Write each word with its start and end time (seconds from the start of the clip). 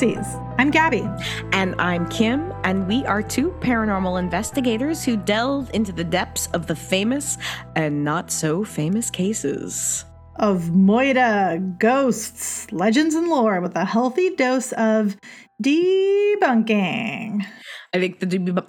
I'm 0.00 0.70
Gabby. 0.70 1.04
And 1.50 1.74
I'm 1.80 2.08
Kim, 2.08 2.52
and 2.62 2.86
we 2.86 3.04
are 3.06 3.20
two 3.20 3.50
paranormal 3.58 4.20
investigators 4.20 5.02
who 5.02 5.16
delve 5.16 5.72
into 5.74 5.90
the 5.90 6.04
depths 6.04 6.46
of 6.52 6.68
the 6.68 6.76
famous 6.76 7.36
and 7.74 8.04
not 8.04 8.30
so 8.30 8.64
famous 8.64 9.10
cases. 9.10 10.04
Of 10.36 10.70
Moira, 10.72 11.60
ghosts, 11.80 12.70
legends, 12.70 13.16
and 13.16 13.26
lore 13.26 13.60
with 13.60 13.74
a 13.74 13.84
healthy 13.84 14.36
dose 14.36 14.70
of 14.74 15.16
debunking. 15.60 17.44
I 17.92 17.98
think 17.98 18.20
the. 18.20 18.26
Deb- 18.26 18.68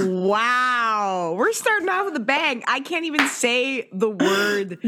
wow. 0.28 0.71
We're 1.36 1.52
starting 1.52 1.88
off 1.88 2.06
with 2.06 2.16
a 2.16 2.20
bang. 2.20 2.62
I 2.66 2.80
can't 2.80 3.04
even 3.04 3.28
say 3.28 3.88
the 3.92 4.10
word. 4.10 4.78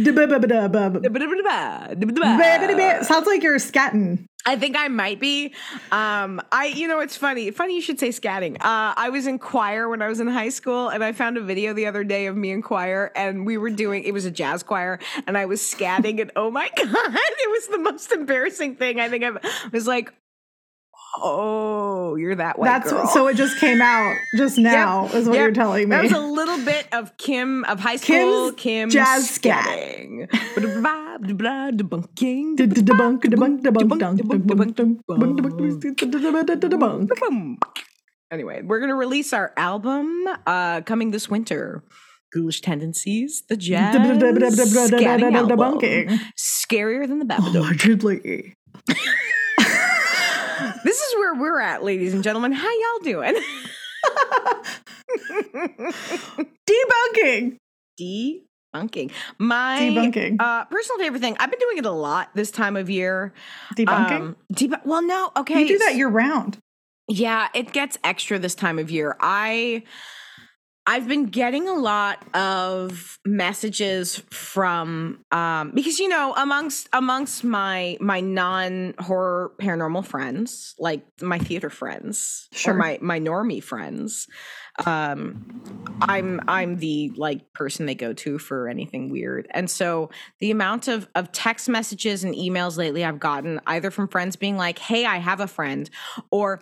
Sounds 3.05 3.27
like 3.27 3.43
you're 3.43 3.59
scatting. 3.59 4.27
I 4.47 4.57
think 4.57 4.77
I 4.77 4.89
might 4.89 5.21
be. 5.21 5.55
Um, 5.91 6.41
I, 6.53 6.67
you 6.67 6.87
know, 6.87 7.01
it's 7.01 7.17
funny. 7.17 7.51
Funny 7.51 7.77
you 7.77 7.81
should 7.81 7.99
say 7.99 8.11
scatting. 8.11 8.57
Uh, 8.57 8.93
I 8.97 9.09
was 9.11 9.27
in 9.27 9.39
choir 9.39 9.89
when 9.89 10.03
I 10.03 10.09
was 10.09 10.21
in 10.21 10.27
high 10.27 10.51
school, 10.51 10.89
and 10.91 11.03
I 11.03 11.13
found 11.13 11.39
a 11.39 11.41
video 11.41 11.73
the 11.73 11.87
other 11.87 12.05
day 12.05 12.27
of 12.27 12.37
me 12.37 12.51
in 12.51 12.61
choir, 12.61 13.11
and 13.17 13.47
we 13.47 13.57
were 13.57 13.71
doing. 13.71 14.05
It 14.05 14.13
was 14.13 14.27
a 14.27 14.31
jazz 14.31 14.63
choir, 14.63 14.99
and 15.27 15.39
I 15.39 15.47
was 15.47 15.63
scatting, 15.63 16.21
and 16.21 16.31
oh 16.37 16.51
my 16.51 16.69
god, 16.77 16.87
it 16.87 17.51
was 17.51 17.69
the 17.69 17.79
most 17.79 18.13
embarrassing 18.13 18.77
thing 18.77 19.01
I 19.01 19.09
think 19.09 19.25
I've. 19.25 19.39
I 19.43 19.69
was 19.73 19.87
like, 19.87 20.13
oh, 21.23 22.17
you're 22.17 22.35
that 22.35 22.59
white 22.59 22.67
That's 22.69 22.91
girl. 22.93 23.07
so 23.09 23.27
it 23.29 23.37
just 23.37 23.59
came 23.59 23.81
out 23.83 24.15
just 24.37 24.59
now 24.59 25.07
is 25.07 25.27
what 25.27 25.35
Yep. 25.35 25.43
you're 25.43 25.53
telling 25.53 25.89
me. 25.89 25.97
That 25.97 26.03
was 26.05 26.13
a 26.13 26.21
little 26.21 26.63
bit 26.65 26.87
of 26.93 27.17
Kim 27.17 27.65
of 27.65 27.81
high 27.81 27.97
school. 27.97 28.53
Kim's 28.53 28.63
Kim 28.63 28.91
jazz 28.91 29.31
scat. 29.31 29.65
scatting. 29.65 30.29
Debunking. 30.57 32.57
Debunk, 32.57 33.23
debunk, 33.23 33.63
debunk, 33.63 34.01
debunk, 34.01 34.75
debunk. 37.09 37.59
Anyway, 38.31 38.63
we're 38.65 38.81
gonna 38.81 38.95
release 38.97 39.33
our 39.33 39.53
album 39.57 40.27
uh 40.47 40.81
coming 40.83 41.11
this 41.11 41.29
winter. 41.31 41.83
Ghoulish 42.35 42.61
Tendencies, 42.63 43.45
the 43.49 43.57
jazz 43.57 43.95
scatting 43.95 45.35
album. 45.35 45.57
Debunking. 45.57 46.19
Scarier 46.37 47.07
than 47.07 47.21
the 47.21 47.25
Babadook. 47.25 47.55
Allegedly. 47.55 48.57
This 50.95 51.03
is 51.09 51.15
where 51.17 51.35
we're 51.35 51.59
at, 51.59 51.83
ladies 51.83 52.15
and 52.15 52.23
gentlemen. 52.23 52.53
How 52.53 52.71
y'all 52.71 53.01
doing? 53.03 53.35
Debunking. 56.71 57.57
Debunking. 58.01 59.11
My 59.37 59.81
Debunking. 59.81 60.37
uh, 60.39 60.67
personal 60.67 61.01
favorite 61.01 61.21
thing. 61.21 61.37
I've 61.41 61.51
been 61.51 61.59
doing 61.59 61.79
it 61.79 61.85
a 61.85 61.91
lot 61.91 62.31
this 62.37 62.53
time 62.53 62.77
of 62.77 62.89
year. 62.89 63.35
Debunking. 63.77 64.13
Um, 64.13 64.37
deb- 64.53 64.83
well, 64.85 65.03
no, 65.03 65.33
okay. 65.37 65.63
you 65.63 65.67
do 65.67 65.79
that 65.79 65.97
year 65.97 66.07
round. 66.07 66.59
Yeah, 67.09 67.49
it 67.55 67.73
gets 67.73 67.99
extra 68.05 68.39
this 68.39 68.55
time 68.55 68.79
of 68.79 68.89
year. 68.89 69.17
I 69.19 69.83
I've 70.87 71.09
been 71.09 71.27
getting 71.27 71.67
a 71.67 71.73
lot 71.75 72.23
of 72.37 73.19
messages 73.25 74.19
from 74.31 75.25
um 75.33 75.71
because 75.75 75.99
you 75.99 76.09
know 76.09 76.35
amongst 76.37 76.89
amongst 76.93 77.43
my 77.43 77.97
my 78.01 78.21
non 78.21 78.95
horror 78.99 79.53
paranormal 79.59 80.05
friends, 80.05 80.75
like 80.79 81.03
my 81.23 81.39
theater 81.39 81.71
friends 81.71 82.49
Sure. 82.53 82.75
or 82.75 82.77
my 82.77 82.99
my 83.01 83.19
normie 83.19 83.63
friends, 83.63 84.29
um 84.85 85.47
I'm 86.03 86.43
I'm 86.49 86.77
the 86.77 87.13
like 87.17 87.53
person 87.55 87.87
they 87.87 87.95
go 87.95 88.13
to 88.13 88.39
for 88.39 88.69
anything 88.69 89.09
weird. 89.11 89.47
And 89.53 89.71
so 89.71 90.11
the 90.41 90.51
amount 90.51 90.89
of 90.89 91.09
of 91.15 91.33
text 91.33 91.67
messages 91.69 92.25
and 92.25 92.35
emails 92.35 92.77
lately 92.77 93.05
I've 93.07 93.21
gotten 93.21 93.59
either 93.67 93.91
from 93.91 94.09
friends 94.09 94.37
being 94.37 94.59
like, 94.59 94.79
"Hey, 94.79 95.07
I 95.07 95.17
have 95.17 95.41
a 95.41 95.47
friend," 95.47 95.89
or 96.31 96.61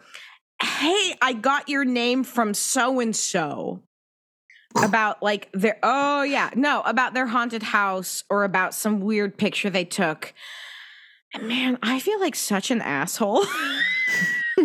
"Hey, 0.63 1.15
I 1.21 1.33
got 1.33 1.69
your 1.69 1.85
name 1.85 2.23
from 2.23 2.55
so 2.55 3.01
and 3.01 3.17
so." 3.17 3.83
About 4.77 5.23
like 5.23 5.49
their 5.53 5.79
oh 5.83 6.23
yeah 6.23 6.51
no 6.55 6.83
about 6.83 7.15
their 7.15 7.27
haunted 7.27 7.63
house 7.63 8.25
or 8.31 8.45
about 8.45 8.75
some 8.75 9.01
weird 9.01 9.37
picture 9.37 9.69
they 9.69 9.85
took 9.85 10.33
and 11.35 11.47
man 11.47 11.79
I 11.83 11.99
feel 11.99 12.19
like 12.21 12.35
such 12.35 12.71
an 12.71 12.81
asshole 12.81 13.45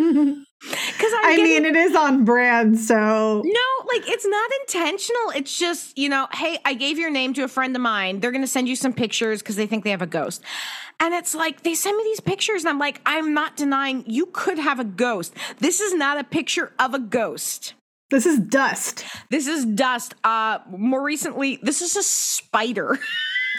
because 0.60 1.12
I 1.22 1.36
mean, 1.36 1.64
it 1.64 1.76
is 1.76 1.94
on 1.94 2.24
brand, 2.24 2.78
so 2.78 3.42
no, 3.44 3.86
like 3.86 4.08
it's 4.08 4.26
not 4.26 4.50
intentional. 4.60 5.30
It's 5.36 5.56
just, 5.56 5.96
you 5.96 6.08
know, 6.08 6.26
hey, 6.32 6.58
I 6.64 6.74
gave 6.74 6.98
your 6.98 7.10
name 7.10 7.32
to 7.34 7.44
a 7.44 7.48
friend 7.48 7.74
of 7.76 7.82
mine. 7.82 8.20
They're 8.20 8.32
going 8.32 8.42
to 8.42 8.48
send 8.48 8.68
you 8.68 8.74
some 8.74 8.92
pictures 8.92 9.40
because 9.40 9.56
they 9.56 9.66
think 9.66 9.84
they 9.84 9.90
have 9.90 10.02
a 10.02 10.06
ghost. 10.06 10.42
And 11.00 11.14
it's 11.14 11.32
like, 11.32 11.62
they 11.62 11.74
send 11.74 11.96
me 11.96 12.02
these 12.02 12.18
pictures, 12.18 12.62
and 12.62 12.70
I'm 12.70 12.78
like, 12.78 13.00
I'm 13.06 13.32
not 13.32 13.56
denying 13.56 14.02
you 14.06 14.26
could 14.26 14.58
have 14.58 14.80
a 14.80 14.84
ghost. 14.84 15.32
This 15.58 15.80
is 15.80 15.94
not 15.94 16.18
a 16.18 16.24
picture 16.24 16.72
of 16.80 16.92
a 16.92 16.98
ghost. 16.98 17.74
This 18.10 18.26
is 18.26 18.38
dust. 18.38 19.04
This 19.30 19.46
is 19.46 19.64
dust. 19.66 20.14
Uh, 20.24 20.58
more 20.70 21.02
recently, 21.02 21.58
this 21.62 21.82
is 21.82 21.96
a 21.96 22.02
spider. 22.02 22.98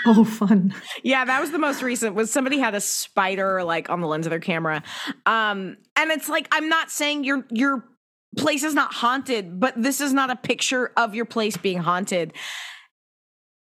Oh, 0.05 0.23
fun. 0.23 0.73
yeah, 1.03 1.25
that 1.25 1.41
was 1.41 1.51
the 1.51 1.59
most 1.59 1.81
recent. 1.81 2.15
Was 2.15 2.31
somebody 2.31 2.57
had 2.57 2.73
a 2.73 2.79
spider 2.79 3.65
like 3.65 3.89
on 3.89 3.99
the 3.99 4.07
lens 4.07 4.25
of 4.25 4.29
their 4.29 4.39
camera, 4.39 4.81
um, 5.25 5.75
and 5.97 6.11
it's 6.11 6.29
like 6.29 6.47
I'm 6.53 6.69
not 6.69 6.89
saying 6.89 7.25
your 7.25 7.45
your 7.51 7.83
place 8.37 8.63
is 8.63 8.73
not 8.73 8.93
haunted, 8.93 9.59
but 9.59 9.73
this 9.81 9.99
is 9.99 10.13
not 10.13 10.29
a 10.29 10.37
picture 10.37 10.93
of 10.95 11.15
your 11.15 11.25
place 11.25 11.57
being 11.57 11.79
haunted. 11.79 12.31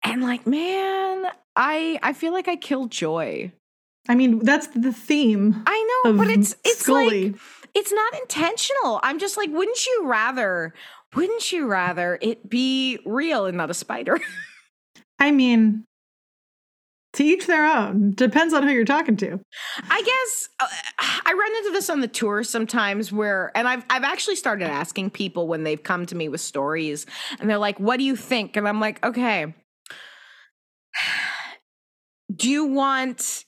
And 0.04 0.22
like, 0.22 0.47
man, 0.47 1.27
I 1.56 1.99
I 2.04 2.12
feel 2.12 2.33
like 2.33 2.47
I 2.47 2.54
killed 2.54 2.93
joy. 2.93 3.50
I 4.09 4.15
mean, 4.15 4.44
that's 4.44 4.69
the 4.69 4.93
theme 4.93 5.62
I 5.66 6.00
know, 6.04 6.12
but 6.19 6.28
it's 6.28 6.54
it's 6.65 6.81
Scully. 6.81 7.31
like 7.33 7.41
it's 7.75 7.93
not 7.93 8.15
intentional. 8.21 9.00
I'm 9.03 9.19
just 9.19 9.37
like, 9.37 9.50
wouldn't 9.50 9.87
you 9.87 10.03
rather? 10.06 10.75
Wouldn't 11.15 11.53
you 11.53 11.66
rather 11.66 12.19
it 12.21 12.49
be 12.49 12.99
real 13.05 13.47
and 13.47 13.56
not 13.56 13.71
a 13.71 13.75
spider? 13.75 14.19
I 15.19 15.31
mean, 15.31 15.84
to 17.15 17.25
each 17.25 17.47
their 17.47 17.66
own. 17.66 18.12
Depends 18.12 18.55
on 18.55 18.62
who 18.62 18.71
you're 18.71 18.84
talking 18.84 19.16
to. 19.19 19.41
I 19.91 20.03
guess 20.03 20.49
uh, 20.60 20.66
I 21.27 21.33
run 21.33 21.56
into 21.56 21.71
this 21.71 21.91
on 21.91 22.00
the 22.00 22.09
tour 22.09 22.43
sometimes 22.43 23.12
where, 23.12 23.53
and 23.55 23.69
I've 23.69 23.84
I've 23.91 24.04
actually 24.04 24.37
started 24.37 24.66
asking 24.66 25.10
people 25.10 25.47
when 25.47 25.65
they've 25.65 25.83
come 25.83 26.06
to 26.06 26.15
me 26.15 26.28
with 26.28 26.41
stories, 26.41 27.06
and 27.39 27.49
they're 27.49 27.59
like, 27.59 27.78
"What 27.78 27.99
do 27.99 28.04
you 28.04 28.16
think?" 28.16 28.56
And 28.56 28.66
I'm 28.66 28.81
like, 28.81 29.04
"Okay, 29.04 29.54
do 32.34 32.49
you 32.49 32.65
want 32.65 33.44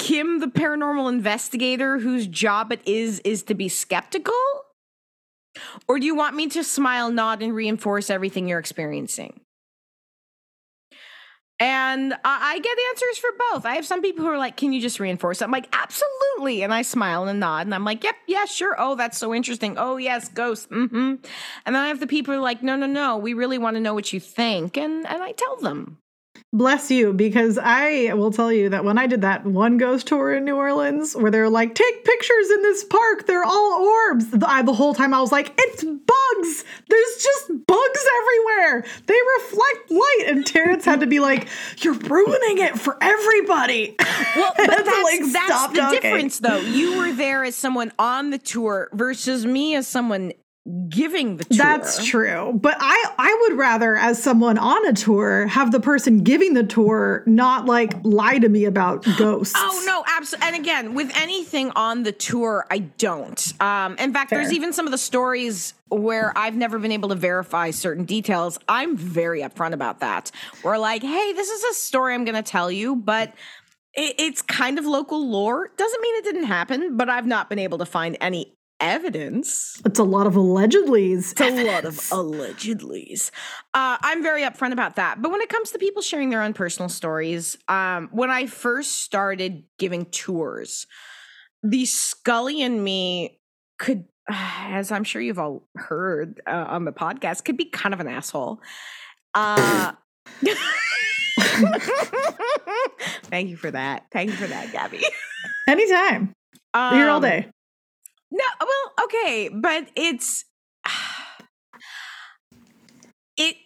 Kim, 0.00 0.40
the 0.40 0.46
paranormal 0.46 1.10
investigator, 1.10 1.98
whose 1.98 2.26
job 2.26 2.72
it 2.72 2.80
is 2.86 3.20
is 3.20 3.42
to 3.44 3.54
be 3.54 3.68
skeptical, 3.68 4.34
or 5.86 5.98
do 5.98 6.06
you 6.06 6.14
want 6.14 6.34
me 6.34 6.48
to 6.48 6.64
smile, 6.64 7.10
nod, 7.10 7.42
and 7.42 7.54
reinforce 7.54 8.08
everything 8.08 8.48
you're 8.48 8.58
experiencing?" 8.58 9.40
And 11.62 12.14
I 12.24 12.58
get 12.58 12.78
answers 12.88 13.18
for 13.18 13.30
both. 13.50 13.66
I 13.66 13.74
have 13.74 13.84
some 13.84 14.00
people 14.00 14.24
who 14.24 14.30
are 14.30 14.38
like, 14.38 14.56
"Can 14.56 14.72
you 14.72 14.80
just 14.80 14.98
reinforce?" 14.98 15.42
it?" 15.42 15.44
I'm 15.44 15.50
like, 15.50 15.68
"Absolutely," 15.74 16.62
and 16.62 16.72
I 16.72 16.80
smile 16.80 17.28
and 17.28 17.38
nod, 17.38 17.66
and 17.66 17.74
I'm 17.74 17.84
like, 17.84 18.02
"Yep, 18.02 18.16
yeah, 18.26 18.46
sure. 18.46 18.74
Oh, 18.78 18.94
that's 18.94 19.18
so 19.18 19.34
interesting. 19.34 19.76
Oh, 19.76 19.98
yes, 19.98 20.30
ghosts." 20.30 20.68
Mm-hmm. 20.68 20.96
And 20.96 21.20
then 21.66 21.76
I 21.76 21.88
have 21.88 22.00
the 22.00 22.06
people 22.06 22.32
who 22.32 22.40
are 22.40 22.42
like, 22.42 22.62
"No, 22.62 22.74
no, 22.76 22.86
no. 22.86 23.18
We 23.18 23.34
really 23.34 23.58
want 23.58 23.76
to 23.76 23.80
know 23.80 23.92
what 23.92 24.14
you 24.14 24.20
think," 24.20 24.78
and 24.78 25.06
and 25.06 25.22
I 25.22 25.32
tell 25.32 25.56
them. 25.58 25.98
Bless 26.52 26.90
you, 26.90 27.12
because 27.12 27.58
I 27.62 28.12
will 28.14 28.32
tell 28.32 28.50
you 28.50 28.70
that 28.70 28.84
when 28.84 28.98
I 28.98 29.06
did 29.06 29.20
that 29.20 29.46
one 29.46 29.76
ghost 29.78 30.08
tour 30.08 30.34
in 30.34 30.44
New 30.44 30.56
Orleans, 30.56 31.14
where 31.14 31.30
they're 31.30 31.48
like, 31.48 31.76
take 31.76 32.04
pictures 32.04 32.50
in 32.50 32.62
this 32.62 32.82
park, 32.82 33.28
they're 33.28 33.44
all 33.44 33.84
orbs. 33.84 34.30
The, 34.30 34.50
I, 34.50 34.62
the 34.62 34.72
whole 34.72 34.92
time 34.92 35.14
I 35.14 35.20
was 35.20 35.30
like, 35.30 35.54
it's 35.56 35.84
bugs. 35.84 36.64
There's 36.88 37.16
just 37.22 37.66
bugs 37.68 38.06
everywhere. 38.20 38.84
They 39.06 39.18
reflect 39.38 39.90
light. 39.92 40.24
And 40.26 40.44
Terrence 40.44 40.84
had 40.84 40.98
to 41.00 41.06
be 41.06 41.20
like, 41.20 41.46
you're 41.78 41.94
ruining 41.94 42.58
it 42.58 42.78
for 42.78 42.96
everybody. 43.00 43.96
Well, 44.36 44.52
but 44.56 44.68
that's, 44.68 44.88
to, 44.88 45.02
like, 45.02 45.32
that's 45.32 45.72
the 45.72 45.80
talking. 45.80 46.00
difference, 46.00 46.38
though. 46.38 46.60
You 46.60 46.98
were 46.98 47.12
there 47.12 47.42
as 47.42 47.56
someone 47.56 47.90
on 47.98 48.30
the 48.30 48.38
tour 48.38 48.88
versus 48.92 49.44
me 49.44 49.74
as 49.74 49.88
someone 49.88 50.32
giving 50.88 51.38
the 51.38 51.44
tour. 51.44 51.56
That's 51.56 52.04
true. 52.04 52.52
But 52.54 52.76
I 52.78 53.14
I 53.18 53.38
would 53.42 53.58
rather 53.58 53.96
as 53.96 54.22
someone 54.22 54.58
on 54.58 54.86
a 54.86 54.92
tour 54.92 55.46
have 55.46 55.72
the 55.72 55.80
person 55.80 56.22
giving 56.22 56.54
the 56.54 56.64
tour 56.64 57.22
not 57.26 57.66
like 57.66 57.94
lie 58.02 58.38
to 58.38 58.48
me 58.48 58.64
about 58.64 59.04
ghosts. 59.18 59.54
Oh 59.56 59.82
no, 59.86 60.04
absolutely. 60.16 60.48
And 60.48 60.56
again, 60.56 60.94
with 60.94 61.10
anything 61.16 61.70
on 61.76 62.02
the 62.02 62.12
tour, 62.12 62.66
I 62.70 62.78
don't. 62.78 63.60
Um, 63.60 63.96
in 63.96 64.12
fact, 64.12 64.30
there's 64.30 64.52
even 64.52 64.72
some 64.72 64.86
of 64.86 64.92
the 64.92 64.98
stories 64.98 65.74
where 65.88 66.36
I've 66.36 66.54
never 66.54 66.78
been 66.78 66.92
able 66.92 67.08
to 67.08 67.14
verify 67.14 67.70
certain 67.70 68.04
details. 68.04 68.58
I'm 68.68 68.96
very 68.96 69.40
upfront 69.40 69.72
about 69.72 70.00
that. 70.00 70.30
We're 70.62 70.78
like, 70.78 71.02
hey, 71.02 71.32
this 71.32 71.48
is 71.48 71.64
a 71.64 71.74
story 71.74 72.14
I'm 72.14 72.24
going 72.24 72.36
to 72.36 72.48
tell 72.48 72.70
you, 72.70 72.94
but 72.94 73.34
it's 73.94 74.40
kind 74.40 74.78
of 74.78 74.84
local 74.84 75.28
lore. 75.28 75.70
Doesn't 75.76 76.00
mean 76.00 76.16
it 76.16 76.24
didn't 76.24 76.44
happen, 76.44 76.96
but 76.96 77.08
I've 77.08 77.26
not 77.26 77.48
been 77.48 77.58
able 77.58 77.78
to 77.78 77.86
find 77.86 78.16
any 78.20 78.54
evidence. 78.80 79.80
It's 79.84 79.98
a 79.98 80.04
lot 80.04 80.26
of 80.26 80.34
allegedlys. 80.34 81.32
It's 81.32 81.40
a 81.40 81.64
lot 81.64 81.84
of 81.84 81.96
allegedlys. 81.96 83.30
Uh, 83.74 83.98
I'm 84.00 84.22
very 84.22 84.42
upfront 84.42 84.72
about 84.72 84.96
that. 84.96 85.22
But 85.22 85.30
when 85.30 85.40
it 85.40 85.48
comes 85.48 85.70
to 85.72 85.78
people 85.78 86.02
sharing 86.02 86.30
their 86.30 86.42
own 86.42 86.54
personal 86.54 86.88
stories, 86.88 87.56
um, 87.68 88.08
when 88.12 88.30
I 88.30 88.46
first 88.46 88.98
started 88.98 89.64
giving 89.78 90.06
tours, 90.06 90.86
the 91.62 91.84
Scully 91.84 92.62
and 92.62 92.82
me 92.82 93.40
could, 93.78 94.04
as 94.28 94.90
I'm 94.90 95.04
sure 95.04 95.22
you've 95.22 95.38
all 95.38 95.68
heard 95.76 96.40
uh, 96.46 96.66
on 96.68 96.84
the 96.84 96.92
podcast, 96.92 97.44
could 97.44 97.56
be 97.56 97.66
kind 97.66 97.94
of 97.94 98.00
an 98.00 98.08
asshole. 98.08 98.60
Uh, 99.34 99.92
Thank 103.24 103.48
you 103.48 103.56
for 103.56 103.70
that. 103.70 104.06
Thank 104.12 104.30
you 104.30 104.36
for 104.36 104.46
that, 104.46 104.72
Gabby. 104.72 105.02
Anytime. 105.68 106.34
Um, 106.74 106.94
Here 106.94 107.08
all 107.08 107.20
day. 107.20 107.48
No, 108.30 108.44
well, 108.60 109.04
okay, 109.04 109.48
but 109.52 109.88
it's 109.96 110.44
it 113.36 113.56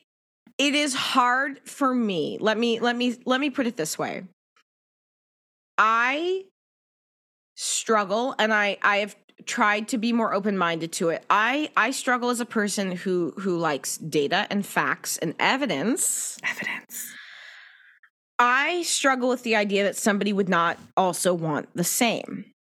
it 0.58 0.74
is 0.74 0.94
hard 0.94 1.60
for 1.68 1.94
me. 1.94 2.38
Let 2.40 2.58
me 2.58 2.80
let 2.80 2.96
me 2.96 3.16
let 3.26 3.40
me 3.40 3.50
put 3.50 3.66
it 3.66 3.76
this 3.76 3.98
way. 3.98 4.24
I 5.76 6.44
struggle 7.56 8.34
and 8.38 8.52
I 8.52 8.78
I 8.82 8.98
have 8.98 9.16
tried 9.46 9.88
to 9.88 9.98
be 9.98 10.12
more 10.12 10.32
open-minded 10.32 10.92
to 10.92 11.10
it. 11.10 11.24
I 11.28 11.70
I 11.76 11.90
struggle 11.90 12.30
as 12.30 12.40
a 12.40 12.46
person 12.46 12.92
who 12.92 13.34
who 13.38 13.56
likes 13.56 13.98
data 13.98 14.46
and 14.50 14.64
facts 14.64 15.18
and 15.18 15.34
evidence. 15.38 16.38
Evidence. 16.42 17.12
I 18.38 18.82
struggle 18.82 19.28
with 19.28 19.42
the 19.42 19.56
idea 19.56 19.84
that 19.84 19.96
somebody 19.96 20.32
would 20.32 20.48
not 20.48 20.78
also 20.96 21.34
want 21.34 21.68
the 21.74 21.84
same. 21.84 22.53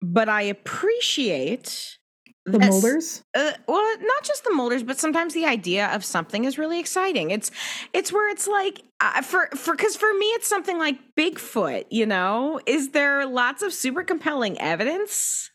But 0.00 0.28
I 0.28 0.42
appreciate 0.42 1.98
The 2.46 2.58
this- 2.58 2.70
Mulders. 2.70 3.22
uh, 3.34 3.52
well, 3.66 3.96
not 4.00 4.22
just 4.24 4.44
the 4.44 4.52
Mulders, 4.54 4.82
but 4.82 4.98
sometimes 4.98 5.34
the 5.34 5.44
idea 5.44 5.88
of 5.88 6.04
something 6.04 6.44
is 6.44 6.56
really 6.58 6.78
exciting. 6.80 7.30
It's 7.30 7.50
it's 7.92 8.12
where 8.12 8.30
it's 8.30 8.46
like 8.46 8.82
uh, 9.00 9.22
for 9.22 9.48
for 9.56 9.74
because 9.74 9.96
for 9.96 10.12
me 10.14 10.26
it's 10.36 10.46
something 10.48 10.78
like 10.78 10.98
Bigfoot. 11.16 11.84
You 11.90 12.06
know, 12.06 12.60
is 12.66 12.90
there 12.90 13.26
lots 13.26 13.62
of 13.62 13.72
super 13.72 14.02
compelling 14.04 14.58
evidence? 14.60 15.50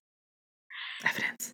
Evidence. 1.06 1.52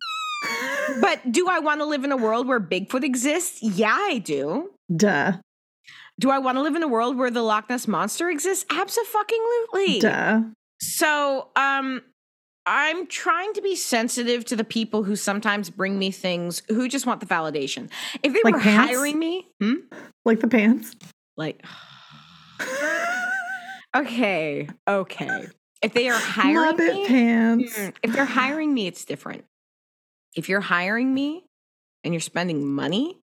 But 1.00 1.20
do 1.32 1.48
I 1.48 1.58
want 1.60 1.80
to 1.80 1.86
live 1.86 2.04
in 2.04 2.12
a 2.12 2.16
world 2.16 2.46
where 2.48 2.60
Bigfoot 2.60 3.04
exists? 3.04 3.62
Yeah, 3.62 3.96
I 3.96 4.18
do. 4.18 4.70
Duh. 4.94 5.32
Do 6.18 6.30
I 6.30 6.38
want 6.38 6.56
to 6.58 6.62
live 6.62 6.74
in 6.76 6.82
a 6.82 6.88
world 6.88 7.16
where 7.16 7.30
the 7.30 7.42
Loch 7.42 7.70
Ness 7.70 7.88
monster 7.88 8.28
exists? 8.28 8.66
Absolutely. 8.70 10.00
Duh. 10.00 10.42
So, 10.82 11.48
um, 11.56 12.02
I'm 12.72 13.08
trying 13.08 13.52
to 13.54 13.62
be 13.62 13.74
sensitive 13.74 14.44
to 14.44 14.54
the 14.54 14.62
people 14.62 15.02
who 15.02 15.16
sometimes 15.16 15.70
bring 15.70 15.98
me 15.98 16.12
things 16.12 16.62
who 16.68 16.86
just 16.88 17.04
want 17.04 17.18
the 17.18 17.26
validation. 17.26 17.90
If 18.22 18.32
they 18.32 18.40
Like 18.44 18.54
were 18.54 18.60
pants? 18.60 18.92
hiring 18.92 19.18
me, 19.18 19.48
hmm? 19.60 19.74
Like 20.24 20.38
the 20.38 20.46
pants. 20.46 20.94
like, 21.36 21.64
okay, 23.96 24.68
okay. 24.88 25.46
If 25.82 25.94
they 25.94 26.08
are 26.10 26.18
hiring 26.18 26.76
me, 26.76 27.06
pants. 27.08 27.76
mm, 27.78 27.94
if 28.04 28.12
they're 28.12 28.24
hiring 28.24 28.72
me, 28.72 28.86
it's 28.86 29.04
different. 29.04 29.44
If 30.36 30.48
you're 30.48 30.60
hiring 30.60 31.12
me 31.12 31.44
and 32.04 32.14
you're 32.14 32.20
spending 32.20 32.64
money, 32.66 33.18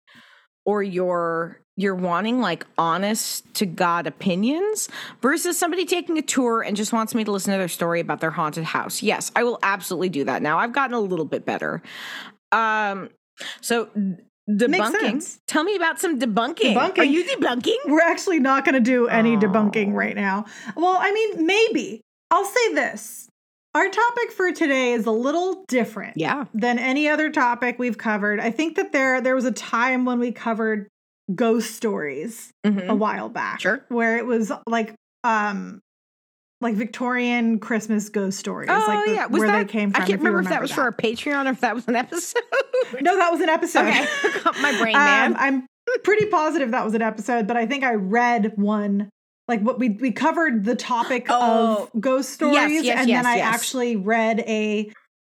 or 0.66 0.82
you're 0.82 1.62
you're 1.78 1.96
wanting 1.96 2.40
like 2.40 2.66
honest 2.78 3.44
to 3.56 3.66
God 3.66 4.08
opinions 4.08 4.88
versus 5.22 5.58
somebody 5.60 5.86
taking 5.86 6.18
a 6.18 6.22
tour 6.22 6.62
and 6.62 6.78
just 6.78 6.94
wants 6.94 7.14
me 7.14 7.24
to 7.24 7.32
listen 7.32 7.52
to 7.52 7.58
their 7.58 7.68
story 7.68 8.00
about 8.00 8.22
their 8.22 8.32
haunted 8.32 8.64
house. 8.64 9.04
Yes, 9.04 9.32
I 9.36 9.44
will 9.44 9.60
absolutely 9.62 10.10
do 10.10 10.24
that. 10.24 10.42
Now 10.42 10.58
I've 10.58 10.72
gotten 10.74 10.94
a 10.96 11.00
little 11.00 11.26
bit 11.26 11.46
better. 11.46 11.82
Um, 12.52 13.10
so 13.62 13.90
debunking. 14.50 15.40
Tell 15.48 15.64
me 15.64 15.76
about 15.76 16.00
some 16.00 16.20
debunking. 16.20 16.76
Are 16.98 17.04
you 17.04 17.24
debunking? 17.26 17.76
We're 17.88 18.02
actually 18.02 18.40
not 18.40 18.64
going 18.64 18.76
to 18.76 18.80
do 18.82 19.08
any 19.08 19.36
Oh. 19.36 19.40
debunking 19.40 19.94
right 19.94 20.16
now. 20.16 20.46
Well, 20.76 20.98
I 21.00 21.12
mean, 21.12 21.46
maybe. 21.46 22.02
I'll 22.32 22.46
say 22.46 22.74
this. 22.74 23.28
Our 23.74 23.90
topic 23.90 24.32
for 24.32 24.52
today 24.54 24.94
is 24.94 25.06
a 25.06 25.12
little 25.12 25.66
different 25.68 26.14
Yeah. 26.16 26.46
than 26.54 26.80
any 26.80 27.10
other 27.10 27.30
topic 27.30 27.78
we've 27.78 27.98
covered. 27.98 28.40
I 28.40 28.50
think 28.52 28.76
that 28.78 28.94
there 28.94 29.20
there 29.20 29.36
was 29.36 29.44
a 29.46 29.52
time 29.52 30.06
when 30.06 30.20
we 30.20 30.32
covered 30.32 30.88
ghost 31.34 31.76
stories 31.76 32.52
Mhm. 32.66 32.88
a 32.88 32.96
while 32.96 33.30
back. 33.30 33.62
Sure. 33.62 33.84
Where 33.90 34.18
it 34.18 34.26
was 34.26 34.52
like 34.68 34.94
um 35.24 35.82
like 36.62 36.76
Victorian 36.76 37.60
Christmas 37.60 38.10
ghost 38.10 38.40
stories. 38.40 38.70
Oh 38.72 38.84
like 38.88 39.06
the- 39.06 39.14
yeah, 39.14 39.26
was 39.26 39.40
where 39.40 39.48
that? 39.50 39.68
they 39.68 39.72
came 39.72 39.92
from. 39.92 40.02
I 40.02 40.06
can't 40.06 40.20
you 40.22 40.26
remember 40.26 40.42
if 40.42 40.50
that 40.50 40.62
was 40.62 40.72
for 40.72 40.78
that. 40.78 40.86
our 40.86 40.92
Patreon 40.94 41.48
or 41.48 41.52
if 41.52 41.62
that 41.62 41.76
was 41.76 41.88
an 41.88 41.96
episode. 41.96 42.42
No, 43.02 43.18
that 43.18 43.32
was 43.32 43.42
an 43.42 43.50
episode. 43.50 43.88
okay, 43.88 44.06
my 44.62 44.78
brain 44.80 44.94
man. 44.98 45.34
Um, 45.34 45.38
I'm 45.40 45.68
pretty 46.04 46.28
positive 46.28 46.72
that 46.72 46.86
was 46.86 46.94
an 46.94 47.02
episode, 47.02 47.48
but 47.48 47.58
I 47.58 47.66
think 47.66 47.84
I 47.84 47.96
read 47.96 48.54
one. 48.58 49.10
Like 49.48 49.62
what 49.62 49.80
we 49.80 49.90
we 49.90 50.12
covered 50.12 50.64
the 50.66 50.76
topic 50.76 51.26
Oh. 51.30 51.90
of 51.94 52.02
ghost 52.02 52.30
stories, 52.32 52.84
yes, 52.84 53.00
and 53.00 53.10
yes, 53.10 53.24
then 53.24 53.26
I 53.26 53.40
actually 53.40 53.96
read 53.96 54.40
a, 54.42 54.92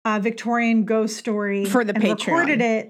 uh 0.06 0.20
Victorian 0.20 0.86
ghost 0.86 1.18
story 1.18 1.66
For 1.66 1.84
the 1.84 1.94
and 1.96 2.04
recorded 2.04 2.60
Patreon. 2.60 2.62
it, 2.86 2.90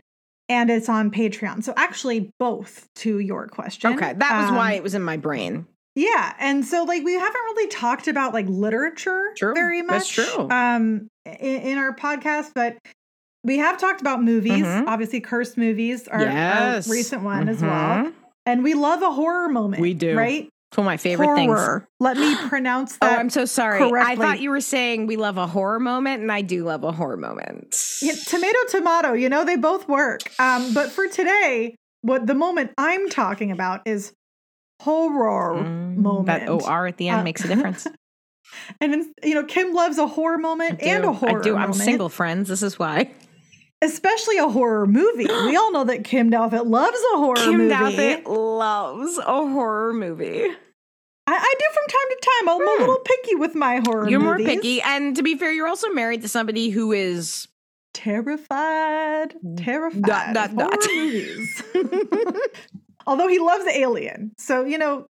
and 0.49 0.69
it's 0.69 0.89
on 0.89 1.11
Patreon. 1.11 1.63
So 1.63 1.73
actually, 1.77 2.31
both 2.39 2.87
to 2.97 3.19
your 3.19 3.47
question. 3.47 3.93
okay, 3.93 4.13
that 4.17 4.41
was 4.41 4.51
why 4.51 4.71
Um, 4.71 4.77
it 4.77 4.83
was 4.83 4.95
in 4.95 5.01
my 5.03 5.17
brain. 5.17 5.65
yeah, 5.95 6.33
and 6.39 6.63
so 6.65 6.83
like 6.83 7.03
we 7.03 7.13
haven't 7.13 7.41
really 7.41 7.67
talked 7.69 8.07
about 8.07 8.33
like 8.33 8.45
literature 8.47 9.33
True, 9.37 9.53
very 9.53 9.81
much. 9.81 10.15
that's 10.15 10.33
true. 10.33 10.49
Um, 10.49 11.07
in, 11.25 11.61
in 11.61 11.77
our 11.77 11.95
podcast, 11.95 12.51
but 12.55 12.77
we 13.43 13.57
have 13.59 13.77
talked 13.77 14.01
about 14.01 14.23
movies. 14.23 14.63
Mhm. 14.65 14.87
Obviously, 14.87 15.21
cursed 15.21 15.57
movies 15.57 16.07
are 16.07 16.21
Yes. 16.21 16.87
a 16.87 16.91
recent 16.91 17.23
one 17.23 17.47
as 17.49 17.61
well. 17.61 18.05
Mhm. 18.05 18.13
And 18.45 18.63
we 18.63 18.73
love 18.73 19.01
a 19.01 19.11
horror 19.11 19.49
moment. 19.49 19.81
We 19.81 19.93
do. 19.93 20.15
right? 20.17 20.49
It's 20.69 20.77
one 20.77 20.85
of 20.85 20.89
my 20.91 20.97
favorite 20.97 21.33
things. 21.35 21.47
horror. 21.53 21.87
Let 21.99 22.17
me 22.17 22.35
pronounce 22.49 22.97
that. 22.97 23.05
Oh, 23.05 23.09
that. 23.09 23.19
I'm 23.19 23.29
so 23.29 23.45
sorry. 23.45 23.81
I 23.83 24.15
thought 24.15 24.39
you 24.41 24.49
were 24.49 24.59
saying 24.61 25.07
we 25.07 25.15
love 25.15 25.37
a 25.37 25.47
horror 25.47 25.79
moment, 25.79 26.21
and 26.21 26.31
I 26.31 26.41
do 26.41 26.63
love 26.65 26.83
a 26.83 26.91
horror 26.91 27.15
moment. 27.17 27.99
Yeah, 28.01 28.13
tomato, 28.25 28.57
tomato. 28.69 29.13
You 29.13 29.29
know 29.29 29.45
they 29.45 29.55
both 29.55 29.87
work. 29.87 30.21
Um, 30.39 30.73
but 30.73 30.91
for 30.91 31.07
today, 31.07 31.75
what 32.01 32.27
the 32.27 32.35
moment 32.35 32.71
I'm 32.77 33.09
talking 33.09 33.51
about 33.51 33.81
is 33.87 34.11
horror 34.81 35.63
Mm, 35.63 35.97
moment. 35.97 36.27
That 36.27 36.49
OR 36.49 36.87
at 36.87 36.97
the 36.97 37.09
end 37.09 37.21
Uh, 37.21 37.23
makes 37.23 37.43
a 37.43 37.47
difference. 37.47 37.87
And 38.79 39.05
you 39.23 39.33
know, 39.35 39.43
Kim 39.43 39.73
loves 39.73 39.97
a 39.97 40.07
horror 40.07 40.37
moment 40.37 40.81
and 40.81 41.03
a 41.03 41.11
horror 41.11 41.41
I 41.41 41.43
do. 41.43 41.55
I'm 41.55 41.61
moment. 41.63 41.75
single, 41.81 42.07
friends. 42.07 42.47
This 42.47 42.63
is 42.63 42.79
why. 42.79 43.11
Especially 43.83 44.37
a 44.37 44.47
horror 44.47 44.85
movie. 44.87 45.25
we 45.25 45.55
all 45.55 45.71
know 45.71 45.83
that 45.83 46.03
Kim 46.03 46.31
Douthit 46.31 46.65
loves 46.67 46.97
a 47.13 47.17
horror 47.17 47.35
movie. 47.51 47.69
Kim 47.69 47.83
movie. 47.83 47.95
Douthit 47.97 48.27
loves 48.27 49.17
a 49.17 49.23
horror 49.23 49.93
movie. 49.93 50.45
I, 51.29 51.33
I 51.35 51.53
do 51.59 51.65
from 51.73 51.83
time 51.87 52.09
to 52.09 52.17
time. 52.21 52.49
I'm 52.49 52.57
Hmm. 52.61 52.81
a 52.81 52.85
little 52.85 53.03
picky 53.03 53.35
with 53.35 53.53
my 53.55 53.81
horror 53.85 54.09
You're 54.09 54.19
more 54.21 54.37
picky, 54.37 54.81
and 54.81 55.15
to 55.17 55.23
be 55.23 55.35
fair, 55.37 55.51
you're 55.51 55.67
also 55.67 55.89
married 55.89 56.21
to 56.21 56.29
somebody 56.29 56.69
who 56.69 56.91
is 56.91 57.47
Terrified, 57.93 59.35
terrified 59.57 60.01
Dot, 60.03 60.33
dot, 60.33 60.49
of 60.51 60.57
dot. 60.57 60.73
horror 60.83 60.95
movies. 60.95 61.63
Although 63.07 63.27
he 63.27 63.39
loves 63.39 63.65
Alien, 63.67 64.33
so 64.37 64.63
you 64.65 64.77
know, 64.77 65.05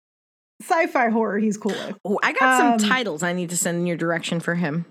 sci-fi 0.62 1.08
horror 1.08 1.38
he's 1.38 1.56
cool 1.56 1.72
with. 1.72 1.96
Oh, 2.04 2.18
I 2.22 2.32
got 2.32 2.58
some 2.58 2.72
Um, 2.74 2.78
titles 2.78 3.22
I 3.22 3.32
need 3.32 3.50
to 3.50 3.56
send 3.56 3.78
in 3.78 3.86
your 3.86 3.96
direction 3.96 4.38
for 4.40 4.54
him. 4.54 4.84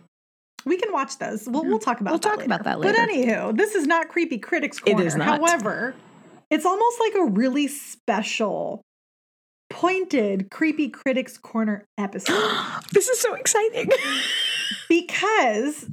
We 0.65 0.77
can 0.77 0.91
watch 0.93 1.17
those. 1.17 1.47
We'll, 1.47 1.63
we'll 1.65 1.79
talk 1.79 1.99
about 2.01 2.11
We'll 2.11 2.19
that 2.19 2.29
talk 2.29 2.37
later. 2.39 2.45
about 2.47 2.63
that 2.63 2.79
later. 2.79 2.93
But 2.97 3.09
anywho, 3.09 3.55
this 3.57 3.75
is 3.75 3.85
not 3.87 4.09
creepy 4.09 4.37
critics 4.37 4.77
It 4.85 4.91
corner. 4.93 5.05
is 5.05 5.15
not. 5.15 5.39
However, 5.39 5.93
it's 6.49 6.65
almost 6.65 6.99
like 6.99 7.13
a 7.15 7.25
really 7.25 7.67
special, 7.67 8.81
pointed 9.69 10.49
creepy 10.51 10.87
critics 10.89 11.37
corner 11.37 11.85
episode 11.97 12.35
this 12.93 13.09
is 13.09 13.19
so 13.19 13.33
exciting. 13.33 13.89
because 14.89 15.85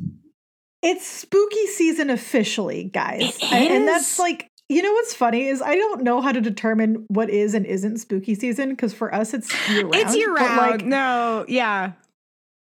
it's 0.82 1.06
spooky 1.06 1.66
season 1.66 2.10
officially, 2.10 2.84
guys. 2.84 3.36
It 3.36 3.52
And- 3.52 3.74
And 3.74 3.88
that's 3.88 4.18
like. 4.18 4.46
You 4.72 4.82
know 4.82 4.92
what's 4.92 5.12
funny 5.12 5.48
is 5.48 5.60
I 5.60 5.74
don't 5.74 6.04
know 6.04 6.20
how 6.20 6.30
to 6.30 6.40
determine 6.40 7.04
what 7.08 7.28
is 7.28 7.54
and 7.54 7.66
isn't 7.66 7.98
spooky 7.98 8.36
season 8.36 8.68
because 8.70 8.94
for 8.94 9.12
us 9.12 9.34
it's 9.34 9.50
year 9.68 9.82
round. 9.82 9.94
it's 9.96 10.14
year 10.16 10.32
round. 10.32 10.56
Like 10.70 10.84
no, 10.86 11.44
yeah. 11.48 11.90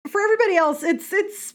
for 0.09 0.21
everybody 0.21 0.55
else, 0.57 0.85
it's 0.85 1.13
it's 1.13 1.55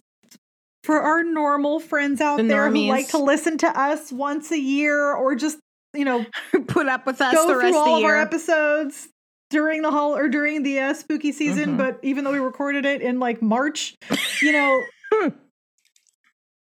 for 0.84 1.00
our 1.02 1.24
normal 1.24 1.80
friends 1.80 2.22
out 2.22 2.38
The 2.38 2.44
there 2.44 2.70
who 2.70 2.88
like 2.88 3.10
to 3.10 3.18
listen 3.18 3.58
to 3.60 3.68
us 3.80 4.12
once 4.12 4.52
a 4.52 4.60
year 4.60 5.14
or 5.14 5.36
just 5.36 5.58
you 5.94 6.06
know 6.06 6.26
Put 6.68 6.88
up 6.88 7.06
with 7.06 7.22
us 7.22 7.34
go 7.34 7.48
the 7.48 7.54
through 7.60 7.70
of 7.70 7.76
all 7.76 7.86
the 8.00 8.06
of 8.06 8.10
our 8.10 8.18
episodes 8.20 9.10
during 9.50 9.82
the 9.82 9.92
hol 9.92 10.16
or 10.16 10.30
during 10.30 10.64
the 10.64 10.80
uh, 10.80 10.94
spooky 10.94 11.32
season. 11.34 11.72
Mhm. 11.72 11.78
But 11.78 12.00
even 12.04 12.24
though 12.24 12.32
we 12.32 12.40
recorded 12.40 12.86
it 12.86 13.02
in 13.02 13.20
like 13.20 13.42
March, 13.42 13.96
you 14.42 14.54
know, 14.54 14.82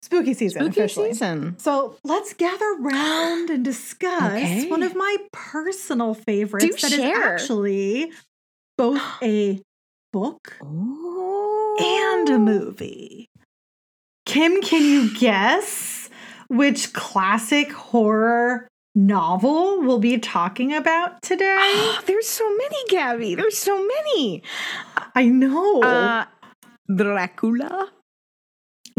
spooky 0.03 0.33
season 0.35 0.63
Spooky 0.63 0.81
officially. 0.81 1.13
season. 1.13 1.59
So 1.59 1.97
let's 2.05 2.33
gather 2.35 2.73
round 2.81 3.51
and 3.51 3.65
discuss 3.65 4.23
Okay. 4.33 4.69
one 4.69 4.83
of 4.83 4.97
my 4.97 5.17
personal 5.33 6.15
favorites 6.15 6.65
Do 6.65 6.73
that 6.73 6.85
is 6.85 6.93
share. 6.95 7.35
actually 7.35 8.13
both 8.79 9.03
a 9.23 9.61
book 10.13 10.57
Oh. 10.63 11.77
and 12.27 12.29
a 12.31 12.39
movie. 12.39 13.29
Kim, 14.31 14.63
can 14.63 14.83
you 14.85 15.13
guess 15.19 16.09
which 16.47 16.93
classic 16.93 17.73
horror 17.73 18.69
novel 18.95 19.81
we'll 19.83 19.99
be 19.99 20.19
talking 20.19 20.73
about 20.73 21.21
today? 21.21 21.57
Oh, 21.59 22.01
there's 22.07 22.29
so 22.29 22.49
many, 22.49 22.77
Gabby. 22.89 23.35
There's 23.35 23.59
so 23.59 23.85
many. 23.85 24.45
I 25.17 25.25
know. 25.27 25.83
Uh, 25.83 26.27
Dracula. 26.95 27.91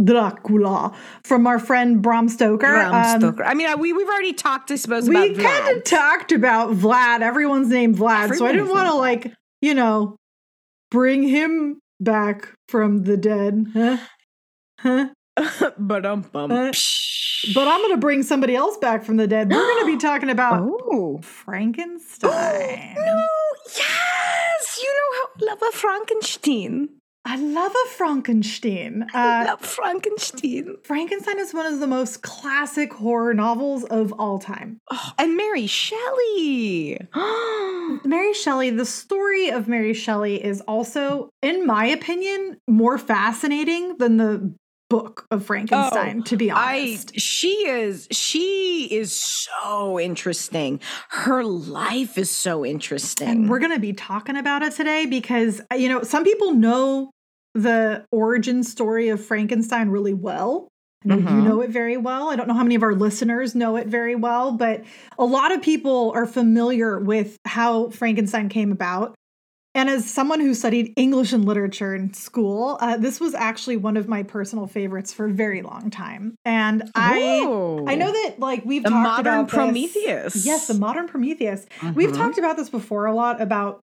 Dracula 0.04 0.98
from 1.24 1.48
our 1.48 1.60
friend 1.60 2.02
Bram 2.02 2.28
Stoker. 2.28 2.68
Bram 2.68 2.94
Um, 2.94 3.22
Stoker. 3.22 3.46
I 3.46 3.54
mean, 3.54 3.80
we 3.80 3.94
we've 3.94 4.10
already 4.10 4.34
talked, 4.34 4.70
I 4.70 4.76
suppose, 4.76 5.08
we 5.08 5.34
kind 5.34 5.78
of 5.78 5.86
talked 5.86 6.34
about 6.34 6.72
Vlad. 6.72 7.22
Everyone's 7.22 7.70
named 7.70 7.96
Vlad, 7.96 8.36
so 8.36 8.46
I 8.46 8.52
didn't 8.52 8.68
want 8.68 8.90
to 8.90 8.96
like, 8.96 9.34
you 9.62 9.76
know, 9.76 10.18
bring 10.90 11.24
him 11.24 11.80
back 12.02 12.54
from 12.68 13.04
the 13.04 13.16
dead. 13.16 13.68
Huh? 13.74 13.98
Huh? 14.80 15.10
but 15.78 16.06
um 16.06 16.22
bum. 16.32 16.52
Uh, 16.52 16.72
But 17.56 17.68
I'm 17.68 17.80
going 17.82 17.94
to 17.94 17.98
bring 17.98 18.22
somebody 18.24 18.56
else 18.56 18.78
back 18.78 19.04
from 19.04 19.18
the 19.18 19.26
dead. 19.28 19.50
We're 19.50 19.58
going 19.58 19.86
to 19.86 19.92
be 19.94 19.98
talking 20.08 20.30
about 20.30 20.60
oh. 20.62 21.20
Frankenstein. 21.24 22.94
no! 22.98 23.28
Yes, 23.78 24.80
you 24.82 24.88
know 24.90 25.18
how 25.18 25.28
I 25.48 25.50
love 25.52 25.62
a 25.62 25.72
Frankenstein. 25.78 26.90
I 27.24 27.36
love 27.38 27.72
a 27.72 27.90
Frankenstein. 27.90 29.06
I 29.14 29.42
Uh, 29.44 29.46
love 29.46 29.62
Frankenstein. 29.62 30.78
Frankenstein 30.84 31.38
is 31.40 31.54
one 31.54 31.66
of 31.72 31.80
the 31.80 31.86
most 31.88 32.22
classic 32.24 32.92
horror 32.94 33.34
novels 33.34 33.84
of 33.86 34.12
all 34.20 34.40
time. 34.40 34.80
Oh, 34.92 35.12
and 35.20 35.38
Mary 35.38 35.68
Shelley. 35.68 37.00
Mary 38.06 38.34
Shelley, 38.34 38.70
the 38.72 38.86
story 38.86 39.50
of 39.50 39.68
Mary 39.68 39.94
Shelley 39.94 40.44
is 40.44 40.62
also, 40.62 41.30
in 41.42 41.66
my 41.66 41.86
opinion, 41.86 42.58
more 42.68 42.98
fascinating 42.98 43.98
than 43.98 44.18
the 44.18 44.54
book 44.92 45.26
of 45.32 45.46
Frankenstein, 45.46 46.20
oh, 46.20 46.24
to 46.24 46.36
be 46.36 46.52
Oh, 46.52 46.56
I 46.56 46.80
honest. 46.80 47.18
she 47.18 47.66
is 47.66 48.10
she 48.12 48.90
is 48.92 49.16
so 49.16 49.98
interesting. 49.98 50.82
Her 51.10 51.46
life 51.46 52.18
is 52.18 52.30
so 52.30 52.66
interesting. 52.66 53.30
and 53.30 53.50
we're 53.50 53.60
going 53.60 53.72
to 53.74 53.80
be 53.80 53.94
talking 53.94 54.36
about 54.36 54.64
it 54.64 54.74
today 54.74 55.06
because, 55.06 55.62
you 55.74 55.88
know, 55.88 56.04
some 56.04 56.26
people 56.26 56.52
know 56.52 57.12
the 57.54 58.06
origin 58.12 58.66
story 58.66 59.08
of 59.08 59.24
Frankenstein 59.24 59.90
really 59.90 60.14
well. 60.14 60.68
Know 61.06 61.16
you 61.16 61.24
mm-hmm. 61.24 61.48
know 61.48 61.62
it 61.62 61.70
very 61.70 61.98
well. 61.98 62.30
I 62.30 62.36
don't 62.36 62.48
know 62.50 62.54
how 62.54 62.64
many 62.64 62.76
of 62.76 62.84
our 62.84 62.94
listeners 62.94 63.56
know 63.56 63.78
it 63.78 63.88
very 63.88 64.16
well, 64.16 64.52
but 64.52 64.84
a 65.18 65.26
lot 65.26 65.54
of 65.54 65.62
people 65.62 66.12
are 66.14 66.28
familiar 66.28 67.00
with 67.00 67.38
how 67.46 67.90
Frankenstein 67.92 68.50
came 68.50 68.72
about. 68.74 69.16
And 69.74 69.90
as 69.90 70.10
someone 70.10 70.42
who 70.42 70.54
studied 70.54 70.94
English 70.98 71.32
and 71.32 71.46
literature 71.46 71.96
in 71.96 72.14
school, 72.14 72.78
uh, 72.82 72.98
this 72.98 73.22
was 73.22 73.34
actually 73.34 73.78
one 73.78 73.96
of 73.96 74.08
my 74.10 74.22
personal 74.24 74.68
favorites 74.68 75.14
for 75.14 75.26
a 75.28 75.32
very 75.32 75.62
long 75.62 75.90
time. 75.90 76.36
And 76.44 76.92
I, 76.94 77.40
Ooh. 77.46 77.86
I 77.88 77.96
know 77.96 78.12
that 78.12 78.36
like 78.40 78.66
we've 78.66 78.84
The 78.84 78.90
talked 78.90 79.04
modern 79.04 79.34
about 79.34 79.46
this- 79.46 79.54
Prometheus. 79.56 80.46
Yes, 80.46 80.68
the 80.68 80.74
modern 80.74 81.08
Prometheus. 81.08 81.66
We've 81.96 82.12
Mhm. 82.12 82.18
talked 82.18 82.38
about 82.38 82.58
this 82.58 82.70
before 82.70 83.06
a 83.06 83.14
lot 83.16 83.42
about 83.42 83.80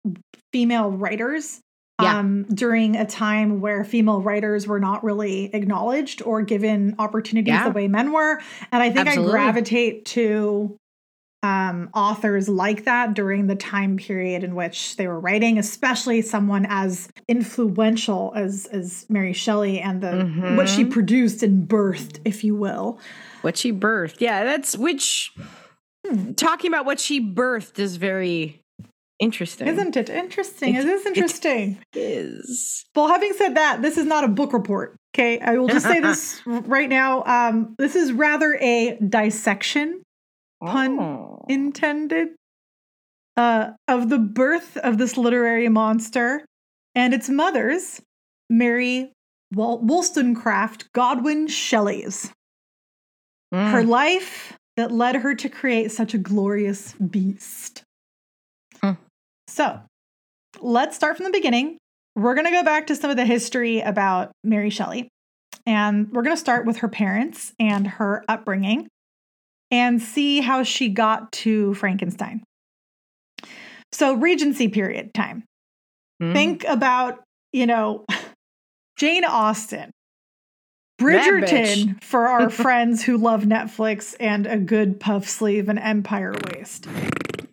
female 0.51 0.89
writers. 0.91 1.59
Yeah. 2.01 2.17
Um, 2.19 2.43
during 2.53 2.97
a 2.97 3.05
time 3.05 3.61
where 3.61 3.85
female 3.85 4.21
writers 4.21 4.67
were 4.67 4.81
not 4.81 5.01
really 5.01 5.45
acknowledged 5.55 6.21
or 6.23 6.41
given 6.41 6.93
opportunities 6.99 7.53
Yeah. 7.53 7.69
the 7.69 7.71
way 7.71 7.87
men 7.87 8.11
were. 8.11 8.41
And 8.73 8.83
I 8.83 8.89
think 8.89 9.07
Absolutely. 9.07 9.33
I 9.33 9.43
gravitate 9.43 10.05
to 10.07 10.75
um, 11.43 11.89
authors 11.93 12.49
like 12.49 12.85
that 12.85 13.13
during 13.13 13.47
the 13.47 13.55
time 13.55 13.97
period 13.97 14.43
in 14.43 14.55
which 14.55 14.95
they 14.95 15.07
were 15.07 15.19
writing, 15.19 15.57
especially 15.59 16.21
someone 16.21 16.65
as 16.69 17.07
influential 17.27 18.31
as 18.35 18.65
as 18.71 19.05
Mary 19.09 19.33
Shelley 19.33 19.79
and 19.79 20.01
the 20.01 20.25
what 20.55 20.67
she 20.67 20.83
Mhm. 20.85 20.91
produced 20.91 21.43
and 21.43 21.67
birthed, 21.67 22.19
if 22.25 22.43
you 22.43 22.55
will. 22.55 22.99
what 23.41 23.57
she 23.57 23.71
birthed. 23.71 24.15
Yeah, 24.19 24.43
that's 24.43 24.75
which 24.75 25.31
talking 26.35 26.71
about 26.71 26.85
what 26.85 26.99
she 26.99 27.21
birthed 27.21 27.77
is 27.79 27.97
very 27.97 28.59
interesting. 29.19 29.67
Isn't 29.67 29.95
it 29.95 30.09
interesting? 30.09 30.75
It- 30.75 30.85
it 30.85 30.89
is 30.89 31.05
interesting. 31.05 31.77
is. 31.93 32.83
Well, 32.95 33.07
having 33.07 33.33
said 33.33 33.55
that, 33.55 33.81
this 33.81 33.97
is 33.97 34.05
not 34.05 34.23
a 34.23 34.27
book 34.27 34.51
report. 34.51 34.95
Okay, 35.15 35.39
I 35.39 35.57
will 35.57 35.67
just 35.67 35.85
say 35.85 35.99
this 36.01 36.41
right 36.45 36.89
now. 36.89 37.23
Um, 37.23 37.75
this 37.77 37.95
is 37.95 38.11
rather 38.13 38.57
a 38.61 38.97
dissection 39.07 40.01
Pun 40.65 40.99
Oh. 40.99 41.45
intended 41.49 42.29
uh, 43.37 43.71
of 43.87 44.09
the 44.09 44.19
birth 44.19 44.77
of 44.77 44.97
this 44.97 45.17
literary 45.17 45.67
monster 45.69 46.45
and 46.93 47.13
its 47.13 47.29
mothers, 47.29 48.01
Mary 48.49 49.11
Wol- 49.53 49.79
Wollstonecraft 49.79 50.91
Godwin 50.93 51.47
Shelley's. 51.47 52.31
Mm. 53.53 53.71
Her 53.71 53.83
life 53.83 54.57
that 54.77 54.91
led 54.91 55.15
her 55.17 55.35
to 55.35 55.49
create 55.49 55.91
such 55.91 56.13
a 56.13 56.17
glorious 56.17 56.93
beast. 56.93 57.83
Hmm. 58.81 58.93
So, 59.47 59.79
let's 60.61 60.95
start 60.95 61.17
from 61.17 61.25
the 61.25 61.31
beginning. 61.31 61.77
We're 62.15 62.33
going 62.35 62.45
to 62.45 62.51
go 62.51 62.63
back 62.63 62.87
to 62.87 62.95
some 62.95 63.09
of 63.09 63.17
the 63.17 63.25
history 63.25 63.81
about 63.81 64.31
Mary 64.43 64.69
Shelley. 64.69 65.09
And 65.65 66.11
we're 66.11 66.21
going 66.21 66.35
to 66.35 66.39
start 66.39 66.65
with 66.65 66.77
her 66.77 66.87
parents 66.87 67.53
and 67.59 67.87
her 67.87 68.23
upbringing 68.27 68.87
and 69.75 70.01
see 70.01 70.39
how 70.39 70.63
she 70.63 70.89
got 70.89 71.31
to 71.31 71.73
Frankenstein. 71.73 72.43
So, 73.91 74.13
Regency 74.15 74.69
period 74.69 75.13
time. 75.13 75.43
Mm. 76.21 76.33
Think 76.33 76.63
about, 76.65 77.23
you 77.51 77.65
know, 77.67 78.05
Jane 78.97 79.25
Austen, 79.25 79.91
Bridgerton 80.99 82.01
for 82.03 82.27
our 82.27 82.49
friends 82.63 83.03
who 83.03 83.17
love 83.17 83.43
Netflix 83.43 84.15
and 84.19 84.47
a 84.47 84.57
good 84.57 84.99
puff 84.99 85.27
sleeve 85.27 85.67
and 85.67 85.77
empire 85.77 86.33
waist. 86.47 86.87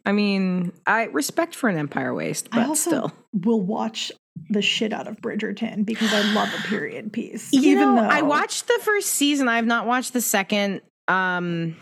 I 0.04 0.12
mean, 0.12 0.72
I 0.86 1.04
respect 1.04 1.54
for 1.54 1.68
an 1.68 1.76
Empire 1.76 2.12
Waist, 2.12 2.50
but 2.50 2.60
I 2.60 2.64
also 2.64 2.90
still. 2.90 3.12
will 3.32 3.60
watch 3.60 4.10
the 4.50 4.62
shit 4.62 4.92
out 4.92 5.06
of 5.06 5.16
Bridgerton 5.20 5.84
because 5.86 6.12
I 6.12 6.32
love 6.32 6.48
a 6.52 6.62
period 6.66 7.12
piece. 7.12 7.52
You 7.52 7.72
even 7.72 7.94
know, 7.94 8.02
though 8.02 8.08
I 8.08 8.22
watched 8.22 8.66
the 8.66 8.80
first 8.82 9.08
season. 9.10 9.48
I 9.48 9.56
have 9.56 9.66
not 9.66 9.86
watched 9.86 10.12
the 10.12 10.20
second. 10.20 10.80
Um 11.06 11.76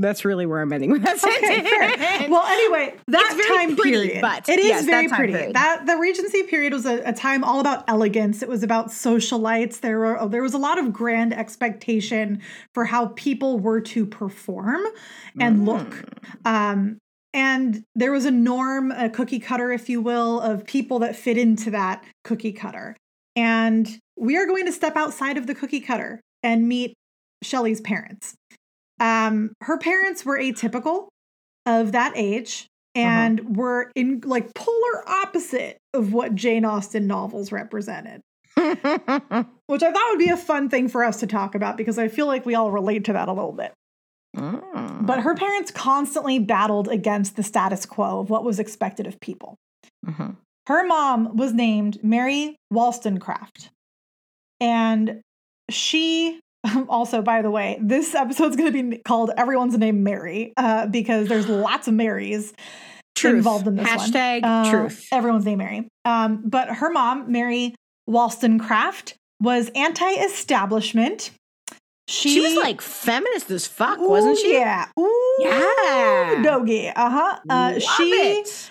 that's 0.00 0.24
really 0.24 0.46
where 0.46 0.60
I'm 0.60 0.72
ending 0.72 0.90
with 0.92 1.02
that 1.02 1.18
Okay. 1.22 2.28
Well, 2.28 2.44
anyway, 2.46 2.94
that 3.08 3.44
time 3.48 3.76
pretty, 3.76 3.90
period, 3.90 4.20
but 4.20 4.48
it 4.48 4.58
is 4.58 4.66
yes, 4.66 4.84
very 4.84 5.08
time 5.08 5.16
pretty. 5.16 5.32
period. 5.32 5.54
That 5.54 5.86
the 5.86 5.96
Regency 5.96 6.42
period 6.44 6.72
was 6.72 6.86
a, 6.86 7.02
a 7.04 7.12
time 7.12 7.44
all 7.44 7.60
about 7.60 7.84
elegance. 7.88 8.42
It 8.42 8.48
was 8.48 8.62
about 8.62 8.88
socialites. 8.88 9.80
There 9.80 9.98
were 9.98 10.28
there 10.28 10.42
was 10.42 10.54
a 10.54 10.58
lot 10.58 10.78
of 10.78 10.92
grand 10.92 11.32
expectation 11.32 12.40
for 12.74 12.84
how 12.84 13.08
people 13.08 13.58
were 13.58 13.80
to 13.82 14.06
perform 14.06 14.82
and 15.38 15.66
look. 15.66 15.88
Mm. 16.44 16.50
Um, 16.50 16.98
and 17.32 17.84
there 17.94 18.10
was 18.10 18.24
a 18.24 18.30
norm, 18.30 18.90
a 18.90 19.08
cookie 19.08 19.38
cutter, 19.38 19.70
if 19.70 19.88
you 19.88 20.00
will, 20.00 20.40
of 20.40 20.66
people 20.66 20.98
that 21.00 21.14
fit 21.14 21.38
into 21.38 21.70
that 21.70 22.02
cookie 22.24 22.52
cutter. 22.52 22.96
And 23.36 23.88
we 24.16 24.36
are 24.36 24.46
going 24.46 24.66
to 24.66 24.72
step 24.72 24.96
outside 24.96 25.36
of 25.36 25.46
the 25.46 25.54
cookie 25.54 25.80
cutter 25.80 26.20
and 26.42 26.68
meet 26.68 26.94
Shelley's 27.42 27.80
parents. 27.80 28.34
Um, 29.00 29.54
her 29.62 29.78
parents 29.78 30.24
were 30.24 30.38
atypical 30.38 31.08
of 31.66 31.92
that 31.92 32.12
age 32.14 32.66
and 32.94 33.56
were 33.56 33.90
in 33.94 34.20
like 34.24 34.54
polar 34.54 35.08
opposite 35.08 35.78
of 35.94 36.12
what 36.12 36.34
Jane 36.34 36.64
Austen 36.64 37.06
novels 37.06 37.50
represented, 37.50 38.20
which 38.56 39.82
I 39.82 39.92
thought 39.92 40.10
would 40.10 40.18
be 40.18 40.28
a 40.28 40.36
fun 40.36 40.68
thing 40.68 40.88
for 40.88 41.04
us 41.04 41.20
to 41.20 41.26
talk 41.26 41.54
about 41.54 41.76
because 41.76 41.98
I 41.98 42.08
feel 42.08 42.26
like 42.26 42.44
we 42.44 42.54
all 42.54 42.70
relate 42.70 43.04
to 43.04 43.12
that 43.14 43.28
a 43.28 43.32
little 43.32 43.52
bit. 43.52 43.72
Mm. 44.36 45.06
But 45.06 45.20
her 45.20 45.34
parents 45.34 45.70
constantly 45.70 46.38
battled 46.38 46.88
against 46.88 47.36
the 47.36 47.42
status 47.42 47.86
quo 47.86 48.20
of 48.20 48.30
what 48.30 48.44
was 48.44 48.58
expected 48.58 49.06
of 49.06 49.18
people. 49.20 49.56
Mhm. 50.06 50.36
Her 50.68 50.86
mom 50.86 51.36
was 51.36 51.52
named 51.52 52.02
Mary 52.04 52.56
Wollstonecraft. 52.70 53.70
And 54.60 55.20
she 55.70 56.40
also, 56.88 57.22
by 57.22 57.42
the 57.42 57.50
way, 57.50 57.78
this 57.80 58.14
episode's 58.14 58.56
going 58.56 58.72
to 58.72 58.90
be 58.90 58.98
called 58.98 59.30
Everyone's 59.36 59.76
Name 59.78 60.02
Mary 60.02 60.52
uh, 60.56 60.86
because 60.86 61.28
there's 61.28 61.48
lots 61.48 61.88
of 61.88 61.94
Marys 61.94 62.52
Truth. 63.14 63.36
involved 63.36 63.66
in 63.66 63.76
this 63.76 63.86
Hashtag 63.88 64.42
one. 64.42 64.50
Uh, 64.50 64.70
truth. 64.70 65.06
Everyone's 65.12 65.44
name 65.44 65.58
Mary. 65.58 65.88
Um, 66.04 66.42
but 66.44 66.68
her 66.68 66.90
mom, 66.90 67.30
Mary 67.32 67.74
Wollstonecraft, 68.06 69.14
was 69.40 69.70
anti-establishment. 69.74 71.30
She, 72.08 72.30
She 72.34 72.40
was 72.40 72.54
like 72.56 72.80
feminist 72.80 73.50
as 73.50 73.66
fuck, 73.66 73.98
wasn't 74.00 74.38
she? 74.38 74.52
Yeah. 74.54 74.86
Ooh, 74.98 75.36
Yeah. 75.40 76.42
Doggy. 76.42 76.88
Uh-huh. 76.88 77.38
Uh, 77.48 77.78
she 77.78 78.02
it. 78.10 78.70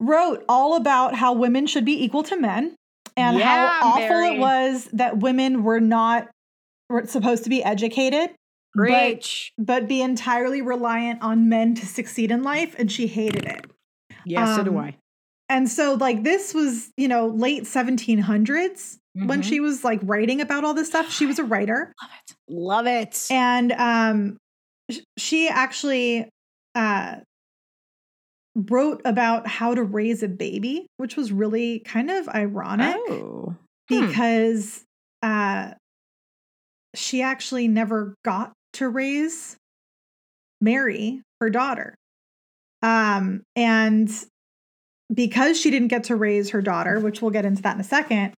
wrote 0.00 0.44
all 0.48 0.76
about 0.76 1.14
how 1.14 1.32
women 1.32 1.66
should 1.66 1.84
be 1.84 2.04
equal 2.04 2.22
to 2.24 2.36
men 2.36 2.74
and 3.16 3.38
Yeah, 3.38 3.68
how 3.80 3.88
awful 3.88 4.00
Mary. 4.00 4.36
it 4.36 4.38
was 4.38 4.88
that 4.92 5.18
women 5.18 5.62
were 5.62 5.80
not 5.80 6.28
were 6.88 7.06
supposed 7.06 7.44
to 7.44 7.50
be 7.50 7.62
educated 7.62 8.30
but, 8.74 9.30
but 9.56 9.88
be 9.88 10.02
entirely 10.02 10.60
reliant 10.60 11.22
on 11.22 11.48
men 11.48 11.74
to 11.76 11.86
succeed 11.86 12.30
in 12.30 12.42
life 12.42 12.74
and 12.78 12.90
she 12.90 13.06
hated 13.06 13.44
it. 13.44 13.66
Yeah, 14.26 14.56
so 14.56 14.64
do 14.64 14.70
um, 14.70 14.78
I. 14.78 14.96
And 15.48 15.68
so 15.68 15.94
like 15.94 16.24
this 16.24 16.54
was, 16.54 16.90
you 16.96 17.06
know, 17.06 17.28
late 17.28 17.64
1700s 17.64 18.98
when 19.12 19.42
Mhm. 19.42 19.44
she 19.44 19.60
was 19.60 19.84
like 19.84 20.00
writing 20.02 20.40
about 20.40 20.64
all 20.64 20.74
this 20.74 20.88
stuff. 20.88 21.12
She 21.12 21.26
was 21.26 21.38
a 21.38 21.44
writer. 21.44 21.92
Love 22.02 22.10
it. 22.18 22.36
Love 22.48 22.86
it. 22.86 23.26
And 23.30 23.72
um, 23.72 24.36
she 25.16 25.48
actually 25.48 26.28
uh, 26.74 27.16
wrote 28.56 29.02
about 29.04 29.46
how 29.46 29.74
to 29.74 29.82
raise 29.82 30.22
a 30.22 30.28
baby, 30.28 30.86
which 30.96 31.16
was 31.16 31.30
really 31.30 31.80
kind 31.80 32.10
of 32.10 32.28
ironic 32.28 32.96
oh. 33.08 33.54
Hmm. 33.88 34.06
because 34.06 34.84
uh, 35.22 35.74
she 36.94 37.22
actually 37.22 37.68
never 37.68 38.14
got 38.24 38.52
to 38.74 38.88
raise 38.88 39.56
Mary, 40.60 41.22
her 41.40 41.50
daughter. 41.50 41.94
Um, 42.82 43.42
and 43.56 44.10
because 45.12 45.60
she 45.60 45.70
didn't 45.70 45.88
get 45.88 46.04
to 46.04 46.16
raise 46.16 46.50
her 46.50 46.62
daughter, 46.62 47.00
which 47.00 47.22
we'll 47.22 47.30
get 47.30 47.44
into 47.44 47.62
that 47.62 47.74
in 47.74 47.80
a 47.80 47.84
second, 47.84 48.34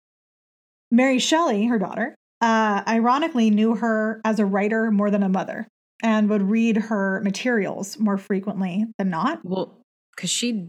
Mary 0.90 1.18
Shelley, 1.18 1.66
her 1.66 1.78
daughter, 1.78 2.14
uh, 2.40 2.82
ironically 2.86 3.50
knew 3.50 3.74
her 3.76 4.20
as 4.24 4.38
a 4.38 4.46
writer 4.46 4.90
more 4.90 5.10
than 5.10 5.22
a 5.22 5.28
mother 5.28 5.66
and 6.02 6.28
would 6.28 6.42
read 6.42 6.76
her 6.76 7.20
materials 7.22 7.98
more 7.98 8.18
frequently 8.18 8.86
than 8.98 9.10
not. 9.10 9.40
Well, 9.44 9.80
because 10.14 10.30
she 10.30 10.68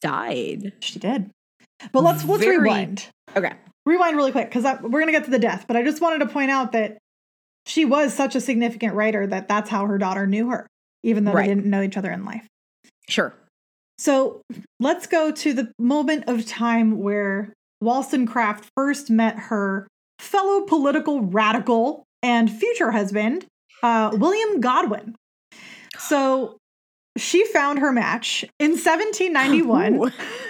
died. 0.00 0.72
She 0.80 0.98
did. 0.98 1.30
But 1.92 2.02
let's 2.02 2.24
let's 2.24 2.44
rewind. 2.44 3.06
Okay. 3.34 3.52
Rewind 3.86 4.16
really 4.16 4.32
quick 4.32 4.48
because 4.48 4.64
we're 4.82 5.00
going 5.00 5.06
to 5.06 5.12
get 5.12 5.24
to 5.24 5.30
the 5.30 5.38
death 5.38 5.64
but 5.66 5.76
i 5.76 5.82
just 5.82 6.00
wanted 6.00 6.18
to 6.20 6.26
point 6.26 6.50
out 6.50 6.72
that 6.72 6.98
she 7.66 7.84
was 7.84 8.12
such 8.14 8.34
a 8.34 8.40
significant 8.40 8.94
writer 8.94 9.26
that 9.26 9.48
that's 9.48 9.70
how 9.70 9.86
her 9.86 9.98
daughter 9.98 10.26
knew 10.26 10.50
her 10.50 10.66
even 11.02 11.24
though 11.24 11.32
Right. 11.32 11.48
they 11.48 11.54
didn't 11.54 11.68
know 11.70 11.82
each 11.82 11.96
other 11.96 12.10
in 12.10 12.24
life 12.24 12.46
Sure. 13.08 13.34
so 13.98 14.40
let's 14.78 15.06
go 15.06 15.30
to 15.32 15.52
the 15.52 15.72
moment 15.78 16.24
of 16.28 16.46
time 16.46 16.98
where 16.98 17.52
wollstonecraft 17.80 18.68
first 18.76 19.10
met 19.10 19.36
her 19.38 19.86
fellow 20.18 20.62
political 20.66 21.22
radical 21.22 22.04
and 22.22 22.50
future 22.50 22.90
husband 22.90 23.46
uh, 23.82 24.10
william 24.12 24.60
godwin 24.60 25.14
so 25.98 26.56
she 27.18 27.44
found 27.46 27.78
her 27.80 27.90
match 27.92 28.44
in 28.58 28.70
1791 28.72 29.94
Ooh. 29.96 30.10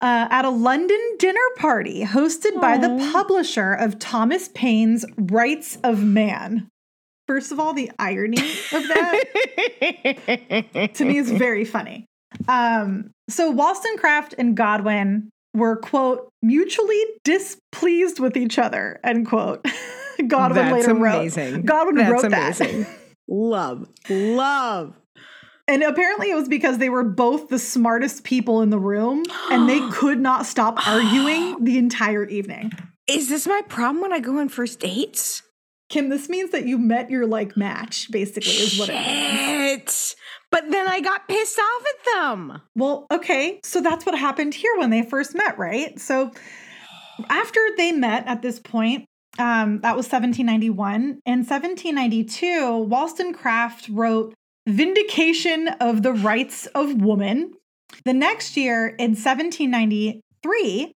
uh, 0.00 0.28
at 0.30 0.44
a 0.44 0.50
London 0.50 1.00
dinner 1.18 1.40
party 1.56 2.04
hosted 2.04 2.60
by 2.60 2.76
the 2.78 3.10
publisher 3.12 3.72
of 3.72 3.98
Thomas 3.98 4.48
Paine's 4.54 5.04
Rights 5.16 5.78
of 5.84 6.02
Man. 6.02 6.68
First 7.26 7.52
of 7.52 7.60
all, 7.60 7.74
the 7.74 7.90
irony 7.98 8.38
of 8.38 8.88
that 8.88 9.24
to 10.94 11.04
me 11.04 11.18
is 11.18 11.30
very 11.30 11.64
funny. 11.64 12.06
Um, 12.48 13.10
so 13.28 13.50
Wollstonecraft 13.50 14.34
and 14.38 14.56
Godwin 14.56 15.30
were, 15.54 15.76
quote, 15.76 16.30
mutually 16.42 17.02
displeased 17.24 18.20
with 18.20 18.36
each 18.36 18.58
other, 18.58 19.00
end 19.04 19.26
quote. 19.26 19.64
Godwin 20.26 20.64
That's 20.64 20.86
later 20.86 20.90
amazing. 20.90 21.54
wrote. 21.54 21.64
Godwin 21.66 21.96
That's 21.96 22.10
wrote 22.12 22.24
amazing. 22.24 22.82
that. 22.84 22.96
love, 23.28 23.88
love. 24.08 24.94
And 25.68 25.82
apparently 25.82 26.30
it 26.30 26.34
was 26.34 26.48
because 26.48 26.78
they 26.78 26.88
were 26.88 27.04
both 27.04 27.50
the 27.50 27.58
smartest 27.58 28.24
people 28.24 28.62
in 28.62 28.70
the 28.70 28.78
room 28.78 29.22
and 29.50 29.68
they 29.68 29.80
could 29.92 30.18
not 30.18 30.46
stop 30.46 30.88
arguing 30.88 31.56
the 31.64 31.76
entire 31.76 32.24
evening. 32.24 32.72
Is 33.06 33.28
this 33.28 33.46
my 33.46 33.60
problem 33.68 34.02
when 34.02 34.12
I 34.12 34.20
go 34.20 34.38
on 34.38 34.48
first 34.48 34.80
dates? 34.80 35.42
Kim, 35.90 36.08
this 36.08 36.28
means 36.28 36.50
that 36.50 36.66
you 36.66 36.76
met 36.76 37.10
your 37.10 37.26
like 37.26 37.56
match, 37.56 38.10
basically, 38.10 38.52
is 38.52 38.78
what 38.78 38.90
it 38.90 38.94
means. 38.94 40.16
But 40.50 40.70
then 40.70 40.86
I 40.86 41.00
got 41.00 41.28
pissed 41.28 41.58
off 41.58 41.82
at 41.86 42.14
them. 42.14 42.62
Well, 42.74 43.06
okay, 43.10 43.60
so 43.62 43.80
that's 43.80 44.04
what 44.04 44.18
happened 44.18 44.54
here 44.54 44.76
when 44.76 44.90
they 44.90 45.02
first 45.02 45.34
met, 45.34 45.58
right? 45.58 45.98
So 45.98 46.30
after 47.28 47.60
they 47.76 47.92
met 47.92 48.26
at 48.26 48.42
this 48.42 48.58
point, 48.58 49.06
um, 49.38 49.80
that 49.80 49.96
was 49.96 50.06
1791. 50.06 51.20
In 51.24 51.38
1792, 51.38 52.78
Wollstonecraft 52.80 53.88
wrote 53.88 54.34
Vindication 54.68 55.68
of 55.80 56.02
the 56.02 56.12
Rights 56.12 56.66
of 56.74 57.00
Woman. 57.00 57.52
The 58.04 58.12
next 58.12 58.56
year, 58.56 58.86
in 58.88 59.12
1793, 59.16 60.92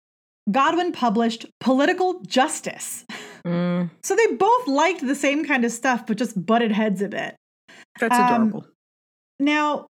Godwin 0.51 0.93
published 0.93 1.47
Political 1.61 2.21
Justice. 2.27 3.05
Mm, 3.47 3.91
So 4.03 4.15
they 4.15 4.27
both 4.37 4.69
liked 4.69 5.01
the 5.07 5.15
same 5.15 5.45
kind 5.45 5.65
of 5.65 5.73
stuff, 5.73 6.07
but 6.07 6.19
just 6.19 6.45
butted 6.45 6.71
heads 6.73 7.01
a 7.01 7.09
bit. 7.09 7.35
that's 7.99 8.15
Um, 8.19 8.25
adorable. 8.27 8.67
Now, 9.41 9.87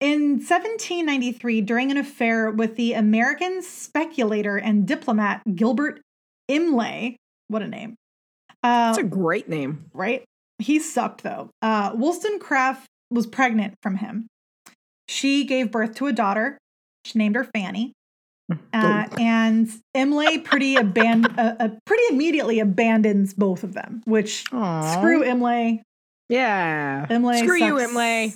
in 0.00 0.40
1793, 0.40 1.62
during 1.62 1.90
an 1.90 1.96
affair 1.96 2.50
with 2.50 2.76
the 2.76 2.92
American 2.92 3.62
speculator 3.62 4.56
and 4.58 4.86
diplomat 4.86 5.42
Gilbert 5.54 6.02
Imlay, 6.48 7.16
what 7.48 7.62
a 7.62 7.68
name, 7.68 7.94
uh, 8.62 8.92
That's 8.92 8.98
a 8.98 9.02
great 9.02 9.48
name. 9.48 9.86
right? 9.94 10.24
He 10.58 10.78
sucked 10.78 11.22
though. 11.22 11.48
Uh, 11.62 11.92
Wollstonecraft 11.94 12.86
was 13.14 13.26
pregnant 13.26 13.74
from 13.82 13.96
him. 13.96 14.26
She 15.08 15.44
gave 15.44 15.70
birth 15.70 15.94
to 15.96 16.06
a 16.06 16.12
daughter. 16.12 16.58
She 17.04 17.18
named 17.18 17.36
her 17.36 17.44
Fanny. 17.44 17.92
Uh, 18.74 19.06
and 19.18 19.70
Imlay 19.94 20.36
pretty 20.36 20.74
aban- 20.74 21.32
uh, 21.38 21.54
uh, 21.58 21.68
pretty 21.86 22.02
immediately 22.10 22.60
abandons 22.60 23.32
both 23.32 23.64
of 23.64 23.72
them, 23.72 24.02
which 24.04 24.44
Aw. 24.52 24.98
screw 24.98 25.22
Imlay. 25.24 25.80
Yeah. 26.28 27.06
Imlay 27.08 27.38
Screw 27.38 27.56
you, 27.56 27.78
sucks- 27.78 27.90
Imlay. 27.90 28.34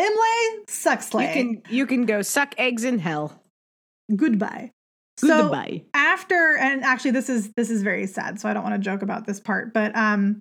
Imlay 0.00 0.64
sucks 0.68 1.12
You 1.12 1.20
can 1.20 1.62
you 1.68 1.86
can 1.86 2.06
go 2.06 2.22
suck 2.22 2.54
eggs 2.56 2.84
in 2.84 2.98
hell. 3.00 3.42
Goodbye. 4.16 4.70
So 5.18 5.42
Goodbye. 5.42 5.82
after, 5.92 6.56
and 6.56 6.82
actually, 6.82 7.10
this 7.10 7.28
is 7.28 7.52
this 7.54 7.68
is 7.68 7.82
very 7.82 8.06
sad. 8.06 8.40
So 8.40 8.48
I 8.48 8.54
don't 8.54 8.62
want 8.62 8.76
to 8.76 8.80
joke 8.80 9.02
about 9.02 9.26
this 9.26 9.40
part, 9.40 9.74
but 9.74 9.94
um, 9.94 10.38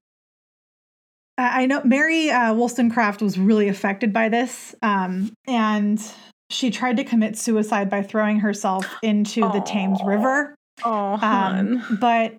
I 1.41 1.65
know 1.65 1.81
Mary 1.83 2.29
uh, 2.29 2.53
Wollstonecraft 2.53 3.21
was 3.21 3.37
really 3.37 3.69
affected 3.69 4.11
by 4.11 4.29
this, 4.29 4.75
um, 4.81 5.31
and 5.47 6.01
she 6.49 6.71
tried 6.71 6.97
to 6.97 7.03
commit 7.03 7.37
suicide 7.37 7.89
by 7.89 8.01
throwing 8.03 8.39
herself 8.39 8.85
into 9.03 9.41
the 9.41 9.61
Thames 9.65 9.99
River. 10.03 10.55
Oh, 10.83 11.17
Um, 11.21 11.97
but 11.99 12.35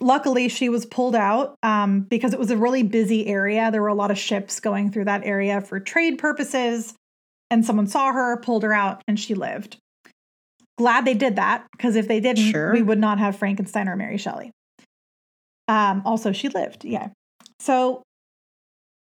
luckily, 0.00 0.48
she 0.48 0.68
was 0.68 0.84
pulled 0.86 1.14
out 1.14 1.54
um, 1.62 2.00
because 2.00 2.32
it 2.32 2.38
was 2.38 2.50
a 2.50 2.56
really 2.56 2.82
busy 2.82 3.26
area. 3.26 3.70
There 3.70 3.82
were 3.82 3.88
a 3.88 3.94
lot 3.94 4.10
of 4.10 4.18
ships 4.18 4.60
going 4.60 4.90
through 4.90 5.04
that 5.06 5.24
area 5.24 5.60
for 5.60 5.80
trade 5.80 6.18
purposes. 6.18 6.94
And 7.48 7.64
someone 7.64 7.86
saw 7.86 8.12
her, 8.12 8.36
pulled 8.38 8.64
her 8.64 8.72
out, 8.72 9.02
and 9.06 9.20
she 9.20 9.34
lived. 9.34 9.76
Glad 10.78 11.04
they 11.04 11.14
did 11.14 11.36
that 11.36 11.64
because 11.70 11.94
if 11.94 12.08
they 12.08 12.18
didn't, 12.18 12.50
Sure. 12.50 12.72
we 12.72 12.82
would 12.82 12.98
not 12.98 13.20
have 13.20 13.36
Frankenstein 13.36 13.88
or 13.88 13.94
Mary 13.94 14.18
Shelley. 14.18 14.50
Um, 15.68 16.02
also, 16.04 16.32
she 16.32 16.48
lived. 16.48 16.84
Yeah. 16.84 17.10
So 17.60 18.02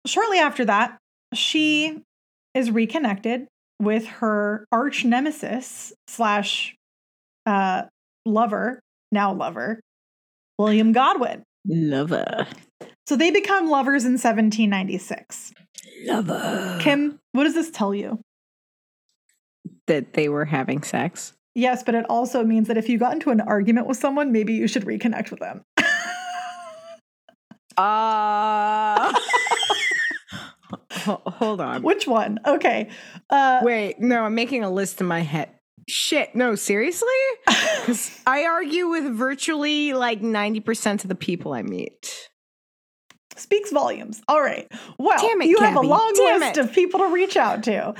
shortly 0.05 0.39
after 0.39 0.65
that, 0.65 0.97
she 1.33 2.01
is 2.53 2.71
reconnected 2.71 3.47
with 3.81 4.05
her 4.07 4.65
arch 4.71 5.03
nemesis 5.03 5.93
slash 6.07 6.75
uh, 7.45 7.83
lover, 8.25 8.79
now 9.11 9.33
lover, 9.33 9.79
William 10.57 10.91
Godwin. 10.93 11.43
lover. 11.67 12.47
So 13.07 13.15
they 13.15 13.31
become 13.31 13.69
lovers 13.69 14.05
in 14.05 14.13
1796. 14.13 15.53
Lover. 16.05 16.77
Kim, 16.81 17.19
what 17.33 17.43
does 17.43 17.53
this 17.53 17.69
tell 17.71 17.93
you? 17.93 18.19
that 19.87 20.13
they 20.13 20.29
were 20.29 20.45
having 20.45 20.83
sex. 20.83 21.33
Yes, 21.53 21.83
but 21.83 21.95
it 21.95 22.05
also 22.09 22.43
means 22.43 22.67
that 22.67 22.77
if 22.77 22.89
you 22.89 22.97
got 22.97 23.13
into 23.13 23.29
an 23.29 23.41
argument 23.41 23.87
with 23.87 23.97
someone, 23.97 24.31
maybe 24.31 24.53
you 24.53 24.67
should 24.67 24.83
reconnect 24.85 25.31
with 25.31 25.39
them. 25.39 25.61
Uh 27.77 29.13
Ho- 31.05 31.21
hold 31.25 31.61
on. 31.61 31.81
Which 31.81 32.07
one? 32.07 32.39
Okay. 32.45 32.89
Uh, 33.29 33.61
Wait, 33.63 33.99
no, 33.99 34.23
I'm 34.23 34.35
making 34.35 34.63
a 34.63 34.69
list 34.69 35.01
in 35.01 35.07
my 35.07 35.21
head. 35.21 35.49
Shit, 35.87 36.33
no, 36.35 36.55
seriously? 36.55 37.07
Because 37.45 38.19
I 38.27 38.45
argue 38.45 38.87
with 38.87 39.03
virtually 39.15 39.93
like 39.93 40.21
90% 40.21 41.03
of 41.03 41.09
the 41.09 41.15
people 41.15 41.53
I 41.53 41.61
meet. 41.61 42.27
speaks 43.35 43.71
volumes. 43.71 44.21
All 44.27 44.41
right. 44.41 44.67
Well, 44.97 45.19
Damn 45.21 45.41
it, 45.43 45.47
you 45.47 45.57
have 45.59 45.75
a 45.75 45.81
long 45.81 46.13
Damn 46.15 46.39
list 46.39 46.57
it. 46.57 46.65
of 46.65 46.73
people 46.73 47.01
to 47.01 47.07
reach 47.13 47.37
out 47.37 47.63
to. 47.63 47.93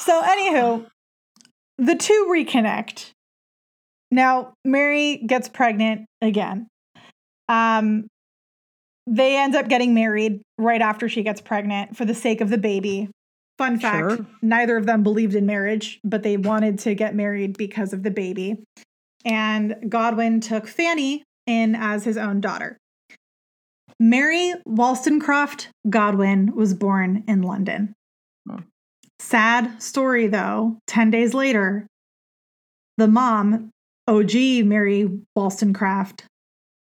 So, 0.00 0.22
anywho, 0.22 0.86
the 1.78 1.94
two 1.94 2.28
reconnect. 2.30 3.12
Now, 4.10 4.54
Mary 4.64 5.18
gets 5.26 5.48
pregnant 5.48 6.06
again. 6.22 6.66
Um, 7.48 8.08
they 9.08 9.36
end 9.36 9.54
up 9.54 9.68
getting 9.68 9.94
married 9.94 10.40
right 10.58 10.82
after 10.82 11.08
she 11.08 11.22
gets 11.22 11.40
pregnant 11.40 11.96
for 11.96 12.04
the 12.04 12.14
sake 12.14 12.40
of 12.40 12.50
the 12.50 12.58
baby. 12.58 13.08
Fun 13.56 13.78
fact 13.78 14.10
Sure. 14.12 14.26
neither 14.42 14.76
of 14.76 14.86
them 14.86 15.02
believed 15.02 15.34
in 15.34 15.46
marriage, 15.46 15.98
but 16.04 16.22
they 16.22 16.36
wanted 16.36 16.78
to 16.80 16.94
get 16.94 17.14
married 17.14 17.56
because 17.58 17.92
of 17.92 18.02
the 18.02 18.10
baby. 18.10 18.62
And 19.24 19.74
Godwin 19.88 20.40
took 20.40 20.68
Fanny 20.68 21.24
in 21.46 21.74
as 21.74 22.04
his 22.04 22.16
own 22.16 22.40
daughter. 22.40 22.76
Mary 23.98 24.54
Wollstonecraft 24.64 25.70
Godwin 25.90 26.54
was 26.54 26.72
born 26.74 27.24
in 27.26 27.42
London. 27.42 27.94
Oh. 28.48 28.60
Sad 29.18 29.82
story 29.82 30.28
though, 30.28 30.78
10 30.86 31.10
days 31.10 31.34
later, 31.34 31.86
the 32.96 33.08
mom 33.08 33.70
OG 34.06 34.64
Mary 34.64 35.08
Wollstonecraft 35.34 36.24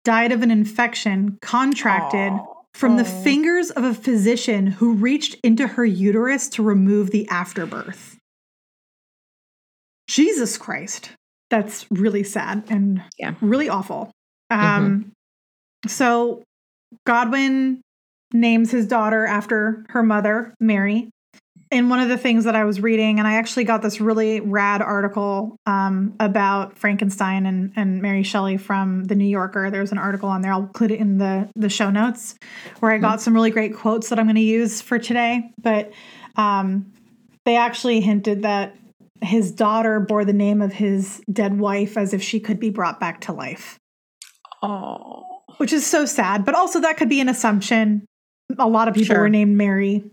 died 0.05 0.33
of 0.33 0.43
an 0.43 0.51
infection 0.51 1.38
contracted 1.40 2.33
from 2.75 2.97
the 2.97 3.05
fingers 3.05 3.71
of 3.71 3.85
a 3.85 3.95
physician 3.95 4.67
who 4.67 4.95
reached 4.95 5.37
into 5.43 5.67
her 5.67 5.85
uterus 5.85 6.49
to 6.49 6.62
remove 6.62 7.11
the 7.11 7.29
afterbirth. 7.29 8.19
Jesus 10.09 10.59
Christ. 10.59 11.12
That's 11.51 11.87
really 11.90 12.25
sad 12.25 12.64
and 12.69 13.03
Yeah. 13.19 13.35
really 13.40 13.69
awful. 13.69 14.11
Um, 14.51 15.12
So 15.87 16.43
Godwin 17.07 17.83
names 18.33 18.71
his 18.71 18.87
daughter 18.87 19.27
after 19.27 19.85
her 19.90 20.03
mother, 20.03 20.55
Mary. 20.61 21.11
And 21.75 21.91
one 21.91 21.99
of 21.99 22.09
the 22.09 22.17
things 22.17 22.45
that 22.45 22.55
I 22.55 22.63
was 22.65 22.81
reading, 22.81 23.19
and 23.19 23.27
I 23.27 23.35
actually 23.35 23.65
got 23.65 23.83
this 23.83 24.01
really 24.01 24.39
rad 24.41 24.81
article 24.81 25.57
um, 25.67 26.15
about 26.21 26.79
Frankenstein 26.79 27.47
and, 27.47 27.73
and 27.75 28.01
Mary 28.01 28.23
Shelley 28.23 28.59
from 28.59 29.03
the 29.05 29.17
New 29.17 29.27
Yorker. 29.27 29.73
There's 29.73 29.91
an 29.91 29.99
article 29.99 30.29
on 30.29 30.41
there. 30.41 30.53
I'll 30.53 30.61
include 30.63 30.93
it 30.93 31.01
in 31.01 31.19
the, 31.19 31.49
the 31.57 31.69
show 31.69 31.91
notes 31.91 32.37
where 32.79 32.93
I 32.93 32.99
got 32.99 33.21
some 33.21 33.35
really 33.35 33.51
great 33.51 33.75
quotes 33.75 34.09
that 34.11 34.21
I'm 34.21 34.27
going 34.27 34.37
to 34.37 34.41
use 34.41 34.81
for 34.81 35.01
today. 35.01 35.51
But 35.61 35.93
um, 36.37 36.93
they 37.45 37.57
actually 37.57 38.01
hinted 38.01 38.43
that 38.43 38.77
his 39.21 39.51
daughter 39.51 39.99
bore 39.99 40.25
the 40.25 40.33
name 40.33 40.63
of 40.63 40.73
his 40.73 41.23
dead 41.33 41.59
wife 41.59 41.97
as 41.97 42.15
if 42.15 42.23
she 42.23 42.39
could 42.39 42.61
be 42.61 42.71
brought 42.71 43.01
back 43.01 43.23
to 43.23 43.33
life 43.33 43.79
Oh. 44.63 45.25
which 45.57 45.73
is 45.73 45.85
so 45.85 46.07
sad. 46.07 46.45
But 46.45 46.55
also, 46.55 46.79
that 46.81 46.97
could 46.99 47.09
be 47.09 47.21
an 47.21 47.29
assumption. 47.29 48.07
A 48.59 48.69
lot 48.69 48.87
of 48.87 48.95
people 48.95 49.15
Sure. 49.15 49.23
were 49.23 49.29
named 49.29 49.57
Mary. 49.57 50.05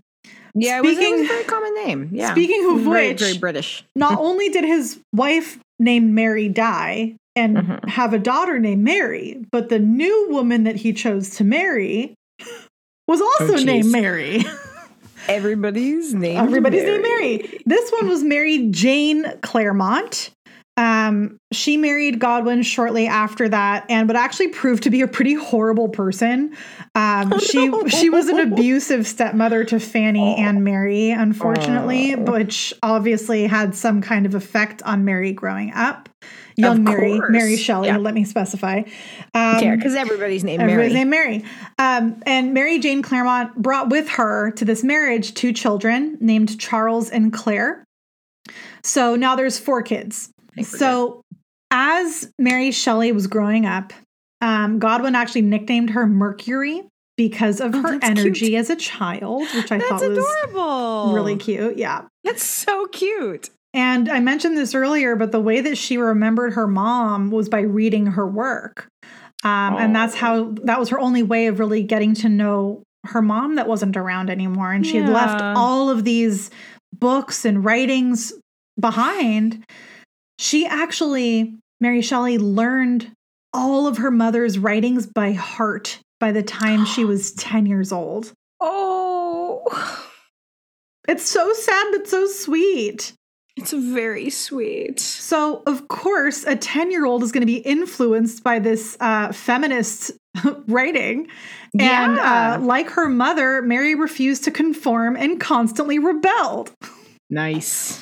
Yeah, 0.54 0.80
was, 0.80 0.92
it 0.92 0.98
was 0.98 1.06
Speaking- 1.06 1.24
a 1.24 1.28
very 1.28 1.44
common 1.44 1.74
name. 1.74 2.10
Yeah. 2.12 2.32
Speaking 2.32 2.70
of 2.70 2.80
very, 2.80 3.08
which- 3.08 3.20
very 3.20 3.38
British. 3.38 3.84
Not 3.96 4.18
only 4.20 4.48
did 4.50 4.64
his 4.64 4.98
wife 5.12 5.58
named 5.78 6.12
Mary 6.14 6.48
die 6.48 7.14
and 7.34 7.56
Mhm. 7.56 7.88
have 7.88 8.12
a 8.12 8.18
daughter 8.18 8.58
named 8.58 8.84
Mary, 8.84 9.44
but 9.50 9.68
the 9.70 9.78
new 9.78 10.28
woman 10.30 10.64
that 10.64 10.76
he 10.76 10.92
chose 10.92 11.30
to 11.36 11.44
marry 11.44 12.14
was 13.08 13.20
also 13.20 13.54
Oh, 13.54 13.64
named. 13.64 13.90
Mary. 13.90 14.44
Everybody's 15.28 16.14
name. 16.14 16.36
Everybody's 16.36 16.82
named 16.84 17.02
Mary. 17.02 17.60
This 17.64 17.90
one 17.90 18.08
was 18.08 18.22
Mary 18.22 18.68
Jane 18.70 19.24
Clairmont. 19.42 20.30
Um, 20.78 21.36
she 21.52 21.76
married 21.76 22.18
Godwin 22.18 22.62
shortly 22.62 23.06
after 23.06 23.46
that, 23.48 23.84
and 23.90 24.08
would 24.08 24.16
actually 24.16 24.48
prove 24.48 24.80
to 24.82 24.90
be 24.90 25.02
a 25.02 25.06
pretty 25.06 25.34
horrible 25.34 25.88
person. 25.90 26.56
Um, 26.94 27.38
she 27.40 27.70
she 27.88 28.08
was 28.08 28.28
an 28.28 28.38
abusive 28.40 29.06
stepmother 29.06 29.64
to 29.64 29.78
Fanny 29.78 30.34
and 30.36 30.64
Mary, 30.64 31.10
unfortunately, 31.10 32.14
Oh. 32.14 32.20
which 32.32 32.72
obviously 32.82 33.46
had 33.46 33.74
some 33.74 34.00
kind 34.00 34.24
of 34.24 34.34
effect 34.34 34.82
on 34.84 35.04
Mary 35.04 35.32
growing 35.32 35.72
up. 35.74 36.08
Young 36.56 36.78
Of 36.78 36.82
Mary, 36.84 37.18
course. 37.18 37.30
Mary 37.32 37.56
Shelley. 37.56 37.88
Yeah. 37.88 37.96
Let 37.96 38.12
me 38.14 38.24
specify. 38.24 38.78
Um, 39.34 39.62
Yeah, 39.62 39.76
because 39.76 39.94
everybody's 39.94 40.44
named 40.44 40.62
Everybody's 40.62 40.92
Mary. 40.92 41.04
named 41.04 41.10
Mary. 41.10 41.44
Um, 41.78 42.22
and 42.26 42.52
Mary 42.54 42.78
Jane 42.78 43.00
Clairmont 43.02 43.56
brought 43.56 43.88
with 43.90 44.08
her 44.10 44.50
to 44.52 44.64
this 44.64 44.82
marriage 44.84 45.32
two 45.34 45.52
children 45.54 46.18
named 46.20 46.58
Charles 46.58 47.08
and 47.10 47.32
Claire. 47.32 47.84
So 48.84 49.16
now 49.16 49.34
there's 49.36 49.58
four 49.58 49.82
kids. 49.82 50.30
So 50.60 51.22
as 51.70 52.30
Mary 52.38 52.70
Shelley 52.70 53.12
was 53.12 53.26
growing 53.26 53.64
up, 53.66 53.92
um, 54.40 54.78
Godwin 54.78 55.14
actually 55.14 55.42
nicknamed 55.42 55.90
her 55.90 56.06
Mercury 56.06 56.82
because 57.16 57.60
of 57.60 57.74
Oh, 57.74 57.82
her 57.82 57.98
energy 58.02 58.46
cute. 58.48 58.54
as 58.54 58.70
a 58.70 58.76
child, 58.76 59.42
which 59.54 59.70
I 59.70 59.78
That's 59.78 59.88
thought 59.90 60.08
was 60.08 60.18
adorable. 60.18 61.12
really 61.14 61.36
cute. 61.36 61.76
Yeah. 61.78 62.02
That's 62.24 62.42
so 62.42 62.86
cute. 62.86 63.50
And 63.74 64.08
I 64.10 64.20
mentioned 64.20 64.56
this 64.56 64.74
earlier, 64.74 65.16
but 65.16 65.32
the 65.32 65.40
way 65.40 65.60
that 65.60 65.78
she 65.78 65.96
remembered 65.96 66.54
her 66.54 66.66
mom 66.66 67.30
was 67.30 67.48
by 67.48 67.60
reading 67.60 68.06
her 68.06 68.26
work. 68.26 68.88
Um, 69.44 69.76
And 69.76 69.96
that's 69.96 70.14
Oh. 70.14 70.18
how 70.18 70.54
that 70.64 70.78
was 70.78 70.88
her 70.90 70.98
only 71.00 71.22
way 71.22 71.46
of 71.46 71.58
really 71.58 71.82
getting 71.82 72.14
to 72.16 72.28
know 72.28 72.82
her 73.06 73.22
mom 73.22 73.56
that 73.56 73.66
wasn't 73.66 73.96
around 73.96 74.30
anymore. 74.30 74.72
And 74.72 74.86
she 74.86 74.98
had 74.98 75.08
left 75.08 75.40
all 75.42 75.88
of 75.90 76.04
these 76.04 76.50
books 76.92 77.44
and 77.44 77.64
writings 77.64 78.32
behind. 78.78 79.64
She 80.38 80.66
actually, 80.66 81.54
Mary 81.80 82.02
Shelley, 82.02 82.38
learned 82.38 83.12
all 83.52 83.86
of 83.86 83.98
her 83.98 84.10
mother's 84.10 84.58
writings 84.58 85.06
by 85.06 85.32
heart 85.32 85.98
by 86.20 86.32
the 86.32 86.42
time 86.42 86.84
she 86.84 87.04
was 87.04 87.32
10 87.34 87.66
years 87.66 87.92
old. 87.92 88.32
Oh, 88.60 89.62
It's 91.08 91.28
so 91.28 91.52
sad, 91.52 91.86
but 91.92 92.06
so 92.08 92.26
sweet. 92.26 93.12
it's 93.56 93.72
very 93.72 94.30
sweet. 94.30 94.98
So, 95.00 95.62
of 95.66 95.88
course, 95.88 96.44
a 96.44 96.56
10 96.56 96.90
year 96.90 97.04
old 97.04 97.22
is 97.22 97.32
going 97.32 97.42
to 97.42 97.46
be 97.46 97.58
influenced 97.58 98.42
by 98.44 98.58
this 98.60 98.96
uh, 99.00 99.32
feminist 99.32 100.12
writing. 100.68 101.28
And 101.78 102.16
Yeah. 102.16 102.54
uh, 102.60 102.64
like 102.64 102.88
her 102.90 103.08
mother, 103.08 103.60
Mary 103.62 103.94
refused 103.94 104.44
to 104.44 104.50
conform 104.50 105.16
and 105.16 105.40
constantly 105.40 105.98
rebelled. 105.98 106.70
Nice. 107.30 108.00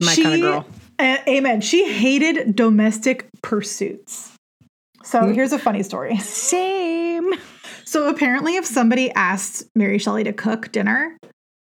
My 0.00 0.12
She- 0.14 0.22
kind 0.22 0.34
of 0.36 0.40
girl. 0.40 0.66
Uh, 0.98 1.18
amen. 1.28 1.60
She 1.60 1.90
hated 1.92 2.56
domestic 2.56 3.28
pursuits. 3.42 4.32
So, 5.04 5.20
Mm. 5.22 5.34
here's 5.34 5.52
a 5.52 5.58
funny 5.58 5.82
story. 5.82 6.16
Same. 6.18 7.32
So, 7.84 8.08
apparently, 8.08 8.56
if 8.56 8.66
somebody 8.66 9.10
asked 9.12 9.64
Mary 9.76 9.98
Shelley 9.98 10.24
to 10.24 10.32
cook 10.32 10.72
dinner, 10.72 11.16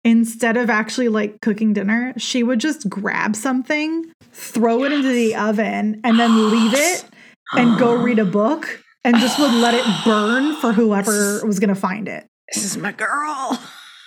instead 0.04 0.56
of 0.58 0.70
actually 0.70 1.10
like 1.10 1.42
cooking 1.42 1.74
dinner, 1.74 2.14
she 2.18 2.42
would 2.42 2.60
just 2.60 2.90
grab 2.90 3.36
something, 3.36 4.06
throw 4.32 4.84
it 4.86 4.92
into 4.94 5.10
the 5.10 5.36
oven, 5.36 6.00
and 6.04 6.18
then 6.20 6.50
leave 6.50 6.74
it 6.74 7.06
and 7.58 7.78
go 7.78 7.96
read 8.02 8.20
a 8.20 8.26
book 8.26 8.82
and 9.04 9.18
just 9.18 9.38
would 9.40 9.54
let 9.54 9.74
it 9.74 9.86
burn 10.06 10.56
for 10.56 10.72
whoever 10.74 11.46
was 11.46 11.60
going 11.60 11.70
to 11.70 11.76
find 11.76 12.08
it. 12.08 12.26
This 12.54 12.64
is 12.64 12.78
my 12.78 12.94
girl. 12.94 13.60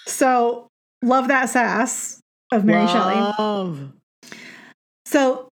So, 0.06 0.66
love 1.02 1.28
that 1.28 1.50
sass 1.50 2.20
of 2.50 2.64
Mary 2.64 2.86
Shelley. 2.88 3.92
So, 5.10 5.48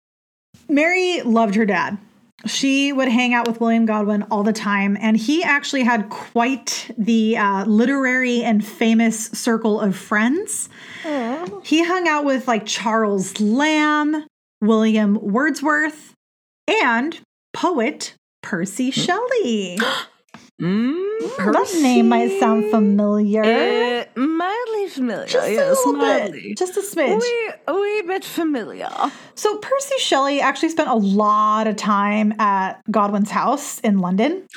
Mary 0.69 1.21
loved 1.23 1.55
her 1.55 1.65
dad. 1.65 1.97
She 2.45 2.93
would 2.93 3.07
hang 3.07 3.33
out 3.33 3.47
with 3.47 3.59
William 3.59 3.87
Godwin 3.87 4.21
all 4.29 4.43
the 4.43 4.53
time, 4.53 4.95
and 5.01 5.17
he 5.17 5.41
actually 5.41 5.81
had 5.81 6.09
quite 6.09 6.91
the 6.95 7.37
uh, 7.37 7.65
literary 7.65 8.43
and 8.43 8.63
famous 8.63 9.25
circle 9.29 9.81
of 9.81 9.95
friends. 9.95 10.69
He 11.63 11.83
hung 11.83 12.07
out 12.07 12.23
with 12.23 12.47
like 12.47 12.67
Charles 12.67 13.39
Lamb, 13.41 14.27
William 14.61 15.15
Wordsworth, 15.19 16.13
and 16.67 17.19
poet 17.51 18.13
Percy 18.43 18.91
Shelley. 18.91 19.79
Mm, 20.61 21.35
That 21.37 21.79
name 21.83 22.09
might 22.09 22.39
sound 22.39 22.71
familiar. 22.71 23.43
Uh, 23.43 24.05
mildly 24.19 24.87
familiar. 24.89 25.27
just 25.27 25.47
a 25.47 25.51
yes, 25.51 25.77
little 25.77 25.93
mildly. 25.93 26.41
bit. 26.49 26.57
Just 26.57 26.77
a 26.77 26.81
smidge. 26.81 27.21
Wee, 27.21 27.51
a 27.67 27.73
wee 27.75 28.01
bit 28.07 28.25
familiar. 28.25 28.89
So 29.35 29.57
Percy 29.59 29.97
Shelley 29.99 30.41
actually 30.41 30.69
spent 30.69 30.89
a 30.89 30.95
lot 30.95 31.67
of 31.67 31.75
time 31.75 32.33
at 32.39 32.81
Godwin's 32.89 33.29
house 33.29 33.79
in 33.81 33.99
London. 33.99 34.47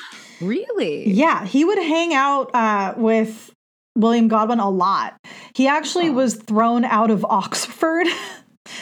Really? 0.41 1.07
Yeah, 1.07 1.45
he 1.45 1.63
would 1.65 1.77
hang 1.77 2.15
out 2.15 2.49
uh, 2.55 2.95
with 2.97 3.51
William 3.95 4.27
Godwin 4.27 4.59
a 4.59 4.69
lot. 4.69 5.15
He 5.55 5.67
actually 5.67 6.09
Oh. 6.09 6.13
was 6.13 6.33
thrown 6.35 6.83
out 6.83 7.11
of 7.11 7.23
Oxford 7.25 8.07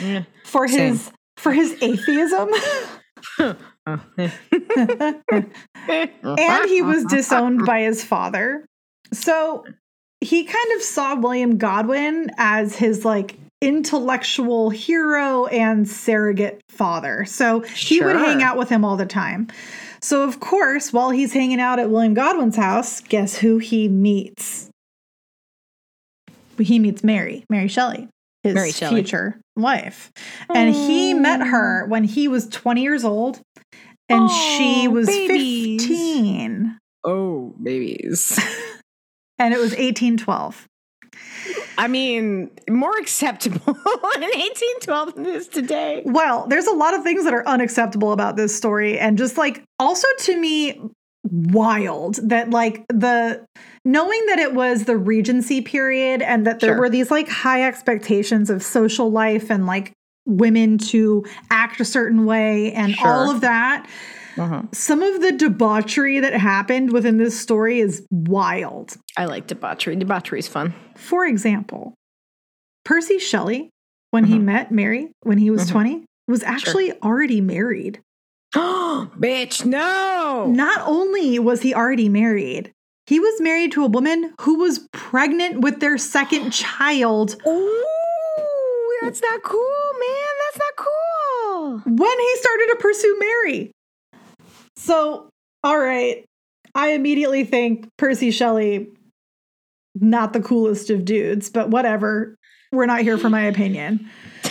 Yeah. 0.01 0.23
for 0.45 0.67
his 0.67 1.11
for 1.35 1.51
his 1.51 1.75
atheism, 1.81 2.49
Uh, 3.89 4.29
and 5.87 6.69
he 6.69 6.81
was 6.81 7.05
uh-huh. 7.05 7.15
disowned 7.15 7.65
by 7.65 7.81
his 7.81 8.03
father. 8.03 8.65
So 9.11 9.65
he 10.21 10.43
kind 10.43 10.71
of 10.75 10.81
saw 10.81 11.15
William 11.15 11.57
Godwin 11.57 12.31
as 12.37 12.75
his 12.75 13.05
like 13.05 13.37
intellectual 13.61 14.69
hero 14.69 15.45
and 15.47 15.87
surrogate 15.87 16.61
father. 16.69 17.25
So 17.25 17.61
he 17.61 18.01
would 18.01 18.15
hang 18.15 18.41
out 18.41 18.57
with 18.57 18.69
him 18.69 18.85
all 18.85 18.97
the 18.97 19.05
time. 19.05 19.47
So 20.01 20.23
of 20.23 20.39
course, 20.39 20.93
while 20.93 21.09
he's 21.09 21.33
hanging 21.33 21.59
out 21.59 21.79
at 21.79 21.89
William 21.89 22.13
Godwin's 22.13 22.55
house, 22.55 23.01
guess 23.01 23.37
who 23.37 23.57
he 23.57 23.87
meets? 23.89 24.69
He 26.57 26.79
meets 26.79 27.03
Mary, 27.03 27.45
Mary 27.49 27.67
Shelley, 27.67 28.09
his 28.43 28.53
Mary 28.53 28.71
Shelley. 28.71 28.95
future 29.01 29.39
wife. 29.55 30.11
And 30.53 30.73
he 30.73 31.13
met 31.13 31.41
her 31.41 31.85
when 31.87 32.03
he 32.03 32.27
was 32.27 32.47
20 32.47 32.81
years 32.81 33.03
old 33.03 33.41
and 34.09 34.29
she 34.29 34.87
oh, 34.87 34.91
was 34.91 35.07
babies. 35.07 35.81
15 35.81 36.77
Oh, 37.03 37.55
babies. 37.61 38.37
and 39.39 39.53
it 39.53 39.57
was 39.57 39.71
1812. 39.71 40.67
I 41.77 41.87
mean, 41.87 42.51
more 42.69 42.97
acceptable 42.97 43.61
in 43.67 43.73
1812 44.21 45.15
than 45.15 45.25
it 45.25 45.35
is 45.35 45.47
today. 45.47 46.01
Well, 46.05 46.45
there's 46.47 46.67
a 46.67 46.73
lot 46.73 46.93
of 46.93 47.03
things 47.03 47.23
that 47.23 47.33
are 47.33 47.47
unacceptable 47.47 48.11
about 48.11 48.35
this 48.35 48.55
story 48.55 48.99
and 48.99 49.17
just 49.17 49.37
like 49.37 49.63
also 49.79 50.07
to 50.19 50.37
me 50.37 50.81
wild 51.23 52.15
that 52.29 52.49
like 52.49 52.85
the 52.89 53.45
knowing 53.85 54.25
that 54.27 54.39
it 54.39 54.53
was 54.53 54.85
the 54.85 54.97
regency 54.97 55.61
period 55.61 56.21
and 56.21 56.45
that 56.47 56.59
there 56.59 56.71
Sure. 56.71 56.79
were 56.79 56.89
these 56.89 57.11
like 57.11 57.27
high 57.29 57.63
expectations 57.63 58.49
of 58.49 58.63
social 58.63 59.11
life 59.11 59.49
and 59.49 59.65
like 59.65 59.93
women 60.29 60.77
to 60.77 61.25
act 61.49 61.79
a 61.81 61.85
certain 61.85 62.25
way 62.25 62.71
and 62.73 62.93
Sure. 62.93 63.07
all 63.07 63.31
of 63.31 63.41
that. 63.41 63.87
Uh-huh. 64.37 64.61
Some 64.71 65.01
of 65.03 65.21
the 65.21 65.31
debauchery 65.33 66.19
that 66.21 66.33
happened 66.33 66.93
within 66.93 67.17
this 67.17 67.37
story 67.37 67.79
is 67.79 68.05
wild. 68.11 68.95
I 69.17 69.25
like 69.25 69.47
debauchery. 69.47 69.95
Debauchery 69.97 70.39
is 70.39 70.47
fun. 70.47 70.73
For 70.95 71.25
example, 71.25 71.93
Percy 72.85 73.19
Shelley, 73.19 73.69
when 74.11 74.25
he 74.25 74.35
Mhm. 74.37 74.43
met 74.43 74.71
Mary 74.71 75.11
when 75.23 75.39
he 75.39 75.51
was 75.51 75.65
Mhm. 75.65 75.71
20, 75.71 76.05
was 76.27 76.43
actually 76.43 76.93
already 77.01 77.41
married. 77.41 77.99
Bitch, 78.55 79.65
no. 79.65 80.47
Not 80.49 80.81
only 80.87 81.37
was 81.39 81.61
he 81.61 81.73
already 81.73 82.07
married, 82.09 82.71
he 83.07 83.19
was 83.19 83.41
married 83.41 83.71
to 83.73 83.83
a 83.83 83.87
woman 83.87 84.33
who 84.41 84.55
was 84.55 84.87
pregnant 84.93 85.61
with 85.61 85.79
their 85.81 85.97
second 85.97 86.51
child 86.51 87.35
Ooh, 87.45 88.97
that's 89.01 89.21
not 89.21 89.43
cool, 89.43 89.59
man. 89.99 90.18
Cool. 90.79 91.81
when 91.85 92.19
he 92.19 92.35
started 92.37 92.67
to 92.69 92.77
pursue 92.79 93.19
Mary. 93.19 93.71
So, 94.77 95.29
all 95.63 95.77
right, 95.77 96.23
I 96.73 96.93
immediately 96.93 97.43
think 97.43 97.89
Percy 97.97 98.31
Shelley, 98.31 98.87
not 99.95 100.31
the 100.33 100.41
coolest 100.41 100.89
of 100.89 101.03
dudes, 101.03 101.49
but 101.49 101.69
whatever. 101.69 102.35
We're 102.71 102.85
not 102.85 103.01
here 103.01 103.17
for 103.17 103.29
my 103.29 103.43
opinion. 103.43 104.09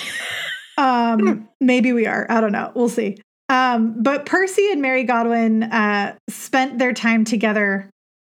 Um, 0.79 1.49
maybe 1.61 1.93
we 1.93 2.07
are. 2.07 2.25
I 2.31 2.41
don't 2.41 2.53
know. 2.53 2.71
We'll 2.73 2.89
see. 2.89 3.17
Um, 3.49 4.01
but 4.01 4.27
Percy 4.27 4.71
and 4.71 4.81
Mary 4.81 5.03
Godwin 5.03 5.65
uh, 5.65 6.15
spent 6.29 6.79
their 6.79 6.93
time 6.93 7.25
together 7.25 7.91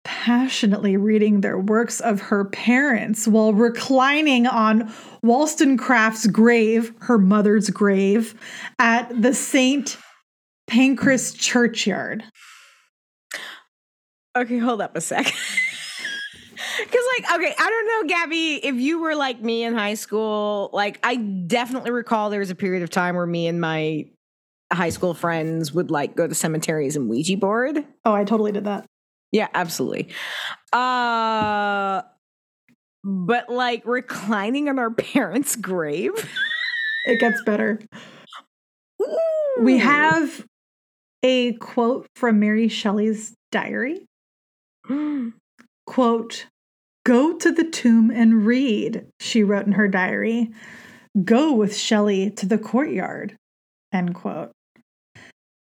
passionately 0.03 0.97
reading 0.97 1.41
their 1.41 1.59
works 1.59 1.99
of 1.99 2.21
her 2.21 2.45
parents 2.45 3.27
while 3.27 3.53
reclining 3.53 4.47
on 4.47 4.91
Wollstonecraft's 5.23 6.27
grave, 6.27 6.93
her 7.01 7.17
mother's 7.17 7.69
grave, 7.69 8.35
at 8.79 9.21
the 9.21 9.33
St. 9.33 9.97
Pancras 10.67 11.33
churchyard. 11.33 12.23
Okay, 14.35 14.57
hold 14.57 14.81
up 14.81 14.95
a 14.95 15.01
sec. 15.01 15.33
Because, 16.77 17.03
like, 17.17 17.35
okay, 17.35 17.53
I 17.57 17.69
don't 17.69 17.88
know, 17.88 18.15
Gabby, 18.15 18.65
if 18.65 18.75
you 18.75 19.01
were 19.01 19.15
like 19.15 19.41
me 19.41 19.63
in 19.63 19.75
high 19.75 19.95
school, 19.95 20.69
like, 20.71 20.97
I 21.03 21.17
definitely 21.17 21.91
recall 21.91 22.29
there 22.29 22.39
was 22.39 22.51
a 22.51 22.55
period 22.55 22.83
of 22.83 22.89
time 22.89 23.15
where 23.15 23.25
me 23.25 23.47
and 23.47 23.59
my 23.59 24.05
high 24.71 24.89
school 24.89 25.13
friends 25.13 25.73
would 25.73 25.91
like 25.91 26.15
go 26.15 26.27
to 26.27 26.33
cemeteries 26.33 26.95
and 26.95 27.09
Ouija 27.09 27.38
board. 27.38 27.83
Oh, 28.05 28.13
I 28.13 28.23
totally 28.23 28.51
did 28.51 28.63
that. 28.63 28.85
Yeah, 29.31 29.47
absolutely. 29.53 30.09
Uh, 30.73 32.01
but 33.03 33.49
like 33.49 33.85
reclining 33.85 34.69
on 34.69 34.79
our 34.79 34.91
parents' 35.13 35.55
grave. 35.55 36.11
It 37.05 37.19
gets 37.19 37.41
better. 37.43 37.79
We 39.61 39.77
have 39.77 40.45
a 41.23 41.53
quote 41.53 42.07
from 42.15 42.39
Mary 42.39 42.67
Shelley's 42.67 43.33
diary. 43.51 44.05
Quote, 45.85 46.45
Go 47.05 47.35
to 47.37 47.51
the 47.51 47.63
tomb 47.63 48.11
and 48.11 48.45
read, 48.45 49.07
she 49.19 49.43
wrote 49.43 49.65
in 49.65 49.71
her 49.71 49.87
diary. 49.87 50.51
Go 51.23 51.53
with 51.53 51.75
Shelley 51.75 52.29
to 52.31 52.45
the 52.45 52.59
courtyard. 52.59 53.35
End 53.91 54.13
quote. 54.13 54.51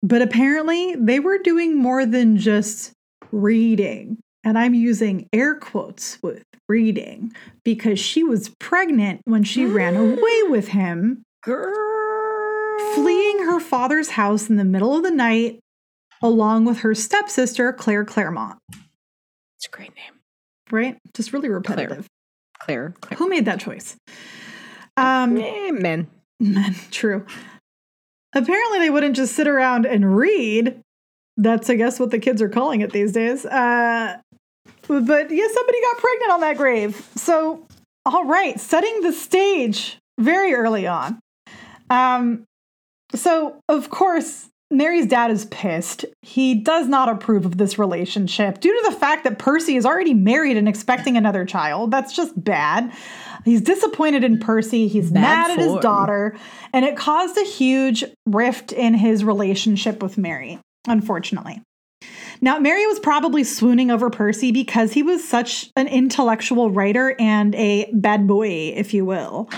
But 0.03 0.21
apparently, 0.21 0.95
they 0.97 1.21
were 1.21 1.39
doing 1.39 1.77
more 1.77 2.05
than 2.05 2.37
just 2.37 2.93
reading. 3.33 4.19
And 4.45 4.59
I'm 4.59 4.75
using 4.75 5.29
air 5.33 5.55
quotes 5.55 6.19
with 6.23 6.43
reading 6.69 7.33
because 7.65 7.99
she 8.01 8.23
was 8.23 8.51
pregnant 8.59 9.21
when 9.25 9.45
she 9.45 9.67
ran 9.67 9.97
away 9.97 10.43
with 10.49 10.69
him, 10.69 11.23
girl 11.43 11.73
fleeing 12.95 13.39
her 13.45 13.61
father's 13.61 14.11
house 14.11 14.51
in 14.51 14.57
the 14.57 14.65
middle 14.65 14.97
of 14.97 15.03
the 15.03 15.11
night, 15.11 15.61
along 16.23 16.65
with 16.65 16.79
her 16.79 16.95
stepsister, 16.95 17.73
Claire 17.73 18.05
Clairmont. 18.05 18.59
It's 19.57 19.67
a 19.67 19.71
great 19.71 19.95
name, 19.95 20.21
Right? 20.71 20.99
Just 21.15 21.33
really 21.33 21.49
repetitive. 21.49 22.07
Claire. 22.59 22.95
Claire. 23.01 23.19
Who 23.19 23.29
made 23.29 23.45
that 23.47 23.61
choice? 23.61 23.97
Um, 24.97 25.37
Eh, 25.37 25.71
men. 25.71 26.09
men, 26.41 26.75
true. 26.91 27.25
Apparently, 28.35 28.79
they 28.79 28.91
wouldn't 28.91 29.17
just 29.17 29.35
sit 29.35 29.47
around 29.49 29.85
and 29.87 30.17
read. 30.17 30.81
That's, 31.43 31.69
I 31.69 31.75
guess, 31.75 31.99
what 31.99 32.11
the 32.11 32.19
kids 32.19 32.41
are 32.41 32.49
calling 32.49 32.81
it 32.81 32.93
these 32.93 33.13
days. 33.13 33.45
Uh, 33.45 34.17
but 34.87 35.31
yeah, 35.31 35.47
somebody 35.53 35.81
got 35.81 35.99
pregnant 35.99 36.33
on 36.33 36.41
that 36.41 36.57
grave. 36.57 37.09
So, 37.17 37.67
all 38.07 38.25
right, 38.25 38.59
setting 38.59 39.01
the 39.01 39.13
stage 39.13 39.99
very 40.19 40.55
early 40.55 40.87
on. 40.87 41.19
Um, 41.91 42.45
so, 43.15 43.57
of 43.69 43.91
course, 43.91 44.49
Mary's 44.71 45.07
dad 45.07 45.31
is 45.31 45.45
pissed. 45.47 46.07
He 46.23 46.55
does 46.55 46.89
not 46.89 47.09
approve 47.09 47.45
of 47.45 47.59
this 47.59 47.79
relationship 47.79 48.61
due 48.61 48.73
to 48.73 48.91
the 48.91 48.97
fact 48.97 49.25
that 49.25 49.39
Percy 49.39 49.77
is 49.77 49.85
already 49.85 50.15
married 50.15 50.57
and 50.57 50.67
expecting 50.67 51.17
another 51.17 51.45
child. 51.45 51.91
That's 51.91 52.15
just 52.15 52.43
bad. 52.43 52.91
He's 53.45 53.61
disappointed 53.61 54.25
in 54.25 54.39
Percy. 54.39 54.89
He's 54.89 55.11
Bad 55.11 55.21
mad 55.21 55.51
at 55.51 55.59
his 55.59 55.75
daughter. 55.81 56.37
And 56.73 56.85
it 56.87 56.97
caused 56.97 57.37
a 57.37 57.45
huge 57.45 58.05
rift 58.27 58.73
in 58.73 58.95
his 58.95 59.25
relationship 59.25 60.03
with 60.03 60.17
Mary, 60.17 60.59
unfortunately. 60.87 61.63
Now, 62.41 62.59
Mary 62.59 62.87
was 62.87 62.99
probably 62.99 63.45
swooning 63.45 63.91
over 63.91 64.11
Percy 64.11 64.51
because 64.51 64.93
he 64.93 65.03
was 65.03 65.27
such 65.27 65.71
an 65.77 65.87
intellectual 65.87 66.71
writer 66.71 67.15
and 67.19 67.55
a 67.55 67.89
bad 67.93 68.27
boy, 68.27 68.73
if 68.75 68.93
you 68.93 69.05
will. 69.05 69.49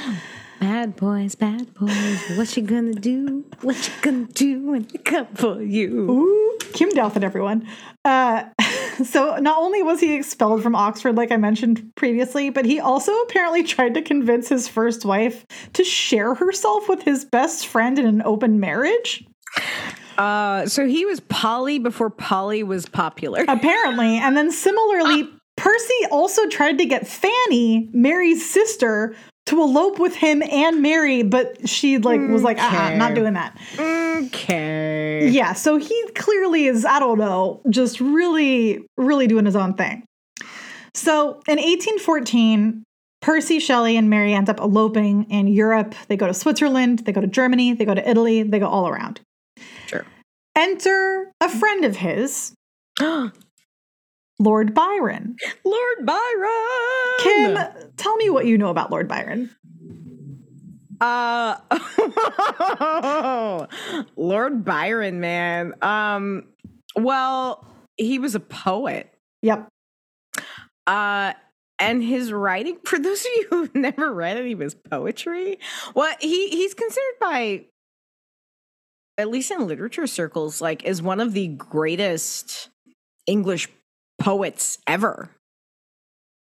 Bad 0.60 0.96
boys, 0.96 1.34
bad 1.34 1.72
boys. 1.74 2.20
What 2.36 2.56
you 2.56 2.62
gonna 2.62 2.94
do? 2.94 3.44
What 3.62 3.76
you 3.86 3.92
gonna 4.02 4.26
do 4.26 4.70
when 4.70 4.82
they 4.84 4.98
come 4.98 5.26
for 5.34 5.62
you? 5.62 6.10
Ooh, 6.10 6.58
Kim 6.72 6.90
Douthit, 6.90 7.22
everyone. 7.22 7.66
Uh, 8.04 8.44
so 9.04 9.36
not 9.36 9.58
only 9.58 9.82
was 9.82 10.00
he 10.00 10.14
expelled 10.14 10.62
from 10.62 10.74
Oxford, 10.74 11.16
like 11.16 11.32
I 11.32 11.36
mentioned 11.36 11.92
previously, 11.96 12.50
but 12.50 12.64
he 12.64 12.80
also 12.80 13.12
apparently 13.22 13.62
tried 13.62 13.94
to 13.94 14.02
convince 14.02 14.48
his 14.48 14.68
first 14.68 15.04
wife 15.04 15.44
to 15.72 15.84
share 15.84 16.34
herself 16.34 16.88
with 16.88 17.02
his 17.02 17.24
best 17.24 17.66
friend 17.66 17.98
in 17.98 18.06
an 18.06 18.22
open 18.22 18.60
marriage. 18.60 19.24
Uh, 20.18 20.66
so 20.66 20.86
he 20.86 21.04
was 21.06 21.20
Polly 21.20 21.78
before 21.78 22.10
Polly 22.10 22.62
was 22.62 22.86
popular. 22.86 23.44
Apparently, 23.48 24.16
and 24.18 24.36
then 24.36 24.50
similarly, 24.50 25.28
Percy 25.56 26.06
also 26.10 26.46
tried 26.48 26.78
to 26.78 26.84
get 26.84 27.06
Fanny, 27.06 27.88
Mary's 27.92 28.48
sister, 28.48 29.14
to 29.46 29.60
elope 29.60 29.98
with 29.98 30.14
him 30.16 30.42
and 30.42 30.80
Mary, 30.80 31.22
but 31.22 31.68
she 31.68 31.98
like 31.98 32.20
was 32.20 32.42
like, 32.42 32.58
uh-uh, 32.58 32.94
not 32.96 33.14
doing 33.14 33.34
that. 33.34 33.56
Okay. 33.78 35.28
Yeah, 35.28 35.52
so 35.52 35.76
he 35.76 36.08
clearly 36.14 36.66
is, 36.66 36.84
I 36.84 36.98
don't 36.98 37.18
know, 37.18 37.60
just 37.68 38.00
really, 38.00 38.86
really 38.96 39.26
doing 39.26 39.44
his 39.44 39.56
own 39.56 39.74
thing. 39.74 40.04
So 40.94 41.42
in 41.46 41.58
1814, 41.58 42.84
Percy 43.20 43.58
Shelley 43.58 43.96
and 43.96 44.08
Mary 44.08 44.32
end 44.32 44.48
up 44.48 44.60
eloping 44.60 45.24
in 45.30 45.46
Europe. 45.46 45.94
They 46.08 46.16
go 46.16 46.26
to 46.26 46.34
Switzerland, 46.34 47.00
they 47.00 47.12
go 47.12 47.20
to 47.20 47.26
Germany, 47.26 47.74
they 47.74 47.84
go 47.84 47.94
to 47.94 48.08
Italy, 48.08 48.42
they 48.42 48.58
go 48.58 48.68
all 48.68 48.88
around. 48.88 49.20
Enter 50.56 51.32
a 51.40 51.48
friend 51.48 51.84
of 51.84 51.96
his, 51.96 52.54
Lord 54.38 54.74
Byron. 54.74 55.36
Lord 55.64 55.96
Byron. 56.06 57.14
Kim, 57.20 57.58
tell 57.96 58.16
me 58.16 58.30
what 58.30 58.46
you 58.46 58.58
know 58.58 58.68
about 58.68 58.90
Lord 58.90 59.08
Byron. 59.08 59.50
Uh 61.00 61.56
Lord 64.16 64.64
Byron, 64.64 65.20
man. 65.20 65.74
Um 65.82 66.44
well, 66.96 67.66
he 67.96 68.18
was 68.18 68.34
a 68.34 68.40
poet. 68.40 69.12
Yep. 69.42 69.68
Uh 70.86 71.32
and 71.80 72.02
his 72.02 72.32
writing, 72.32 72.78
for 72.84 72.98
those 72.98 73.20
of 73.20 73.30
you 73.36 73.46
who've 73.50 73.74
never 73.74 74.12
read 74.12 74.36
any 74.36 74.52
of 74.52 74.60
his 74.60 74.74
poetry, 74.74 75.58
well, 75.94 76.14
he 76.20 76.48
he's 76.48 76.74
considered 76.74 77.18
by 77.20 77.64
at 79.18 79.28
least 79.28 79.50
in 79.50 79.66
literature 79.66 80.06
circles, 80.06 80.60
like 80.60 80.84
is 80.84 81.00
one 81.02 81.20
of 81.20 81.32
the 81.32 81.48
greatest 81.48 82.68
English 83.26 83.68
poets 84.18 84.78
ever. 84.86 85.30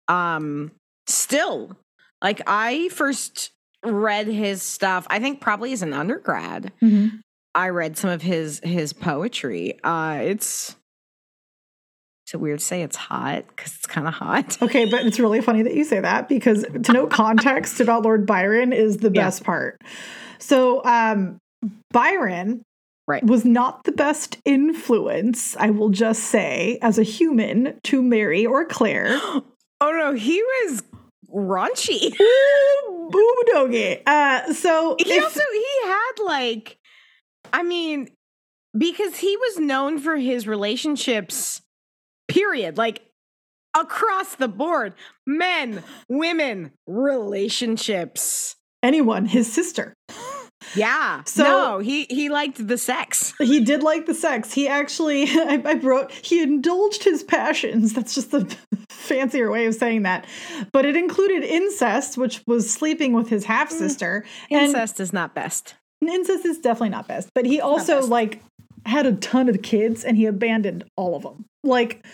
Um 0.09 0.73
still. 1.07 1.77
Like 2.23 2.41
I 2.47 2.89
first 2.91 3.51
read 3.85 4.27
his 4.27 4.63
stuff, 4.63 5.07
I 5.11 5.19
think 5.21 5.41
probably 5.41 5.73
as 5.73 5.83
an 5.83 5.93
undergrad. 5.93 6.73
Mhm. 6.83 7.21
I 7.55 7.69
read 7.71 7.97
some 7.97 8.11
of 8.11 8.23
his 8.23 8.61
his 8.65 8.93
poetry. 8.93 9.79
Uh 9.85 10.19
it's 10.23 10.75
it's 12.27 12.35
a 12.35 12.39
weird 12.39 12.59
to 12.59 12.65
say 12.65 12.83
it's 12.83 12.97
hot 12.97 13.45
because 13.49 13.75
it's 13.77 13.87
kind 13.87 14.07
of 14.07 14.13
hot. 14.15 14.59
Okay, 14.63 14.85
but 14.91 15.07
it's 15.07 15.19
really 15.19 15.41
funny 15.41 15.63
that 15.63 15.75
you 15.75 15.85
say 15.85 16.01
that 16.01 16.29
because 16.29 16.65
to 16.83 16.93
know 16.93 17.07
context 17.25 17.81
about 17.81 18.03
Lord 18.03 18.27
Byron 18.27 18.73
is 18.73 18.99
the 18.99 19.11
Yeah. 19.11 19.25
best 19.25 19.45
part. 19.45 19.81
So, 20.39 20.85
um, 20.85 21.39
Byron 21.91 22.63
Right. 23.07 23.25
was 23.25 23.43
not 23.47 23.85
the 23.85 23.93
best 23.93 24.37
influence, 24.45 25.57
I 25.57 25.71
will 25.71 25.89
just 25.89 26.25
say, 26.25 26.79
as 26.83 26.99
a 26.99 27.03
human 27.03 27.79
to 27.85 28.03
Mary 28.03 28.45
or 28.45 28.65
Claire. 28.67 29.19
Oh 29.81 29.93
no, 29.93 30.13
he 30.13 30.43
was 30.43 30.83
raunchy. 31.33 32.13
Ooh, 32.21 33.09
boo 33.13 33.43
doggy. 33.53 34.03
Uh, 34.05 34.53
so 34.53 34.97
He 34.99 35.13
if- 35.13 35.23
also 35.23 35.41
he 35.53 35.67
had 35.89 36.13
like, 36.25 36.77
I 37.53 37.63
mean, 37.63 38.09
because 38.77 39.17
he 39.19 39.37
was 39.37 39.59
known 39.61 40.01
for 40.01 40.17
his 40.17 40.49
relationships. 40.49 41.63
Period. 42.27 42.77
Like 42.77 43.03
across 43.77 44.35
the 44.35 44.49
board, 44.49 44.95
men, 45.29 45.85
women, 46.09 46.73
relationships. 46.89 48.57
anyone, 48.83 49.27
his 49.27 49.51
sister. 49.53 49.95
Yeah. 50.75 51.23
So- 51.25 51.43
no, 51.43 51.79
he 51.79 52.07
he 52.11 52.29
liked 52.29 52.67
the 52.67 52.79
sex. 52.79 53.35
He 53.49 53.61
did 53.61 53.83
like 53.83 54.07
the 54.07 54.15
sex. 54.15 54.53
He 54.53 54.69
actually, 54.69 55.23
I, 55.29 55.63
I 55.65 55.75
wrote, 55.75 56.13
he 56.13 56.43
indulged 56.43 57.03
his 57.05 57.23
passions. 57.23 57.95
That's 57.95 58.15
just 58.15 58.31
the 58.31 58.55
fancier 58.91 59.51
way 59.51 59.67
of 59.67 59.75
saying 59.75 60.03
that. 60.03 60.27
But 60.73 60.85
it 60.85 60.97
included 60.97 61.45
incest, 61.45 62.19
which 62.19 62.43
was 62.47 62.71
sleeping 62.71 63.13
with 63.13 63.29
his 63.29 63.45
half 63.45 63.71
mm. 63.71 63.79
sister. 63.79 64.25
And 64.51 64.67
Incest 64.67 65.01
is 65.01 65.13
not 65.13 65.35
best. 65.35 65.75
incest 66.07 66.45
is 66.45 66.59
definitely 66.59 66.91
not 66.91 67.09
best. 67.09 67.31
But 67.35 67.47
he 67.47 67.61
also, 67.61 68.03
like, 68.07 68.43
had 68.87 69.07
a 69.07 69.13
ton 69.15 69.49
of 69.49 69.63
kids 69.63 70.05
and 70.05 70.17
he 70.17 70.27
abandoned 70.27 70.85
all 70.97 71.15
of 71.17 71.23
them. 71.23 71.45
Like, 71.65 72.05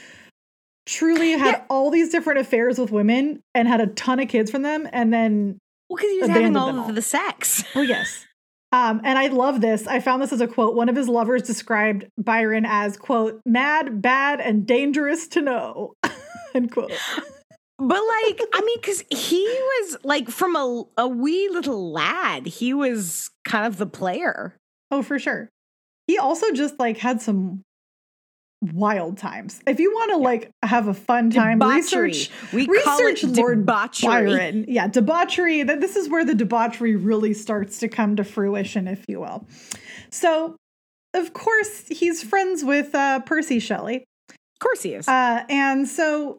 truly 0.86 1.32
had 1.32 1.52
Yeah. 1.52 1.64
all 1.70 1.90
these 1.90 2.10
different 2.10 2.40
affairs 2.40 2.78
with 2.78 2.90
women 2.92 3.40
and 3.54 3.66
had 3.68 3.80
a 3.80 3.86
ton 3.88 4.20
of 4.20 4.28
kids 4.28 4.50
from 4.50 4.62
them. 4.62 4.88
And 4.92 5.12
then 5.12 5.58
Well, 5.88 5.96
because 5.96 6.10
he 6.10 6.18
was 6.20 6.28
having 6.28 6.46
Abandoned 6.48 6.78
all 6.80 6.88
of 6.90 6.94
the 6.94 7.02
sex. 7.02 7.64
Oh, 7.74 7.80
yes. 7.82 8.26
Um, 8.74 9.00
and 9.04 9.16
I 9.16 9.28
love 9.28 9.60
this. 9.60 9.86
I 9.86 10.00
found 10.00 10.20
this 10.20 10.32
as 10.32 10.40
a 10.40 10.48
quote. 10.48 10.74
One 10.74 10.88
of 10.88 10.96
his 10.96 11.08
lovers 11.08 11.42
described 11.42 12.06
Byron 12.18 12.66
as, 12.66 12.96
quote, 12.96 13.40
mad, 13.46 14.02
bad, 14.02 14.40
and 14.40 14.66
dangerous 14.66 15.28
to 15.28 15.42
know, 15.42 15.92
end 16.56 16.72
quote. 16.72 16.90
But 17.78 18.02
like, 18.02 18.40
I 18.52 18.62
mean, 18.66 18.78
because 18.80 19.04
he 19.10 19.44
was 19.44 19.96
like 20.02 20.28
from 20.28 20.56
a 20.56 20.82
a 20.98 21.06
wee 21.06 21.48
little 21.52 21.92
lad, 21.92 22.46
he 22.46 22.74
was 22.74 23.30
kind 23.44 23.64
of 23.64 23.76
the 23.76 23.86
player. 23.86 24.56
Oh, 24.90 25.02
for 25.02 25.20
sure. 25.20 25.50
He 26.08 26.18
also 26.18 26.50
just 26.50 26.76
like 26.80 26.98
had 26.98 27.22
some 27.22 27.62
wild 28.72 29.18
times. 29.18 29.60
If 29.66 29.78
you 29.80 29.92
want 29.92 30.12
to 30.12 30.16
like 30.16 30.50
have 30.62 30.88
a 30.88 30.94
fun 30.94 31.30
time, 31.30 31.58
Debauchery. 31.58 32.08
research 32.08 32.30
We 32.52 32.66
research 32.66 33.24
Lord 33.24 33.60
debauchery. 33.66 34.08
Byron. 34.08 34.64
Yeah, 34.68 34.88
debauchery. 34.88 35.62
That 35.62 35.80
this 35.80 35.96
is 35.96 36.08
where 36.08 36.24
the 36.24 36.34
debauchery 36.34 36.96
really 36.96 37.34
starts 37.34 37.78
to 37.80 37.88
come 37.88 38.16
to 38.16 38.24
fruition, 38.24 38.88
if 38.88 39.04
you 39.08 39.20
will. 39.20 39.46
So, 40.10 40.56
of 41.12 41.32
course, 41.32 41.84
he's 41.88 42.22
friends 42.22 42.64
with 42.64 42.94
uh, 42.94 43.20
Percy 43.20 43.58
Shelley. 43.58 44.04
Of 44.28 44.60
course 44.60 44.82
he 44.82 44.94
is. 44.94 45.08
Uh, 45.08 45.44
and 45.48 45.86
so, 45.86 46.38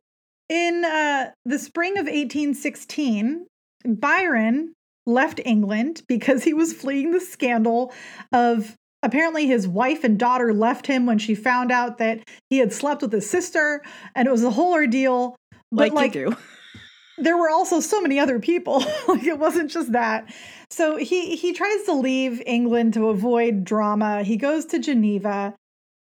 in 0.49 0.85
uh, 0.85 1.31
the 1.45 1.59
spring 1.59 1.93
of 1.93 2.05
1816, 2.05 3.45
Byron 3.85 4.73
left 5.05 5.39
England 5.45 6.01
because 6.07 6.43
he 6.43 6.53
was 6.53 6.73
fleeing 6.73 7.11
the 7.11 7.19
scandal 7.19 7.93
of 8.31 8.75
apparently 9.05 9.45
his 9.45 9.67
wife 9.67 10.03
and 10.03 10.17
daughter 10.17 10.51
left 10.53 10.87
him 10.87 11.05
when 11.05 11.19
she 11.19 11.35
found 11.35 11.71
out 11.71 11.99
that 11.99 12.27
he 12.49 12.57
had 12.57 12.73
slept 12.73 13.03
with 13.03 13.13
his 13.13 13.29
sister, 13.29 13.81
and 14.15 14.27
it 14.27 14.31
was 14.31 14.43
a 14.43 14.49
whole 14.49 14.73
ordeal. 14.73 15.35
But 15.71 15.91
like, 15.91 15.93
like, 15.93 16.15
you 16.15 16.31
do. 16.31 16.37
there 17.19 17.37
were 17.37 17.49
also 17.49 17.79
so 17.79 18.01
many 18.01 18.19
other 18.19 18.39
people. 18.39 18.79
like 19.07 19.23
it 19.23 19.37
wasn't 19.37 19.69
just 19.69 19.91
that. 19.91 20.33
So 20.69 20.97
he 20.97 21.35
he 21.35 21.53
tries 21.53 21.83
to 21.83 21.93
leave 21.93 22.41
England 22.45 22.95
to 22.95 23.09
avoid 23.09 23.63
drama. 23.63 24.23
He 24.23 24.37
goes 24.37 24.65
to 24.65 24.79
Geneva, 24.79 25.53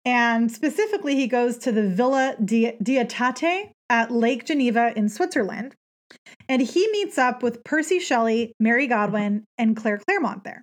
and 0.05 0.51
specifically 0.51 1.17
he 1.17 1.27
goes 1.27 1.59
to 1.59 1.73
the 1.73 1.89
Villa 1.89 2.37
Di- 2.43 2.77
Diodati 2.83 3.73
at 3.91 4.13
Lake 4.13 4.47
Geneva 4.47 4.93
in 4.97 5.09
Switzerland. 5.09 5.75
And 6.49 6.63
he 6.63 6.89
meets 6.93 7.19
up 7.19 7.43
with 7.43 7.65
Percy 7.65 7.99
Shelley, 7.99 8.53
Mary 8.61 8.87
Godwin, 8.87 9.45
and 9.59 9.77
Claire 9.77 9.99
Clairmont 9.99 10.45
there. 10.45 10.63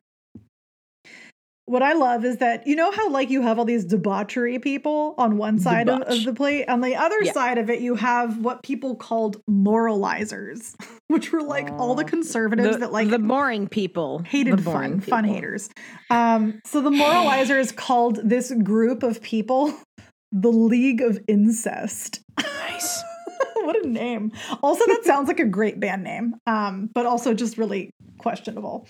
What 1.69 1.83
I 1.83 1.93
love 1.93 2.25
is 2.25 2.37
that 2.37 2.65
you 2.65 2.75
know 2.75 2.89
how 2.89 3.11
like 3.11 3.29
you 3.29 3.43
have 3.43 3.59
all 3.59 3.63
these 3.65 3.85
debauchery 3.85 4.57
people 4.57 5.13
on 5.19 5.37
one 5.37 5.59
side 5.59 5.87
of, 5.87 6.01
of 6.01 6.23
the 6.25 6.33
plate, 6.33 6.67
on 6.67 6.81
the 6.81 6.95
other 6.95 7.17
Yeah. 7.21 7.31
side 7.31 7.59
of 7.59 7.69
it 7.69 7.79
you 7.79 7.93
have 7.93 8.39
what 8.39 8.63
people 8.63 8.95
called 8.95 9.39
moralizers, 9.47 10.73
which 11.09 11.31
were 11.31 11.43
like 11.43 11.69
all 11.73 11.93
the 11.93 12.03
conservatives 12.03 12.71
The, 12.73 12.77
that 12.79 12.91
like 12.91 13.11
the 13.11 13.19
boring 13.19 13.67
people. 13.67 14.23
hated 14.25 14.63
boring 14.63 14.99
fun, 14.99 15.09
fun 15.09 15.23
haters. 15.25 15.69
Um, 16.09 16.59
so 16.65 16.81
the 16.81 16.89
moralizers 16.89 17.75
called 17.85 18.17
this 18.23 18.51
group 18.63 19.03
of 19.03 19.21
people 19.21 19.71
the 20.31 20.51
League 20.51 21.01
of 21.01 21.19
Incest. 21.27 22.21
Nice. 22.41 23.03
what 23.57 23.85
a 23.85 23.87
name! 23.87 24.31
Also, 24.63 24.87
that 24.87 25.01
sounds 25.03 25.27
like 25.27 25.39
a 25.39 25.45
great 25.45 25.79
band 25.79 26.03
name, 26.03 26.35
um, 26.47 26.89
but 26.95 27.05
also 27.05 27.35
just 27.35 27.59
really 27.59 27.91
questionable. 28.17 28.87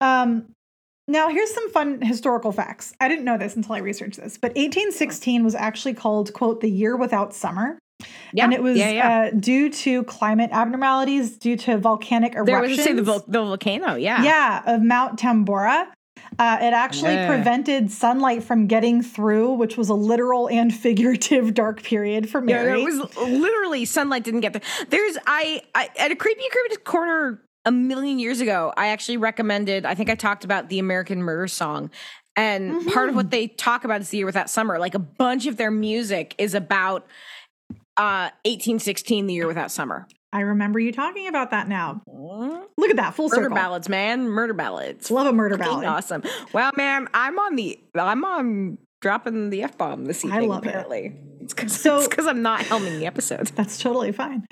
Um, 0.00 0.46
now, 1.06 1.28
here's 1.28 1.52
some 1.52 1.70
fun 1.70 2.00
historical 2.00 2.50
facts. 2.52 2.92
I 3.00 3.08
didn't 3.08 3.24
know 3.24 3.36
this 3.38 3.56
until 3.56 3.74
I 3.74 3.78
researched 3.78 4.18
this, 4.18 4.38
but 4.38 4.50
1816 4.56 5.44
was 5.44 5.54
actually 5.54 5.94
called 5.94 6.32
"quote 6.32 6.60
the 6.60 6.70
year 6.70 6.96
without 6.96 7.34
summer," 7.34 7.78
Yeah, 8.32 8.44
and 8.44 8.52
it 8.54 8.62
was 8.62 8.78
yeah, 8.78 8.90
yeah. 8.90 9.18
Uh, 9.18 9.30
due 9.38 9.70
to 9.70 10.02
climate 10.04 10.50
abnormalities 10.52 11.36
due 11.36 11.56
to 11.58 11.78
volcanic 11.78 12.34
eruptions. 12.34 12.46
there 12.46 12.68
was 12.76 12.82
say 12.84 12.92
the, 12.92 13.02
vol- 13.02 13.24
the 13.28 13.42
volcano. 13.42 13.94
Yeah. 13.96 14.22
Yeah, 14.22 14.62
of 14.66 14.82
Mount 14.82 15.18
Tambora. 15.18 15.88
Uh, 16.38 16.58
it 16.60 16.72
actually 16.72 17.12
Yeah. 17.14 17.28
prevented 17.28 17.92
sunlight 17.92 18.42
from 18.42 18.66
getting 18.66 19.02
through, 19.02 19.52
which 19.52 19.76
was 19.76 19.88
a 19.88 19.94
literal 19.94 20.48
and 20.48 20.74
figurative 20.86 21.54
dark 21.54 21.82
period 21.82 22.28
for 22.28 22.40
Yeah, 22.40 22.64
Mary. 22.64 22.80
it 22.80 22.84
was 22.84 23.16
literally 23.16 23.84
sunlight 23.84 24.24
didn't 24.24 24.40
get 24.40 24.52
there. 24.52 24.62
There's 24.88 25.16
I, 25.26 25.62
I 25.76 25.90
at 25.96 26.10
a 26.10 26.16
creepy 26.16 26.42
creepy 26.50 26.82
corner 26.82 27.40
a 27.64 27.72
million 27.72 28.18
years 28.18 28.40
ago. 28.40 28.72
I 28.76 28.88
actually 28.88 29.16
recommended. 29.16 29.86
I 29.86 29.94
think 29.94 30.10
I 30.10 30.14
talked 30.14 30.44
about 30.44 30.68
the 30.68 30.78
American 30.78 31.22
Murder 31.22 31.48
Song, 31.48 31.90
and 32.36 32.86
part 32.92 33.08
of 33.08 33.14
what 33.14 33.30
they 33.30 33.46
talk 33.48 33.84
about 33.84 34.00
is 34.00 34.10
the 34.10 34.18
year 34.18 34.26
without 34.26 34.50
summer. 34.50 34.78
Like 34.78 34.94
a 34.94 34.98
bunch 34.98 35.46
of 35.46 35.56
their 35.56 35.70
music 35.70 36.34
is 36.38 36.54
about 36.54 37.06
uh 37.96 38.30
1816, 38.44 39.26
the 39.26 39.34
year 39.34 39.46
without 39.46 39.70
summer. 39.70 40.06
I 40.32 40.40
remember 40.40 40.80
you 40.80 40.90
talking 40.92 41.28
about 41.28 41.52
that 41.52 41.68
now. 41.68 42.02
Look 42.08 42.90
at 42.90 42.96
that 42.96 43.14
full 43.14 43.28
circle. 43.28 43.54
ballads, 43.54 43.88
man. 43.88 44.28
Murder 44.28 44.52
ballads. 44.52 45.08
Love 45.12 45.28
a 45.28 45.32
murder 45.32 45.56
Fucking 45.56 45.70
ballad. 45.72 45.86
Awesome. 45.86 46.22
Well, 46.52 46.72
man, 46.76 47.06
I'm 47.14 47.38
on 47.38 47.54
the 47.54 47.78
I'm 47.94 48.24
on 48.24 48.78
dropping 49.00 49.50
the 49.50 49.62
f 49.62 49.78
bomb 49.78 50.06
this 50.06 50.24
evening. 50.24 50.42
I 50.42 50.46
love 50.46 50.64
it. 50.64 50.70
apparently, 50.70 51.14
it's 51.40 51.54
because 51.54 51.80
So- 51.80 52.08
I'm 52.18 52.42
not 52.42 52.62
helming 52.62 52.98
the 52.98 53.06
episodes. 53.06 53.52
That's 53.52 53.78
totally 53.78 54.10
fine. 54.10 54.44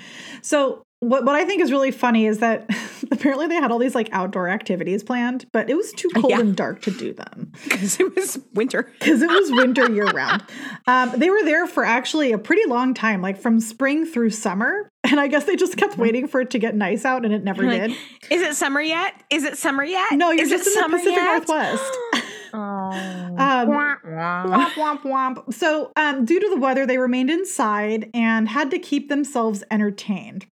So 0.43 0.85
what 1.03 1.25
what 1.25 1.35
I 1.35 1.45
think 1.45 1.61
is 1.61 1.73
really 1.73 1.91
funny 1.91 2.27
is 2.27 2.39
that 2.39 2.71
apparently 3.11 3.49
they 3.49 3.57
had 3.57 3.73
all 3.73 3.79
these 3.79 3.95
like 3.95 4.09
outdoor 4.13 4.49
activities 4.49 5.03
planned, 5.03 5.47
but 5.53 5.69
it 5.69 5.75
was 5.77 5.93
too 5.93 6.09
cold 6.15 6.31
Yeah. 6.31 6.41
and 6.41 6.55
dark 6.57 6.81
to 6.83 6.91
do 6.93 7.13
them. 7.13 7.51
because 7.65 7.99
it 7.99 8.15
was 8.15 8.39
winter. 8.55 8.91
because 9.01 9.21
it 9.21 9.29
was 9.29 9.51
winter 9.51 9.91
year 9.91 10.07
round. 10.07 10.45
Um, 10.87 11.13
they 11.17 11.29
were 11.29 11.43
there 11.45 11.67
for 11.67 11.85
actually 11.85 12.31
a 12.33 12.39
pretty 12.39 12.67
long 12.69 12.95
time, 12.95 13.21
like 13.21 13.37
from 13.41 13.59
spring 13.59 14.07
through 14.07 14.31
summer. 14.31 14.89
And 15.05 15.19
I 15.19 15.27
guess 15.27 15.45
they 15.45 15.57
just 15.57 15.77
kept 15.77 15.99
waiting 15.99 16.29
for 16.29 16.41
it 16.41 16.51
to 16.53 16.61
get 16.61 16.77
nice 16.77 17.05
out, 17.05 17.25
and 17.25 17.35
it 17.35 17.43
never 17.43 17.65
Like, 17.65 17.81
did. 17.89 17.91
Is 18.31 18.41
it 18.41 18.55
summer 18.55 18.81
yet? 18.81 19.21
Is 19.31 19.43
it 19.43 19.59
summer 19.59 19.83
yet? 19.83 20.13
No, 20.13 20.31
you're 20.31 20.45
Is 20.45 20.51
just 20.51 20.69
in 20.69 20.75
the 20.81 20.89
Pacific 20.97 21.17
yet? 21.17 21.25
Northwest. 21.49 21.99
Oh. 22.55 22.59
Um, 22.59 23.37
wah. 23.69 23.95
Womp, 24.05 24.73
womp, 24.75 25.03
womp. 25.05 25.55
So, 25.55 25.91
um, 25.97 26.27
due 26.27 26.39
to 26.39 26.51
the 26.51 26.57
weather, 26.59 26.85
they 26.85 26.99
remained 26.99 27.31
inside 27.31 28.11
and 28.13 28.47
had 28.47 28.71
to 28.73 28.79
keep 28.79 29.09
themselves 29.09 29.65
entertained. 29.71 30.45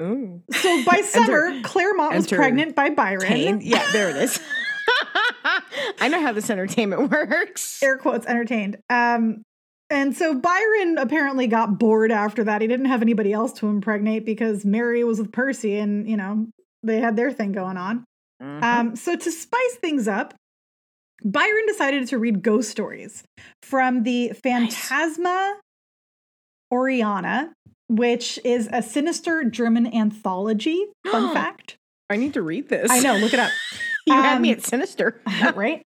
Ooh. 0.00 0.42
So, 0.52 0.84
by 0.84 1.02
summer, 1.02 1.60
Clairmont 1.62 2.14
was 2.14 2.26
pregnant 2.26 2.74
by 2.74 2.90
Byron. 2.90 3.60
Yeah, 3.62 3.86
there 3.92 4.10
it 4.10 4.16
is. 4.16 4.40
I 6.00 6.08
know 6.08 6.20
how 6.20 6.32
this 6.32 6.48
entertainment 6.50 7.10
works. 7.10 7.82
air 7.82 7.98
quotes 7.98 8.26
entertained. 8.26 8.78
Um, 8.88 9.42
and 9.90 10.16
so 10.16 10.34
Byron 10.34 10.98
apparently 10.98 11.46
got 11.48 11.78
bored 11.78 12.12
after 12.12 12.44
that. 12.44 12.62
He 12.62 12.68
didn't 12.68 12.86
have 12.86 13.02
anybody 13.02 13.32
else 13.32 13.52
to 13.54 13.66
impregnate 13.68 14.24
because 14.24 14.64
Mary 14.64 15.02
was 15.04 15.18
with 15.18 15.32
Percy, 15.32 15.76
and 15.78 16.08
you 16.08 16.16
know 16.16 16.46
they 16.82 17.00
had 17.00 17.16
their 17.16 17.30
thing 17.32 17.52
going 17.52 17.76
on. 17.76 18.04
Mhm. 18.40 18.62
Um, 18.62 18.96
so 18.96 19.16
to 19.16 19.30
spice 19.30 19.74
things 19.80 20.06
up, 20.08 20.34
Byron 21.24 21.66
decided 21.66 22.06
to 22.08 22.18
read 22.18 22.42
ghost 22.42 22.70
stories 22.70 23.22
from 23.62 24.04
the 24.04 24.32
Phantasma 24.42 25.58
Oriana, 26.72 27.52
which 27.90 28.38
is 28.44 28.68
a 28.72 28.80
sinister 28.82 29.44
German 29.44 29.92
anthology. 29.94 30.86
Fun 31.10 31.34
fact. 31.34 31.76
I 32.08 32.16
need 32.16 32.34
to 32.34 32.42
read 32.42 32.68
this. 32.68 32.90
I 32.90 33.00
know. 33.00 33.16
Look 33.16 33.34
it 33.34 33.40
up. 33.40 33.50
you 34.06 34.14
had 34.14 34.40
me 34.40 34.52
Um, 34.52 34.58
at 34.58 34.64
sinister. 34.64 35.20
right? 35.54 35.82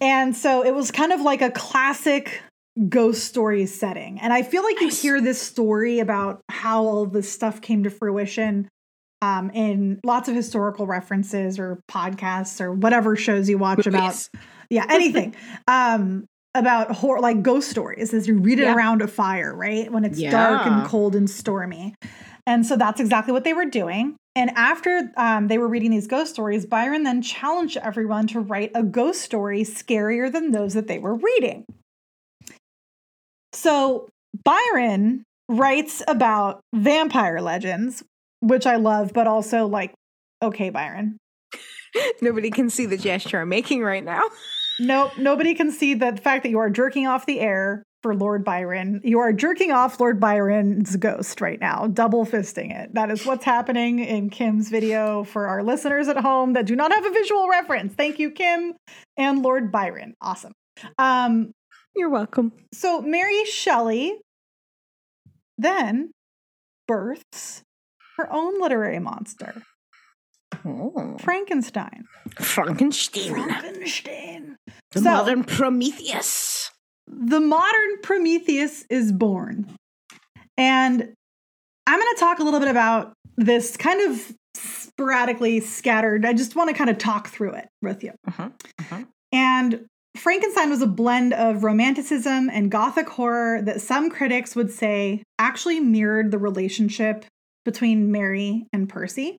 And 0.00 0.34
so 0.34 0.64
it 0.64 0.74
was 0.74 0.90
kind 0.90 1.12
of 1.12 1.20
like 1.20 1.42
a 1.42 1.50
classic 1.50 2.40
ghost 2.88 3.24
story 3.24 3.66
setting. 3.66 4.18
And 4.20 4.32
I 4.32 4.42
feel 4.42 4.62
like 4.62 4.76
Nice. 4.80 5.02
you 5.04 5.10
hear 5.10 5.20
this 5.20 5.42
story 5.42 5.98
about 5.98 6.40
how 6.48 6.84
all 6.84 7.04
this 7.06 7.30
stuff 7.30 7.60
came 7.60 7.82
to 7.84 7.90
fruition 7.90 8.68
um, 9.22 9.50
in 9.50 10.00
lots 10.04 10.28
of 10.28 10.34
historical 10.34 10.86
references 10.86 11.58
or 11.58 11.80
podcasts 11.90 12.60
or 12.60 12.72
whatever 12.72 13.16
shows 13.16 13.50
you 13.50 13.58
watch 13.58 13.86
about, 13.86 14.26
yeah, 14.70 14.86
anything. 14.90 15.34
um, 15.68 16.24
about 16.54 16.90
horror, 16.92 17.20
like 17.20 17.42
ghost 17.42 17.70
stories, 17.70 18.12
as 18.12 18.26
you 18.26 18.38
read 18.38 18.58
it 18.58 18.64
Yeah. 18.64 18.74
around 18.74 19.02
a 19.02 19.08
fire, 19.08 19.54
right? 19.54 19.90
When 19.90 20.04
it's 20.04 20.20
dark 20.20 20.66
and 20.66 20.84
cold 20.84 21.14
and 21.14 21.28
stormy. 21.30 21.94
And 22.46 22.66
so 22.66 22.76
that's 22.76 23.00
exactly 23.00 23.32
what 23.32 23.44
they 23.44 23.52
were 23.52 23.66
doing. 23.66 24.16
And 24.34 24.50
after 24.56 25.12
um, 25.16 25.48
they 25.48 25.58
were 25.58 25.68
reading 25.68 25.90
these 25.90 26.06
ghost 26.06 26.32
stories, 26.32 26.66
Byron 26.66 27.02
then 27.04 27.22
challenged 27.22 27.76
everyone 27.76 28.26
to 28.28 28.40
write 28.40 28.70
a 28.74 28.82
ghost 28.82 29.22
story 29.22 29.62
scarier 29.62 30.32
than 30.32 30.50
those 30.50 30.74
that 30.74 30.86
they 30.86 30.98
were 30.98 31.14
reading. 31.14 31.64
So 33.52 34.08
Byron 34.44 35.24
writes 35.48 36.02
about 36.06 36.60
vampire 36.74 37.40
legends, 37.40 38.02
which 38.40 38.66
I 38.66 38.76
love, 38.76 39.12
but 39.12 39.26
also 39.26 39.66
like, 39.66 39.92
okay, 40.42 40.70
Byron. 40.70 41.18
Nobody 42.22 42.50
can 42.50 42.70
see 42.70 42.86
the 42.86 42.96
gesture 42.96 43.40
I'm 43.40 43.48
making 43.48 43.82
right 43.82 44.04
now. 44.04 44.22
Nope, 44.80 45.18
nobody 45.18 45.54
can 45.54 45.70
see 45.70 45.92
the 45.92 46.16
fact 46.16 46.42
that 46.42 46.48
you 46.50 46.58
are 46.58 46.70
jerking 46.70 47.06
off 47.06 47.26
the 47.26 47.38
air 47.38 47.84
for 48.02 48.14
Lord 48.14 48.44
Byron. 48.44 49.02
You 49.04 49.18
are 49.18 49.30
jerking 49.32 49.72
off 49.72 50.00
Lord 50.00 50.18
Byron's 50.18 50.96
ghost 50.96 51.42
right 51.42 51.60
now, 51.60 51.86
double 51.86 52.24
fisting 52.24 52.74
it. 52.74 52.94
That 52.94 53.10
is 53.10 53.26
what's 53.26 53.44
happening 53.44 53.98
in 53.98 54.30
Kim's 54.30 54.70
video 54.70 55.22
for 55.24 55.48
our 55.48 55.62
listeners 55.62 56.08
at 56.08 56.16
home 56.16 56.54
that 56.54 56.64
do 56.64 56.74
not 56.74 56.92
have 56.92 57.04
a 57.04 57.10
visual 57.10 57.46
reference. 57.46 57.94
Thank 57.94 58.18
you, 58.18 58.30
Kim 58.30 58.72
and 59.18 59.42
Lord 59.42 59.70
Byron. 59.70 60.14
Awesome. 60.22 60.52
Um, 60.98 61.52
You're 61.94 62.08
welcome. 62.08 62.52
so 62.72 63.02
Mary 63.02 63.44
Shelley 63.44 64.18
then 65.58 66.12
births 66.88 67.62
her 68.16 68.32
own 68.32 68.58
literary 68.60 68.98
monster, 68.98 69.62
Oh. 70.64 71.16
Frankenstein. 71.20 72.04
Frankenstein. 72.38 73.32
Frankenstein. 73.34 74.56
The 74.92 74.98
So- 75.00 75.04
modern 75.04 75.44
Prometheus. 75.44 76.70
the 77.06 77.40
modern 77.40 78.00
Prometheus 78.02 78.84
is 78.90 79.10
born. 79.12 79.66
And 80.56 81.12
I'm 81.86 81.98
going 82.00 82.14
to 82.14 82.20
talk 82.20 82.38
a 82.38 82.42
little 82.44 82.60
bit 82.60 82.68
about 82.68 83.12
this 83.36 83.76
kind 83.76 84.10
of 84.10 84.32
sporadically 84.54 85.60
scattered. 85.60 86.24
I 86.26 86.32
just 86.34 86.54
want 86.56 86.68
to 86.68 86.74
kind 86.74 86.90
of 86.90 86.98
talk 86.98 87.28
through 87.28 87.54
it 87.54 87.68
with 87.82 88.04
you. 88.04 88.12
Uh-huh, 88.28 88.50
uh-huh. 88.78 89.04
And 89.32 89.86
Frankenstein 90.16 90.70
was 90.70 90.82
a 90.82 90.86
blend 90.86 91.32
of 91.32 91.64
romanticism 91.64 92.50
and 92.50 92.70
gothic 92.70 93.08
horror 93.08 93.62
that 93.62 93.80
some 93.80 94.10
critics 94.10 94.54
would 94.54 94.70
say 94.70 95.22
actually 95.38 95.80
mirrored 95.80 96.30
the 96.30 96.38
relationship 96.38 97.24
between 97.64 98.10
Mary 98.12 98.66
and 98.72 98.88
Percy. 98.88 99.36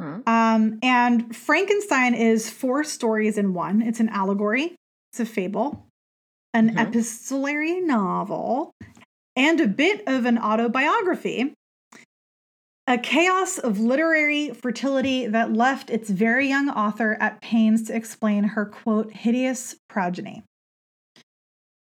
Hmm. 0.00 0.20
Um, 0.26 0.78
and 0.82 1.36
Frankenstein 1.36 2.14
is 2.14 2.48
four 2.48 2.84
stories 2.84 3.36
in 3.36 3.52
one. 3.52 3.82
It's 3.82 4.00
an 4.00 4.08
allegory, 4.08 4.74
it's 5.12 5.20
a 5.20 5.26
fable, 5.26 5.86
an 6.54 6.70
Mhm. 6.70 6.88
epistolary 6.88 7.80
novel, 7.80 8.72
and 9.36 9.60
a 9.60 9.68
bit 9.68 10.02
of 10.06 10.24
an 10.24 10.38
autobiography. 10.38 11.52
A 12.86 12.96
chaos 12.96 13.58
of 13.58 13.78
literary 13.78 14.50
fertility 14.54 15.26
that 15.26 15.52
left 15.52 15.90
its 15.90 16.08
very 16.08 16.48
young 16.48 16.70
author 16.70 17.18
at 17.20 17.42
pains 17.42 17.82
to 17.84 17.94
explain 17.94 18.44
her 18.44 18.64
quote, 18.64 19.12
hideous 19.12 19.76
progeny. 19.88 20.42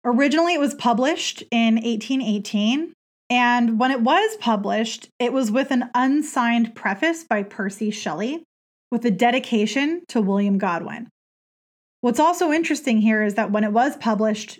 Originally, 0.03 0.53
it 0.55 0.59
was 0.59 0.75
published 0.75 1.41
in 1.51 1.77
1818, 1.77 2.91
and 3.29 3.79
when 3.79 3.91
it 3.91 4.01
was 4.01 4.35
published, 4.37 5.09
it 5.19 5.33
was 5.33 5.51
with 5.51 5.71
an 5.71 5.89
unsigned 5.95 6.75
preface 6.75 7.23
by 7.23 7.43
Percy 7.43 7.91
Shelley 7.91 8.43
with 8.91 9.05
a 9.05 9.11
dedication 9.11 10.03
to 10.09 10.21
William 10.21 10.57
Godwin. 10.57 11.09
What's 12.01 12.19
also 12.19 12.51
interesting 12.51 12.99
here 12.99 13.23
is 13.23 13.35
that 13.35 13.51
when 13.51 13.63
it 13.63 13.71
was 13.71 13.95
published, 13.97 14.59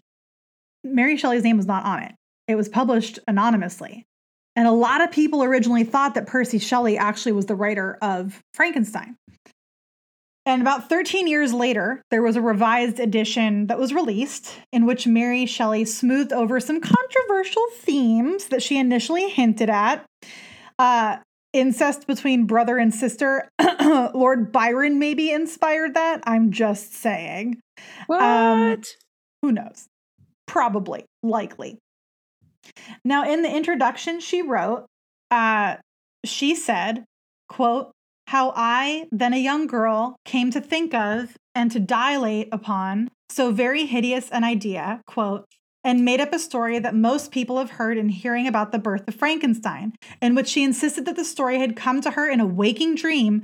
Mary 0.84 1.18
Shelley's 1.18 1.44
name 1.44 1.58
was 1.58 1.66
not 1.66 1.86
on 1.86 2.04
it. 2.04 2.14
It 2.48 2.56
was 2.56 2.70
published 2.70 3.20
anonymously. 3.28 4.06
And 4.56 4.68
a 4.68 4.72
lot 4.72 5.02
of 5.02 5.12
people 5.12 5.44
originally 5.44 5.84
thought 5.84 6.16
that 6.16 6.28
Percy 6.28 6.60
Shelley 6.60 6.98
actually 6.98 7.32
was 7.32 7.48
the 7.48 7.56
writer 7.56 7.98
of 8.02 8.42
Frankenstein. 8.54 9.18
And 10.46 10.62
about 10.62 10.90
13 10.90 11.28
years 11.28 11.54
later, 11.54 12.02
there 12.12 12.22
was 12.22 12.36
a 12.36 12.42
revised 12.42 13.00
edition 13.00 13.68
that 13.68 13.80
was 13.80 13.94
released 13.94 14.60
in 14.74 14.86
which 14.86 15.08
Mary 15.08 15.46
Shelley 15.46 15.86
smoothed 15.86 16.34
over 16.34 16.60
some 16.60 16.82
controversial 16.82 17.66
themes 17.78 18.46
that 18.48 18.62
she 18.62 18.78
initially 18.78 19.30
hinted 19.30 19.70
at. 19.70 20.06
Uh, 20.78 21.18
incest 21.54 22.08
between 22.08 22.46
brother 22.46 22.78
and 22.78 22.94
sister. 22.94 23.48
Lord 24.14 24.52
Byron 24.52 25.00
maybe 25.00 25.32
inspired 25.32 25.94
that. 25.94 26.22
I'm 26.26 26.52
just 26.52 26.94
saying. 26.94 27.62
What? 28.08 28.22
Um, 28.22 28.82
Who 29.44 29.52
knows? 29.52 29.88
Probably, 30.48 31.06
likely. 31.22 31.78
Now, 33.06 33.32
in 33.32 33.44
the 33.44 33.56
introduction, 33.56 34.20
she 34.20 34.42
wrote, 34.42 34.88
uh, 35.32 35.78
she 36.26 36.56
said, 36.56 37.06
quote, 37.50 37.92
how 38.28 38.54
I, 38.56 39.06
then 39.12 39.34
a 39.34 39.38
young 39.38 39.68
girl, 39.68 40.16
came 40.26 40.52
to 40.52 40.62
think 40.62 40.94
of 40.94 41.36
and 41.56 41.72
to 41.72 41.80
dilate 41.80 42.50
upon 42.52 43.10
so 43.30 43.52
very 43.52 43.86
hideous 43.86 44.30
an 44.32 44.44
idea, 44.44 45.02
quote, 45.08 45.46
and 45.84 46.06
made 46.06 46.22
up 46.22 46.32
a 46.32 46.40
story 46.40 46.80
that 46.80 46.96
most 46.96 47.32
people 47.32 47.58
have 47.58 47.72
heard 47.72 47.98
in 47.98 48.10
hearing 48.10 48.48
about 48.48 48.72
the 48.72 48.80
birth 48.80 49.08
of 49.08 49.16
Frankenstein, 49.16 49.94
in 50.22 50.36
which 50.36 50.48
she 50.48 50.64
insisted 50.64 51.06
that 51.06 51.16
the 51.16 51.26
story 51.26 51.60
had 51.60 51.76
come 51.76 52.00
to 52.02 52.12
her 52.12 52.30
in 52.30 52.40
a 52.40 52.46
waking 52.46 52.96
dream 52.96 53.44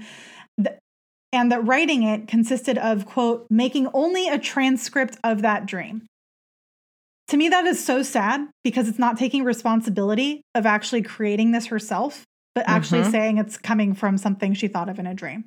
and 1.31 1.51
that 1.51 1.65
writing 1.65 2.03
it 2.03 2.27
consisted 2.27 2.77
of, 2.77 3.05
quote, 3.05 3.45
making 3.49 3.87
only 3.93 4.27
a 4.27 4.39
transcript 4.39 5.17
of 5.23 5.41
that 5.41 5.65
dream. 5.65 6.07
To 7.27 7.37
me, 7.37 7.49
that 7.49 7.65
is 7.65 7.83
so 7.83 8.01
sad 8.01 8.47
because 8.63 8.87
it's 8.87 8.97
not 8.97 9.17
taking 9.17 9.43
responsibility 9.43 10.41
of 10.55 10.65
actually 10.65 11.03
creating 11.03 11.51
this 11.51 11.67
herself, 11.67 12.23
but 12.59 12.67
actually 12.67 13.03
Mhm. 13.03 13.11
saying 13.11 13.37
it's 13.37 13.57
coming 13.57 13.93
from 13.93 14.17
something 14.17 14.53
she 14.53 14.67
thought 14.67 14.89
of 14.89 14.99
in 14.99 15.07
a 15.07 15.13
dream, 15.13 15.45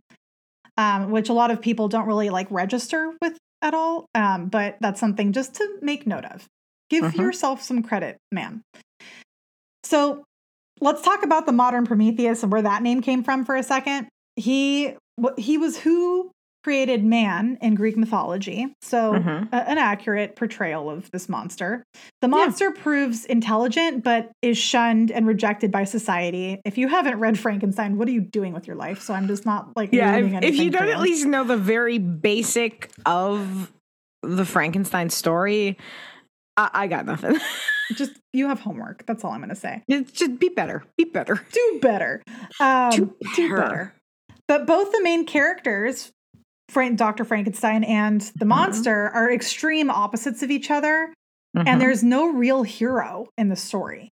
um, 0.78 1.10
which 1.10 1.28
a 1.28 1.34
lot 1.34 1.50
of 1.50 1.60
people 1.60 1.86
don't 1.86 2.06
really 2.06 2.30
like 2.30 2.50
register 2.50 3.12
with 3.20 3.36
at 3.60 3.74
all. 3.74 4.06
Um, 4.14 4.46
but 4.46 4.78
that's 4.80 4.98
something 4.98 5.32
just 5.32 5.54
to 5.56 5.78
make 5.82 6.06
note 6.06 6.24
of. 6.24 6.46
Give 6.88 7.04
Mhm. 7.04 7.18
yourself 7.18 7.60
some 7.60 7.82
credit, 7.82 8.16
man. 8.32 8.62
So 9.84 10.24
let's 10.80 11.02
talk 11.02 11.22
about 11.22 11.44
the 11.44 11.52
modern 11.52 11.84
Prometheus 11.84 12.42
and 12.42 12.50
where 12.50 12.62
that 12.62 12.82
name 12.82 13.02
came 13.02 13.22
from 13.22 13.44
for 13.44 13.56
a 13.56 13.62
second. 13.62 14.08
He 14.36 14.96
he 15.36 15.58
was 15.58 15.76
who 15.76 16.31
created 16.64 17.04
man 17.04 17.58
in 17.60 17.74
Greek 17.74 17.96
mythology. 17.96 18.74
So 18.82 19.14
Mhm. 19.14 19.48
a- 19.52 19.68
an 19.68 19.78
accurate 19.78 20.36
portrayal 20.36 20.88
of 20.90 21.10
this 21.10 21.28
monster. 21.28 21.82
The 22.20 22.28
monster 22.28 22.70
proves 22.70 23.24
intelligent 23.24 24.04
but 24.04 24.30
is 24.42 24.56
shunned 24.58 25.10
and 25.10 25.26
rejected 25.26 25.70
by 25.72 25.84
society. 25.84 26.60
If 26.64 26.78
you 26.78 26.88
haven't 26.88 27.18
read 27.18 27.38
Frankenstein, 27.38 27.96
what 27.98 28.06
are 28.08 28.12
you 28.12 28.20
doing 28.20 28.52
with 28.52 28.66
your 28.66 28.76
life? 28.76 29.00
So 29.02 29.12
I'm 29.14 29.26
just 29.26 29.44
not 29.44 29.76
like 29.76 29.92
Yeah, 29.92 30.16
if, 30.18 30.42
if 30.44 30.56
you 30.56 30.70
don't 30.70 30.88
at 30.88 31.00
least 31.00 31.26
know 31.26 31.44
the 31.44 31.56
very 31.56 31.98
basic 31.98 32.90
of 33.06 33.72
the 34.22 34.44
Frankenstein 34.44 35.10
story, 35.10 35.76
I, 36.56 36.70
I 36.72 36.86
got 36.86 37.06
nothing. 37.06 37.38
just 37.94 38.12
you 38.32 38.46
have 38.48 38.60
homework. 38.60 39.04
That's 39.06 39.24
all 39.24 39.32
I'm 39.32 39.40
going 39.40 39.48
to 39.50 39.56
say. 39.56 39.82
It's 39.88 40.12
just 40.12 40.38
be 40.38 40.48
better. 40.48 40.84
Be 40.96 41.04
better. 41.04 41.40
do 41.52 41.78
better. 41.82 42.22
Um, 42.60 42.90
Do 42.92 43.16
do 43.34 43.48
better. 43.48 43.56
better. 43.62 43.94
But 44.46 44.66
both 44.66 44.92
the 44.92 45.02
main 45.02 45.24
characters, 45.26 46.10
Frank, 46.72 46.96
Dr. 46.96 47.24
Frankenstein 47.24 47.84
and 47.84 48.20
Mm-hmm. 48.20 48.38
the 48.38 48.44
monster, 48.46 49.10
are 49.14 49.30
extreme 49.30 49.90
opposites 49.90 50.42
of 50.42 50.50
each 50.50 50.70
other, 50.70 51.12
Mhm. 51.56 51.64
and 51.66 51.80
there's 51.80 52.02
no 52.02 52.32
real 52.32 52.62
hero 52.62 53.28
in 53.36 53.48
the 53.50 53.56
story. 53.56 54.08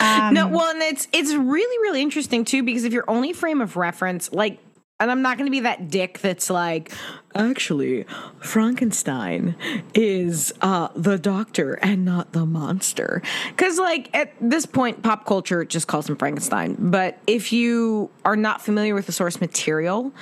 Um, 0.00 0.32
no, 0.32 0.46
well, 0.46 0.70
and 0.70 0.80
it's 0.80 1.08
it's 1.12 1.34
really 1.34 1.78
really 1.82 2.00
interesting 2.00 2.44
too 2.44 2.62
because 2.62 2.84
if 2.84 2.92
your 2.92 3.04
only 3.08 3.32
frame 3.32 3.60
of 3.60 3.76
reference, 3.76 4.30
like, 4.32 4.60
and 5.00 5.10
I'm 5.10 5.22
not 5.22 5.38
going 5.38 5.46
to 5.46 5.50
be 5.50 5.60
that 5.60 5.90
dick 5.90 6.20
that's 6.20 6.48
like, 6.50 6.92
actually, 7.34 8.04
Frankenstein 8.40 9.56
is 9.94 10.52
uh, 10.62 10.88
the 10.94 11.18
doctor 11.18 11.74
and 11.74 12.04
not 12.04 12.32
the 12.32 12.46
monster, 12.46 13.22
because 13.48 13.78
like 13.78 14.08
at 14.14 14.32
this 14.40 14.66
point, 14.66 15.02
pop 15.02 15.26
culture 15.26 15.64
just 15.64 15.88
calls 15.88 16.08
him 16.08 16.14
Frankenstein. 16.16 16.76
But 16.78 17.18
if 17.26 17.52
you 17.52 18.10
are 18.24 18.36
not 18.36 18.62
familiar 18.62 18.94
with 18.94 19.06
the 19.06 19.12
source 19.12 19.40
material. 19.40 20.12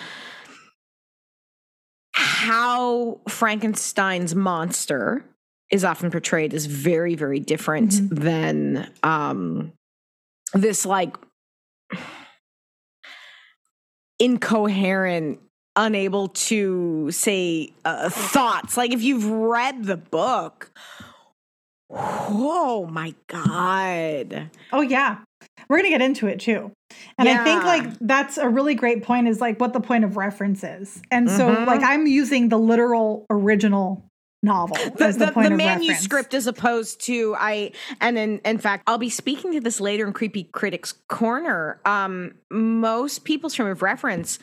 How 2.27 3.21
Frankenstein's 3.29 4.35
monster 4.35 5.25
is 5.71 5.85
often 5.85 6.11
portrayed 6.11 6.53
is 6.53 6.67
very, 6.67 7.15
very 7.15 7.39
different 7.39 7.91
Mhm. 7.93 8.09
than 8.11 8.91
um, 9.05 9.73
this 10.53 10.85
like 10.85 11.17
incoherent 14.19 15.41
unable 15.77 16.29
to 16.29 17.11
say 17.11 17.71
uh, 17.85 18.09
thoughts 18.09 18.77
like 18.79 18.93
if 18.93 19.03
you've 19.03 19.27
read 19.27 19.85
the 19.85 19.97
book 19.97 20.71
oh 21.91 22.89
my 22.91 23.15
god 23.27 24.51
Oh 24.73 24.81
yeah. 24.81 25.19
We're 25.69 25.79
going 25.79 25.91
to 25.91 25.99
get 25.99 26.03
into 26.03 26.27
it 26.29 26.41
too. 26.41 26.71
And 27.19 27.29
I 27.29 27.43
think 27.45 27.65
like 27.65 27.99
that's 28.01 28.39
a 28.39 28.49
really 28.49 28.75
great 28.75 29.03
point 29.03 29.27
is 29.29 29.41
like 29.41 29.59
what 29.61 29.73
the 29.73 29.81
point 29.81 30.05
of 30.05 30.17
reference 30.17 30.63
is. 30.63 31.03
And 31.11 31.29
so 31.31 31.49
Mhm. 31.49 31.67
like 31.67 31.83
I'm 31.83 32.07
using 32.07 32.49
the 32.49 32.59
literal 32.59 33.27
original 33.31 34.05
novel. 34.43 34.77
the, 34.97 35.07
as 35.07 35.17
the, 35.19 35.27
the, 35.27 35.33
the 35.43 35.51
manuscript 35.51 36.13
reference. 36.13 36.35
as 36.35 36.47
opposed 36.47 37.01
to 37.07 37.35
I 37.37 37.73
and 38.01 38.17
in 38.17 38.39
in 38.45 38.59
fact 38.59 38.85
I'll 38.87 38.99
be 38.99 39.11
speaking 39.11 39.53
to 39.55 39.61
this 39.61 39.81
later 39.81 40.07
in 40.07 40.13
Creepy 40.13 40.45
Critics 40.45 40.95
Corner. 41.09 41.81
Um 41.85 42.35
most 42.51 43.25
people's 43.25 43.55
frame 43.57 43.69
of 43.69 43.83
reference 43.83 44.39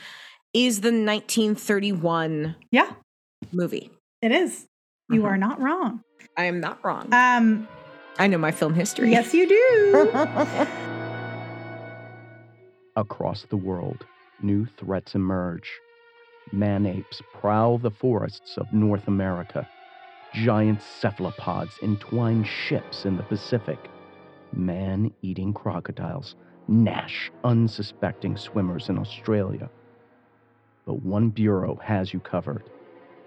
is 0.53 0.81
the 0.81 0.91
1931 0.91 2.55
Yeah, 2.71 2.91
movie. 3.53 3.91
it 4.21 4.31
is. 4.33 4.65
You 5.09 5.21
Mhm. 5.21 5.25
are 5.27 5.37
not 5.37 5.61
wrong. 5.61 6.01
I 6.37 6.45
am 6.45 6.59
not 6.59 6.83
wrong. 6.83 7.07
Um, 7.13 7.67
I 8.19 8.27
know 8.27 8.37
my 8.37 8.51
film 8.51 8.73
history. 8.73 9.11
yes, 9.11 9.33
you 9.33 9.47
do. 9.47 10.11
Across 12.95 13.45
the 13.49 13.57
world, 13.57 14.05
new 14.43 14.67
threats 14.67 15.15
emerge. 15.15 15.79
Man 16.51 16.85
apes 16.85 17.23
prowl 17.33 17.79
the 17.79 17.89
forests 17.89 18.55
of 18.55 18.71
North 18.71 19.07
America. 19.07 19.67
Giant 20.35 20.79
cephalopods 20.79 21.79
entwine 21.81 22.43
ships 22.43 23.05
in 23.05 23.17
the 23.17 23.23
Pacific. 23.23 23.89
Man 24.55 25.11
eating 25.23 25.53
crocodiles 25.53 26.35
gnash 26.67 27.31
unsuspecting 27.43 28.37
swimmers 28.37 28.89
in 28.89 28.99
Australia. 28.99 29.71
But 30.85 31.01
one 31.01 31.29
bureau 31.29 31.75
has 31.83 32.13
you 32.13 32.19
covered 32.19 32.63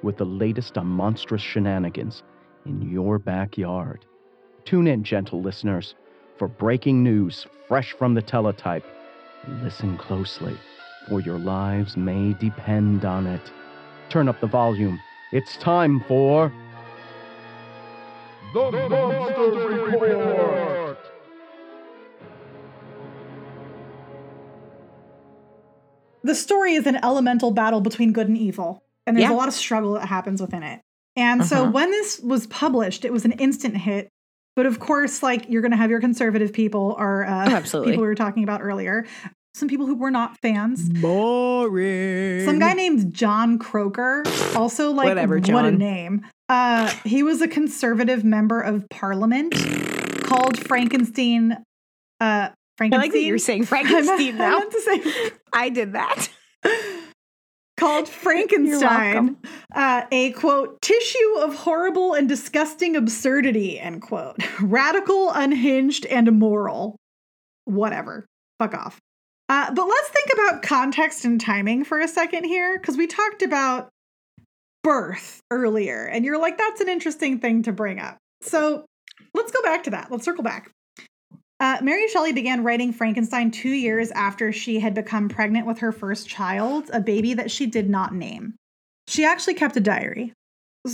with 0.05 0.17
the 0.17 0.25
latest 0.25 0.79
on 0.79 0.87
monstrous 0.87 1.43
shenanigans 1.43 2.23
in 2.67 2.83
your 2.89 3.19
backyard. 3.19 4.05
Tune 4.65 4.87
in, 4.87 5.03
gentle 5.03 5.43
listeners, 5.43 5.97
for 6.37 6.47
breaking 6.47 7.03
news 7.03 7.49
fresh 7.67 7.93
from 7.93 8.15
the 8.15 8.23
teletype. 8.23 8.85
Listen 9.63 9.97
closely, 9.97 10.57
for 11.09 11.21
your 11.21 11.39
lives 11.39 11.97
may 11.97 12.33
depend 12.35 13.05
on 13.05 13.27
it. 13.27 13.41
Turn 14.09 14.29
up 14.29 14.41
the 14.41 14.47
volume. 14.47 15.01
It's 15.33 15.57
time 15.57 16.01
for. 16.09 16.53
The 18.55 18.71
Monster 18.89 19.69
Report! 19.85 20.99
the 26.23 26.35
story 26.35 26.75
is 26.75 26.87
an 26.87 26.97
elemental 27.05 27.51
battle 27.53 27.81
between 27.81 28.13
good 28.13 28.29
and 28.29 28.37
evil, 28.37 28.83
and 29.07 29.17
there's 29.17 29.29
Yeah. 29.29 29.35
a 29.35 29.37
lot 29.37 29.49
of 29.49 29.55
struggle 29.55 29.95
that 29.95 30.07
happens 30.07 30.41
within 30.41 30.63
it. 30.63 30.81
And 31.15 31.45
so 31.47 31.63
Uh-huh. 31.63 31.71
when 31.71 31.91
this 31.91 32.19
was 32.21 32.47
published, 32.49 33.05
it 33.05 33.13
was 33.13 33.25
an 33.25 33.33
instant 33.33 33.77
hit. 33.77 34.09
But 34.57 34.67
of 34.67 34.79
course, 34.81 35.23
like 35.23 35.49
you're 35.51 35.61
going 35.63 35.71
to 35.73 35.77
have 35.77 35.91
your 35.91 36.01
conservative 36.01 36.53
people 36.53 36.97
or 36.99 37.25
uh, 37.27 37.51
Oh, 37.51 37.55
absolutely. 37.55 37.93
people 37.93 38.03
we 38.03 38.09
were 38.09 38.15
talking 38.15 38.43
about 38.43 38.63
earlier, 38.63 39.07
some 39.55 39.69
people 39.69 39.87
who 39.87 39.95
were 39.95 40.11
not 40.11 40.39
fans. 40.41 40.89
Boring. 40.89 42.45
Some 42.45 42.59
guy 42.59 42.73
named 42.75 43.13
John 43.15 43.59
Croker, 43.59 44.23
also 44.55 44.91
like 44.93 45.09
Whatever, 45.09 45.41
John. 45.41 45.55
what 45.55 45.65
a 45.67 45.71
name. 45.71 46.27
Uh, 46.49 46.89
he 47.05 47.23
was 47.23 47.41
a 47.43 47.49
conservative 47.49 48.25
member 48.25 48.61
of 48.61 48.89
parliament 48.89 49.53
called 50.25 50.59
Frankenstein. 50.67 51.53
Uh, 51.53 51.57
I 52.21 52.53
Frankenstein. 52.79 53.01
like 53.01 53.13
that 53.13 53.23
you're 53.23 53.39
saying 53.39 53.63
I 53.65 53.67
Frankenstein 53.67 54.35
I 54.35 54.39
now. 54.39 54.63
say 54.71 55.31
I 55.53 55.69
did 55.71 55.93
that. 55.95 56.29
Called 57.77 58.09
Frankenstein, 58.09 59.37
uh, 59.75 60.03
a 60.11 60.33
quote, 60.33 60.81
tissue 60.81 61.39
of 61.39 61.55
horrible 61.55 62.15
and 62.15 62.29
disgusting 62.29 62.97
absurdity, 62.97 63.79
end 63.79 64.03
quote. 64.03 64.37
Radical, 64.61 65.31
unhinged, 65.31 66.07
and 66.07 66.29
immoral. 66.29 66.97
Whatever. 67.65 68.27
Fuck 68.59 68.75
off. 68.75 68.99
Uh, 69.49 69.73
but 69.73 69.87
let's 69.87 70.09
think 70.09 70.31
about 70.33 70.63
context 70.63 71.25
and 71.25 71.41
timing 71.41 71.85
for 71.85 72.01
a 72.01 72.09
second 72.09 72.45
here, 72.45 72.79
because 72.79 72.97
we 72.97 73.07
talked 73.07 73.43
about 73.43 73.89
birth 74.83 75.41
earlier, 75.51 76.05
and 76.05 76.25
you're 76.25 76.39
like, 76.39 76.59
that's 76.59 76.81
an 76.81 76.89
interesting 76.89 77.39
thing 77.39 77.63
to 77.63 77.73
bring 77.73 77.99
up. 77.99 78.19
So 78.43 78.85
let's 79.35 79.53
go 79.53 79.63
back 79.63 79.85
to 79.85 79.91
that. 79.91 80.11
Let's 80.11 80.25
circle 80.25 80.45
back. 80.45 80.71
Uh, 81.59 81.79
Mary 81.83 82.07
Shelley 82.09 82.33
began 82.33 82.63
writing 82.63 82.93
Frankenstein 82.93 83.51
two 83.51 83.71
years 83.71 84.11
after 84.11 84.53
she 84.53 84.79
had 84.79 84.95
become 84.95 85.29
pregnant 85.29 85.67
with 85.67 85.79
her 85.79 85.91
first 85.91 86.29
child, 86.29 86.91
a 86.93 87.01
baby 87.01 87.33
that 87.35 87.51
she 87.51 87.67
did 87.67 87.89
not 87.89 88.15
name. 88.15 88.55
She 89.09 89.25
actually 89.25 89.55
kept 89.55 89.77
a 89.77 89.81
diary, 89.81 90.33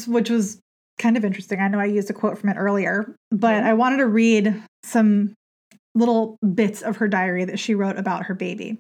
which 0.07 0.31
was 0.31 0.61
kind 0.99 1.17
of 1.17 1.25
interesting. 1.25 1.59
I 1.59 1.69
know 1.69 1.81
I 1.81 1.87
used 1.87 2.11
a 2.11 2.13
quote 2.13 2.39
from 2.39 2.51
it 2.51 2.57
earlier, 2.57 3.17
but 3.31 3.65
I 3.65 3.75
wanted 3.75 3.97
to 3.99 4.07
read 4.07 4.63
some 4.85 5.35
little 5.95 6.37
bits 6.55 6.83
of 6.83 6.99
her 6.99 7.09
diary 7.09 7.45
that 7.45 7.59
she 7.59 7.75
wrote 7.75 7.99
about 7.99 8.27
her 8.27 8.35
baby. 8.35 8.79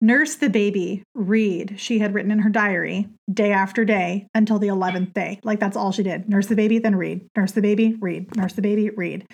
Nurse 0.00 0.34
the 0.36 0.50
baby, 0.50 1.02
read, 1.14 1.76
she 1.78 1.98
had 1.98 2.12
written 2.12 2.30
in 2.30 2.40
her 2.40 2.50
diary 2.50 3.08
day 3.32 3.50
after 3.52 3.84
day 3.84 4.26
until 4.34 4.58
the 4.58 4.68
11th 4.68 5.14
day. 5.14 5.40
Like 5.42 5.58
that's 5.58 5.76
all 5.76 5.90
she 5.90 6.02
did. 6.02 6.28
Nurse 6.28 6.48
the 6.48 6.56
baby, 6.56 6.78
then 6.78 6.96
read. 6.96 7.26
Nurse 7.34 7.52
the 7.52 7.62
baby, 7.62 7.96
read. 7.98 8.36
Nurse 8.36 8.52
the 8.52 8.62
baby, 8.62 8.90
read. 8.90 9.26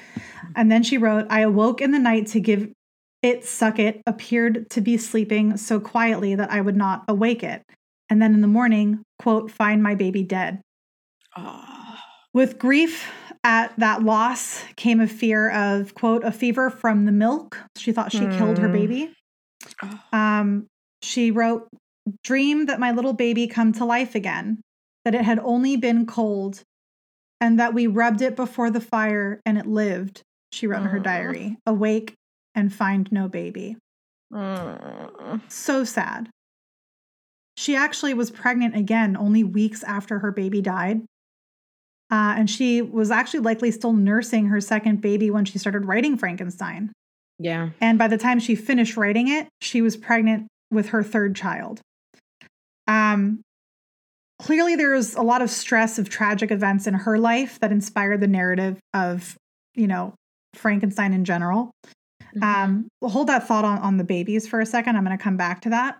And 0.54 0.70
then 0.70 0.84
she 0.84 0.98
wrote, 0.98 1.26
I 1.30 1.40
awoke 1.40 1.80
in 1.80 1.90
the 1.90 1.98
night 1.98 2.28
to 2.28 2.40
give 2.40 2.70
it 3.22 3.44
suck 3.44 3.78
it, 3.78 4.02
appeared 4.06 4.68
to 4.70 4.80
be 4.80 4.96
sleeping 4.96 5.56
so 5.56 5.80
quietly 5.80 6.34
that 6.34 6.50
I 6.50 6.60
would 6.60 6.76
not 6.76 7.04
awake 7.08 7.42
it. 7.42 7.62
And 8.10 8.20
then 8.20 8.34
in 8.34 8.40
the 8.40 8.48
morning, 8.48 9.02
quote, 9.18 9.50
find 9.50 9.82
my 9.82 9.94
baby 9.94 10.22
dead. 10.22 10.60
With 12.34 12.58
grief 12.58 13.10
at 13.44 13.72
that 13.78 14.02
loss 14.02 14.64
came 14.76 15.00
a 15.00 15.06
fear 15.06 15.50
of, 15.50 15.94
quote, 15.94 16.24
a 16.24 16.32
fever 16.32 16.70
from 16.70 17.04
the 17.04 17.12
milk. 17.12 17.58
She 17.76 17.92
thought 17.92 18.12
she 18.12 18.26
killed 18.26 18.58
her 18.58 18.68
Hmm. 18.68 18.72
Baby. 19.64 19.98
Um, 20.12 20.66
she 21.02 21.30
wrote, 21.30 21.68
Dream 22.24 22.66
that 22.66 22.80
my 22.80 22.90
little 22.90 23.12
baby 23.12 23.46
come 23.46 23.72
to 23.74 23.84
life 23.84 24.14
again, 24.14 24.60
that 25.04 25.14
it 25.14 25.22
had 25.22 25.38
only 25.38 25.76
been 25.76 26.04
cold, 26.06 26.62
and 27.40 27.58
that 27.58 27.74
we 27.74 27.86
rubbed 27.86 28.22
it 28.22 28.36
before 28.36 28.70
the 28.70 28.80
fire 28.80 29.40
and 29.46 29.58
it 29.58 29.66
lived. 29.66 30.22
She 30.52 30.66
wrote 30.66 30.82
in 30.82 30.88
her 30.88 30.98
diary, 30.98 31.56
awake 31.66 32.14
and 32.54 32.72
find 32.72 33.10
no 33.10 33.28
baby. 33.28 33.76
Mm. 34.32 35.40
So 35.48 35.84
sad. 35.84 36.28
She 37.56 37.76
actually 37.76 38.14
was 38.14 38.30
pregnant 38.30 38.76
again 38.76 39.16
only 39.16 39.44
weeks 39.44 39.82
after 39.84 40.18
her 40.20 40.32
baby 40.32 40.60
died. 40.60 41.02
Uh, 42.10 42.34
and 42.36 42.50
she 42.50 42.82
was 42.82 43.10
actually 43.10 43.40
likely 43.40 43.70
still 43.70 43.92
nursing 43.92 44.46
her 44.46 44.60
second 44.60 45.00
baby 45.00 45.30
when 45.30 45.44
she 45.44 45.58
started 45.58 45.86
writing 45.86 46.16
Frankenstein. 46.16 46.92
Yeah. 47.42 47.70
And 47.80 47.98
by 47.98 48.08
the 48.08 48.18
time 48.18 48.38
she 48.38 48.54
finished 48.54 48.96
writing 48.96 49.28
it, 49.28 49.48
she 49.60 49.82
was 49.82 49.96
pregnant 49.96 50.46
with 50.70 50.90
her 50.90 51.02
third 51.02 51.34
child. 51.34 51.80
Um, 52.86 53.42
clearly, 54.40 54.76
there 54.76 54.94
was 54.94 55.14
a 55.14 55.22
lot 55.22 55.42
of 55.42 55.50
stress 55.50 55.98
of 55.98 56.08
tragic 56.08 56.50
events 56.50 56.86
in 56.86 56.94
her 56.94 57.18
life 57.18 57.58
that 57.60 57.72
inspired 57.72 58.20
the 58.20 58.28
narrative 58.28 58.78
of, 58.94 59.36
you 59.74 59.86
know, 59.86 60.14
Frankenstein 60.54 61.12
in 61.12 61.24
general. 61.24 61.72
Um, 62.40 62.88
we'll 63.00 63.10
hold 63.10 63.26
that 63.26 63.46
thought 63.46 63.64
on, 63.64 63.78
on 63.78 63.96
the 63.98 64.04
babies 64.04 64.48
for 64.48 64.60
a 64.60 64.66
second. 64.66 64.96
I'm 64.96 65.04
going 65.04 65.16
to 65.16 65.22
come 65.22 65.36
back 65.36 65.62
to 65.62 65.70
that. 65.70 65.98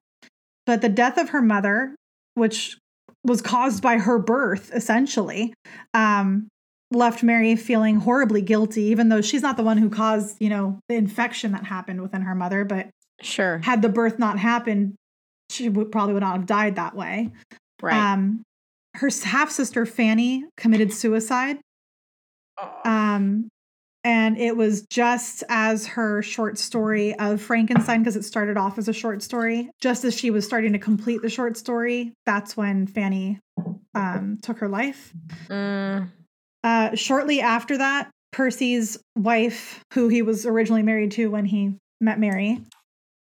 But 0.64 0.80
the 0.80 0.88
death 0.88 1.18
of 1.18 1.30
her 1.30 1.43
mother, 1.43 1.95
which 2.34 2.78
was 3.24 3.43
caused 3.43 3.82
by 3.82 3.99
her 3.99 4.18
birth, 4.18 4.70
essentially, 4.72 5.55
um, 5.93 6.49
left 6.95 7.22
Mary 7.22 7.57
feeling 7.57 7.97
horribly 7.97 8.43
guilty, 8.43 8.82
even 8.82 9.09
though 9.09 9.20
she's 9.20 9.43
not 9.43 9.57
the 9.57 9.62
one 9.62 9.78
who 9.78 9.90
caused, 9.90 10.36
you 10.40 10.49
know, 10.49 10.78
the 10.88 10.95
infection 10.95 11.53
that 11.53 11.64
happened 11.64 12.01
within 12.03 12.22
her 12.22 12.34
mother. 12.34 12.64
But 12.64 12.90
Sure. 13.20 13.59
had 13.59 13.82
the 13.82 13.88
birth 13.88 14.18
not 14.18 14.38
happened, 14.38 14.95
she 15.51 15.68
would 15.68 15.93
probably 15.93 16.14
would 16.14 16.22
not 16.22 16.36
have 16.36 16.47
died 16.47 16.76
that 16.76 16.95
way. 16.97 17.30
Right. 17.80 17.95
Um, 17.95 18.43
her 18.95 19.11
half 19.24 19.51
sister 19.51 19.86
Fanny 19.86 20.45
committed 20.57 20.93
suicide. 20.93 21.59
Um, 22.84 23.49
and 24.05 24.36
it 24.36 24.57
was 24.57 24.84
just 24.90 25.45
as 25.49 25.86
her 25.86 26.22
short 26.22 26.59
story 26.59 27.14
of 27.18 27.40
Frankenstein, 27.40 28.01
because 28.01 28.16
it 28.16 28.24
started 28.24 28.57
off 28.57 28.76
as 28.76 28.88
a 28.88 28.93
short 28.93 29.22
story, 29.22 29.70
just 29.80 30.05
as 30.05 30.16
she 30.16 30.30
was 30.30 30.45
starting 30.45 30.72
to 30.72 30.78
complete 30.78 31.22
the 31.22 31.30
short 31.30 31.57
story, 31.57 32.12
that's 32.26 32.57
when 32.57 32.86
Fanny 32.86 33.38
um, 33.95 34.38
took 34.43 34.59
her 34.59 34.68
life. 34.68 35.12
Mm. 35.49 36.09
Uh, 36.64 36.94
shortly 36.94 37.40
after 37.40 37.78
that, 37.78 38.10
Percy's 38.32 38.98
wife, 39.16 39.82
who 39.94 40.08
he 40.08 40.22
was 40.22 40.46
originally 40.46 40.82
married 40.82 41.10
to 41.12 41.30
when 41.30 41.44
he 41.44 41.74
met 42.00 42.18
Mary, 42.18 42.60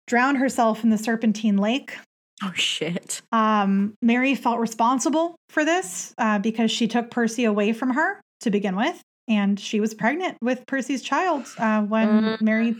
drowned 0.06 0.38
herself 0.38 0.84
in 0.84 0.90
the 0.90 0.98
Serpentine 0.98 1.56
Lake. 1.56 1.96
Oh 2.42 2.52
shit. 2.54 3.20
Um, 3.32 3.94
Mary 4.02 4.34
felt 4.34 4.58
responsible 4.58 5.36
for 5.48 5.64
this 5.64 6.14
uh, 6.18 6.38
because 6.38 6.70
she 6.70 6.86
took 6.86 7.10
Percy 7.10 7.44
away 7.44 7.72
from 7.72 7.90
her 7.94 8.20
to 8.42 8.50
begin 8.50 8.76
with, 8.76 9.00
and 9.26 9.58
she 9.58 9.80
was 9.80 9.94
pregnant 9.94 10.36
with 10.40 10.64
Percy's 10.66 11.02
child 11.02 11.46
uh, 11.58 11.82
when 11.82 12.08
Mm. 12.08 12.40
Mary 12.40 12.76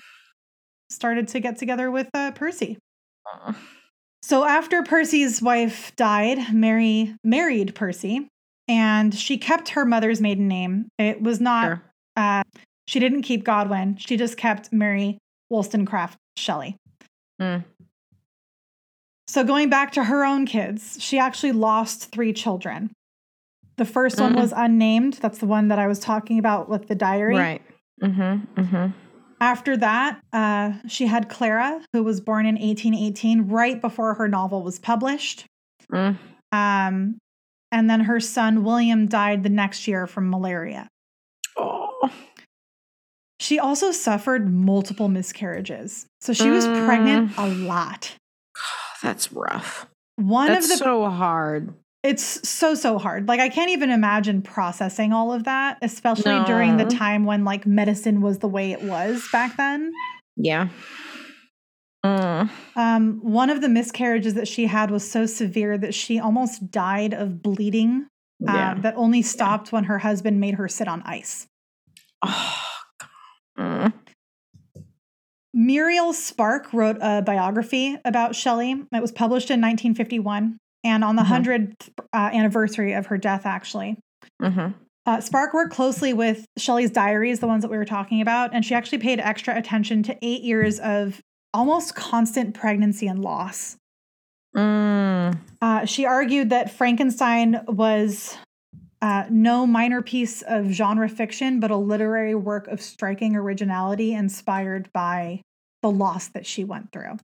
started 0.90 1.28
to 1.28 1.40
get 1.40 1.58
together 1.58 1.90
with 1.90 2.08
uh, 2.14 2.30
Percy. 2.32 2.78
So 4.22 4.44
after 4.44 4.82
Percy's 4.82 5.40
wife 5.42 5.92
died, 5.96 6.52
Mary 6.54 7.14
married 7.24 7.74
Percy, 7.74 8.28
and 8.68 9.14
she 9.14 9.38
kept 9.38 9.70
her 9.70 9.84
mother's 9.84 10.20
maiden 10.20 10.48
name. 10.48 10.88
It 10.98 11.22
was 11.22 11.40
not. 11.40 11.64
Sure. 11.64 11.82
Uh, 12.16 12.42
she 12.86 13.00
didn't 13.00 13.22
keep 13.22 13.44
Godwin. 13.44 13.96
She 13.96 14.16
just 14.16 14.36
kept 14.36 14.72
Mary 14.72 15.18
Wollstonecraft 15.50 16.16
Shelley. 16.36 16.76
Mm. 17.40 17.64
So 19.26 19.44
going 19.44 19.68
back 19.68 19.92
to 19.92 20.04
her 20.04 20.24
own 20.24 20.46
kids, 20.46 20.96
she 21.00 21.18
actually 21.18 21.52
lost 21.52 22.10
three 22.10 22.32
children. 22.32 22.90
The 23.76 23.84
first 23.84 24.18
one 24.18 24.34
Mm. 24.34 24.40
was 24.40 24.52
unnamed. 24.56 25.14
That's 25.14 25.38
the 25.38 25.46
one 25.46 25.68
that 25.68 25.78
I 25.78 25.86
was 25.86 25.98
talking 25.98 26.38
about 26.38 26.68
with 26.68 26.88
the 26.88 26.94
diary. 26.94 27.36
Right. 27.36 27.62
Mm-hmm. 28.02 28.60
Mm-hmm. 28.60 28.86
After 29.40 29.76
that, 29.76 30.20
uh, 30.32 30.72
she 30.88 31.06
had 31.06 31.28
Clara, 31.28 31.80
who 31.92 32.02
was 32.02 32.20
born 32.20 32.46
in 32.46 32.56
1818, 32.56 33.48
right 33.48 33.80
before 33.80 34.14
her 34.14 34.26
novel 34.26 34.62
was 34.62 34.78
published. 34.78 35.44
Mm. 35.92 36.18
Um, 36.50 37.18
and 37.70 37.88
then 37.88 38.00
her 38.00 38.20
son 38.20 38.64
William 38.64 39.06
died 39.06 39.42
the 39.42 39.48
next 39.48 39.86
year 39.88 40.06
from 40.06 40.30
malaria. 40.30 40.88
Oh. 41.56 42.10
She 43.40 43.58
also 43.58 43.92
suffered 43.92 44.52
multiple 44.52 45.08
miscarriages. 45.08 46.06
So 46.20 46.32
she 46.32 46.50
was 46.50 46.66
pregnant 46.66 47.32
mm. 47.32 47.44
a 47.44 47.66
lot. 47.66 48.14
That's 49.02 49.32
rough. 49.32 49.86
One 50.16 50.48
That's 50.48 50.66
of 50.66 50.78
the 50.78 50.84
so 50.84 51.08
hard. 51.08 51.72
it's 52.02 52.48
so 52.48 52.74
so 52.74 52.98
hard. 52.98 53.28
Like 53.28 53.38
I 53.38 53.48
can't 53.48 53.70
even 53.70 53.90
imagine 53.90 54.42
processing 54.42 55.12
all 55.12 55.32
of 55.32 55.44
that, 55.44 55.78
especially 55.82 56.44
during 56.44 56.76
the 56.76 56.84
time 56.84 57.24
when 57.24 57.44
like 57.44 57.66
medicine 57.66 58.20
was 58.20 58.38
the 58.38 58.48
way 58.48 58.72
it 58.72 58.82
was 58.82 59.26
back 59.30 59.56
then. 59.56 59.92
Yeah. 60.36 60.68
Mm. 62.04 62.48
Um, 62.76 63.18
one 63.22 63.50
of 63.50 63.60
the 63.60 63.68
miscarriages 63.68 64.34
that 64.34 64.46
she 64.48 64.66
had 64.66 64.90
was 64.90 65.08
so 65.10 65.26
severe 65.26 65.76
that 65.78 65.94
she 65.94 66.18
almost 66.20 66.70
died 66.70 67.12
of 67.12 67.42
bleeding 67.42 68.06
uh, 68.48 68.52
Yeah. 68.52 68.74
that 68.74 68.94
only 68.96 69.20
stopped 69.22 69.72
when 69.72 69.84
her 69.84 69.98
husband 69.98 70.40
made 70.40 70.54
her 70.54 70.68
sit 70.68 70.86
on 70.86 71.02
ice. 71.02 71.46
Oh. 72.22 72.54
Mm. 73.58 73.92
Muriel 75.52 76.12
Spark 76.12 76.72
wrote 76.72 76.98
a 77.00 77.20
biography 77.22 77.96
about 78.04 78.36
Shelley. 78.36 78.72
It 78.92 79.02
was 79.02 79.10
published 79.10 79.50
in 79.50 79.60
1951 79.60 80.58
and 80.84 81.02
on 81.02 81.16
the 81.16 81.22
Mhm. 81.22 81.26
100th 81.26 81.90
uh, 82.12 82.30
anniversary 82.32 82.92
of 82.92 83.06
her 83.06 83.18
death, 83.18 83.44
actually. 83.44 83.98
Mhm. 84.40 84.74
Uh, 85.04 85.20
Spark 85.20 85.52
worked 85.54 85.72
closely 85.72 86.12
with 86.12 86.44
Shelley's 86.58 86.90
diaries, 86.92 87.40
the 87.40 87.46
ones 87.48 87.62
that 87.62 87.70
we 87.70 87.78
were 87.78 87.84
talking 87.84 88.20
about, 88.20 88.54
and 88.54 88.64
she 88.64 88.74
actually 88.74 88.98
paid 88.98 89.18
extra 89.18 89.56
attention 89.56 90.02
to 90.04 90.16
eight 90.22 90.42
years 90.42 90.78
of 90.78 91.20
almost 91.52 91.94
constant 91.94 92.54
pregnancy 92.54 93.06
and 93.06 93.22
loss. 93.22 93.76
Mm. 94.56 95.38
Uh, 95.60 95.84
she 95.84 96.04
argued 96.04 96.50
that 96.50 96.70
Frankenstein 96.70 97.60
was 97.66 98.36
uh, 99.00 99.24
no 99.30 99.66
minor 99.66 100.02
piece 100.02 100.42
of 100.42 100.66
genre 100.70 101.08
fiction, 101.08 101.60
but 101.60 101.70
a 101.70 101.76
literary 101.76 102.34
work 102.34 102.66
of 102.68 102.80
striking 102.80 103.36
originality 103.36 104.12
inspired 104.12 104.90
by 104.92 105.42
the 105.82 105.90
loss 105.90 106.28
that 106.28 106.46
she 106.46 106.64
went 106.64 106.90
through. 106.92 107.16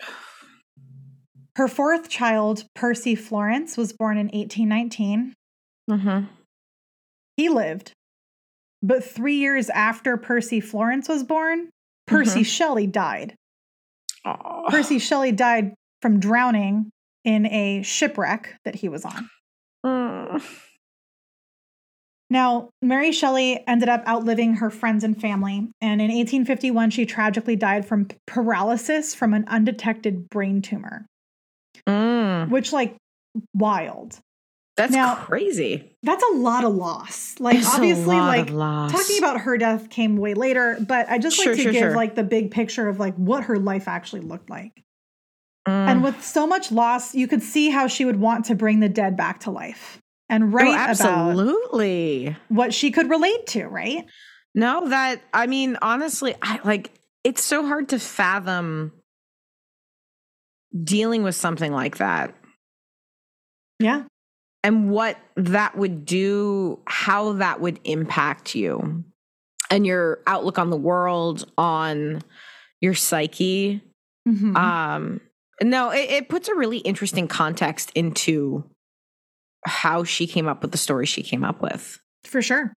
Her 1.56 1.68
fourth 1.68 2.08
child, 2.08 2.64
Percy 2.74 3.14
Florence, 3.14 3.76
was 3.76 3.92
born 3.92 4.16
in 4.16 4.28
1819. 4.28 5.34
Mhm. 5.90 6.28
He 7.36 7.48
lived. 7.48 7.92
But 8.82 9.04
three 9.04 9.36
years 9.36 9.68
after 9.70 10.16
Percy 10.16 10.60
Florence 10.60 11.08
was 11.08 11.22
born, 11.22 11.68
Percy 12.06 12.42
Shelley 12.42 12.86
died. 12.86 13.34
Oh. 14.24 14.66
Percy 14.68 14.98
Shelley 14.98 15.32
died 15.32 15.74
from 16.02 16.20
drowning 16.20 16.90
in 17.24 17.46
a 17.46 17.82
shipwreck 17.82 18.54
that 18.64 18.74
he 18.76 18.88
was 18.88 19.04
on. 19.04 19.30
Mm. 19.84 20.42
Now, 22.30 22.70
Mary 22.80 23.10
Shelley 23.10 23.64
ended 23.66 23.88
up 23.88 24.06
outliving 24.06 24.54
her 24.54 24.70
friends 24.70 25.02
and 25.02 25.20
family, 25.20 25.68
and 25.80 26.00
in 26.00 26.08
1851, 26.08 26.90
she 26.90 27.04
tragically 27.04 27.56
died 27.56 27.86
from 27.86 28.06
paralysis 28.26 29.14
from 29.14 29.34
an 29.34 29.44
undetected 29.48 30.28
brain 30.30 30.62
tumor, 30.62 31.06
Mm. 31.88 32.50
which, 32.50 32.72
like, 32.72 32.96
wild. 33.52 34.20
That's 34.80 34.94
Now- 34.94 35.14
crazy. 35.16 35.90
That's 36.02 36.24
a 36.32 36.36
lot 36.36 36.64
of 36.64 36.74
loss. 36.74 37.34
Like, 37.38 37.56
It's 37.56 37.74
obviously, 37.74 38.16
like, 38.16 38.46
talking 38.48 39.18
about 39.18 39.40
her 39.42 39.58
death 39.58 39.90
came 39.90 40.16
way 40.16 40.32
later, 40.32 40.78
but 40.88 41.06
I 41.10 41.18
just 41.18 41.36
Sure, 41.36 41.48
like 41.52 41.56
to 41.56 41.62
sure, 41.64 41.72
give, 41.72 41.80
sure. 41.80 41.94
like, 41.94 42.14
the 42.14 42.22
big 42.24 42.50
picture 42.50 42.88
of, 42.88 42.98
like, 42.98 43.14
what 43.16 43.44
her 43.44 43.58
life 43.58 43.88
actually 43.88 44.22
looked 44.22 44.48
like. 44.48 44.82
Mm. 45.68 45.88
And 45.90 46.02
with 46.02 46.24
so 46.24 46.46
much 46.46 46.72
loss, 46.72 47.14
you 47.14 47.28
could 47.28 47.42
see 47.42 47.68
how 47.68 47.86
she 47.88 48.06
would 48.06 48.18
want 48.18 48.46
to 48.46 48.54
bring 48.54 48.80
the 48.80 48.88
dead 48.88 49.16
back 49.18 49.40
to 49.40 49.50
life 49.50 49.98
and 50.30 50.44
Oh, 50.44 50.46
write 50.46 50.68
about 50.68 50.88
absolutely. 50.88 52.34
what 52.48 52.72
she 52.72 52.90
could 52.90 53.10
relate 53.10 53.46
to, 53.48 53.66
right? 53.66 54.06
No, 54.54 54.88
that 54.88 55.20
I 55.34 55.46
mean, 55.46 55.76
honestly, 55.82 56.34
I 56.40 56.58
like 56.64 56.90
it's 57.22 57.44
so 57.44 57.66
hard 57.66 57.90
to 57.90 57.98
fathom 57.98 58.92
dealing 60.82 61.22
with 61.22 61.34
something 61.34 61.72
like 61.72 61.98
that 61.98 62.34
Yeah. 63.78 64.04
And 64.62 64.90
what 64.90 65.16
that 65.36 65.76
would 65.76 66.04
do, 66.04 66.78
how 66.86 67.32
that 67.34 67.60
would 67.60 67.80
impact 67.84 68.54
you 68.54 69.04
and 69.70 69.86
your 69.86 70.20
outlook 70.26 70.58
on 70.58 70.70
the 70.70 70.76
world, 70.76 71.50
on 71.56 72.20
your 72.80 72.94
psyche. 72.94 73.80
Mhm. 74.28 74.56
Um, 74.56 75.20
no, 75.62 75.90
it, 75.90 76.10
it 76.10 76.28
puts 76.28 76.48
a 76.48 76.54
really 76.54 76.78
interesting 76.78 77.28
context 77.28 77.90
into 77.94 78.64
how 79.66 80.04
she 80.04 80.26
came 80.26 80.48
up 80.48 80.62
with 80.62 80.72
the 80.72 80.78
story 80.78 81.06
she 81.06 81.22
came 81.22 81.44
up 81.44 81.60
with. 81.62 81.98
for 82.24 82.40
sure. 82.42 82.72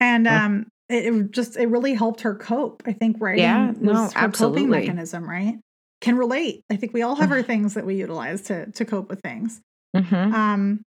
And 0.00 0.26
um, 0.26 0.66
it, 0.88 1.06
it 1.14 1.30
just 1.30 1.56
it 1.56 1.66
really 1.68 1.94
helped 1.94 2.22
her 2.22 2.34
cope. 2.34 2.82
I 2.86 2.92
think 2.92 3.16
writing 3.20 3.42
Yeah, 3.44 3.68
was 3.72 3.78
no, 3.80 3.94
her 3.94 4.10
absolutely. 4.16 4.62
coping 4.62 4.70
mechanism, 4.70 5.28
right? 5.28 5.56
Can 6.00 6.16
relate. 6.16 6.62
I 6.70 6.76
think 6.76 6.94
we 6.94 7.02
all 7.02 7.16
have 7.16 7.30
our 7.32 7.42
things 7.50 7.74
that 7.74 7.84
we 7.86 7.96
utilize 7.96 8.42
to 8.42 8.70
to 8.72 8.84
cope 8.84 9.08
with 9.10 9.20
things. 9.20 9.60
Mhm. 9.96 10.32
Um, 10.32 10.82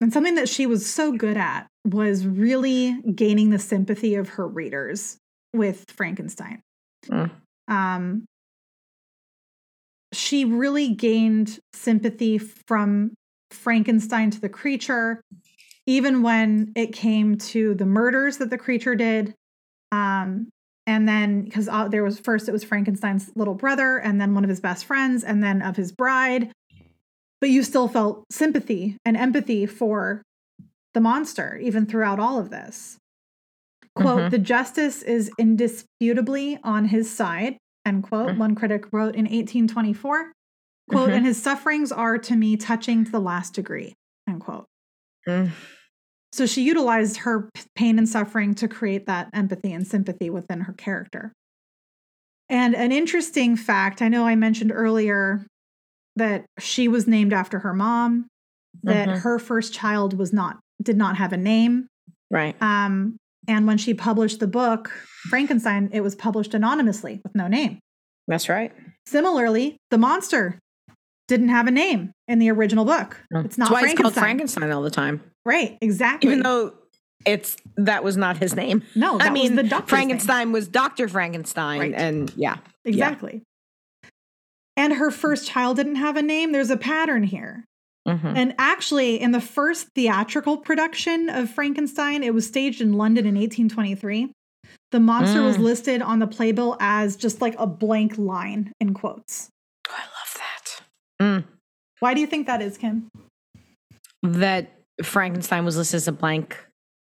and 0.00 0.12
something 0.12 0.34
that 0.36 0.48
she 0.48 0.66
was 0.66 0.90
so 0.90 1.12
good 1.12 1.36
at 1.36 1.66
was 1.84 2.26
really 2.26 3.00
gaining 3.14 3.50
the 3.50 3.58
sympathy 3.58 4.14
of 4.14 4.30
her 4.30 4.46
readers 4.46 5.18
with 5.54 5.84
Frankenstein. 5.90 6.62
Mm. 7.06 7.30
Um, 7.68 8.24
she 10.12 10.44
really 10.44 10.94
gained 10.94 11.58
sympathy 11.72 12.38
from 12.38 13.14
Frankenstein 13.50 14.30
to 14.30 14.40
the 14.40 14.48
creature, 14.48 15.22
even 15.86 16.22
when 16.22 16.72
it 16.74 16.92
came 16.92 17.36
to 17.36 17.74
the 17.74 17.86
murders 17.86 18.38
that 18.38 18.50
the 18.50 18.58
creature 18.58 18.94
did. 18.94 19.34
Um, 19.92 20.48
and 20.86 21.08
then, 21.08 21.44
because 21.44 21.68
uh, 21.68 21.88
there 21.88 22.02
was 22.02 22.18
first, 22.18 22.48
it 22.48 22.52
was 22.52 22.64
Frankenstein's 22.64 23.30
little 23.36 23.54
brother, 23.54 23.98
and 23.98 24.20
then 24.20 24.34
one 24.34 24.44
of 24.44 24.50
his 24.50 24.60
best 24.60 24.84
friends, 24.84 25.22
and 25.22 25.42
then 25.42 25.62
of 25.62 25.76
his 25.76 25.92
bride. 25.92 26.52
But 27.40 27.50
you 27.50 27.62
still 27.62 27.88
felt 27.88 28.24
sympathy 28.30 28.96
and 29.04 29.16
empathy 29.16 29.66
for 29.66 30.22
the 30.92 31.00
monster, 31.00 31.56
even 31.62 31.86
throughout 31.86 32.18
all 32.18 32.38
of 32.38 32.50
this. 32.50 32.98
Quote, 33.94 34.20
Mhm. 34.20 34.30
the 34.30 34.38
justice 34.38 35.02
is 35.02 35.30
indisputably 35.38 36.58
on 36.62 36.86
his 36.86 37.10
side, 37.10 37.56
end 37.84 38.04
quote, 38.04 38.30
Mhm. 38.30 38.38
one 38.38 38.54
critic 38.54 38.92
wrote 38.92 39.14
in 39.16 39.26
1824. 39.26 40.32
Quote, 40.90 41.10
Mhm. 41.10 41.16
and 41.18 41.26
his 41.26 41.40
sufferings 41.40 41.92
are 41.92 42.18
to 42.18 42.36
me 42.36 42.56
touching 42.56 43.04
to 43.04 43.10
the 43.10 43.20
last 43.20 43.54
degree, 43.54 43.94
end 44.28 44.40
quote. 44.40 44.66
Mm. 45.28 45.50
So 46.32 46.46
she 46.46 46.62
utilized 46.62 47.18
her 47.18 47.48
pain 47.74 47.98
and 47.98 48.08
suffering 48.08 48.54
to 48.56 48.68
create 48.68 49.06
that 49.06 49.30
empathy 49.32 49.72
and 49.72 49.86
sympathy 49.86 50.30
within 50.30 50.62
her 50.62 50.72
character. 50.72 51.32
And 52.48 52.74
an 52.74 52.92
interesting 52.92 53.56
fact 53.56 54.02
I 54.02 54.08
know 54.08 54.26
I 54.26 54.34
mentioned 54.34 54.72
earlier 54.74 55.46
that 56.16 56.44
she 56.58 56.88
was 56.88 57.06
named 57.06 57.32
after 57.32 57.60
her 57.60 57.72
mom, 57.74 58.26
that 58.82 59.08
Mhm. 59.08 59.20
her 59.20 59.38
first 59.38 59.72
child 59.72 60.16
was 60.18 60.32
not 60.32 60.58
did 60.82 60.96
not 60.96 61.16
have 61.18 61.32
a 61.32 61.36
name. 61.36 61.86
Right. 62.30 62.56
Um, 62.62 63.16
and 63.46 63.66
when 63.66 63.76
she 63.78 63.92
published 63.94 64.40
the 64.40 64.46
book 64.46 64.90
Frankenstein, 65.28 65.90
it 65.92 66.00
was 66.00 66.14
published 66.14 66.54
anonymously 66.54 67.20
with 67.22 67.34
no 67.34 67.48
name. 67.48 67.78
That's 68.28 68.48
right. 68.48 68.72
Similarly, 69.06 69.76
the 69.90 69.98
monster 69.98 70.58
didn't 71.28 71.48
have 71.50 71.66
a 71.66 71.70
name 71.70 72.12
in 72.28 72.38
the 72.38 72.50
original 72.50 72.84
book. 72.84 73.22
It's 73.32 73.58
not 73.58 73.70
why 73.70 73.80
it's 73.80 73.84
Frankenstein. 73.88 74.02
called 74.02 74.14
Frankenstein 74.14 74.70
all 74.70 74.82
the 74.82 74.90
time. 74.90 75.20
Right, 75.44 75.76
exactly. 75.82 76.30
Even 76.30 76.42
though 76.42 76.72
it's 77.26 77.56
that 77.76 78.02
was 78.02 78.16
not 78.16 78.38
his 78.38 78.54
name. 78.56 78.82
no, 78.94 79.18
that 79.18 79.28
I 79.28 79.30
mean, 79.30 79.54
was 79.54 79.62
the 79.62 79.68
doctor's 79.68 79.92
name. 79.92 80.08
Frankenstein 80.08 80.52
was 80.52 80.66
Dr. 80.68 81.08
Frankenstein. 81.08 81.80
Right. 81.80 81.94
And 81.94 82.32
yeah. 82.36 82.56
Exactly. 82.84 83.42
And 84.80 84.94
her 84.94 85.10
first 85.10 85.46
child 85.46 85.76
didn't 85.76 85.96
have 85.96 86.16
a 86.16 86.22
name. 86.22 86.52
There's 86.52 86.70
a 86.70 86.76
pattern 86.78 87.22
here. 87.22 87.66
Mhm. 88.08 88.34
And 88.34 88.54
actually, 88.56 89.20
in 89.20 89.32
the 89.32 89.40
first 89.40 89.88
theatrical 89.94 90.56
production 90.56 91.28
of 91.28 91.50
Frankenstein, 91.50 92.22
it 92.22 92.32
was 92.32 92.46
staged 92.46 92.80
in 92.80 92.94
London 92.94 93.26
in 93.26 93.36
1823. 93.36 94.32
The 94.90 95.00
monster 95.00 95.42
was 95.42 95.58
Mm. 95.58 95.64
listed 95.64 96.00
on 96.00 96.18
the 96.18 96.26
playbill 96.26 96.78
as 96.80 97.16
just 97.16 97.42
like 97.42 97.54
a 97.58 97.66
blank 97.66 98.16
line 98.16 98.72
in 98.80 98.94
quotes. 98.94 99.50
Oh, 99.86 99.92
I 99.94 100.00
love 100.00 100.34
that. 100.38 100.82
Mm. 101.22 101.44
Why 101.98 102.14
do 102.14 102.22
you 102.22 102.26
think 102.26 102.46
that 102.46 102.62
is, 102.62 102.78
Kim? 102.78 103.08
That 104.22 104.80
Frankenstein 105.02 105.66
was 105.66 105.76
listed 105.76 105.96
as 105.96 106.08
a 106.08 106.12
blank. 106.12 106.56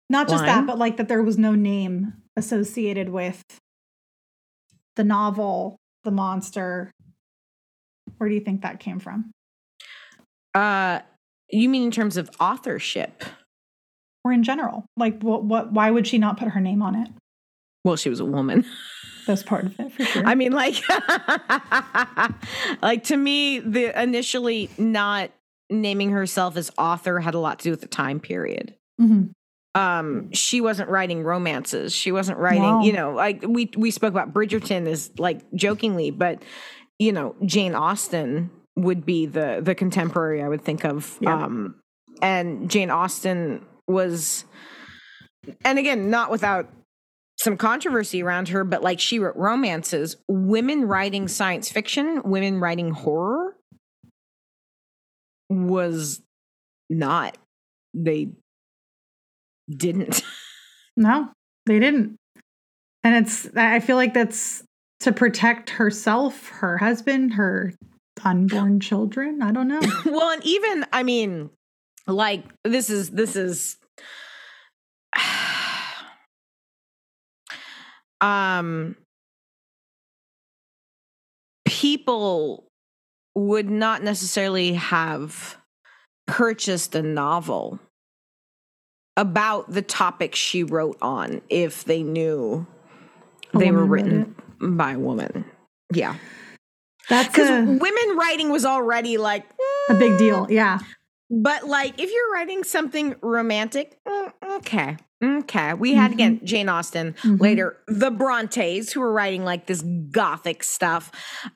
Not 0.10 0.28
just 0.28 0.44
that, 0.44 0.68
but 0.68 0.78
like 0.78 0.98
that 0.98 1.08
there 1.08 1.24
was 1.24 1.38
no 1.38 1.56
name 1.56 2.12
associated 2.36 3.08
with 3.08 3.42
the 4.98 5.06
novel, 5.06 5.78
the 6.04 6.12
monster. 6.12 6.92
Where 8.20 8.30
do 8.30 8.36
you 8.36 8.42
think 8.42 8.62
that 8.62 8.80
came 8.80 9.00
from? 9.00 9.32
Uh, 10.54 11.00
you 11.50 11.70
mean 11.70 11.84
in 11.84 11.92
terms 11.92 12.18
of 12.18 12.30
authorship? 12.40 13.24
or 14.26 14.34
in 14.34 14.44
general? 14.44 14.84
Like, 14.98 15.22
what, 15.24 15.46
what, 15.46 15.72
why 15.72 15.90
would 15.90 16.06
she 16.06 16.18
not 16.18 16.38
put 16.38 16.50
her 16.50 16.60
name 16.60 16.82
on 16.82 16.94
it? 16.94 17.08
Well, 17.86 17.96
she 17.96 18.10
was 18.10 18.20
a 18.20 18.26
woman. 18.26 18.66
That's 19.26 19.44
part 19.44 19.66
of 19.66 19.80
it 19.80 19.94
for 19.94 20.04
sure. 20.04 20.26
I 20.26 20.36
mean, 20.36 20.52
like, 20.52 20.76
like 22.82 23.06
to 23.06 23.18
me, 23.18 23.60
the 23.60 24.00
initially 24.02 24.70
not 24.78 25.32
naming 25.70 26.12
herself 26.12 26.58
as 26.58 26.72
author 26.78 27.20
had 27.20 27.34
a 27.34 27.40
lot 27.40 27.60
to 27.60 27.64
do 27.64 27.72
with 27.72 27.82
the 27.82 27.88
time 27.88 28.20
period. 28.20 28.76
Mhm. 29.00 29.32
Um, 29.76 30.32
she 30.34 30.62
wasn't 30.62 30.90
writing 30.90 31.24
romances. 31.24 31.94
She 31.94 32.12
wasn't 32.12 32.40
writing, 32.40 32.64
No. 32.64 32.82
you 32.82 32.92
know, 32.92 33.14
like 33.14 33.44
we 33.48 33.70
we 33.78 33.92
spoke 33.92 34.12
about 34.12 34.34
Bridgerton 34.34 34.88
as 34.88 35.12
like 35.18 35.40
jokingly, 35.54 36.12
but 36.12 36.42
you 37.00 37.14
know, 37.14 37.36
Jane 37.46 37.74
Austen 37.74 38.52
would 38.76 39.06
be 39.06 39.26
the 39.26 39.60
the 39.62 39.74
contemporary 39.74 40.44
I 40.44 40.48
would 40.48 40.64
think 40.64 40.86
of. 40.86 41.18
Yeah. 41.22 41.44
Um, 41.44 41.76
and 42.22 42.70
Jane 42.70 42.92
Austen 42.92 43.66
was, 43.88 44.44
and 45.64 45.80
again, 45.80 46.10
not 46.10 46.30
without 46.30 46.70
some 47.40 47.56
controversy 47.56 48.22
around 48.22 48.50
her, 48.50 48.66
but 48.66 48.84
like 48.84 49.00
she 49.00 49.18
wrote 49.18 49.36
romances. 49.38 50.18
Women 50.28 50.86
writing 50.86 51.30
science 51.30 51.72
fiction, 51.72 52.22
women 52.24 52.60
writing 52.60 52.92
horror 52.92 53.56
was 55.50 56.22
not. 56.90 57.38
They 57.94 58.30
didn't. 59.70 60.22
No, 60.98 61.30
they 61.66 61.80
didn't. 61.80 62.18
And 63.06 63.26
it's, 63.26 63.48
I 63.56 63.76
I 63.76 63.80
feel 63.80 63.96
like 63.96 64.14
that's 64.14 64.66
to 65.00 65.12
protect 65.12 65.72
herself, 65.72 66.50
her 66.50 66.78
husband, 66.78 67.34
her 67.36 67.74
unborn 68.24 68.80
children. 68.80 69.42
I 69.42 69.52
don't 69.52 69.68
know. 69.68 69.82
well, 70.06 70.30
and 70.32 70.46
even 70.46 70.86
I 70.92 71.04
mean, 71.04 71.50
like 72.08 72.44
this 72.64 72.90
is 72.90 73.10
this 73.12 73.36
is 73.36 73.78
um 78.22 78.96
people 81.66 82.66
would 83.36 83.70
not 83.70 84.04
necessarily 84.04 84.74
have 84.74 85.58
purchased 86.28 86.96
a 86.96 87.02
novel 87.02 87.80
about 89.16 89.72
the 89.72 89.82
topic 89.82 90.36
she 90.36 90.64
wrote 90.64 90.98
on 91.02 91.42
if 91.50 91.86
they 91.86 92.04
knew 92.04 92.68
they 93.54 93.72
were 93.72 93.86
written 93.86 94.36
by 94.62 94.94
a 94.94 95.00
woman. 95.00 95.46
Yeah. 95.94 96.16
That's 97.10 97.28
Because 97.30 97.50
women 97.68 98.18
writing 98.18 98.52
was 98.52 98.66
already 98.66 99.18
like 99.18 99.46
a 99.90 99.96
big 99.96 100.18
deal. 100.20 100.48
Yeah. 100.50 100.80
but 101.32 101.68
like, 101.68 102.00
if 102.00 102.12
you're 102.12 102.34
writing 102.34 102.64
something 102.64 103.16
romantic, 103.22 103.98
mm, 104.08 104.32
okay, 104.58 104.98
okay. 105.24 105.74
We 105.74 105.94
had 105.96 106.12
again 106.12 106.42
Jane 106.44 106.70
Austen 106.70 107.14
Mhm. 107.24 107.40
later, 107.40 107.78
the 107.88 108.12
Brontes 108.12 108.92
who 108.94 109.00
were 109.00 109.12
writing 109.12 109.44
like 109.44 109.66
this 109.66 109.82
gothic 110.12 110.64
stuff. 110.64 111.12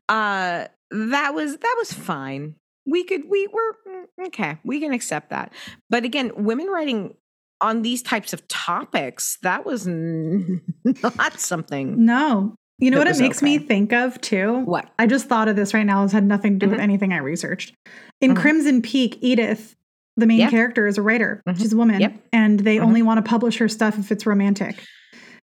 Uh, 0.10 0.66
that 0.92 1.34
was 1.36 1.58
that 1.58 1.76
was 1.78 1.94
fine. 1.94 2.56
We 2.86 3.04
could 3.04 3.30
we 3.30 3.48
were 3.48 3.76
mm, 3.88 4.28
okay. 4.28 4.58
We 4.64 4.80
can 4.80 4.92
accept 4.94 5.30
that. 5.30 5.54
But 5.90 6.04
again, 6.04 6.32
women 6.36 6.68
writing 6.68 7.16
on 7.62 7.82
these 7.84 8.02
types 8.02 8.34
of 8.34 8.48
topics 8.48 9.38
that 9.44 9.66
was 9.66 9.86
not 10.84 11.40
something. 11.40 12.04
No. 12.06 12.56
You 12.80 12.92
know 12.92 12.98
what 12.98 13.08
it 13.08 13.18
makes 13.20 13.42
me 13.42 13.60
think 13.60 13.94
of 13.94 14.20
too? 14.20 14.60
What? 14.66 14.90
I 15.00 15.06
just 15.08 15.28
thought 15.28 15.48
of 15.48 15.56
this 15.56 15.74
right 15.74 15.86
now. 15.86 16.04
It's 16.04 16.12
had 16.14 16.26
nothing 16.26 16.60
to 16.60 16.66
do 16.66 16.70
with 16.70 16.80
Mhm. 16.80 16.84
anything 16.84 17.14
I 17.14 17.18
researched. 17.18 17.74
In 18.20 18.32
Mhm. 18.34 18.38
Crimson 18.38 18.82
Peak, 18.82 19.18
Edith, 19.22 19.76
the 20.18 20.26
main 20.26 20.40
Yeah. 20.40 20.50
character, 20.50 20.88
is 20.88 20.98
a 20.98 21.02
writer. 21.02 21.42
Mhm. 21.48 21.58
She's 21.60 21.72
a 21.74 21.78
woman. 21.78 22.02
Yep. 22.02 22.16
And 22.34 22.60
they 22.60 22.78
Mhm. 22.78 22.84
only 22.84 23.02
want 23.02 23.24
to 23.24 23.30
publish 23.30 23.58
her 23.60 23.70
stuff 23.70 23.98
if 24.00 24.12
it's 24.12 24.26
romantic. 24.26 24.84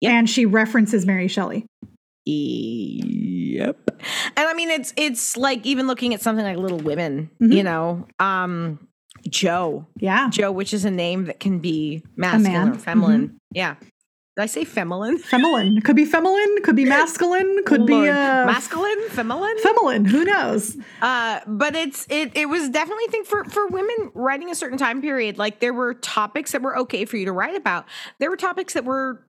Yep. 0.02 0.12
And 0.12 0.30
she 0.30 0.46
references 0.46 1.06
Mary 1.06 1.28
Shelley. 1.28 1.66
Yep. 2.26 3.78
And 4.38 4.48
I 4.48 4.54
mean 4.54 4.70
it's 4.70 4.94
it's 4.98 5.38
like 5.38 5.66
even 5.66 5.88
looking 5.88 6.14
at 6.14 6.22
something 6.22 6.44
like 6.44 6.58
Little 6.58 6.80
Women, 6.80 7.30
you 7.40 7.64
know, 7.64 8.08
um 8.20 8.80
Jo. 9.30 9.88
Yeah. 10.00 10.30
Jo, 10.30 10.52
which 10.52 10.74
is 10.74 10.86
a 10.86 10.92
name 10.92 11.26
that 11.26 11.40
can 11.40 11.60
be 11.60 12.04
masculine 12.16 12.70
or 12.70 12.76
feminine. 12.76 13.38
Yeah. 13.54 13.76
Did 14.36 14.44
I 14.44 14.46
say 14.48 14.66
feminine? 14.66 15.18
Feminine. 15.32 15.82
Could 15.82 15.96
be 15.96 16.04
feminine, 16.04 16.58
could 16.64 16.76
be 16.76 16.84
masculine, 16.84 17.64
could 17.66 17.86
be 17.86 17.94
uh, 17.94 18.46
masculine, 18.46 19.08
feminine. 19.10 19.58
feminine. 19.60 20.04
Who 20.06 20.26
knows? 20.26 20.76
Uh, 21.02 21.40
but 21.48 21.76
it's 21.76 22.06
it 22.10 22.36
it 22.36 22.48
was 22.48 22.68
definitely 22.70 23.06
I 23.08 23.12
think 23.12 23.28
for 23.28 23.46
for 23.46 23.68
women 23.68 24.12
writing 24.14 24.52
a 24.52 24.56
certain 24.56 24.78
time 24.78 25.02
period, 25.02 25.38
like 25.38 25.60
there 25.62 25.74
were 25.74 25.94
topics 25.94 26.52
that 26.52 26.62
were 26.62 26.78
okay 26.80 27.06
for 27.06 27.16
you 27.16 27.26
to 27.26 27.32
write 27.32 27.56
about. 27.56 27.86
There 28.20 28.30
were 28.30 28.36
topics 28.36 28.74
that 28.74 28.84
were 28.84 29.26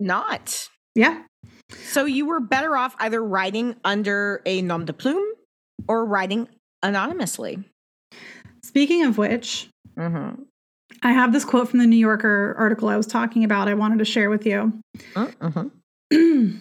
not. 0.00 0.68
Yeah. 0.96 1.22
So 1.70 2.04
you 2.04 2.26
were 2.26 2.40
better 2.40 2.76
off 2.76 2.96
either 2.98 3.22
writing 3.22 3.76
under 3.84 4.42
a 4.44 4.62
nom 4.62 4.84
de 4.84 4.92
plume 4.92 5.24
or 5.86 6.04
writing 6.04 6.48
anonymously. 6.82 7.62
Speaking 8.64 9.04
of 9.04 9.16
which, 9.16 9.68
Mm-hmm. 9.96 10.42
I 11.02 11.12
have 11.12 11.32
this 11.32 11.44
quote 11.44 11.68
from 11.68 11.78
the 11.80 11.86
New 11.86 11.96
Yorker 11.96 12.54
article 12.58 12.88
I 12.88 12.96
was 12.96 13.06
talking 13.06 13.44
about. 13.44 13.68
I 13.68 13.74
wanted 13.74 13.98
to 13.98 14.04
share 14.04 14.30
with 14.30 14.46
you. 14.46 14.72
Mm-hmm. 15.14 16.58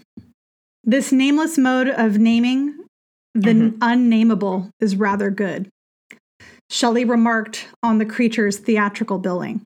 this 0.83 1.11
nameless 1.11 1.57
mode 1.57 1.89
of 1.89 2.17
naming 2.17 2.77
the 3.33 3.53
Mhm. 3.53 3.77
unnameable 3.81 4.69
is 4.79 4.95
rather 4.95 5.29
good. 5.29 5.69
Shelley 6.69 7.05
remarked 7.05 7.67
on 7.83 7.97
the 7.97 8.05
creature's 8.05 8.57
theatrical 8.57 9.19
billing. 9.19 9.61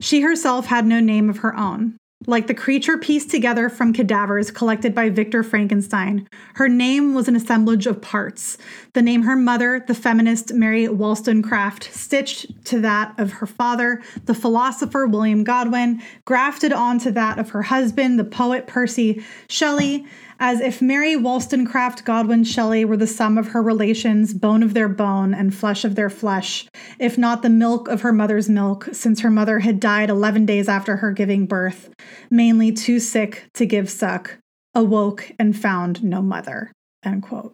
She 0.00 0.20
herself 0.20 0.66
had 0.66 0.84
no 0.86 1.00
name 1.00 1.30
of 1.30 1.38
her 1.38 1.56
own. 1.56 1.96
Like 2.28 2.48
the 2.48 2.54
creature 2.54 2.98
pieced 2.98 3.30
together 3.30 3.68
from 3.68 3.92
cadavers 3.92 4.50
collected 4.50 4.96
by 4.96 5.10
Victor 5.10 5.44
Frankenstein, 5.44 6.28
her 6.54 6.68
name 6.68 7.14
was 7.14 7.28
an 7.28 7.36
assemblage 7.36 7.86
of 7.86 8.02
parts. 8.02 8.58
The 8.94 9.02
name 9.02 9.22
her 9.22 9.36
mother, 9.36 9.84
the 9.86 9.94
feminist 9.94 10.52
Mary 10.52 10.88
Wollstonecraft, 10.88 11.84
stitched 11.94 12.64
to 12.64 12.80
that 12.80 13.14
of 13.18 13.34
her 13.34 13.46
father, 13.46 14.02
the 14.24 14.34
philosopher 14.34 15.06
William 15.06 15.44
Godwin, 15.44 16.02
grafted 16.24 16.72
onto 16.72 17.12
that 17.12 17.38
of 17.38 17.50
her 17.50 17.62
husband, 17.62 18.18
the 18.18 18.24
poet 18.24 18.66
Percy 18.66 19.24
Shelley, 19.48 20.04
as 20.38 20.60
if 20.60 20.82
Mary 20.82 21.16
Wollstonecraft 21.16 22.04
Godwin 22.04 22.44
Shelley 22.44 22.84
were 22.84 22.96
the 22.96 23.06
sum 23.06 23.38
of 23.38 23.48
her 23.48 23.62
relations, 23.62 24.34
bone 24.34 24.62
of 24.62 24.74
their 24.74 24.88
bone, 24.88 25.34
and 25.34 25.54
flesh 25.54 25.84
of 25.84 25.94
their 25.94 26.10
flesh, 26.10 26.68
if 26.98 27.16
not 27.16 27.42
the 27.42 27.48
milk 27.48 27.88
of 27.88 28.02
her 28.02 28.12
mother's 28.12 28.48
milk, 28.48 28.88
since 28.92 29.20
her 29.20 29.30
mother 29.30 29.60
had 29.60 29.80
died 29.80 30.10
11 30.10 30.46
days 30.46 30.68
after 30.68 30.96
her 30.96 31.12
giving 31.12 31.46
birth, 31.46 31.90
mainly 32.30 32.72
too 32.72 33.00
sick 33.00 33.48
to 33.54 33.66
give 33.66 33.90
suck, 33.90 34.38
awoke 34.74 35.32
and 35.38 35.56
found 35.56 36.04
no 36.04 36.20
mother. 36.20 36.72
End 37.04 37.22
quote. 37.22 37.52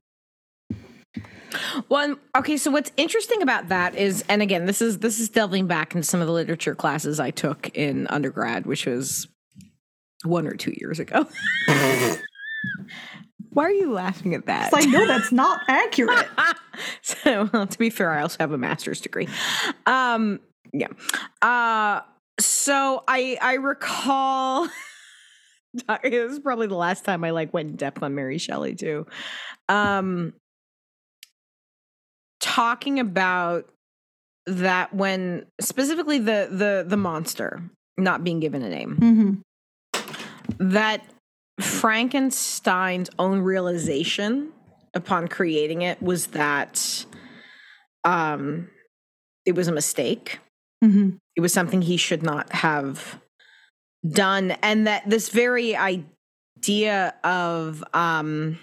Well, 1.89 2.17
okay. 2.37 2.57
So 2.57 2.71
what's 2.71 2.91
interesting 2.97 3.43
about 3.43 3.69
that 3.69 3.95
is, 3.95 4.25
and 4.29 4.41
again, 4.41 4.65
this 4.65 4.81
is 4.81 4.99
this 4.99 5.21
is 5.21 5.29
delving 5.29 5.67
back 5.67 5.95
into 5.95 6.07
some 6.07 6.21
of 6.21 6.27
the 6.27 6.33
literature 6.33 6.75
classes 6.75 7.21
I 7.21 7.31
took 7.31 7.69
in 7.77 8.07
undergrad, 8.07 8.65
which 8.65 8.87
was 8.87 9.29
one 10.25 10.47
or 10.47 10.55
two 10.55 10.73
years 10.77 10.99
ago. 10.99 11.27
Why 13.51 13.65
are 13.65 13.73
you 13.73 13.93
laughing 13.93 14.35
at 14.35 14.47
that? 14.47 14.65
It's 14.65 14.73
like, 14.73 14.89
no, 14.89 15.07
that's 15.07 15.31
not 15.31 15.61
accurate. 15.69 16.29
so 17.03 17.51
well, 17.53 17.67
to 17.67 17.79
be 17.79 17.91
fair, 17.91 18.11
I 18.11 18.23
also 18.23 18.39
have 18.41 18.53
a 18.53 18.59
master's 18.59 19.01
degree. 19.01 19.29
Um, 19.87 20.41
yeah. 20.73 20.89
Uh, 21.43 22.01
so 22.41 23.05
I 23.07 23.37
I 23.41 23.55
recall 23.55 24.69
it 26.03 26.29
was 26.29 26.39
probably 26.39 26.67
the 26.67 26.77
last 26.77 27.05
time 27.05 27.25
I 27.25 27.31
like 27.31 27.53
went 27.53 27.71
in 27.71 27.77
depth 27.77 28.03
on 28.03 28.15
Mary 28.15 28.39
Shelley 28.39 28.75
too. 28.75 29.07
Um, 29.69 30.35
talking 32.41 32.99
about 32.99 33.69
that 34.47 34.95
when 34.95 35.47
specifically 35.61 36.19
the 36.19 36.49
the 36.51 36.85
the 36.87 36.97
monster 36.97 37.63
not 37.97 38.25
being 38.25 38.41
given 38.41 38.63
a 38.63 38.69
name 38.69 38.97
hmm 38.97 39.33
that 40.59 41.05
Frankenstein's 41.63 43.11
own 43.19 43.41
realization 43.41 44.53
upon 44.95 45.29
creating 45.29 45.83
it 45.83 46.03
was 46.03 46.29
that 46.29 47.07
um 48.05 48.69
it 49.47 49.55
was 49.55 49.69
a 49.69 49.73
mistake. 49.73 50.41
hmm 50.83 51.11
It 51.37 51.41
was 51.41 51.53
something 51.53 51.83
he 51.83 51.97
should 51.97 52.23
not 52.23 52.53
have 52.53 53.21
done 54.09 54.51
and 54.63 54.87
that 54.87 55.09
this 55.09 55.29
very 55.29 55.77
idea 55.77 57.15
of 57.25 57.83
um 57.95 58.59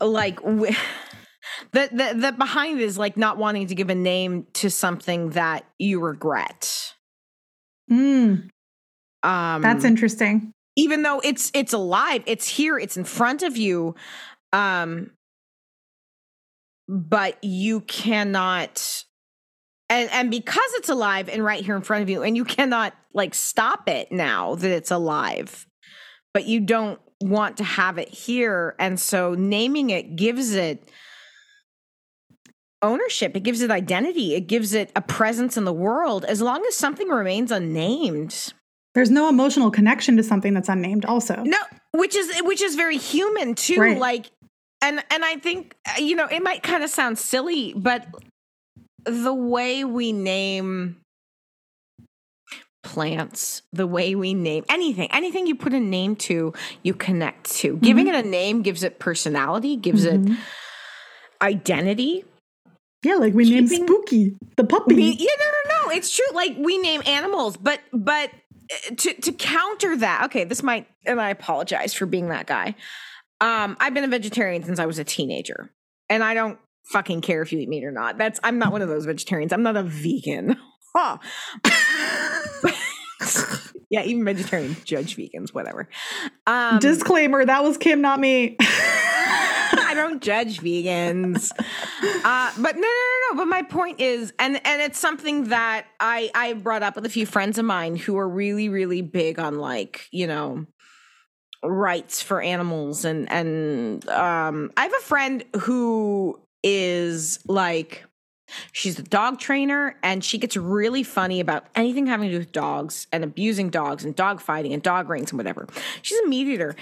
like 0.00 0.36
w- 0.42 0.74
that 1.72 1.96
that 1.96 2.20
that 2.20 2.38
behind 2.38 2.80
is 2.80 2.98
like 2.98 3.16
not 3.16 3.38
wanting 3.38 3.66
to 3.68 3.74
give 3.74 3.90
a 3.90 3.94
name 3.94 4.46
to 4.54 4.70
something 4.70 5.30
that 5.30 5.64
you 5.78 6.00
regret. 6.00 6.94
Mm, 7.90 8.48
Um 9.22 9.62
that's 9.62 9.84
interesting. 9.84 10.52
even 10.76 11.02
though 11.02 11.20
it's 11.22 11.50
it's 11.54 11.72
alive 11.72 12.22
it's 12.26 12.46
here 12.48 12.78
it's 12.78 12.96
in 12.96 13.04
front 13.04 13.42
of 13.42 13.56
you 13.56 13.94
um 14.52 15.10
but 16.88 17.42
you 17.42 17.80
cannot 17.82 19.04
and 19.88 20.08
and 20.10 20.30
because 20.30 20.70
it's 20.74 20.88
alive 20.88 21.28
and 21.28 21.44
right 21.44 21.64
here 21.64 21.76
in 21.76 21.82
front 21.82 22.02
of 22.02 22.08
you 22.08 22.22
and 22.22 22.36
you 22.36 22.44
cannot 22.44 22.94
like 23.14 23.34
stop 23.34 23.88
it 23.88 24.10
now 24.10 24.54
that 24.54 24.70
it's 24.70 24.90
alive 24.90 25.66
but 26.32 26.46
you 26.46 26.60
don't 26.60 27.00
want 27.20 27.58
to 27.58 27.64
have 27.64 27.98
it 27.98 28.08
here 28.08 28.74
and 28.78 28.98
so 28.98 29.34
naming 29.34 29.90
it 29.90 30.16
gives 30.16 30.54
it 30.54 30.90
ownership 32.82 33.36
it 33.36 33.42
gives 33.42 33.60
it 33.60 33.70
identity 33.70 34.34
it 34.34 34.46
gives 34.46 34.72
it 34.72 34.90
a 34.96 35.02
presence 35.02 35.56
in 35.56 35.64
the 35.64 35.72
world 35.72 36.24
as 36.24 36.40
long 36.40 36.64
as 36.66 36.74
something 36.74 37.08
remains 37.08 37.52
unnamed 37.52 38.54
There's 39.00 39.10
no 39.10 39.30
emotional 39.30 39.70
connection 39.70 40.16
to 40.18 40.22
something 40.22 40.52
that's 40.52 40.68
unnamed, 40.68 41.06
also. 41.06 41.36
no 41.42 41.56
which 41.94 42.14
is 42.14 42.40
which 42.42 42.60
is 42.62 42.76
very 42.76 42.98
human 42.98 43.54
too 43.54 43.80
Right. 43.80 43.98
like 43.98 44.30
and 44.82 45.02
and 45.10 45.24
i 45.24 45.34
think 45.36 45.74
you 45.98 46.14
know 46.14 46.26
it 46.26 46.40
might 46.42 46.62
kind 46.62 46.84
of 46.84 46.90
sound 46.90 47.18
silly 47.18 47.72
but 47.76 48.06
the 49.06 49.34
way 49.34 49.84
we 49.84 50.12
name 50.12 50.98
plants 52.82 53.62
the 53.72 53.86
way 53.86 54.14
we 54.14 54.32
name 54.34 54.64
anything 54.68 55.10
anything 55.12 55.46
you 55.46 55.54
put 55.54 55.74
a 55.74 55.80
name 55.80 56.14
to 56.16 56.52
you 56.82 56.94
connect 56.94 57.50
to 57.50 57.76
giving 57.78 58.06
it 58.06 58.14
a 58.14 58.22
name 58.22 58.62
gives 58.62 58.82
it 58.82 58.98
personality 58.98 59.76
gives 59.76 60.04
it 60.04 60.20
Mhm. 60.22 60.36
identity 61.42 62.24
Yeah, 63.02 63.14
like 63.16 63.32
we 63.32 63.44
Keeping- 63.46 63.86
Spooky, 63.86 64.36
the 64.56 64.64
puppy. 64.64 64.94
Me- 64.94 65.16
yeah, 65.18 65.34
no, 65.38 65.46
no, 65.46 65.84
no. 65.86 65.90
It's 65.96 66.14
true. 66.14 66.26
Like 66.34 66.54
we 66.58 66.76
name 66.76 67.00
animals, 67.06 67.56
but 67.56 67.80
but 67.94 68.30
to 68.96 69.14
to 69.14 69.32
counter 69.32 69.96
that, 69.96 70.24
okay, 70.26 70.44
this 70.44 70.62
might, 70.62 70.86
and 71.04 71.20
I 71.20 71.30
apologize 71.30 71.94
for 71.94 72.06
being 72.06 72.28
that 72.28 72.46
guy. 72.46 72.74
Um, 73.40 73.76
I've 73.80 73.94
been 73.94 74.04
a 74.04 74.08
vegetarian 74.08 74.62
since 74.62 74.78
I 74.78 74.86
was 74.86 74.98
a 74.98 75.04
teenager, 75.04 75.72
and 76.08 76.22
I 76.22 76.34
don't 76.34 76.58
fucking 76.90 77.20
care 77.22 77.42
if 77.42 77.52
you 77.52 77.58
eat 77.60 77.68
meat 77.68 77.84
or 77.84 77.92
not. 77.92 78.18
That's 78.18 78.38
I'm 78.42 78.58
not 78.58 78.72
one 78.72 78.82
of 78.82 78.88
those 78.88 79.06
vegetarians. 79.06 79.52
I'm 79.52 79.62
not 79.62 79.76
a 79.76 79.82
vegan. 79.82 80.56
Huh. 80.92 81.18
yeah, 83.90 84.02
even 84.02 84.24
vegetarians 84.24 84.82
judge 84.82 85.14
vegans. 85.16 85.54
Whatever. 85.54 85.88
Um, 86.48 86.80
Disclaimer: 86.80 87.44
That 87.44 87.62
was 87.62 87.78
Kim, 87.78 88.00
not 88.00 88.18
me. 88.18 88.56
I 89.90 89.94
don't 89.94 90.22
judge 90.22 90.60
vegans. 90.60 91.50
Uh, 92.22 92.52
but 92.58 92.76
no, 92.76 92.82
no, 92.82 92.88
no, 92.88 93.34
no. 93.34 93.36
But 93.38 93.48
my 93.48 93.62
point 93.62 94.00
is, 94.00 94.32
and 94.38 94.60
and 94.66 94.82
it's 94.82 94.98
something 94.98 95.44
that 95.48 95.86
I 95.98 96.30
I 96.34 96.52
brought 96.52 96.82
up 96.82 96.94
with 96.96 97.06
a 97.06 97.08
few 97.08 97.24
friends 97.24 97.58
of 97.58 97.64
mine 97.64 97.96
who 97.96 98.18
are 98.18 98.28
really 98.28 98.68
really 98.68 99.00
big 99.00 99.38
on 99.38 99.58
like 99.58 100.06
you 100.10 100.26
know 100.26 100.66
rights 101.62 102.22
for 102.22 102.42
animals 102.42 103.04
and 103.04 103.30
and 103.30 104.06
um 104.08 104.70
I 104.76 104.82
have 104.82 104.92
a 104.92 105.02
friend 105.02 105.44
who 105.60 106.40
is 106.62 107.38
like 107.46 108.04
she's 108.72 108.98
a 108.98 109.02
dog 109.02 109.38
trainer 109.38 109.96
and 110.02 110.22
she 110.22 110.38
gets 110.38 110.56
really 110.56 111.02
funny 111.02 111.40
about 111.40 111.66
anything 111.74 112.06
having 112.06 112.28
to 112.28 112.34
do 112.34 112.38
with 112.38 112.52
dogs 112.52 113.06
and 113.12 113.24
abusing 113.24 113.70
dogs 113.70 114.04
and 114.04 114.14
dog 114.14 114.40
fighting 114.40 114.72
and 114.72 114.82
dog 114.82 115.08
rings 115.08 115.30
and 115.30 115.38
whatever. 115.38 115.66
She's 116.02 116.18
a 116.20 116.26
meat 116.26 116.48
eater. 116.48 116.76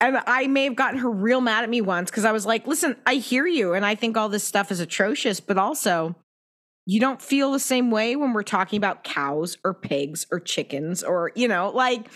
And 0.00 0.20
I 0.26 0.46
may 0.46 0.64
have 0.64 0.76
gotten 0.76 0.98
her 1.00 1.10
real 1.10 1.40
mad 1.40 1.62
at 1.62 1.70
me 1.70 1.80
once 1.82 2.10
because 2.10 2.24
I 2.24 2.32
was 2.32 2.46
like, 2.46 2.66
listen, 2.66 2.96
I 3.06 3.16
hear 3.16 3.46
you 3.46 3.74
and 3.74 3.84
I 3.84 3.94
think 3.94 4.16
all 4.16 4.28
this 4.30 4.44
stuff 4.44 4.72
is 4.72 4.80
atrocious, 4.80 5.40
but 5.40 5.58
also 5.58 6.16
you 6.86 7.00
don't 7.00 7.20
feel 7.20 7.52
the 7.52 7.60
same 7.60 7.90
way 7.90 8.16
when 8.16 8.32
we're 8.32 8.42
talking 8.42 8.78
about 8.78 9.04
cows 9.04 9.58
or 9.62 9.74
pigs 9.74 10.26
or 10.32 10.40
chickens 10.40 11.02
or, 11.02 11.32
you 11.34 11.46
know, 11.46 11.70
like 11.70 12.06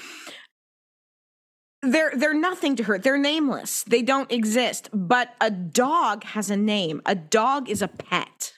they're 1.82 2.12
they're 2.16 2.32
nothing 2.34 2.76
to 2.76 2.84
her. 2.84 2.98
They're 2.98 3.18
nameless. 3.18 3.82
They 3.84 4.02
don't 4.02 4.32
exist. 4.32 4.88
But 4.92 5.34
a 5.40 5.50
dog 5.50 6.24
has 6.24 6.50
a 6.50 6.56
name. 6.56 7.02
A 7.04 7.14
dog 7.14 7.68
is 7.68 7.82
a 7.82 7.88
pet. 7.88 8.54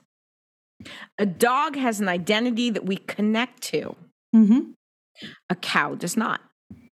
A 1.19 1.27
dog 1.27 1.77
has 1.77 2.01
an 2.01 2.09
identity 2.09 2.71
that 2.71 2.87
we 2.87 2.97
connect 2.97 3.63
to. 3.63 3.97
hmm 4.33 4.61
A 5.51 5.57
cow 5.57 5.95
does 5.97 6.17
not. 6.17 6.41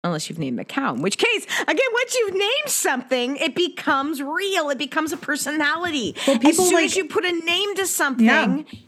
Unless 0.04 0.30
you've 0.30 0.40
named 0.40 0.58
the 0.58 0.64
cow, 0.64 0.94
in 0.94 1.02
which 1.02 1.18
case, 1.18 1.46
again, 1.68 1.88
once 1.94 2.16
you've 2.16 2.34
named 2.34 2.68
something, 2.68 3.36
it 3.36 3.54
becomes 3.54 4.22
real. 4.22 4.70
It 4.70 4.78
becomes 4.78 5.12
a 5.12 5.18
personality. 5.18 6.16
Well, 6.26 6.40
as 6.48 6.56
soon 6.56 6.72
like- 6.74 6.86
as 6.86 6.96
you 6.96 7.06
put 7.06 7.26
a 7.26 7.34
name 7.34 7.76
to 7.76 7.86
something, 7.86 8.26
Yeah. 8.26 8.80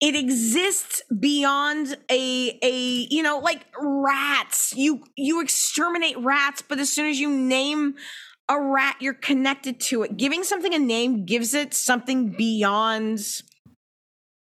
it 0.00 0.16
exists 0.16 1.02
beyond 1.20 1.98
a 2.10 2.58
a 2.62 3.06
you 3.10 3.22
know 3.22 3.38
like 3.40 3.60
rats. 3.78 4.72
You 4.74 5.04
you 5.16 5.42
exterminate 5.42 6.16
rats, 6.18 6.62
but 6.66 6.78
as 6.78 6.90
soon 6.90 7.06
as 7.10 7.20
you 7.20 7.28
name 7.28 7.96
a 8.48 8.58
rat, 8.58 8.96
you're 9.00 9.12
connected 9.14 9.80
to 9.80 10.02
it. 10.02 10.16
Giving 10.16 10.44
something 10.44 10.72
a 10.72 10.78
name 10.78 11.26
gives 11.26 11.52
it 11.52 11.74
something 11.74 12.30
beyond. 12.30 13.20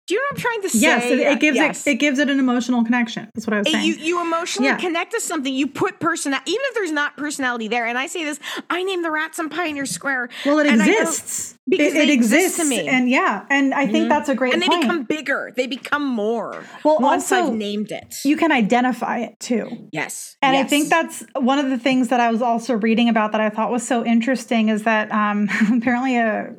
Do 0.10 0.16
you 0.16 0.22
know 0.22 0.26
what 0.32 0.38
I'm 0.38 0.42
trying 0.42 0.62
to 0.64 0.70
say? 0.70 0.80
Yes, 0.80 1.06
it, 1.06 1.20
it 1.20 1.40
gives 1.40 1.56
Yes. 1.56 1.86
it 1.86 1.92
it 1.92 1.96
gives 1.96 2.18
it 2.18 2.30
an 2.32 2.40
emotional 2.40 2.84
connection. 2.84 3.30
That's 3.36 3.46
what 3.46 3.54
I 3.54 3.60
was 3.60 3.72
saying. 3.72 3.86
you 3.86 3.94
you 3.94 4.20
emotionally 4.22 4.70
Yeah. 4.70 4.78
connect 4.78 5.12
to 5.14 5.22
something. 5.22 5.54
You 5.54 5.68
put 5.68 6.00
person 6.00 6.34
even 6.34 6.42
if 6.48 6.74
there's 6.74 6.92
not 6.92 7.16
personality 7.16 7.68
there. 7.68 7.86
And 7.86 7.96
I 7.96 8.08
say 8.08 8.24
this, 8.24 8.40
I 8.72 8.82
name 8.84 9.04
the 9.04 9.12
rats 9.12 9.38
in 9.38 9.50
Pioneer 9.50 9.86
Square. 9.86 10.30
well, 10.48 10.58
it 10.58 10.66
and 10.68 10.82
I 10.82 10.88
know- 10.88 10.92
exists 11.02 11.56
because 11.68 11.94
it, 11.94 11.98
it 11.98 12.10
exist 12.10 12.58
exists, 12.58 12.58
to 12.58 12.66
me. 12.66 12.88
and 12.88 13.08
yeah, 13.08 13.46
and 13.52 13.72
I 13.76 13.86
think 13.86 14.06
Mhm. 14.08 14.10
that's 14.10 14.30
a 14.30 14.34
great 14.34 14.54
and 14.54 14.62
they 14.64 14.68
point. 14.68 14.82
become 14.82 15.04
bigger. 15.04 15.54
They 15.56 15.68
become 15.68 16.04
more. 16.08 16.64
Well, 16.84 16.98
once 17.00 17.32
also, 17.32 17.50
I've 17.52 17.54
named 17.54 17.92
it. 17.92 18.16
you 18.26 18.36
can 18.36 18.52
identify 18.52 19.20
it 19.20 19.40
too. 19.40 19.90
yes, 19.92 20.36
And 20.42 20.58
I 20.58 20.64
think 20.64 20.90
that's 20.90 21.24
one 21.36 21.60
of 21.60 21.70
the 21.70 21.78
things 21.78 22.08
that 22.08 22.20
I 22.20 22.32
was 22.32 22.42
also 22.42 22.74
reading 22.74 23.10
about 23.10 23.32
that 23.34 23.42
I 23.42 23.50
thought 23.52 23.70
was 23.72 23.88
so 23.88 24.04
interesting 24.04 24.70
is 24.70 24.82
that 24.86 25.12
um, 25.12 25.48
apparently 25.72 26.18
a 26.18 26.56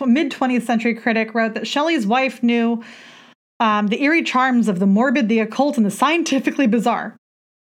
mid 0.00 0.30
20th 0.30 0.62
century 0.62 0.94
critic 0.94 1.34
wrote 1.34 1.54
that 1.54 1.66
Shelley's 1.66 2.06
wife 2.06 2.42
knew 2.42 2.82
um, 3.60 3.88
the 3.88 4.02
eerie 4.02 4.22
charms 4.22 4.68
of 4.68 4.78
the 4.78 4.86
morbid, 4.86 5.28
the 5.28 5.38
occult, 5.38 5.76
and 5.76 5.86
the 5.86 5.90
scientifically 5.90 6.66
bizarre. 6.66 7.16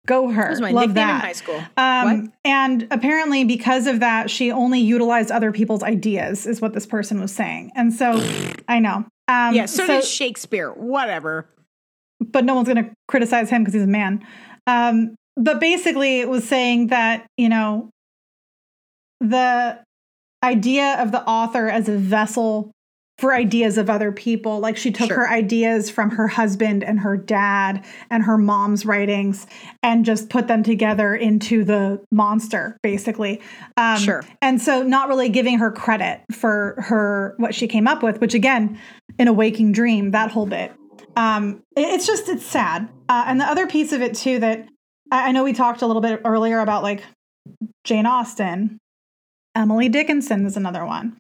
Go 0.06 0.30
her. 0.30 0.44
that 0.44 0.50
was 0.50 0.62
my 0.62 0.72
Love 0.72 0.94
that. 0.94 1.16
in 1.16 1.22
high 1.22 1.32
school. 1.32 1.64
Um, 1.78 2.32
and 2.44 2.88
apparently, 2.92 3.44
because 3.44 3.88
of 3.88 4.02
that, 4.02 4.30
she 4.30 4.52
only 4.52 4.80
utilized 4.80 5.32
other 5.32 5.52
people's 5.52 5.82
ideas, 5.82 6.46
is 6.46 6.62
what 6.62 6.74
this 6.74 6.86
person 6.86 7.20
was 7.20 7.34
saying. 7.34 7.72
And 7.76 7.94
so, 7.94 8.22
I 8.68 8.80
know. 8.80 9.06
Um, 9.28 9.56
yeah, 9.56 9.66
so, 9.66 9.88
did 9.88 10.04
Shakespeare. 10.04 10.72
Whatever. 10.72 11.48
but 12.20 12.46
no 12.46 12.56
one's 12.56 12.68
going 12.68 12.84
to 12.84 12.92
criticize 13.08 13.50
him 13.50 13.64
because 13.64 13.74
he's 13.74 13.84
a 13.84 13.88
man. 13.88 14.26
Um, 14.68 15.16
but 15.38 15.60
basically, 15.60 16.20
it 16.20 16.30
was 16.30 16.48
saying 16.48 16.88
that, 16.88 17.26
you 17.38 17.50
know, 17.50 17.90
the 19.22 19.80
idea 20.46 20.96
of 21.02 21.12
the 21.12 21.24
author 21.24 21.68
as 21.68 21.90
a 21.90 21.98
vessel 21.98 22.72
for 23.18 23.34
ideas 23.34 23.78
of 23.78 23.90
other 23.90 24.12
people, 24.12 24.60
like 24.60 24.76
she 24.76 24.92
took 24.92 25.08
Sure. 25.08 25.20
her 25.20 25.30
ideas 25.30 25.90
from 25.90 26.12
her 26.12 26.28
husband 26.28 26.84
and 26.84 27.00
her 27.00 27.16
dad 27.16 27.84
and 28.10 28.24
her 28.24 28.38
mom's 28.38 28.86
writings 28.86 29.48
and 29.82 30.04
just 30.04 30.30
put 30.30 30.48
them 30.50 30.64
together 30.64 31.16
into 31.16 31.64
the 31.64 32.04
monster, 32.12 32.78
basically. 32.84 33.42
Um, 33.78 34.00
Sure. 34.00 34.24
And 34.42 34.62
so, 34.62 34.84
not 34.84 35.08
really 35.08 35.30
giving 35.30 35.60
her 35.60 35.72
credit 35.72 36.22
for 36.34 36.76
her 36.78 37.36
what 37.38 37.56
she 37.56 37.68
came 37.68 37.88
up 37.88 38.04
with, 38.04 38.20
which 38.20 38.34
again, 38.34 38.78
in 39.18 39.30
a 39.30 39.34
waking 39.34 39.72
dream, 39.72 40.12
that 40.12 40.32
whole 40.32 40.46
bit 40.46 40.72
um 41.18 41.62
it's 41.78 42.06
just 42.06 42.28
it's 42.28 42.46
sad 42.46 42.90
uh, 43.08 43.24
and 43.28 43.40
the 43.40 43.46
other 43.46 43.68
piece 43.68 43.94
of 43.94 44.02
it 44.02 44.14
too 44.14 44.38
that 44.40 44.68
I, 45.12 45.30
I 45.30 45.32
know 45.32 45.46
we 45.46 45.54
talked 45.54 45.82
a 45.82 45.88
little 45.88 46.02
bit 46.02 46.20
earlier 46.26 46.60
about 46.60 46.84
like 46.84 47.04
jane 47.86 48.06
austen 48.06 48.78
emily 49.56 49.90
dickinson 49.90 50.46
is 50.46 50.58
another 50.58 50.86
one 50.86 51.18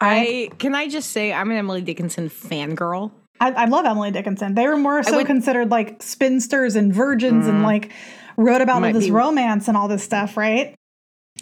I 0.00 0.50
can 0.58 0.74
I 0.74 0.88
just 0.88 1.10
say 1.10 1.32
I'm 1.32 1.50
an 1.50 1.56
Emily 1.56 1.80
Dickinson 1.82 2.28
fangirl. 2.28 3.12
i, 3.40 3.50
I 3.52 3.64
love 3.66 3.84
emily 3.86 4.10
dickinson 4.10 4.54
they 4.54 4.66
were 4.66 4.76
more 4.76 5.02
so 5.02 5.24
considered 5.24 5.70
like 5.70 6.02
spinsters 6.02 6.76
and 6.76 6.92
virgins 6.92 7.46
and 7.46 7.60
Mhm. 7.60 7.64
like 7.64 7.92
wrote 8.36 8.60
about 8.60 8.82
all 8.84 8.92
this 8.92 9.06
be- 9.06 9.10
romance 9.12 9.68
and 9.68 9.76
all 9.76 9.88
this 9.88 10.02
stuff 10.02 10.36
right 10.36 10.74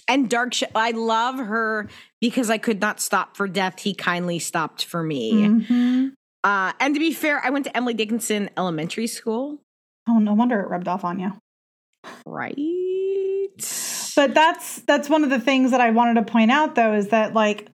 And 0.09 0.29
Dark 0.29 0.53
Sh- 0.55 0.65
I 0.75 0.91
love 0.91 1.37
her 1.39 1.89
because 2.21 2.51
I 2.51 2.59
could 2.59 2.81
not 2.81 2.99
stop 3.01 3.37
for 3.37 3.47
death. 3.47 3.79
He 3.79 3.95
kindly 3.95 4.41
stopped 4.41 4.85
for 4.85 5.03
me. 5.05 5.33
Mhm. 5.35 6.13
Uh, 6.43 6.73
and 6.81 6.95
to 6.95 7.01
be 7.01 7.13
fair, 7.13 7.41
I 7.45 7.51
went 7.51 7.65
to 7.67 7.77
Emily 7.77 7.95
Dickinson 7.95 8.51
Elementary 8.59 9.07
School. 9.07 9.61
oh 10.09 10.19
no 10.19 10.35
wonder 10.35 10.61
it 10.61 10.69
rubbed 10.69 10.89
off 10.89 11.05
on 11.05 11.21
you 11.21 11.33
Right. 12.27 12.57
But 14.15 14.35
that's 14.35 14.81
that's 14.83 15.09
one 15.09 15.25
of 15.25 15.31
the 15.31 15.41
things 15.41 15.71
that 15.71 15.81
i 15.81 15.91
wanted 15.91 16.15
to 16.15 16.31
point 16.31 16.51
out 16.51 16.75
though 16.75 16.95
is 16.95 17.09
that 17.09 17.35
like 17.35 17.69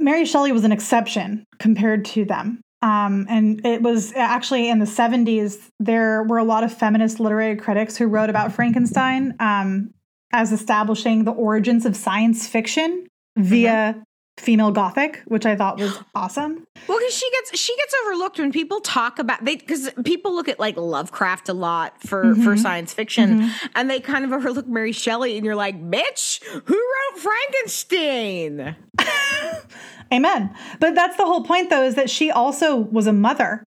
mary 0.00 0.24
shelley 0.24 0.52
was 0.52 0.64
an 0.64 0.72
exception 0.72 1.44
compared 1.58 2.04
to 2.04 2.24
them. 2.24 2.60
Um, 2.80 3.26
and 3.28 3.66
it 3.66 3.82
was 3.82 4.12
actually 4.14 4.70
in 4.70 4.78
the 4.78 4.84
70s 4.84 5.68
there 5.80 6.22
were 6.22 6.38
a 6.38 6.44
lot 6.44 6.62
of 6.62 6.72
feminist 6.72 7.18
literary 7.18 7.56
critics 7.56 7.96
who 7.96 8.06
wrote 8.06 8.30
about 8.30 8.52
frankenstein 8.52 9.34
um, 9.40 9.92
as 10.32 10.52
establishing 10.52 11.24
the 11.24 11.32
origins 11.32 11.84
of 11.84 11.96
science 11.96 12.46
fiction 12.46 13.08
via 13.36 14.00
female 14.38 14.70
gothic, 14.70 15.20
which 15.26 15.44
I 15.46 15.56
thought 15.56 15.78
was 15.78 15.98
awesome. 16.14 16.66
Well, 16.86 16.98
because 16.98 17.14
she 17.14 17.30
gets 17.30 17.58
she 17.58 17.76
gets 17.76 17.94
overlooked 18.04 18.38
when 18.38 18.52
people 18.52 18.80
talk 18.80 19.18
about 19.18 19.44
they 19.44 19.56
because 19.56 19.90
people 20.04 20.34
look 20.34 20.48
at 20.48 20.58
like 20.60 20.76
Lovecraft 20.76 21.48
a 21.48 21.54
lot 21.54 22.00
for 22.02 22.24
Mm-hmm. 22.24 22.42
for 22.44 22.56
science 22.56 22.92
fiction, 22.94 23.50
and 23.74 23.90
they 23.90 24.00
kind 24.00 24.24
of 24.24 24.32
overlook 24.32 24.66
Mary 24.66 24.92
Shelley, 24.92 25.36
and 25.36 25.44
you're 25.44 25.54
like, 25.56 25.80
bitch, 25.80 26.42
who 26.44 26.74
wrote 26.74 27.20
Frankenstein? 27.20 28.76
Amen. 30.12 30.54
But 30.80 30.94
that's 30.94 31.16
the 31.16 31.26
whole 31.26 31.42
point, 31.44 31.70
though, 31.70 31.82
is 31.84 31.94
that 31.96 32.08
she 32.10 32.30
also 32.30 32.76
was 32.76 33.06
a 33.06 33.12
mother. 33.12 33.62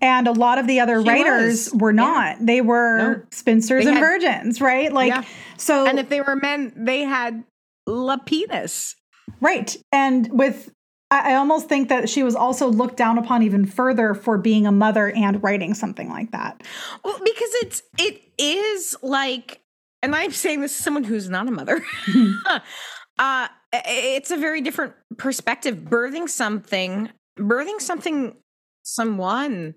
And 0.00 0.26
a 0.26 0.32
lot 0.32 0.58
of 0.58 0.66
the 0.66 0.80
other 0.80 1.00
She 1.00 1.08
writers 1.08 1.70
was. 1.70 1.80
were 1.80 1.92
not. 1.92 2.38
They 2.40 2.60
were 2.60 2.96
No. 2.98 3.22
spinsters 3.30 3.84
They 3.84 3.90
and 3.90 3.98
had- 3.98 4.04
virgins, 4.04 4.60
right? 4.60 4.92
Like, 4.92 5.10
Yeah. 5.10 5.22
so, 5.58 5.86
And 5.86 5.98
if 6.00 6.08
they 6.08 6.20
were 6.20 6.34
men, 6.34 6.72
they 6.76 7.02
had 7.02 7.44
Lapidus. 7.88 8.96
Right. 9.40 9.76
And 9.92 10.28
with, 10.32 10.72
I 11.10 11.34
almost 11.34 11.68
think 11.68 11.88
that 11.90 12.08
she 12.08 12.22
was 12.22 12.34
also 12.34 12.68
looked 12.68 12.96
down 12.96 13.18
upon 13.18 13.42
even 13.42 13.66
further 13.66 14.14
for 14.14 14.38
being 14.38 14.66
a 14.66 14.72
mother 14.72 15.10
and 15.10 15.42
writing 15.42 15.74
something 15.74 16.08
like 16.08 16.30
that. 16.32 16.62
Well, 17.04 17.18
because 17.18 17.50
it's 17.62 17.82
it 17.98 18.22
is 18.38 18.96
like, 19.02 19.60
and 20.02 20.14
I'm 20.14 20.32
saying 20.32 20.62
this 20.62 20.78
as 20.78 20.84
someone 20.84 21.04
who's 21.04 21.28
not 21.28 21.48
a 21.48 21.50
mother. 21.50 21.84
uh, 23.18 23.48
it's 23.72 24.30
a 24.30 24.36
very 24.36 24.60
different 24.62 24.94
perspective. 25.18 25.76
Birthing 25.76 26.28
something, 26.28 27.10
birthing 27.38 27.80
something, 27.80 28.34
someone 28.82 29.74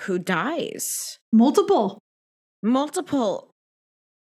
who 0.00 0.18
dies, 0.18 1.18
Multiple. 1.32 1.98
multiple. 2.62 3.51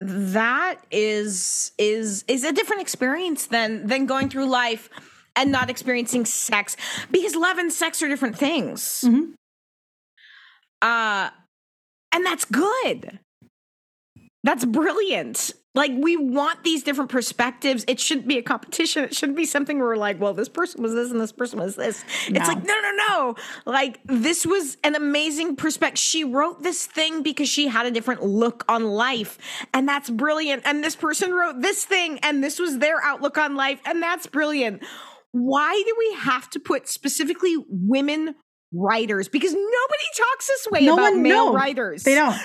That 0.01 0.75
is 0.91 1.71
is 1.77 2.23
is 2.27 2.43
a 2.45 2.51
different 2.53 2.81
experience 2.81 3.47
than 3.47 3.87
than 3.87 4.05
going 4.05 4.29
through 4.29 4.45
life 4.45 4.89
and 5.35 5.51
not 5.51 5.69
experiencing 5.69 6.25
sex 6.25 6.77
because 7.11 7.35
love 7.35 7.57
and 7.57 7.71
sex 7.71 8.01
are 8.01 8.07
different 8.07 8.37
things. 8.37 9.03
Mhm. 9.05 9.33
Uh 10.81 11.29
and 12.13 12.25
that's 12.25 12.45
good. 12.45 13.19
That's 14.43 14.63
brilliant. 14.65 15.51
Like 15.79 15.93
we 15.95 16.17
want 16.17 16.65
these 16.65 16.83
different 16.83 17.09
perspectives. 17.09 17.85
It 17.87 18.01
shouldn't 18.01 18.27
be 18.27 18.37
a 18.37 18.41
competition. 18.43 19.05
It 19.05 19.15
shouldn't 19.15 19.37
be 19.37 19.45
something 19.45 19.79
where 19.79 19.87
we're 19.87 19.95
like, 19.95 20.19
well, 20.19 20.33
this 20.33 20.49
person 20.49 20.83
was 20.83 20.93
this 20.93 21.09
and 21.09 21.21
this 21.21 21.31
person 21.31 21.57
was 21.57 21.77
this. 21.77 22.03
No. 22.29 22.37
It's 22.37 22.49
like, 22.49 22.65
no, 22.65 22.73
no, 22.81 22.91
no. 23.07 23.35
Like 23.65 24.01
this 24.03 24.45
was 24.45 24.75
an 24.83 24.95
amazing 24.95 25.55
perspective. 25.55 25.97
She 25.97 26.25
wrote 26.25 26.63
this 26.63 26.85
thing 26.85 27.23
because 27.23 27.47
she 27.47 27.69
had 27.69 27.85
a 27.85 27.91
different 27.91 28.21
look 28.23 28.65
on 28.67 28.83
life. 28.83 29.37
And 29.73 29.87
that's 29.87 30.09
brilliant. 30.09 30.63
And 30.65 30.83
this 30.83 30.97
person 30.97 31.31
wrote 31.33 31.61
this 31.61 31.85
thing 31.85 32.19
and 32.23 32.43
this 32.43 32.59
was 32.59 32.79
their 32.79 33.01
outlook 33.01 33.37
on 33.37 33.55
life. 33.55 33.79
And 33.85 34.03
that's 34.03 34.27
brilliant. 34.27 34.83
Why 35.31 35.81
do 35.87 35.95
we 35.97 36.13
have 36.15 36.49
to 36.49 36.59
put 36.59 36.89
specifically 36.89 37.55
women 37.69 38.35
writers? 38.73 39.29
Because 39.29 39.53
nobody 39.53 40.07
talks 40.17 40.47
this 40.47 40.67
way 40.71 40.85
No 40.85 40.95
about 40.95 41.13
one- 41.13 41.23
male 41.23 41.45
no, 41.45 41.53
writers. 41.53 42.03
They 42.03 42.15
don't. 42.15 42.37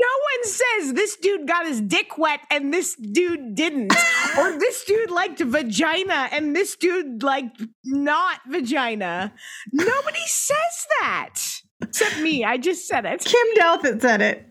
No 0.00 0.06
one 0.06 0.44
says 0.44 0.92
this 0.94 1.16
dude 1.16 1.48
got 1.48 1.66
his 1.66 1.80
dick 1.80 2.18
wet 2.18 2.40
and 2.50 2.72
this 2.72 2.94
dude 2.94 3.54
didn't. 3.54 3.92
or 4.38 4.52
this 4.58 4.84
dude 4.84 5.10
liked 5.10 5.40
vagina 5.40 6.28
and 6.30 6.54
this 6.54 6.76
dude 6.76 7.22
liked 7.22 7.62
not 7.84 8.40
vagina. 8.48 9.32
Nobody 9.72 10.26
says 10.26 10.86
that. 11.00 11.34
Except 11.82 12.20
me. 12.20 12.44
I 12.44 12.58
just 12.58 12.86
said 12.86 13.04
it. 13.06 13.24
Kim 13.24 13.46
Douthit 13.60 14.00
said 14.00 14.20
it. 14.20 14.48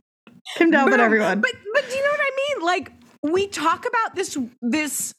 Kim 0.55 0.71
Boom. 0.71 0.99
everyone. 0.99 1.41
But 1.41 1.51
but 1.73 1.89
do 1.89 1.95
you 1.95 2.03
know 2.03 2.11
what 2.11 2.19
I 2.21 2.31
mean? 2.35 2.65
Like 2.65 2.91
we 3.23 3.47
talk 3.47 3.85
about 3.85 4.15
this 4.15 4.37
this 4.61 5.13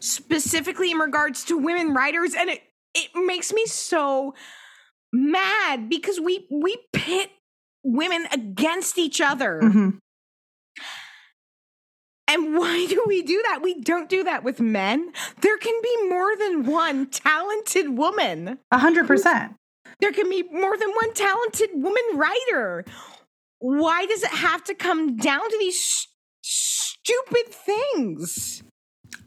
specifically 0.00 0.90
in 0.90 0.98
regards 0.98 1.44
to 1.44 1.58
women 1.58 1.94
writers, 1.94 2.34
and 2.34 2.50
it 2.50 2.62
it 2.94 3.10
makes 3.14 3.52
me 3.52 3.64
so 3.66 4.34
mad 5.12 5.88
because 5.88 6.20
we 6.20 6.46
we 6.50 6.76
pit 6.92 7.30
women 7.84 8.26
against 8.32 8.98
each 8.98 9.20
other. 9.20 9.60
Mhm. 9.62 9.98
And 12.26 12.56
why 12.56 12.86
do 12.86 13.04
we 13.06 13.22
do 13.22 13.42
that? 13.46 13.60
We 13.62 13.80
don't 13.80 14.08
do 14.08 14.24
that 14.24 14.42
with 14.42 14.58
men. 14.58 15.12
There 15.42 15.58
can 15.58 15.78
be 15.82 16.08
more 16.08 16.34
than 16.36 16.64
one 16.64 17.06
talented 17.06 17.90
woman. 17.90 18.58
A 18.70 18.78
hundred 18.78 19.06
percent. 19.06 19.52
There 20.00 20.12
can 20.12 20.28
be 20.30 20.42
more 20.42 20.76
than 20.76 20.90
one 20.90 21.12
talented 21.12 21.70
woman 21.74 22.02
writer. 22.14 22.84
Why 23.58 24.06
does 24.06 24.22
it 24.22 24.30
have 24.30 24.64
to 24.64 24.74
come 24.74 25.16
down 25.16 25.48
to 25.48 25.56
these 25.58 25.76
s- 25.76 26.06
stupid 26.42 27.48
things? 27.54 28.62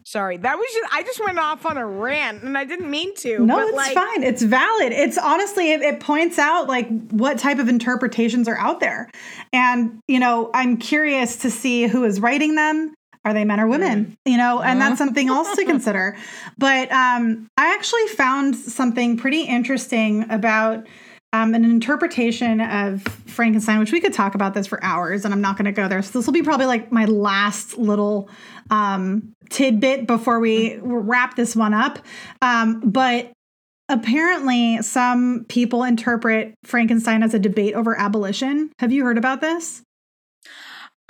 Sorry, 0.08 0.38
that 0.38 0.56
was 0.56 0.66
just, 0.72 0.90
I 0.90 1.02
just 1.02 1.20
went 1.22 1.38
off 1.38 1.66
on 1.66 1.76
a 1.76 1.86
rant 1.86 2.42
and 2.42 2.56
I 2.56 2.64
didn't 2.64 2.90
mean 2.90 3.14
to. 3.16 3.44
No, 3.44 3.58
it's 3.58 3.76
like, 3.76 3.92
fine. 3.92 4.22
It's 4.22 4.40
valid. 4.40 4.90
It's 4.90 5.18
honestly, 5.18 5.70
it, 5.70 5.82
it 5.82 6.00
points 6.00 6.38
out 6.38 6.66
like 6.66 6.88
what 7.10 7.38
type 7.38 7.58
of 7.58 7.68
interpretations 7.68 8.48
are 8.48 8.56
out 8.56 8.80
there. 8.80 9.10
And, 9.52 10.00
you 10.08 10.18
know, 10.18 10.50
I'm 10.54 10.78
curious 10.78 11.36
to 11.40 11.50
see 11.50 11.88
who 11.88 12.04
is 12.04 12.20
writing 12.20 12.54
them. 12.54 12.94
Are 13.26 13.34
they 13.34 13.44
men 13.44 13.60
or 13.60 13.66
women? 13.66 14.16
You 14.24 14.38
know, 14.38 14.62
and 14.62 14.80
that's 14.80 14.96
something 14.96 15.28
else 15.28 15.54
to 15.56 15.64
consider. 15.66 16.16
But 16.56 16.90
um, 16.90 17.46
I 17.58 17.74
actually 17.74 18.06
found 18.06 18.56
something 18.56 19.18
pretty 19.18 19.42
interesting 19.42 20.24
about 20.30 20.86
um, 21.32 21.54
an 21.54 21.64
interpretation 21.64 22.60
of 22.60 23.02
Frankenstein, 23.02 23.78
which 23.78 23.92
we 23.92 24.00
could 24.00 24.14
talk 24.14 24.34
about 24.34 24.54
this 24.54 24.66
for 24.66 24.82
hours, 24.82 25.24
and 25.24 25.34
I'm 25.34 25.40
not 25.40 25.56
going 25.56 25.66
to 25.66 25.72
go 25.72 25.86
there. 25.88 26.00
So 26.02 26.18
this 26.18 26.26
will 26.26 26.32
be 26.32 26.42
probably 26.42 26.66
like 26.66 26.90
my 26.90 27.04
last 27.04 27.76
little 27.76 28.30
um, 28.70 29.32
tidbit 29.50 30.06
before 30.06 30.40
we 30.40 30.78
wrap 30.80 31.36
this 31.36 31.54
one 31.54 31.74
up. 31.74 31.98
Um, 32.40 32.80
but 32.80 33.30
apparently, 33.90 34.80
some 34.80 35.44
people 35.48 35.84
interpret 35.84 36.54
Frankenstein 36.64 37.22
as 37.22 37.34
a 37.34 37.38
debate 37.38 37.74
over 37.74 37.98
abolition. 37.98 38.72
Have 38.78 38.92
you 38.92 39.04
heard 39.04 39.18
about 39.18 39.42
this? 39.42 39.82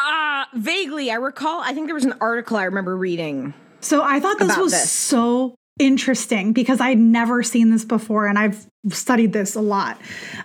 Uh, 0.00 0.44
vaguely, 0.54 1.10
I 1.10 1.16
recall, 1.16 1.60
I 1.60 1.72
think 1.72 1.86
there 1.86 1.94
was 1.94 2.04
an 2.04 2.14
article 2.20 2.56
I 2.56 2.64
remember 2.64 2.96
reading. 2.96 3.54
So 3.80 4.02
I 4.02 4.18
thought 4.18 4.38
this 4.38 4.56
was 4.56 4.72
this. 4.72 4.90
so 4.90 5.54
interesting 5.78 6.52
because 6.52 6.80
I'd 6.80 6.98
never 6.98 7.42
seen 7.42 7.70
this 7.70 7.84
before 7.84 8.26
and 8.26 8.38
I've 8.38 8.66
studied 8.90 9.32
this 9.32 9.54
a 9.54 9.60
lot. 9.60 10.00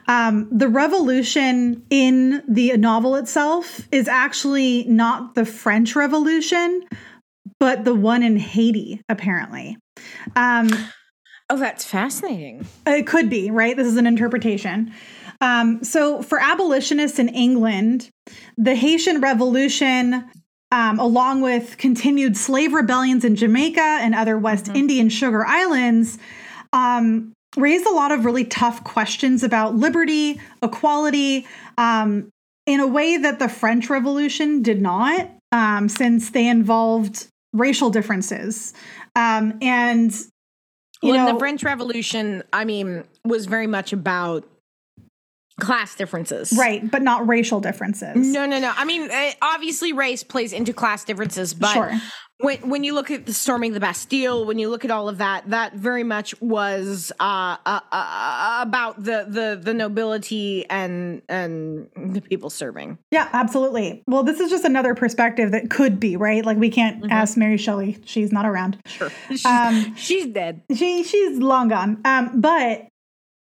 Um, 0.08 0.48
the 0.52 0.68
revolution 0.68 1.84
in 1.90 2.44
the 2.48 2.76
novel 2.78 3.16
itself 3.16 3.82
is 3.92 4.08
actually 4.08 4.86
not 4.86 5.36
the 5.36 5.46
French 5.46 5.96
Revolution, 5.96 6.84
but 7.60 7.86
the 7.86 7.96
one 7.96 8.24
in 8.24 8.38
Haiti, 8.38 9.02
apparently. 9.10 9.78
Um, 10.36 10.70
Oh, 11.50 11.58
that's 11.58 11.86
fascinating. 11.86 12.66
it 12.88 13.06
could 13.06 13.30
be, 13.30 13.52
right? 13.52 13.76
This 13.76 13.88
is 13.88 13.98
an 13.98 14.08
interpretation. 14.08 14.94
Um, 15.42 15.84
so, 15.84 16.22
for 16.22 16.40
abolitionists 16.40 17.20
in 17.20 17.30
England, 17.30 18.10
the 18.58 18.76
Haitian 18.76 19.20
Revolution, 19.20 20.30
um, 20.74 20.98
along 21.00 21.42
with 21.42 21.78
continued 21.78 22.36
slave 22.36 22.74
rebellions 22.74 23.24
in 23.24 23.36
Jamaica 23.36 24.00
and 24.02 24.16
other 24.16 24.40
West 24.40 24.70
Indian 24.70 25.08
sugar 25.08 25.46
islands, 25.46 26.18
um, 26.74 27.32
raised 27.56 27.86
a 27.86 27.92
lot 27.92 28.12
of 28.12 28.26
really 28.26 28.44
tough 28.44 28.84
questions 28.84 29.44
about 29.44 29.76
liberty, 29.76 30.42
equality, 30.64 31.48
um, 31.78 32.28
in 32.66 32.80
a 32.80 32.88
way 32.88 33.18
that 33.18 33.38
the 33.38 33.48
French 33.48 33.88
Revolution 33.88 34.64
did 34.64 34.82
not, 34.82 35.30
um, 35.52 35.88
since 35.88 36.32
they 36.32 36.48
involved 36.48 37.28
racial 37.54 37.92
differences. 37.92 38.74
Um, 39.16 39.60
and 39.62 40.12
you 41.04 41.12
well, 41.12 41.28
know, 41.28 41.34
the 41.34 41.40
French 41.40 41.64
Revolution, 41.64 42.42
I 42.52 42.66
mean, 42.66 43.04
was 43.24 43.46
very 43.46 43.68
much 43.68 43.94
about 43.94 44.50
class 45.60 45.96
differences. 45.96 46.54
Right, 46.58 46.90
but 46.90 47.02
not 47.02 47.28
racial 47.28 47.60
differences. 47.60 48.16
No, 48.16 48.46
no, 48.46 48.60
no. 48.60 48.72
I 48.76 48.86
mean, 48.86 49.10
uh, 49.12 49.32
obviously, 49.42 49.94
race 49.94 50.24
plays 50.24 50.54
into 50.54 50.74
class 50.74 51.04
differences, 51.04 51.54
but 51.54 51.74
Sure. 51.74 51.92
when 52.40 52.58
when 52.70 52.84
you 52.84 52.94
look 52.94 53.12
at 53.12 53.26
the 53.26 53.34
storming 53.34 53.74
the 53.74 53.80
Bastille, 53.80 54.46
when 54.46 54.58
you 54.60 54.70
look 54.70 54.84
at 54.84 54.92
all 54.92 55.08
of 55.08 55.20
that, 55.20 55.50
that 55.50 55.74
very 55.76 56.04
much 56.04 56.40
was 56.42 57.12
uh, 57.20 57.58
uh, 57.66 57.80
uh, 57.92 58.60
about 58.62 58.98
the 59.04 59.26
the 59.30 59.60
the 59.62 59.74
nobility 59.74 60.66
and 60.70 61.22
and 61.30 61.88
the 61.96 62.22
people 62.22 62.50
serving. 62.50 62.98
Yeah, 63.12 63.30
absolutely. 63.32 64.04
Well, 64.08 64.24
this 64.24 64.40
is 64.40 64.50
just 64.50 64.66
another 64.66 64.96
perspective 64.96 65.52
that 65.52 65.70
could 65.70 66.00
be, 66.00 66.18
right? 66.18 66.44
Like 66.46 66.58
we 66.58 66.70
can't 66.70 67.12
ask 67.12 67.38
Mary 67.38 67.58
Shelley. 67.58 68.00
She's 68.06 68.32
not 68.32 68.46
around. 68.46 68.80
Sure, 68.88 69.12
she's, 69.30 69.46
Um, 69.54 69.96
she's 69.96 70.26
dead. 70.26 70.64
She 70.76 71.04
she's 71.04 71.38
long 71.38 71.68
gone. 71.70 72.02
Um, 72.04 72.42
but 72.42 72.88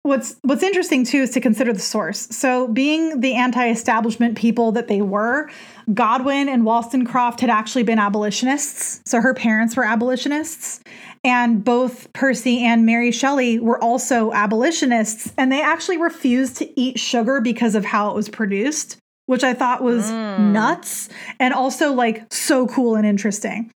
what's 0.08 0.38
what's 0.42 0.64
interesting 0.64 1.04
too 1.04 1.20
is 1.20 1.32
to 1.32 1.42
consider 1.42 1.74
the 1.74 1.80
source. 1.80 2.28
So, 2.32 2.68
being 2.68 3.20
the 3.20 3.36
anti-establishment 3.36 4.38
people 4.38 4.72
that 4.72 4.88
they 4.88 5.02
were, 5.02 5.50
Godwin 5.94 6.50
and 6.50 6.66
Wollstonecraft 6.66 7.42
had 7.42 7.50
actually 7.50 7.84
been 7.84 8.00
abolitionists. 8.00 9.02
So 9.06 9.22
her 9.22 9.34
parents 9.34 9.76
were 9.76 9.84
abolitionists, 9.84 10.82
and 11.24 11.64
both 11.64 12.12
Percy 12.14 12.64
and 12.64 12.86
Mary 12.86 13.12
Shelley 13.12 13.60
were 13.60 13.82
also 13.84 14.32
abolitionists, 14.32 15.32
and 15.38 15.52
they 15.52 15.62
actually 15.62 15.98
refused 15.98 16.58
to 16.58 16.80
eat 16.80 17.00
sugar 17.00 17.42
because 17.42 17.76
of 17.76 17.86
how 17.86 18.10
it 18.10 18.16
was 18.16 18.30
produced. 18.30 18.98
Which 19.28 19.44
I 19.44 19.54
thought 19.54 19.84
was 19.84 20.10
nuts 20.10 21.10
and 21.38 21.54
also 21.54 21.92
like 21.92 22.24
so 22.32 22.66
cool 22.66 22.96
and 22.96 23.06
interesting. 23.06 23.70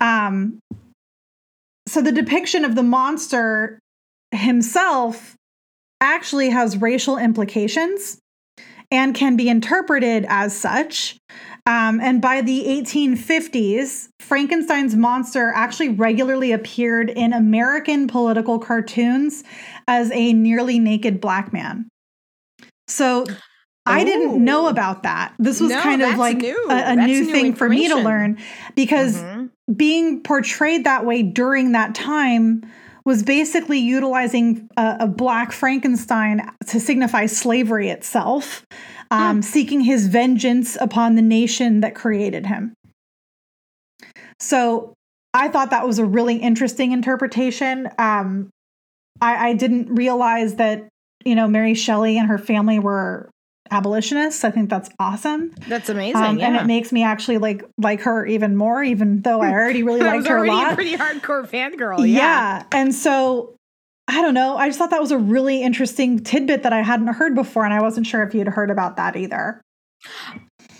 Um, 0.00 0.58
so 1.86 2.02
the 2.02 2.10
depiction 2.10 2.64
of 2.64 2.74
the 2.74 2.82
monster 2.82 3.78
himself 4.32 5.37
actually 6.00 6.50
has 6.50 6.76
racial 6.76 7.18
implications 7.18 8.18
and 8.90 9.14
can 9.14 9.36
be 9.36 9.48
interpreted 9.48 10.24
as 10.28 10.58
such. 10.58 11.18
Um, 11.66 12.00
and 12.00 12.22
by 12.22 12.40
the 12.40 12.64
1850s, 12.66 14.08
Frankenstein's 14.20 14.96
monster 14.96 15.52
actually 15.54 15.90
regularly 15.90 16.52
appeared 16.52 17.10
in 17.10 17.32
American 17.34 18.06
political 18.08 18.58
cartoons 18.58 19.44
as 19.86 20.10
a 20.12 20.32
nearly 20.32 20.78
naked 20.78 21.20
black 21.20 21.52
man. 21.52 21.88
So 22.86 23.26
I 23.84 24.04
didn't 24.04 24.42
know 24.42 24.68
about 24.68 25.02
that. 25.02 25.34
This 25.38 25.60
was 25.60 25.70
No, 25.70 25.80
kind 25.80 26.02
of 26.02 26.16
like 26.16 26.38
new. 26.38 26.66
a, 26.70 26.92
a 26.92 26.96
new 26.96 27.06
new 27.06 27.24
thing 27.24 27.54
for 27.54 27.68
me 27.68 27.88
to 27.88 27.96
learn 27.96 28.38
because 28.74 29.16
Mhm. 29.16 29.50
being 29.76 30.22
portrayed 30.22 30.84
that 30.84 31.04
way 31.04 31.22
during 31.22 31.72
that 31.72 31.94
time 31.94 32.62
was 33.08 33.22
basically 33.22 33.78
utilizing 33.78 34.68
a, 34.76 34.98
a 35.00 35.06
black 35.06 35.50
Frankenstein 35.50 36.46
to 36.66 36.78
signify 36.78 37.24
slavery 37.24 37.88
itself, 37.88 38.66
um, 39.10 39.40
seeking 39.40 39.80
his 39.80 40.08
vengeance 40.08 40.76
upon 40.78 41.14
the 41.14 41.22
nation 41.22 41.80
that 41.80 41.94
created 41.94 42.44
him. 42.44 42.74
So 44.38 44.92
I 45.32 45.48
thought 45.48 45.70
that 45.70 45.86
was 45.86 45.98
a 45.98 46.04
really 46.04 46.36
interesting 46.36 46.92
interpretation. 46.92 47.88
Um, 47.98 48.50
I, 49.22 49.48
I 49.48 49.52
didn't 49.54 49.94
realize 49.94 50.56
that, 50.56 50.86
you 51.24 51.34
know, 51.34 51.48
Mary 51.48 51.72
Shelley 51.72 52.18
and 52.18 52.28
her 52.28 52.36
family 52.36 52.78
were 52.78 53.30
abolitionists. 53.70 54.44
I 54.44 54.50
think 54.50 54.70
that's 54.70 54.88
awesome. 54.98 55.52
That's 55.68 55.88
amazing. 55.88 56.16
Um, 56.22 56.38
yeah. 56.38 56.46
And 56.48 56.56
it 56.56 56.66
makes 56.66 56.92
me 56.92 57.02
actually 57.04 57.38
like 57.38 57.62
like 57.78 58.00
her 58.02 58.26
even 58.26 58.56
more, 58.56 58.82
even 58.82 59.22
though 59.22 59.40
I 59.40 59.50
already 59.50 59.82
really 59.82 60.00
liked 60.12 60.26
her 60.28 60.44
a 60.44 60.48
lot. 60.48 60.72
a 60.72 60.74
pretty 60.74 60.96
hardcore 60.96 61.48
fangirl. 61.48 61.98
yeah. 62.00 62.14
Yeah. 62.18 62.62
And 62.72 62.94
so 62.94 63.54
I 64.08 64.22
don't 64.22 64.34
know. 64.34 64.56
I 64.56 64.68
just 64.68 64.78
thought 64.78 64.90
that 64.90 65.00
was 65.00 65.10
a 65.10 65.18
really 65.18 65.62
interesting 65.62 66.18
tidbit 66.22 66.62
that 66.62 66.72
I 66.72 66.80
hadn't 66.82 67.08
heard 67.08 67.34
before, 67.34 67.64
and 67.64 67.74
I 67.74 67.80
wasn't 67.82 68.06
sure 68.06 68.22
if 68.22 68.34
you'd 68.34 68.48
heard 68.48 68.70
about 68.70 68.96
that 68.96 69.16
either. 69.16 69.60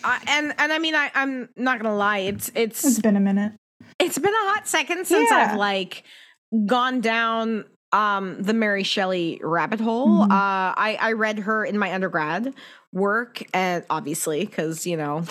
I 0.05 0.23
and 0.29 0.55
and 0.59 0.73
I 0.73 0.79
mean, 0.79 0.95
I 0.95 1.11
I'm 1.15 1.49
not 1.57 1.79
gonna 1.81 1.95
lie. 1.97 2.19
It's 2.19 2.51
it's 2.55 2.85
It's 2.85 2.99
been 3.01 3.17
a 3.17 3.21
minute. 3.21 3.53
it's 3.99 4.19
been 4.19 4.33
a 4.33 4.49
hot 4.49 4.67
second 4.67 5.07
since 5.07 5.29
Yeah. 5.31 5.49
I've 5.53 5.59
like 5.59 6.05
gone 6.67 7.01
down 7.01 7.65
um 7.93 8.43
the 8.43 8.53
Mary 8.55 8.83
Shelley 8.83 9.41
rabbit 9.43 9.81
hole. 9.81 10.27
Mhm. 10.27 10.31
Uh 10.31 10.75
I 10.77 10.99
I 11.01 11.13
read 11.13 11.39
her 11.41 11.65
in 11.65 11.79
my 11.79 11.93
undergrad 11.95 12.55
work 12.93 13.43
and 13.55 13.85
obviously 13.91 14.47
cuz 14.47 14.87
you 14.87 14.97
know 14.97 15.25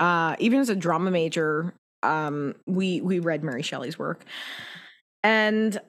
uh 0.00 0.36
even 0.38 0.60
as 0.60 0.68
a 0.70 0.76
drama 0.76 1.10
major 1.10 1.74
um 2.02 2.54
we 2.66 3.00
we 3.00 3.18
read 3.20 3.42
Mary 3.44 3.62
Shelley's 3.62 3.98
work. 3.98 4.24
And 5.22 5.80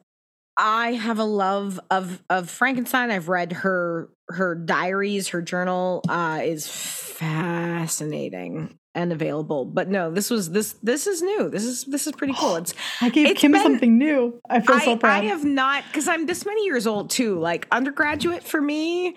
I 0.58 0.94
have 0.94 1.20
a 1.20 1.24
love 1.26 1.80
of 1.92 2.24
of 2.30 2.50
Frankenstein. 2.50 3.12
I've 3.12 3.30
read 3.30 3.52
her 3.54 4.10
her 4.30 4.56
diaries, 4.56 5.30
her 5.30 5.42
journal 5.42 6.02
uh 6.10 6.42
is 6.44 6.68
fascinating 6.68 8.78
and 8.96 9.12
available. 9.12 9.66
But 9.66 9.90
no, 9.90 10.10
this 10.10 10.30
was 10.30 10.50
this 10.52 10.74
this 10.82 11.06
is 11.06 11.22
new. 11.22 11.50
This 11.50 11.66
is 11.66 11.84
this 11.84 12.08
is 12.08 12.14
pretty 12.14 12.34
cool. 12.34 12.56
It's 12.66 12.74
I 13.02 13.10
gave 13.10 13.28
It's 13.28 13.42
Kim 13.42 13.52
been- 13.52 13.62
something 13.62 13.98
new. 13.98 14.40
I 14.50 14.62
feel 14.62 14.80
so 14.80 14.94
I, 14.94 14.98
proud. 14.98 15.24
I 15.24 15.28
have 15.28 15.44
not 15.44 15.84
because 15.88 16.08
I'm 16.08 16.26
this 16.26 16.46
many 16.46 16.64
years 16.66 16.88
old 16.88 17.10
too. 17.10 17.38
Like 17.38 17.68
undergraduate 17.72 18.44
for 18.44 18.62
me. 18.62 19.16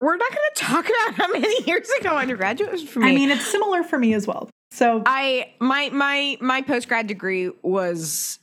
We're 0.00 0.16
not 0.16 0.30
going 0.30 0.42
to 0.56 0.64
talk 0.64 0.84
about 1.06 1.14
how 1.14 1.28
many 1.32 1.62
years 1.64 1.88
ago 2.00 2.16
undergraduate 2.16 2.72
was 2.72 2.82
for 2.82 2.98
me. 2.98 3.10
I 3.10 3.14
mean, 3.14 3.30
it's 3.30 3.46
similar 3.46 3.84
for 3.84 3.98
me 3.98 4.14
as 4.14 4.26
well. 4.26 4.50
So 4.72 5.02
I 5.06 5.52
my 5.60 5.90
my 5.90 6.36
my 6.40 6.62
post 6.62 6.88
grad 6.88 7.06
degree 7.06 7.50
was 7.62 8.38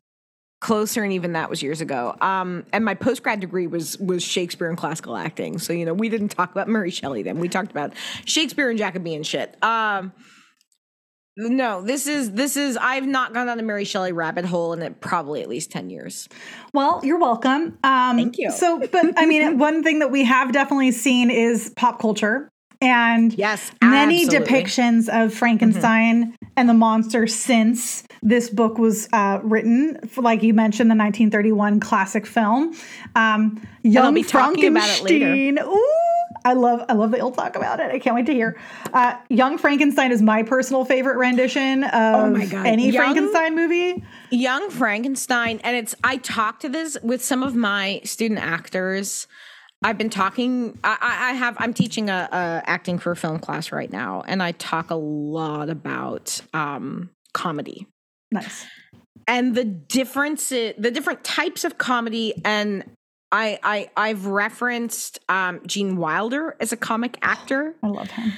closer 0.61 1.03
and 1.03 1.13
even 1.13 1.33
that 1.33 1.49
was 1.49 1.63
years 1.63 1.81
ago. 1.81 2.15
Um 2.21 2.65
and 2.73 2.83
my 2.83 2.95
post 2.95 3.23
grad 3.23 3.39
degree 3.39 3.67
was 3.67 3.97
was 3.99 4.23
Shakespeare 4.23 4.67
and 4.67 4.77
classical 4.77 5.15
acting. 5.15 5.59
So 5.59 5.73
you 5.73 5.85
know, 5.85 5.93
we 5.93 6.09
didn't 6.09 6.29
talk 6.29 6.51
about 6.51 6.67
Mary 6.67 6.91
Shelley 6.91 7.23
then. 7.23 7.39
We 7.39 7.49
talked 7.49 7.71
about 7.71 7.93
Shakespeare 8.25 8.69
and 8.69 8.77
Jacobean 8.77 9.23
shit. 9.23 9.55
Um 9.63 10.13
no, 11.37 11.81
this 11.81 12.05
is 12.05 12.33
this 12.33 12.57
is 12.57 12.77
I've 12.77 13.07
not 13.07 13.33
gone 13.33 13.47
down 13.47 13.59
a 13.59 13.63
Mary 13.63 13.85
Shelley 13.85 14.11
rabbit 14.11 14.43
hole 14.43 14.73
in 14.73 14.81
it 14.81 14.99
probably 14.99 15.41
at 15.41 15.47
least 15.47 15.71
10 15.71 15.89
years. 15.89 16.27
Well, 16.73 16.99
you're 17.01 17.19
welcome. 17.19 17.77
Um, 17.83 18.17
Thank 18.17 18.37
you. 18.37 18.51
So, 18.51 18.79
but 18.79 19.13
I 19.17 19.25
mean, 19.25 19.57
one 19.57 19.81
thing 19.81 19.99
that 19.99 20.11
we 20.11 20.25
have 20.25 20.51
definitely 20.51 20.91
seen 20.91 21.31
is 21.31 21.71
pop 21.77 22.01
culture 22.01 22.51
and 22.81 23.33
Yes, 23.33 23.71
many 23.83 24.23
absolutely. 24.25 24.47
Mm-hmm. 24.47 24.55
depictions 24.55 25.09
of 25.25 25.33
Frankenstein 25.33 26.35
and 26.55 26.69
the 26.69 26.73
monster 26.73 27.27
since 27.27 28.03
this 28.21 28.49
book 28.49 28.77
was 28.77 29.07
uh, 29.13 29.39
written. 29.43 29.97
Like 30.17 30.43
you 30.43 30.53
mentioned, 30.53 30.89
the 30.89 30.95
1931 30.95 31.79
classic 31.79 32.25
film, 32.25 32.73
um, 33.15 33.61
Young 33.83 34.13
be 34.13 34.23
talking 34.23 34.65
about 34.67 34.89
it 34.89 35.03
later. 35.03 35.25
Frankenstein. 35.25 35.67
Ooh, 35.67 35.85
I 36.45 36.53
love, 36.53 36.85
I 36.89 36.93
love 36.93 37.11
that 37.11 37.17
you'll 37.17 37.31
talk 37.31 37.55
about 37.55 37.79
it. 37.79 37.91
I 37.91 37.99
can't 37.99 38.15
wait 38.15 38.25
to 38.27 38.33
hear. 38.33 38.59
Uh, 38.93 39.15
Young 39.29 39.57
Frankenstein 39.57 40.11
is 40.11 40.21
my 40.21 40.43
personal 40.43 40.85
favorite 40.85 41.17
rendition 41.17 41.83
of 41.85 42.15
Oh 42.15 42.29
my 42.29 42.45
God. 42.45 42.65
any 42.65 42.89
Young- 42.91 42.95
Frankenstein 42.95 43.55
movie. 43.55 44.03
Young 44.31 44.69
Frankenstein, 44.69 45.59
and 45.63 45.75
it's 45.75 45.95
I 46.03 46.17
talked 46.17 46.61
to 46.61 46.69
this 46.69 46.97
with 47.03 47.23
some 47.23 47.41
of 47.43 47.55
my 47.55 48.01
student 48.03 48.39
actors. 48.39 49.27
I've 49.81 49.97
been 49.97 50.09
talking. 50.09 50.77
I, 50.83 50.97
I 51.01 51.33
have. 51.33 51.55
I'm 51.59 51.73
teaching 51.73 52.09
a, 52.09 52.27
a 52.31 52.63
acting 52.65 52.99
for 52.99 53.15
film 53.15 53.39
class 53.39 53.71
right 53.71 53.91
now, 53.91 54.23
and 54.27 54.43
I 54.43 54.51
talk 54.51 54.89
a 54.89 54.95
lot 54.95 55.69
about 55.69 56.41
um, 56.53 57.09
comedy 57.33 57.87
Nice. 58.31 58.65
and 59.27 59.55
the 59.55 59.63
difference, 59.63 60.49
the 60.49 60.91
different 60.93 61.23
types 61.23 61.63
of 61.63 61.77
comedy. 61.77 62.33
And 62.43 62.83
I 63.31 63.57
I 63.63 63.89
I've 63.95 64.25
referenced 64.25 65.19
um, 65.29 65.61
Gene 65.65 65.95
Wilder 65.95 66.57
as 66.59 66.73
a 66.73 66.77
comic 66.77 67.17
actor. 67.21 67.75
I 67.81 67.87
love 67.87 68.11
him. 68.11 68.33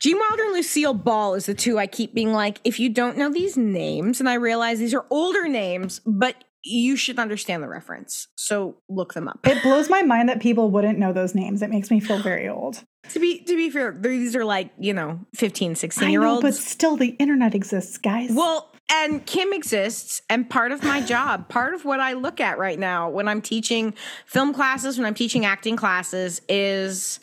Gene 0.00 0.18
Wilder 0.18 0.42
and 0.44 0.52
Lucille 0.52 0.92
Ball 0.92 1.34
is 1.34 1.46
the 1.46 1.54
two 1.54 1.78
I 1.78 1.86
keep 1.86 2.12
being 2.12 2.32
like, 2.32 2.60
if 2.62 2.78
you 2.78 2.90
don't 2.90 3.16
know 3.16 3.30
these 3.30 3.56
names, 3.56 4.20
and 4.20 4.28
I 4.28 4.34
realize 4.34 4.78
these 4.80 4.92
are 4.92 5.06
older 5.08 5.48
names, 5.48 6.02
but 6.04 6.44
you 6.64 6.96
should 6.96 7.18
understand 7.18 7.62
the 7.62 7.68
reference. 7.68 8.28
So 8.36 8.76
look 8.88 9.14
them 9.14 9.28
up. 9.28 9.40
It 9.44 9.62
blows 9.62 9.90
my 9.90 10.02
mind 10.02 10.28
that 10.30 10.40
people 10.40 10.70
wouldn't 10.70 10.98
know 10.98 11.12
those 11.12 11.34
names. 11.34 11.62
It 11.62 11.70
makes 11.70 11.90
me 11.90 12.00
feel 12.00 12.18
very 12.22 12.48
old. 12.48 12.82
to 13.10 13.20
be 13.20 13.40
to 13.40 13.54
be 13.54 13.70
fair, 13.70 13.96
these 13.98 14.34
are 14.34 14.44
like, 14.44 14.72
you 14.78 14.94
know, 14.94 15.20
15, 15.34 15.74
16 15.74 16.10
year 16.10 16.20
know, 16.20 16.40
but 16.40 16.54
still, 16.54 16.96
the 16.96 17.10
internet 17.18 17.54
exists, 17.54 17.98
guys. 17.98 18.30
Well, 18.32 18.70
and 18.90 19.24
Kim 19.24 19.52
exists, 19.52 20.22
and 20.28 20.48
part 20.48 20.72
of 20.72 20.82
my 20.82 21.00
job, 21.00 21.48
part 21.48 21.74
of 21.74 21.84
what 21.84 22.00
I 22.00 22.12
look 22.14 22.40
at 22.40 22.58
right 22.58 22.78
now 22.78 23.08
when 23.08 23.28
I'm 23.28 23.40
teaching 23.40 23.94
film 24.26 24.52
classes, 24.52 24.98
when 24.98 25.06
I'm 25.06 25.14
teaching 25.14 25.44
acting 25.44 25.76
classes, 25.76 26.40
is 26.48 27.20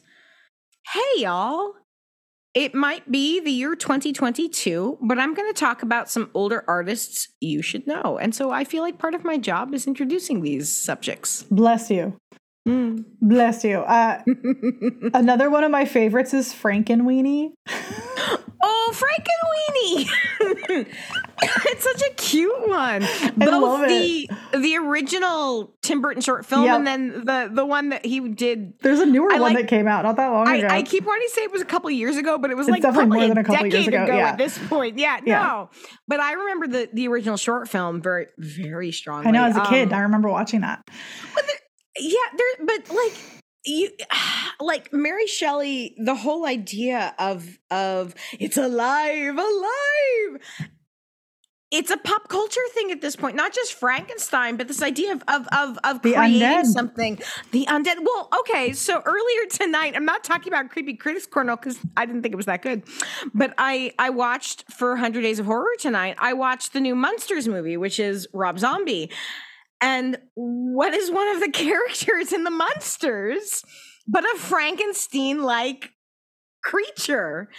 hey, 0.93 1.21
y'all, 1.21 1.73
it 2.53 2.75
might 2.75 3.09
be 3.09 3.39
the 3.39 3.51
year 3.51 3.75
2022, 3.75 4.97
but 5.01 5.17
I'm 5.17 5.33
going 5.33 5.51
to 5.51 5.57
talk 5.57 5.83
about 5.83 6.09
some 6.09 6.29
older 6.33 6.63
artists 6.67 7.29
you 7.39 7.61
should 7.61 7.87
know. 7.87 8.17
And 8.21 8.35
so 8.35 8.51
I 8.51 8.63
feel 8.63 8.83
like 8.83 8.97
part 8.97 9.15
of 9.15 9.23
my 9.23 9.37
job 9.37 9.73
is 9.73 9.87
introducing 9.87 10.41
these 10.41 10.71
subjects. 10.71 11.43
bless 11.43 11.89
you, 11.89 12.17
bless 13.21 13.63
you. 13.63 13.79
Uh, 13.79 14.21
another 15.13 15.49
one 15.49 15.63
of 15.63 15.71
my 15.71 15.85
favorites 15.85 16.33
is 16.33 16.53
Frankenweenie. 16.53 17.51
Oh, 18.63 18.93
Frankenweenie! 18.93 20.07
it's 21.41 21.83
such 21.83 22.01
a 22.09 22.13
cute 22.15 22.67
one. 22.69 23.01
Both 23.35 23.49
love 23.61 23.87
the 23.87 24.29
the 24.53 24.77
original 24.77 25.73
Tim 25.81 26.01
Burton 26.01 26.21
short 26.21 26.45
film 26.45 26.65
Yep. 26.65 26.75
and 26.75 26.87
then 26.87 27.25
the 27.25 27.49
the 27.51 27.65
one 27.65 27.89
that 27.89 28.05
he 28.05 28.19
did. 28.29 28.73
There's 28.81 28.99
a 28.99 29.05
newer 29.05 29.31
I 29.31 29.39
one 29.39 29.53
like- 29.53 29.57
that 29.63 29.67
came 29.67 29.87
out 29.87 30.03
not 30.03 30.15
that 30.17 30.27
long 30.29 30.47
ago. 30.47 30.67
I, 30.67 30.77
I 30.77 30.81
keep 30.83 31.05
wanting 31.05 31.27
to 31.27 31.33
say 31.33 31.41
it 31.41 31.51
was 31.51 31.61
a 31.61 31.65
couple 31.65 31.89
years 31.89 32.17
ago, 32.17 32.37
but 32.37 32.51
it 32.51 32.57
was 32.57 32.67
It's 32.67 32.73
like 32.73 32.81
definitely 32.83 33.17
more 33.19 33.27
than 33.27 33.37
a 33.39 33.43
couple 33.43 33.65
years 33.67 33.85
decade 33.85 33.99
ago, 34.01 34.15
yeah. 34.15 34.29
at 34.29 34.37
this 34.37 34.57
point. 34.67 34.97
Yeah, 34.99 35.19
Yeah. 35.25 35.41
no. 35.43 35.69
But 36.07 36.19
I 36.19 36.33
remember 36.33 36.67
the 36.67 36.89
the 36.93 37.07
original 37.07 37.37
short 37.37 37.67
film 37.67 38.01
very 38.01 38.27
very 38.37 38.91
strongly. 38.91 39.27
I 39.29 39.31
know 39.31 39.45
as 39.45 39.57
a 39.57 39.65
kid, 39.65 39.91
Um, 39.91 39.99
I 39.99 40.01
remember 40.03 40.29
watching 40.29 40.61
that. 40.61 40.83
yeah 41.99 42.15
there 42.37 42.65
but 42.65 42.89
like 42.95 43.13
you 43.65 43.89
like 44.59 44.91
mary 44.93 45.27
shelley 45.27 45.95
the 46.03 46.15
whole 46.15 46.45
idea 46.45 47.13
of 47.19 47.57
of 47.69 48.15
it's 48.39 48.57
alive 48.57 49.37
alive! 49.37 50.41
It's 51.71 51.89
a 51.89 51.95
pop 51.95 52.27
culture 52.27 52.59
thing 52.73 52.91
at 52.91 52.99
this 52.99 53.15
point 53.15 53.37
not 53.37 53.53
just 53.53 53.73
frankenstein 53.73 54.57
but 54.57 54.67
this 54.67 54.81
idea 54.83 55.13
of 55.13 55.23
of 55.29 55.47
of, 55.53 55.77
of 55.85 56.01
The 56.01 56.13
creating 56.15 56.41
undead. 56.41 56.65
something. 56.65 57.17
The 57.51 57.65
undead 57.67 57.95
well 58.03 58.27
okay 58.41 58.73
so 58.73 59.01
earlier 59.05 59.45
tonight 59.49 59.93
i'm 59.95 60.03
not 60.03 60.21
talking 60.25 60.51
about 60.51 60.69
creepy 60.69 60.95
critics 60.95 61.25
corner 61.25 61.55
because 61.55 61.79
i 61.95 62.05
didn't 62.05 62.23
think 62.23 62.33
it 62.33 62.37
was 62.37 62.47
that 62.47 62.61
good 62.61 62.83
but 63.33 63.53
i 63.57 63.93
i 63.97 64.09
watched 64.09 64.65
for 64.69 64.89
100 64.91 65.21
days 65.21 65.39
of 65.39 65.45
horror 65.45 65.71
tonight 65.79 66.15
i 66.19 66.33
watched 66.33 66.73
the 66.73 66.81
new 66.81 66.93
monsters 66.93 67.47
movie 67.47 67.77
which 67.77 68.01
is 68.01 68.27
rob 68.33 68.59
zombie 68.59 69.09
and 69.81 70.17
what 70.35 70.93
is 70.93 71.11
one 71.11 71.27
of 71.29 71.39
the 71.41 71.49
characters 71.53 72.31
in 72.31 72.43
the 72.43 72.51
monsters 72.51 73.63
but 74.07 74.23
a 74.23 74.37
Frankenstein 74.37 75.41
like 75.43 75.91
creature 76.63 77.49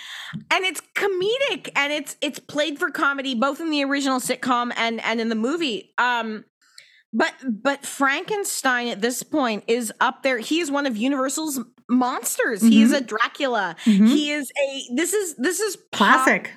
and 0.51 0.65
it's 0.65 0.81
comedic 0.95 1.71
and 1.75 1.93
it's 1.93 2.17
it's 2.21 2.39
played 2.39 2.79
for 2.79 2.91
comedy 2.91 3.35
both 3.35 3.61
in 3.61 3.71
the 3.71 3.83
original 3.85 4.21
sitcom 4.21 4.73
and 4.77 5.01
and 5.05 5.21
in 5.21 5.29
the 5.29 5.35
movie 5.35 5.93
um 5.99 6.45
but 7.13 7.35
but 7.45 7.85
frankenstein 7.85 8.87
at 8.87 9.01
this 9.01 9.25
point 9.25 9.65
is 9.67 9.93
up 10.01 10.23
there 10.23 10.39
He 10.39 10.61
is 10.61 10.71
one 10.71 10.87
of 10.87 10.97
universal's 10.97 11.59
monsters 11.91 12.63
he's 12.63 12.93
Mhm. 12.93 12.99
a 12.99 13.01
dracula 13.01 13.75
Mhm. 13.85 14.07
he 14.09 14.31
is 14.31 14.53
a 14.57 14.95
this 14.95 15.13
is 15.13 15.35
this 15.35 15.59
is 15.59 15.77
Classic. 15.91 16.53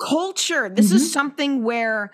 culture 0.00 0.68
this 0.68 0.92
Mhm. 0.92 0.96
is 0.96 1.12
something 1.12 1.64
where 1.64 2.12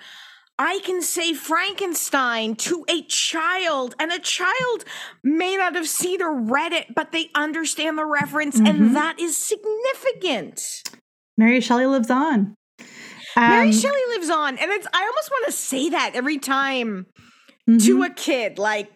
I 0.58 0.78
can 0.84 1.02
say 1.02 1.34
Frankenstein 1.34 2.54
to 2.56 2.84
a 2.88 3.02
child, 3.02 3.96
and 3.98 4.12
a 4.12 4.20
child 4.20 4.84
may 5.24 5.56
not 5.56 5.74
have 5.74 5.88
seen 5.88 6.22
or 6.22 6.32
read 6.40 6.72
it, 6.72 6.94
but 6.94 7.10
they 7.10 7.30
understand 7.34 7.98
the 7.98 8.04
reference, 8.04 8.60
Mhm. 8.60 8.68
and 8.68 8.96
that 8.96 9.18
is 9.18 9.36
significant. 9.36 10.60
Mary 11.36 11.60
Shelley 11.60 11.86
lives 11.86 12.10
on. 12.10 12.54
Mary 13.36 13.68
Um, 13.68 13.72
Shelley 13.72 14.00
lives 14.10 14.30
on, 14.30 14.56
and 14.58 14.70
it's 14.70 14.86
I 14.92 15.02
almost 15.02 15.30
want 15.30 15.46
to 15.46 15.52
say 15.52 15.88
that 15.90 16.12
every 16.14 16.38
time 16.38 17.06
mhm. 17.68 17.84
to 17.86 18.02
a 18.04 18.10
kid. 18.10 18.58
Like, 18.58 18.92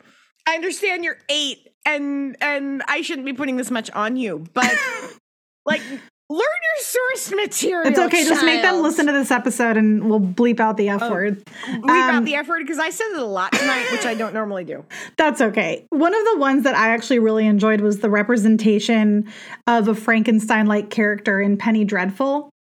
I 0.46 0.54
understand 0.54 1.02
you're 1.02 1.18
eight, 1.28 1.66
and 1.84 2.36
and 2.40 2.82
I 2.86 3.00
shouldn't 3.00 3.26
be 3.26 3.32
putting 3.32 3.56
this 3.56 3.70
much 3.72 3.90
on 3.90 4.14
you, 4.16 4.44
but 4.54 4.72
like, 5.66 5.82
learn 6.30 6.38
your 6.40 6.84
source 6.84 7.30
material. 7.32 7.90
It's 7.90 7.98
okay. 7.98 8.24
Just 8.24 8.44
make 8.44 8.60
them 8.62 8.82
listen 8.82 9.06
to 9.06 9.12
this 9.12 9.30
episode 9.30 9.76
and 9.78 10.08
we'll 10.10 10.20
bleep 10.20 10.60
out 10.60 10.76
the 10.76 10.90
F 10.90 11.00
Oh. 11.02 11.10
word. 11.10 11.42
Leave 11.68 11.84
Um, 11.84 11.90
out 11.90 12.24
the 12.24 12.34
F 12.34 12.48
word 12.48 12.58
because 12.60 12.78
I 12.78 12.90
said 12.90 13.06
it 13.12 13.18
a 13.18 13.24
lot 13.24 13.52
tonight, 13.52 13.86
which 13.92 14.04
I 14.04 14.14
don't 14.14 14.34
normally 14.34 14.64
do. 14.64 14.84
That's 15.16 15.40
okay. 15.40 15.86
One 15.90 16.14
of 16.14 16.24
the 16.24 16.36
ones 16.38 16.64
that 16.64 16.74
I 16.76 16.90
actually 16.90 17.18
really 17.20 17.46
enjoyed 17.46 17.80
was 17.80 18.00
the 18.00 18.10
representation 18.10 19.32
of 19.66 19.88
a 19.88 19.94
Frankenstein 19.94 20.66
like 20.66 20.90
character 20.90 21.40
in 21.40 21.56
Penny 21.56 21.84
Dreadful. 21.84 22.50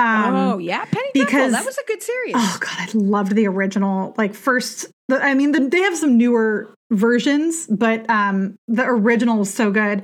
Um, 0.00 0.34
oh 0.36 0.58
yeah, 0.58 0.84
Penny 0.84 1.10
because- 1.12 1.26
because 1.28 1.52
that 1.52 1.64
was 1.64 1.76
a 1.76 1.84
good 1.86 2.02
series. 2.02 2.34
Oh 2.36 2.58
god, 2.60 2.70
I 2.78 2.88
loved 2.94 3.34
the 3.34 3.48
original. 3.48 4.14
Like 4.16 4.32
first, 4.34 4.86
the, 5.08 5.20
I 5.20 5.34
mean, 5.34 5.50
the, 5.52 5.60
they 5.60 5.80
have 5.80 5.96
some 5.96 6.16
newer 6.16 6.72
versions, 6.92 7.66
but 7.66 8.08
um, 8.08 8.54
the 8.68 8.84
original 8.84 9.38
was 9.38 9.52
so 9.52 9.72
good. 9.72 10.02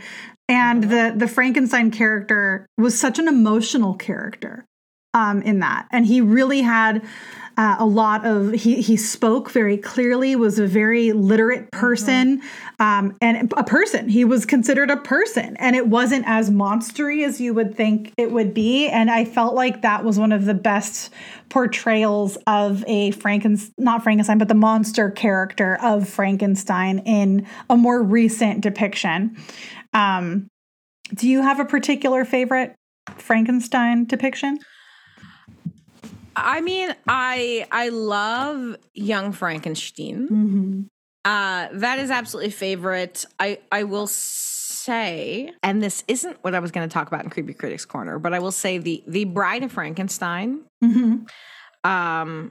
And 0.49 0.85
the 0.85 1.15
the 1.17 1.29
Frankenstein 1.29 1.91
character 1.91 2.67
was 2.77 2.99
such 2.99 3.19
an 3.19 3.29
emotional 3.29 3.95
character 3.95 4.67
um, 5.15 5.41
in 5.43 5.61
that, 5.61 5.87
and 5.91 6.05
he 6.05 6.21
really 6.21 6.61
had 6.61 7.03
uh, 7.57 7.77
a 7.79 7.87
lot 7.87 8.27
of. 8.27 8.53
He 8.53 8.83
he 8.83 8.97
spoke 8.97 9.51
very 9.51 9.77
clearly. 9.77 10.35
Was 10.37 10.59
a 10.59 10.67
very 10.67 11.13
literate 11.13 11.71
person, 11.71 12.43
um, 12.81 13.17
and 13.21 13.53
a 13.57 13.65
person. 13.65 14.09
He 14.09 14.25
was 14.25 14.45
considered 14.45 14.91
a 14.91 14.97
person, 14.97 15.57
and 15.59 15.77
it 15.77 15.87
wasn't 15.87 16.25
as 16.27 16.51
monstery 16.51 17.25
as 17.25 17.41
you 17.41 17.55
would 17.55 17.77
think 17.77 18.13
it 18.19 18.33
would 18.33 18.55
be. 18.55 18.89
And 18.89 19.11
I 19.11 19.25
felt 19.25 19.55
like 19.55 19.83
that 19.83 20.05
was 20.05 20.19
one 20.19 20.33
of 20.33 20.47
the 20.47 20.55
best 20.55 21.11
portrayals 21.49 22.37
of 22.47 22.85
a 22.89 23.13
Frankenstein, 23.13 23.73
not 23.79 24.03
Frankenstein, 24.03 24.39
but 24.39 24.49
the 24.49 24.55
monster 24.55 25.11
character 25.11 25.79
of 25.81 26.09
Frankenstein 26.09 26.99
in 27.01 27.47
a 27.71 27.77
more 27.77 28.03
recent 28.03 28.63
depiction. 28.63 29.37
Um, 29.95 30.49
do 31.15 31.29
you 31.29 31.43
have 31.43 31.61
a 31.61 31.65
particular 31.65 32.25
favorite 32.25 32.75
Frankenstein 33.17 34.05
depiction? 34.05 34.59
I 36.37 36.61
mean, 36.61 36.95
I 37.07 37.67
I 37.71 37.91
love 37.91 38.77
Young 38.93 39.33
Frankenstein. 39.33 40.29
Mm-hmm. 40.29 40.83
Uh, 41.25 41.69
that 41.73 41.99
is 42.01 42.11
absolutely 42.11 42.51
favorite. 42.51 43.25
I 43.39 43.61
I 43.71 43.85
will 43.85 44.09
say, 44.09 45.53
and 45.63 45.83
this 45.83 46.03
isn't 46.09 46.37
what 46.43 46.55
I 46.55 46.59
was 46.59 46.71
going 46.71 46.89
to 46.89 46.93
talk 46.93 47.07
about 47.07 47.23
in 47.25 47.31
Creepy 47.31 47.55
Critics 47.55 47.85
Corner, 47.85 48.19
but 48.19 48.35
I 48.35 48.41
will 48.41 48.53
say 48.53 48.79
the 48.79 49.03
the 49.07 49.25
Bride 49.25 49.63
of 49.63 49.73
Frankenstein, 49.73 50.65
Mm-hmm. 50.83 51.89
um, 51.91 52.51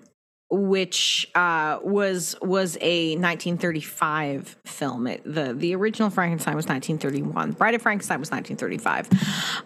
which 0.55 1.27
uh, 1.33 1.79
was 1.83 2.35
was 2.41 2.77
a 2.79 3.15
1935 3.15 4.55
film. 4.65 5.07
It, 5.07 5.21
the 5.25 5.53
the 5.53 5.73
original 5.75 6.09
Frankenstein 6.11 6.55
was 6.55 6.67
1931. 6.67 7.53
Bride 7.53 7.73
of 7.73 7.81
Frankenstein 7.81 8.19
was 8.19 8.29
1935. 8.29 9.09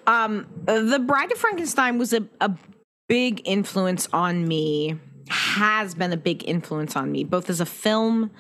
Um, 0.08 0.48
the 0.66 1.04
Bride 1.06 1.32
of 1.32 1.38
Frankenstein 1.38 1.98
was 1.98 2.14
a, 2.14 2.26
a 2.40 2.52
big 3.10 3.42
influence 3.46 4.08
on 4.14 4.48
me. 4.48 4.98
Has 5.30 5.94
been 5.94 6.14
a 6.14 6.18
big 6.18 6.48
influence 6.48 6.96
on 6.96 7.12
me, 7.12 7.26
both 7.26 7.50
as 7.50 7.60
a 7.60 7.66
film. 7.66 8.32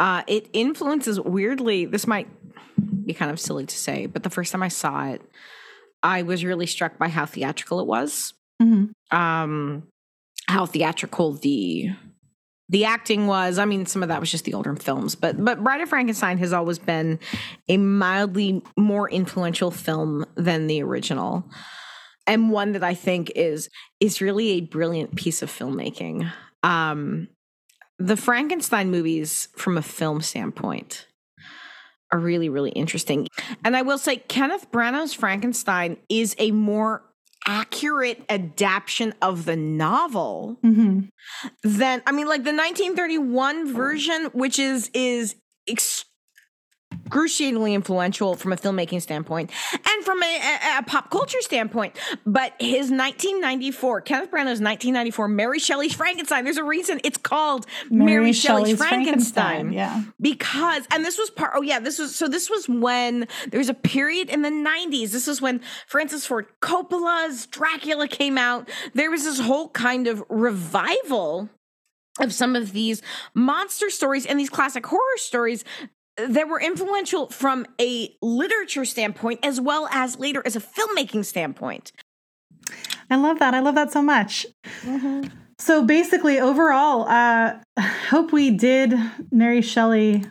Uh, 0.00 0.22
it 0.26 0.48
influences 0.52 1.20
weirdly. 1.20 1.86
This 1.86 2.06
might 2.06 2.28
be 3.06 3.14
kind 3.14 3.30
of 3.30 3.38
silly 3.38 3.64
to 3.64 3.76
say, 3.76 4.06
but 4.06 4.24
the 4.24 4.30
first 4.30 4.50
time 4.50 4.62
I 4.62 4.68
saw 4.68 5.06
it, 5.06 5.22
I 6.02 6.22
was 6.22 6.44
really 6.44 6.66
struck 6.66 6.98
by 6.98 7.08
how 7.08 7.26
theatrical 7.26 7.80
it 7.80 7.86
was 7.86 8.34
Mm-hmm. 8.60 9.14
um 9.16 9.82
how 10.48 10.66
theatrical 10.66 11.32
the 11.32 11.90
the 12.68 12.84
acting 12.84 13.26
was. 13.26 13.58
I 13.58 13.64
mean 13.64 13.86
some 13.86 14.02
of 14.02 14.08
that 14.08 14.20
was 14.20 14.30
just 14.30 14.44
the 14.44 14.54
older 14.54 14.74
films 14.76 15.14
but 15.14 15.42
but 15.42 15.62
bride 15.62 15.80
of 15.80 15.88
frankenstein 15.88 16.38
has 16.38 16.52
always 16.52 16.78
been 16.78 17.18
a 17.68 17.76
mildly 17.76 18.62
more 18.76 19.08
influential 19.10 19.70
film 19.70 20.24
than 20.34 20.66
the 20.66 20.82
original. 20.82 21.44
And 22.26 22.50
one 22.50 22.72
that 22.72 22.84
i 22.84 22.94
think 22.94 23.32
is 23.34 23.68
is 24.00 24.20
really 24.20 24.50
a 24.50 24.60
brilliant 24.62 25.16
piece 25.16 25.42
of 25.42 25.50
filmmaking. 25.50 26.30
Um 26.62 27.28
the 27.98 28.16
frankenstein 28.16 28.90
movies 28.90 29.48
from 29.56 29.78
a 29.78 29.82
film 29.82 30.20
standpoint 30.20 31.06
are 32.12 32.18
really 32.18 32.48
really 32.48 32.70
interesting. 32.70 33.28
And 33.64 33.76
i 33.76 33.82
will 33.82 33.98
say 33.98 34.16
kenneth 34.16 34.70
branagh's 34.70 35.14
frankenstein 35.14 35.98
is 36.08 36.34
a 36.38 36.50
more 36.50 37.02
accurate 37.46 38.24
adaptation 38.28 39.14
of 39.22 39.44
the 39.44 39.56
novel 39.56 40.58
Mm-hmm. 40.64 41.00
than 41.62 42.02
I 42.06 42.12
mean 42.12 42.26
like 42.26 42.44
the 42.44 42.52
1931 42.52 43.72
version 43.72 44.24
which 44.32 44.58
is 44.58 44.90
is 44.94 45.36
excruciatingly 47.06 47.72
influential 47.74 48.34
from 48.34 48.52
a 48.52 48.56
filmmaking 48.56 49.00
standpoint 49.00 49.50
and 49.72 50.04
from 50.04 50.22
a, 50.22 50.26
a- 50.26 50.78
a 50.78 50.82
pop 50.82 51.10
culture 51.10 51.40
standpoint. 51.40 51.96
But 52.26 52.52
his 52.58 52.90
1994 52.90 54.00
Kenneth 54.02 54.30
Branagh's 54.30 54.60
1994 54.60 55.28
Mary 55.28 55.58
Shelley's 55.58 55.94
Frankenstein 55.94 56.44
there's 56.44 56.56
a 56.56 56.64
reason 56.64 57.00
it's 57.04 57.16
called 57.18 57.66
Mary, 57.90 58.32
Shelley's, 58.32 58.76
Frankenstein. 58.76 59.72
Yeah. 59.72 60.02
because 60.20 60.84
and 60.90 61.04
this 61.04 61.16
was 61.18 61.30
part 61.30 61.52
oh 61.54 61.62
yeah 61.62 61.78
this 61.78 61.98
was 61.98 62.14
so 62.14 62.26
this 62.28 62.50
was 62.50 62.68
when 62.68 63.28
there 63.48 63.58
was 63.58 63.68
a 63.68 63.74
period 63.74 64.28
in 64.28 64.42
the 64.42 64.50
90s 64.50 65.10
this 65.12 65.28
is 65.28 65.40
when 65.40 65.60
francis 65.86 66.26
ford 66.26 66.46
coppola's 66.60 67.46
dracula 67.46 68.08
came 68.08 68.36
out. 68.36 68.68
There 68.94 69.10
was 69.10 69.24
this 69.24 69.38
whole 69.40 69.68
kind 69.70 70.06
of 70.08 70.22
revival 70.28 71.48
of 72.20 72.32
some 72.32 72.56
of 72.56 72.72
these 72.72 73.02
monster 73.34 73.90
stories 73.90 74.24
and 74.26 74.40
these 74.40 74.48
classic 74.50 74.86
horror 74.86 75.00
stories 75.16 75.64
that 76.16 76.48
were 76.48 76.60
influential 76.60 77.28
from 77.28 77.66
a 77.80 78.14
literature 78.22 78.84
standpoint 78.84 79.40
as 79.44 79.60
well 79.60 79.86
as 79.90 80.18
later 80.18 80.42
as 80.46 80.56
a 80.56 80.60
filmmaking 80.60 81.24
standpoint 81.24 81.92
I 83.08 83.14
love 83.14 83.38
that. 83.38 83.54
I 83.54 83.60
love 83.60 83.76
that 83.76 83.92
so 83.92 84.02
much. 84.02 84.44
So 85.60 85.84
basically, 85.84 86.40
overall, 86.40 87.06
uh, 87.08 87.54
hope 88.10 88.32
we 88.32 88.50
did 88.50 88.92
Mary 89.30 89.62
Shelley 89.62 90.24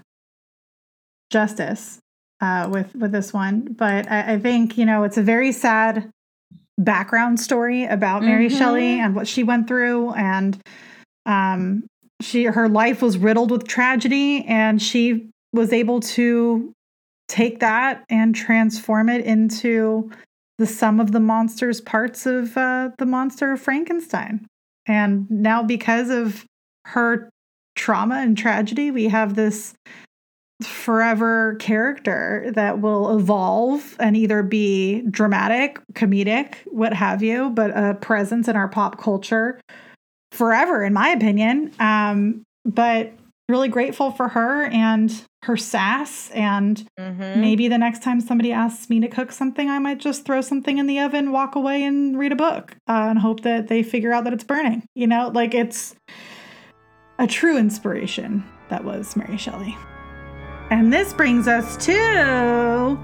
justice 1.31 1.99
uh, 2.41 2.67
with 2.71 2.93
with 2.95 3.11
this 3.11 3.31
one. 3.33 3.61
But 3.61 4.11
I, 4.11 4.33
I 4.33 4.39
think 4.39 4.77
you 4.77 4.85
know 4.85 5.03
it's 5.03 5.17
a 5.17 5.23
very 5.23 5.51
sad 5.51 6.09
background 6.77 7.39
story 7.39 7.85
about 7.85 8.21
Mary 8.23 8.49
Mhm. 8.49 8.57
Shelley 8.57 8.99
and 8.99 9.15
what 9.15 9.27
she 9.27 9.43
went 9.43 9.67
through, 9.67 10.11
and 10.13 10.57
um, 11.25 11.85
she 12.21 12.43
her 12.45 12.67
life 12.67 13.01
was 13.01 13.17
riddled 13.17 13.51
with 13.51 13.67
tragedy, 13.67 14.43
and 14.45 14.81
she 14.81 15.29
was 15.55 15.73
able 15.73 15.99
to 16.01 16.71
take 17.27 17.59
that 17.59 18.03
and 18.09 18.35
transform 18.35 19.09
it 19.09 19.25
into 19.25 20.11
the 20.57 20.67
sum 20.67 20.99
of 20.99 21.11
the 21.11 21.19
monster's 21.19 21.81
parts 21.81 22.25
of 22.25 22.55
uh, 22.55 22.89
the 22.97 23.05
monster 23.05 23.51
of 23.51 23.61
Frankenstein. 23.61 24.45
And 24.85 25.29
now, 25.29 25.63
because 25.63 26.09
of 26.09 26.45
her 26.85 27.29
trauma 27.75 28.15
and 28.15 28.37
tragedy, 28.37 28.91
we 28.91 29.07
have 29.07 29.35
this 29.35 29.73
forever 30.63 31.55
character 31.55 32.49
that 32.53 32.79
will 32.79 33.17
evolve 33.17 33.97
and 33.99 34.15
either 34.15 34.41
be 34.43 35.01
dramatic, 35.09 35.79
comedic, 35.93 36.55
what 36.65 36.93
have 36.93 37.21
you, 37.21 37.49
but 37.49 37.71
a 37.71 37.95
presence 37.95 38.47
in 38.47 38.55
our 38.55 38.69
pop 38.69 38.97
culture 38.97 39.59
forever, 40.31 40.83
in 40.83 40.93
my 40.93 41.09
opinion. 41.09 41.73
Um, 41.79 42.43
but 42.63 43.11
really 43.47 43.67
grateful 43.67 44.11
for 44.11 44.29
her 44.29 44.65
and 44.65 45.23
her 45.43 45.55
sass 45.55 46.31
and 46.31 46.87
mm-hmm. 46.99 47.39
Maybe 47.39 47.67
the 47.67 47.77
next 47.77 48.01
time 48.01 48.19
somebody 48.19 48.51
asks 48.51 48.89
me 48.89 48.99
to 49.01 49.07
cook 49.07 49.31
something, 49.31 49.69
I 49.69 49.77
might 49.77 49.99
just 49.99 50.25
throw 50.25 50.41
something 50.41 50.79
in 50.79 50.87
the 50.87 50.99
oven, 50.99 51.31
walk 51.31 51.55
away, 51.55 51.83
and 51.83 52.17
read 52.17 52.31
a 52.31 52.35
book 52.35 52.75
uh, 52.87 53.07
and 53.09 53.19
hope 53.19 53.41
that 53.41 53.67
they 53.67 53.83
figure 53.83 54.11
out 54.11 54.23
that 54.23 54.33
it's 54.33 54.43
burning. 54.43 54.87
You 54.95 55.07
know, 55.07 55.31
like 55.33 55.53
it's 55.53 55.95
a 57.19 57.27
true 57.27 57.57
inspiration 57.57 58.43
that 58.69 58.83
was 58.83 59.15
Mary 59.15 59.37
Shelley. 59.37 59.77
And 60.71 60.91
this 60.91 61.13
brings 61.13 61.47
us 61.47 61.77
to 61.85 62.97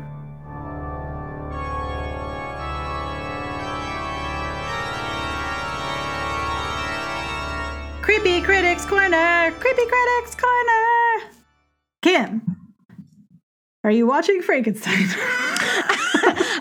Creepy 8.21 8.41
Critics 8.41 8.85
Corner. 8.85 9.51
Creepy 9.59 9.81
Critics 9.87 10.35
Corner. 10.35 11.31
Kim, 12.03 12.43
are 13.83 13.89
you 13.89 14.05
watching 14.05 14.43
Frankenstein? 14.43 14.93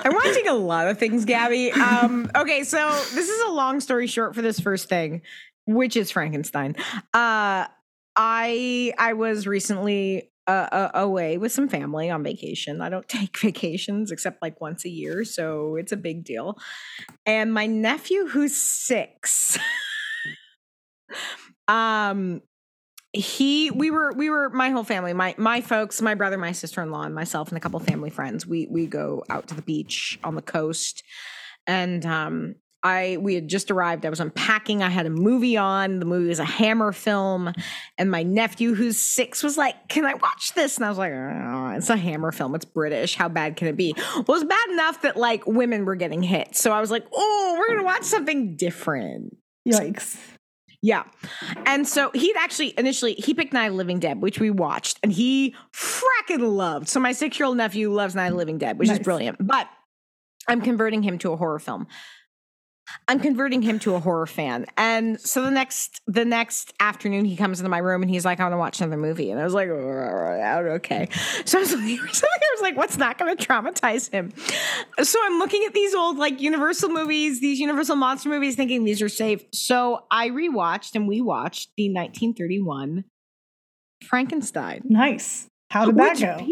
I'm 0.03 0.15
watching 0.15 0.49
a 0.49 0.55
lot 0.55 0.89
of 0.89 0.99
things, 0.99 1.27
Gabby. 1.27 1.71
Um, 1.71 2.31
okay, 2.35 2.65
so 2.65 2.79
this 3.15 3.29
is 3.29 3.43
a 3.43 3.51
long 3.51 3.81
story 3.81 4.07
short 4.07 4.35
for 4.35 4.41
this 4.41 4.59
first 4.59 4.89
thing, 4.89 5.21
which 5.67 5.99
is 5.99 6.11
Frankenstein. 6.11 6.77
Uh, 7.13 7.67
I 8.17 8.95
I 8.97 9.13
was 9.13 9.47
recently 9.47 10.31
uh, 10.47 10.67
uh, 10.73 10.91
away 10.95 11.37
with 11.37 11.53
some 11.53 11.69
family 11.69 12.09
on 12.09 12.23
vacation. 12.23 12.81
I 12.81 12.89
don't 12.89 13.07
take 13.09 13.39
vacations 13.39 14.11
except 14.11 14.41
like 14.41 14.63
once 14.63 14.87
a 14.87 14.91
year, 14.91 15.27
so 15.27 15.77
it's 15.77 15.93
a 15.93 15.99
big 15.99 16.25
deal. 16.25 16.57
And 17.27 17.53
my 17.53 17.67
nephew, 17.67 18.29
who's 18.29 18.57
six, 18.57 19.59
um, 21.71 22.43
he 23.13 23.71
we 23.71 23.91
were 23.91 24.13
we 24.13 24.31
were 24.31 24.51
my 24.51 24.71
whole 24.71 24.85
family 24.85 25.13
my 25.13 25.35
my 25.37 25.61
folks 25.61 26.01
my 26.01 26.15
brother 26.15 26.39
my 26.39 26.53
sister-in-law 26.53 27.03
and 27.03 27.15
myself 27.15 27.49
and 27.49 27.57
a 27.57 27.61
couple 27.61 27.81
family 27.81 28.11
friends 28.11 28.47
we 28.47 28.69
we 28.71 28.87
go 28.87 29.25
out 29.29 29.49
to 29.49 29.55
the 29.55 29.63
beach 29.63 30.17
on 30.23 30.37
the 30.37 30.43
coast 30.43 31.03
and 31.67 32.07
um 32.07 32.55
I 32.83 33.19
we 33.21 33.35
had 33.35 33.47
just 33.47 33.71
arrived. 33.71 34.07
I 34.07 34.09
was 34.09 34.21
unpacking. 34.21 34.83
I 34.83 34.89
had 34.89 35.05
a 35.05 35.11
movie 35.11 35.59
on. 35.59 35.99
The 35.99 36.07
movie 36.07 36.29
was 36.29 36.39
a 36.39 36.47
Hammer 36.47 36.93
film, 36.93 37.53
and 37.99 38.11
my 38.11 38.23
nephew, 38.23 38.75
who's 38.75 38.99
six, 38.99 39.43
was 39.43 39.59
like, 39.59 39.89
"Can 39.89 40.07
I 40.07 40.15
watch 40.15 40.55
this?" 40.55 40.77
And 40.77 40.87
I 40.87 40.89
was 40.89 40.97
like, 40.97 41.13
oh, 41.13 41.75
"It's 41.77 41.91
a 41.91 41.97
Hammer 41.99 42.33
film. 42.33 42.55
It's 42.55 42.65
British. 42.65 43.17
How 43.17 43.29
bad 43.29 43.57
can 43.57 43.69
it 43.69 43.77
be?" 43.77 43.93
Well, 43.97 44.21
it 44.21 44.29
was 44.29 44.45
bad 44.45 44.71
enough 44.71 45.03
that 45.03 45.19
like 45.19 45.47
women 45.47 45.85
were 45.85 45.95
getting 45.95 46.23
hit. 46.23 46.57
So 46.57 46.73
I 46.73 46.81
was 46.81 46.91
like, 46.91 47.05
"Oh, 47.13 47.57
we're 47.59 47.69
gonna 47.69 47.85
watch 47.85 48.05
something 48.05 48.57
different." 48.57 49.37
Yikes. 49.69 50.17
Yeah. 50.83 51.05
And 51.67 51.87
so 51.87 52.11
he'd 52.15 52.37
actually 52.37 52.73
initially 52.79 53.15
he 53.15 53.35
picked 53.35 53.53
Night 53.53 53.73
Living 53.73 53.99
Dead, 53.99 54.23
which 54.23 54.41
we 54.41 54.51
watched, 54.51 54.99
and 55.03 55.13
he 55.13 55.55
fracking 55.75 56.41
loved. 56.57 56.89
So 56.89 57.01
my 57.01 57.13
six 57.13 57.39
year 57.39 57.47
old 57.47 57.57
nephew 57.59 57.93
loves 57.93 58.15
Night 58.15 58.35
Living 58.35 58.57
Dead, 58.59 58.79
which 58.79 58.89
Nice. 58.89 58.99
is 58.99 59.05
brilliant. 59.05 59.37
But 59.47 59.69
I'm 60.49 60.63
converting 60.63 61.03
him 61.03 61.19
to 61.19 61.33
a 61.33 61.37
horror 61.37 61.59
film. 61.59 61.87
I'm 63.09 63.21
converting 63.21 63.63
him 63.63 63.79
to 63.81 63.95
a 63.95 64.01
horror 64.01 64.27
fan. 64.27 64.67
And 64.77 65.21
so 65.21 65.43
the 65.43 65.51
next 65.51 66.01
the 66.07 66.25
next 66.25 66.73
afternoon 66.81 67.25
he 67.25 67.37
comes 67.37 67.61
into 67.61 67.69
my 67.69 67.79
room 67.79 68.03
and 68.03 68.11
he's 68.11 68.25
like, 68.25 68.41
I 68.41 68.45
want 68.45 68.55
to 68.55 68.59
watch 68.59 68.81
another 68.81 68.97
movie. 68.97 69.31
And 69.31 69.41
I 69.41 69.45
was 69.45 69.55
like, 69.55 69.69
"Oh, 69.69 70.73
okay. 70.77 71.09
So 71.45 71.59
I 71.59 71.61
was 71.61 71.73
like, 71.73 71.83
I 71.83 72.55
was 72.55 72.63
like, 72.63 72.77
what's 72.77 72.97
not 72.97 73.19
gonna 73.19 73.37
traumatize 73.37 74.11
him? 74.11 74.33
So 75.03 75.19
I'm 75.23 75.39
looking 75.39 75.65
at 75.67 75.75
these 75.75 75.95
old 75.95 76.19
like 76.19 76.41
Universal 76.41 76.91
movies, 76.91 77.41
these 77.41 77.59
Universal 77.59 77.97
monster 77.97 78.29
movies, 78.29 78.57
thinking 78.57 78.85
these 78.85 79.03
are 79.03 79.09
safe. 79.09 79.45
So 79.53 80.05
I 80.11 80.29
rewatched 80.31 80.95
and 80.95 81.09
we 81.09 81.21
watched 81.21 81.71
the 81.77 81.89
1931 81.89 83.05
Frankenstein. 84.05 84.83
Nice. 84.85 85.47
How 85.71 85.87
did 85.87 85.97
that 85.97 86.19
go? 86.19 86.47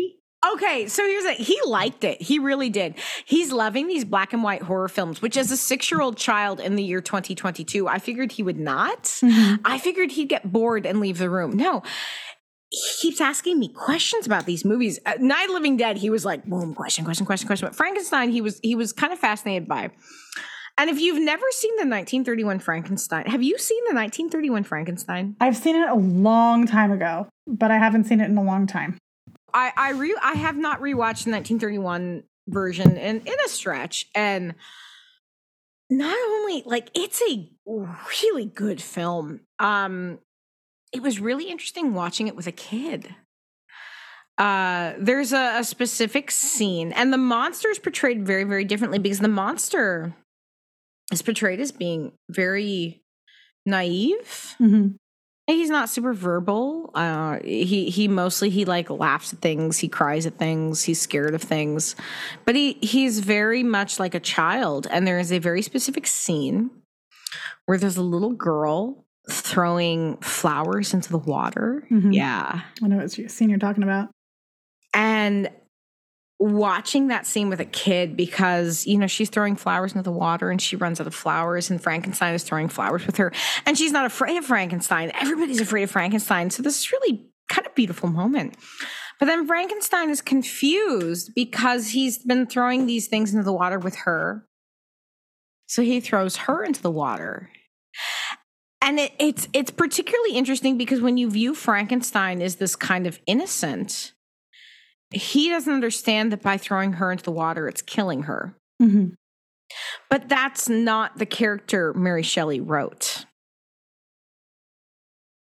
Okay, 0.55 0.87
so 0.89 1.05
here's 1.07 1.25
a 1.25 1.33
he 1.33 1.59
liked 1.67 2.05
it. 2.05 2.21
He 2.23 2.39
really 2.39 2.71
did. 2.71 2.95
He's 3.25 3.53
loving 3.53 3.87
these 3.89 4.05
black 4.05 4.33
and 4.33 4.43
white 4.43 4.63
horror 4.63 4.89
films, 4.89 5.21
which 5.23 5.37
as 5.37 5.51
a 5.51 5.57
six 5.57 5.91
year 5.91 6.01
old 6.01 6.17
child 6.17 6.61
in 6.61 6.77
the 6.77 6.83
year 6.83 7.01
2022, 7.01 7.89
I 7.89 7.99
figured 7.99 8.33
he 8.33 8.43
would 8.43 8.59
not. 8.59 9.05
Mhm. 9.05 9.61
I 9.65 9.79
figured 9.79 10.13
he'd 10.13 10.29
get 10.29 10.51
bored 10.53 10.87
and 10.87 11.01
leave 11.01 11.19
the 11.19 11.31
room. 11.31 11.57
No. 11.57 11.83
He 12.71 12.81
keeps 13.01 13.21
asking 13.21 13.59
me 13.59 13.73
questions 13.73 14.27
about 14.27 14.45
these 14.45 14.63
movies. 14.63 14.99
Uh, 15.07 15.15
Night 15.19 15.49
of 15.49 15.55
Living 15.55 15.79
Dead, 15.79 15.97
he 15.97 16.11
was 16.11 16.27
like, 16.27 16.45
boom, 16.45 16.75
question, 16.75 17.03
question, 17.03 17.25
question, 17.25 17.47
question. 17.47 17.67
But 17.67 17.75
Frankenstein, 17.75 18.29
he 18.29 18.43
was 18.43 18.61
he 18.63 18.75
was 18.75 18.93
kind 18.93 19.13
of 19.13 19.19
fascinated 19.19 19.67
by. 19.67 19.91
And 20.77 20.89
if 20.91 21.01
you've 21.01 21.21
never 21.21 21.45
seen 21.51 21.73
the 21.77 21.81
1931 21.87 22.61
Frankenstein, 22.61 23.27
have 23.27 23.43
you 23.43 23.59
seen 23.59 23.83
the 23.89 23.95
1931 23.95 24.63
Frankenstein? 24.65 25.35
I've 25.41 25.57
seen 25.57 25.75
it 25.75 25.89
a 25.89 25.95
long 25.95 26.67
time 26.69 26.93
ago, 26.93 27.27
but 27.49 27.71
I 27.73 27.79
haven't 27.79 28.05
seen 28.05 28.21
it 28.21 28.27
in 28.31 28.37
a 28.37 28.45
long 28.45 28.67
time. 28.69 28.97
I 29.53 29.73
I 29.77 29.91
re 29.91 30.17
I 30.23 30.35
have 30.35 30.57
not 30.57 30.81
rewatched 30.81 31.25
the 31.25 31.33
1931 31.33 32.25
version 32.49 32.97
in 32.97 33.21
in 33.21 33.37
a 33.45 33.49
stretch, 33.49 34.07
and 34.15 34.55
not 35.91 36.17
only 36.17 36.63
like 36.67 36.91
it's 36.95 37.23
a 37.23 37.51
really 37.67 38.45
good 38.45 38.81
film. 38.81 39.41
Um, 39.59 40.19
it 40.93 41.03
was 41.03 41.21
really 41.21 41.51
interesting 41.51 41.95
watching 41.95 42.29
it 42.29 42.37
with 42.37 42.47
a 42.47 42.53
kid. 42.53 43.15
Uh, 44.39 44.95
there's 44.99 45.33
a, 45.33 45.59
a 45.59 45.65
specific 45.65 46.31
scene, 46.31 46.93
and 46.93 47.13
the 47.13 47.19
monster 47.19 47.69
is 47.71 47.79
portrayed 47.79 48.27
very 48.27 48.45
very 48.45 48.65
differently 48.65 48.99
because 48.99 49.19
the 49.19 49.29
monster 49.29 50.15
is 51.13 51.23
portrayed 51.23 51.59
as 51.61 51.73
being 51.73 52.13
very 52.31 53.03
naive 53.67 54.55
Mhm. 54.61 54.97
He's 55.57 55.71
not 55.71 55.89
super 55.89 56.13
verbal 56.13 56.91
uh 56.95 57.39
he 57.45 57.89
he 57.91 58.07
mostly 58.09 58.51
he 58.51 58.65
like 58.65 58.91
laughs 58.91 59.33
at 59.33 59.41
things 59.41 59.79
he 59.79 59.89
cries 59.89 60.27
at 60.27 60.37
things 60.39 60.85
he's 60.85 61.01
scared 61.01 61.35
of 61.35 61.43
things 61.43 61.97
but 62.45 62.55
he 62.55 62.75
he's 62.83 63.21
very 63.21 63.63
much 63.63 63.99
like 63.99 64.15
a 64.15 64.21
child 64.21 64.87
and 64.91 65.07
there 65.07 65.19
is 65.19 65.33
a 65.33 65.39
very 65.39 65.63
specific 65.63 66.07
scene 66.07 66.71
where 67.67 67.79
there's 67.79 67.97
a 67.97 68.03
little 68.03 68.33
girl 68.33 69.05
throwing 69.31 70.17
flowers 70.19 70.95
into 70.95 71.11
the 71.11 71.19
water 71.19 71.87
Mhm. 71.91 72.15
yeah 72.15 72.61
I 72.83 72.87
know 72.89 72.97
what 72.99 73.11
scene 73.11 73.51
you're 73.51 73.59
talking 73.59 73.83
about. 73.83 74.09
and 74.95 75.51
watching 76.39 77.09
that 77.09 77.27
scene 77.27 77.49
with 77.49 77.61
a 77.61 77.65
kid 77.65 78.17
because 78.17 78.87
you 78.87 78.97
know 78.97 79.07
she's 79.07 79.29
throwing 79.29 79.57
flowers 79.57 79.93
into 79.93 80.03
the 80.03 80.13
water 80.13 80.51
and 80.51 80.63
she 80.63 80.77
runs 80.77 81.01
out 81.01 81.07
of 81.07 81.15
flowers 81.15 81.69
and 81.69 81.83
frankenstein 81.83 82.35
is 82.35 82.45
throwing 82.45 82.69
flowers 82.69 83.07
with 83.07 83.17
her. 83.17 83.33
And 83.67 83.77
she's 83.77 83.93
not 83.93 84.07
afraid 84.07 84.37
of 84.37 84.45
frankenstein. 84.45 85.11
Everybody's 85.21 85.61
afraid 85.61 85.83
of 85.83 85.91
frankenstein. 85.91 86.51
So 86.51 86.63
this 86.63 86.79
is 86.79 86.93
really 86.93 87.27
kind 87.49 87.67
of 87.67 87.75
beautiful 87.75 88.09
moment. 88.09 88.55
But 89.19 89.27
then 89.27 89.47
frankenstein 89.47 90.11
is 90.11 90.21
confused 90.21 91.33
because 91.35 91.89
he's 91.89 92.19
been 92.19 92.47
throwing 92.47 92.87
these 92.87 93.09
things 93.09 93.33
into 93.33 93.45
the 93.45 93.53
water 93.53 93.79
with 93.79 93.97
her. 93.97 94.47
So 95.67 95.83
he 95.83 96.01
throws 96.01 96.37
her 96.37 96.63
into 96.65 96.81
the 96.81 96.91
water. 96.91 97.51
And 98.81 99.01
it, 99.01 99.13
it's 99.19 99.49
it's 99.53 99.73
particularly 99.73 100.37
interesting 100.37 100.79
because 100.79 101.01
when 101.01 101.17
you 101.17 101.29
view 101.29 101.55
frankenstein 101.55 102.41
as 102.41 102.57
this 102.57 102.77
kind 102.77 103.09
of 103.09 103.19
innocent 103.27 104.13
he 105.11 105.49
doesn't 105.49 105.73
understand 105.73 106.33
that 106.33 106.43
by 106.43 106.57
throwing 106.57 106.95
her 106.95 107.11
into 107.11 107.25
the 107.25 107.33
water, 107.33 107.69
it's 107.69 107.83
killing 107.83 108.25
her. 108.25 108.55
Mhm. 108.81 109.15
But 110.11 110.29
that's 110.29 110.69
not 110.69 111.19
the 111.19 111.27
character 111.27 111.93
Mary 111.95 112.23
Shelley 112.23 112.61
wrote. 112.61 113.25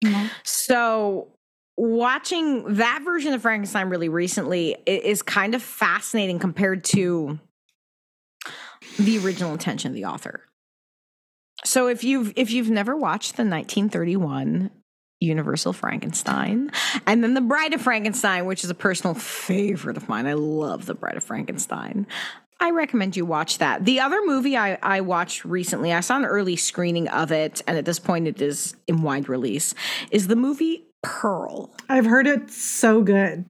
No. 0.03 0.29
So, 0.43 1.27
watching 1.75 2.75
that 2.75 3.01
version 3.03 3.33
of 3.33 3.41
Frankenstein 3.41 3.89
really 3.89 4.09
recently 4.09 4.75
is 4.85 5.21
kind 5.21 5.55
of 5.55 5.61
fascinating 5.61 6.39
compared 6.39 6.83
to 6.85 7.39
the 8.99 9.17
original 9.19 9.51
intention 9.53 9.89
of 9.89 9.95
the 9.95 10.05
author. 10.05 10.41
So, 11.65 11.87
if 11.87 12.03
you've 12.03 12.33
if 12.35 12.51
you've 12.51 12.69
never 12.69 12.95
watched 12.95 13.35
the 13.37 13.43
1931 13.43 14.69
Universal 15.19 15.73
Frankenstein, 15.73 16.71
and 17.05 17.23
then 17.23 17.33
The 17.33 17.41
Bride 17.41 17.73
of 17.73 17.81
Frankenstein, 17.81 18.45
which 18.45 18.63
is 18.63 18.69
a 18.69 18.75
personal 18.75 19.13
favorite 19.13 19.97
of 19.97 20.07
mine. 20.07 20.27
I 20.27 20.33
love 20.33 20.85
The 20.85 20.93
Bride 20.93 21.17
of 21.17 21.23
Frankenstein. 21.23 22.05
I 22.59 22.71
recommend 22.71 23.15
you 23.15 23.25
watch 23.25 23.59
that. 23.59 23.85
The 23.85 23.99
other 23.99 24.19
movie 24.25 24.57
I, 24.57 24.77
I 24.81 25.01
watched 25.01 25.45
recently, 25.45 25.93
I 25.93 25.99
saw 25.99 26.17
an 26.17 26.25
early 26.25 26.55
screening 26.55 27.07
of 27.07 27.31
it, 27.31 27.61
and 27.67 27.77
at 27.77 27.85
this 27.85 27.99
point 27.99 28.27
it 28.27 28.41
is 28.41 28.75
in 28.87 29.01
wide 29.03 29.29
release, 29.29 29.73
is 30.11 30.27
the 30.27 30.35
movie 30.35 30.85
Pearl. 31.03 31.71
I've 31.87 32.05
heard 32.05 32.25
it's 32.27 32.57
so 32.59 33.01
good. 33.01 33.45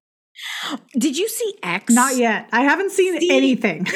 Did 0.97 1.17
you 1.17 1.27
see 1.29 1.55
X? 1.63 1.93
Not 1.93 2.15
yet. 2.17 2.47
I 2.51 2.61
haven't 2.63 2.91
seen 2.91 3.19
See- 3.19 3.31
anything. 3.35 3.87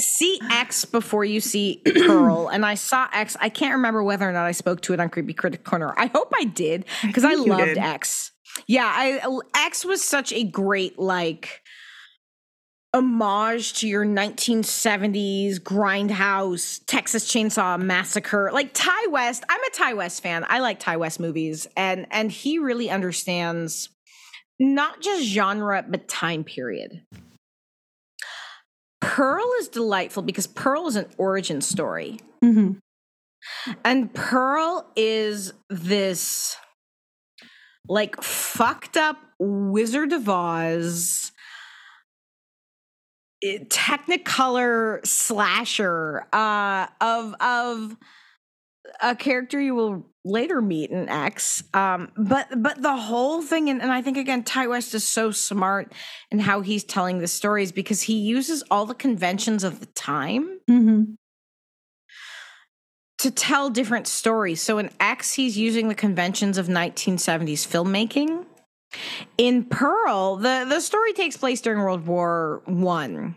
See 0.00 0.40
X 0.50 0.84
before 0.84 1.24
you 1.24 1.40
see 1.40 1.82
Pearl. 2.06 2.48
And 2.48 2.64
I 2.64 2.74
saw 2.74 3.08
X. 3.12 3.36
I 3.40 3.48
can't 3.48 3.74
remember 3.74 4.02
whether 4.02 4.28
or 4.28 4.32
not 4.32 4.46
I 4.46 4.52
spoke 4.52 4.80
to 4.82 4.94
it 4.94 5.00
on 5.00 5.08
Creepy 5.08 5.34
Critic 5.34 5.64
Corner. 5.64 5.94
I 5.96 6.06
hope 6.06 6.32
I 6.38 6.44
did 6.44 6.84
because 7.02 7.24
I, 7.24 7.32
you 7.32 7.46
loved 7.46 7.64
did. 7.64 7.78
X. 7.78 8.32
Yeah, 8.66 8.90
I 8.92 9.38
X 9.54 9.84
was 9.84 10.02
such 10.02 10.32
a 10.32 10.44
great 10.44 10.98
like 10.98 11.62
homage 12.92 13.74
to 13.74 13.86
your 13.86 14.04
1970s 14.04 15.60
grindhouse 15.60 16.80
Texas 16.86 17.30
Chainsaw 17.32 17.80
Massacre. 17.80 18.50
Like 18.52 18.74
Ti 18.74 19.08
West, 19.10 19.44
I'm 19.48 19.60
a 19.60 19.70
Ti 19.70 19.94
West 19.94 20.22
fan. 20.22 20.44
I 20.48 20.58
like 20.58 20.80
Ti 20.80 20.96
West 20.96 21.20
movies 21.20 21.68
and 21.76 22.06
and 22.10 22.32
he 22.32 22.58
really 22.58 22.90
understands 22.90 23.90
not 24.58 25.00
just 25.00 25.24
genre 25.24 25.84
but 25.88 26.08
time 26.08 26.44
period. 26.44 27.02
Pearl 29.10 29.44
is 29.58 29.66
delightful 29.68 30.22
because 30.22 30.46
Pearl 30.46 30.86
is 30.86 30.94
an 30.94 31.06
origin 31.18 31.60
story. 31.60 32.20
Mhm. 32.44 32.78
And 33.84 34.14
Pearl 34.14 34.88
is 34.94 35.52
this 35.68 36.56
like 37.88 38.22
fucked 38.22 38.96
up 38.96 39.16
Wizard 39.40 40.12
of 40.12 40.28
Oz 40.28 41.32
eh, 43.42 43.58
technicolor 43.64 45.04
slasher 45.04 46.26
uh 46.32 46.86
of 47.00 47.34
of 47.40 47.96
a 49.00 49.14
character 49.14 49.60
you 49.60 49.74
will 49.74 50.06
later 50.24 50.60
meet 50.60 50.90
in 50.90 51.08
X. 51.08 51.62
Um, 51.72 52.12
but 52.16 52.48
but 52.62 52.82
the 52.82 52.96
whole 52.96 53.42
thing, 53.42 53.70
and, 53.70 53.80
and 53.80 53.90
I 53.90 54.02
think 54.02 54.16
again, 54.16 54.42
Ti 54.44 54.66
West 54.66 54.94
is 54.94 55.06
so 55.06 55.30
smart 55.30 55.92
in 56.30 56.38
how 56.38 56.60
he's 56.60 56.84
telling 56.84 57.18
the 57.18 57.28
stories 57.28 57.72
because 57.72 58.02
he 58.02 58.14
uses 58.18 58.62
all 58.70 58.86
the 58.86 58.94
conventions 58.94 59.64
of 59.64 59.80
the 59.80 59.86
time 59.86 60.60
Mm-hmm. 60.70 61.14
to 63.18 63.30
tell 63.30 63.70
different 63.70 64.06
stories. 64.06 64.60
So 64.60 64.78
in 64.78 64.90
X, 65.00 65.34
he's 65.34 65.58
using 65.58 65.88
the 65.88 65.94
conventions 65.94 66.58
of 66.58 66.66
1970s 66.68 67.66
filmmaking. 67.66 68.46
In 69.38 69.64
Pearl, 69.64 70.36
the, 70.36 70.66
the 70.68 70.80
story 70.80 71.12
takes 71.12 71.36
place 71.36 71.60
during 71.60 71.80
World 71.80 72.06
War 72.06 72.62
One, 72.66 73.36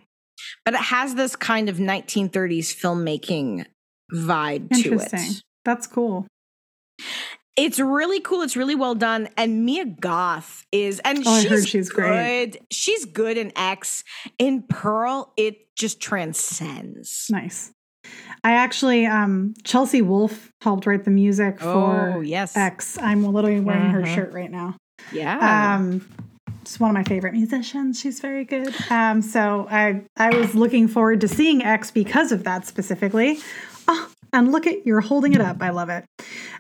but 0.65 0.73
it 0.73 0.79
has 0.79 1.15
this 1.15 1.35
kind 1.35 1.69
of 1.69 1.77
1930s 1.77 2.73
filmmaking 2.75 3.65
vibe 4.13 4.69
to 4.83 4.99
it. 4.99 5.41
That's 5.65 5.87
cool. 5.87 6.27
It's 7.55 7.79
really 7.79 8.19
cool. 8.19 8.41
It's 8.41 8.55
really 8.57 8.73
well 8.75 8.95
done. 8.95 9.29
And 9.37 9.63
Mia 9.63 9.85
Goth 9.85 10.65
is, 10.71 10.99
and 11.05 11.19
Oh, 11.25 11.31
I 11.31 11.41
she's, 11.41 11.49
heard 11.51 11.67
she's 11.67 11.89
great. 11.89 12.53
good. 12.53 12.59
She's 12.71 13.05
good 13.05 13.37
in 13.37 13.51
X. 13.55 14.03
In 14.39 14.63
Pearl, 14.63 15.31
it 15.37 15.57
just 15.75 16.01
transcends. 16.01 17.27
Nice. 17.29 17.71
I 18.43 18.53
actually, 18.53 19.05
um, 19.05 19.53
Chelsea 19.63 20.01
Wolfe 20.01 20.51
helped 20.61 20.85
write 20.87 21.03
the 21.05 21.11
music 21.11 21.59
for 21.59 22.13
Oh, 22.17 22.21
yes. 22.21 22.57
X. 22.57 22.97
I'm 22.99 23.23
literally 23.23 23.59
wearing 23.61 23.91
her 23.91 24.01
Mhm. 24.01 24.15
shirt 24.15 24.33
right 24.33 24.51
now. 24.51 24.75
Yeah. 25.11 25.75
Um, 25.75 26.05
she's 26.65 26.79
one 26.79 26.89
of 26.89 26.93
my 26.95 27.03
favorite 27.03 27.33
musicians. 27.33 27.99
She's 27.99 28.19
very 28.19 28.45
good. 28.45 28.73
Um, 28.89 29.21
so 29.21 29.67
I 29.69 30.01
I 30.17 30.35
was 30.35 30.55
looking 30.55 30.87
forward 30.87 31.21
to 31.21 31.27
seeing 31.27 31.61
X 31.63 31.91
because 31.91 32.31
of 32.31 32.43
that 32.45 32.65
specifically. 32.65 33.39
Oh, 33.87 34.09
and 34.33 34.51
look 34.51 34.67
at 34.67 34.85
you're 34.85 35.01
holding 35.01 35.33
it 35.33 35.41
up. 35.41 35.61
I 35.61 35.69
love 35.69 35.89
it. 35.89 36.05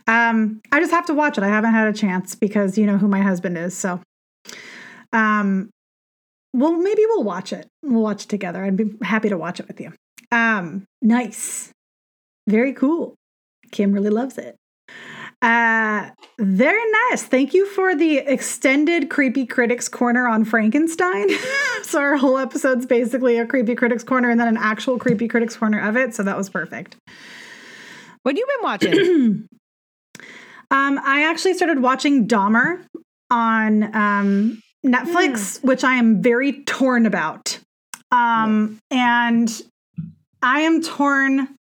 Um, 0.07 0.61
I 0.71 0.79
just 0.79 0.91
have 0.91 1.05
to 1.07 1.13
watch 1.13 1.37
it. 1.37 1.43
I 1.43 1.47
haven't 1.47 1.73
had 1.73 1.87
a 1.87 1.93
chance 1.93 2.35
because 2.35 2.77
you 2.77 2.85
know 2.85 2.97
who 2.97 3.07
my 3.07 3.21
husband 3.21 3.57
is. 3.57 3.75
So, 3.77 4.01
um, 5.11 5.69
well, 6.53 6.73
maybe 6.73 7.03
we'll 7.07 7.23
watch 7.23 7.51
it. 7.53 7.67
We'll 7.81 8.03
watch 8.03 8.25
it 8.25 8.29
together. 8.29 8.63
I'd 8.63 8.77
be 8.77 8.91
happy 9.01 9.29
to 9.29 9.37
watch 9.37 9.59
it 9.59 9.67
with 9.67 9.79
you. 9.79 9.93
Um, 10.31 10.85
nice, 11.01 11.71
very 12.47 12.73
cool. 12.73 13.15
Kim 13.71 13.91
really 13.91 14.09
loves 14.09 14.37
it. 14.37 14.55
Uh, 15.43 16.09
very 16.39 16.91
nice. 17.09 17.23
Thank 17.23 17.53
you 17.53 17.65
for 17.67 17.95
the 17.95 18.19
extended 18.19 19.09
Creepy 19.09 19.45
Critics 19.45 19.89
Corner 19.89 20.25
on 20.25 20.45
Frankenstein. 20.45 21.27
so, 21.83 21.99
our 21.99 22.15
whole 22.15 22.37
episode's 22.37 22.85
basically 22.85 23.37
a 23.37 23.45
Creepy 23.45 23.75
Critics 23.75 24.05
Corner 24.05 24.29
and 24.29 24.39
then 24.39 24.47
an 24.47 24.57
actual 24.57 24.97
Creepy 24.97 25.27
Critics 25.27 25.57
Corner 25.57 25.85
of 25.85 25.97
it. 25.97 26.15
So, 26.15 26.23
that 26.23 26.37
was 26.37 26.49
perfect. 26.49 26.95
what 28.23 28.31
have 28.31 28.37
you 28.37 28.47
been 28.47 28.63
watching? 28.63 29.49
Um, 30.71 30.99
I 31.03 31.29
actually 31.29 31.53
started 31.53 31.83
watching 31.83 32.27
Dahmer 32.27 32.83
on 33.29 33.95
um, 33.95 34.59
Netflix, 34.83 35.63
which 35.63 35.83
I 35.83 35.97
am 35.97 36.19
very 36.19 36.63
torn 36.63 37.05
about. 37.05 37.59
Um, 38.11 38.79
and 38.89 39.61
I 40.41 40.61
am 40.61 40.81
torn 40.81 41.55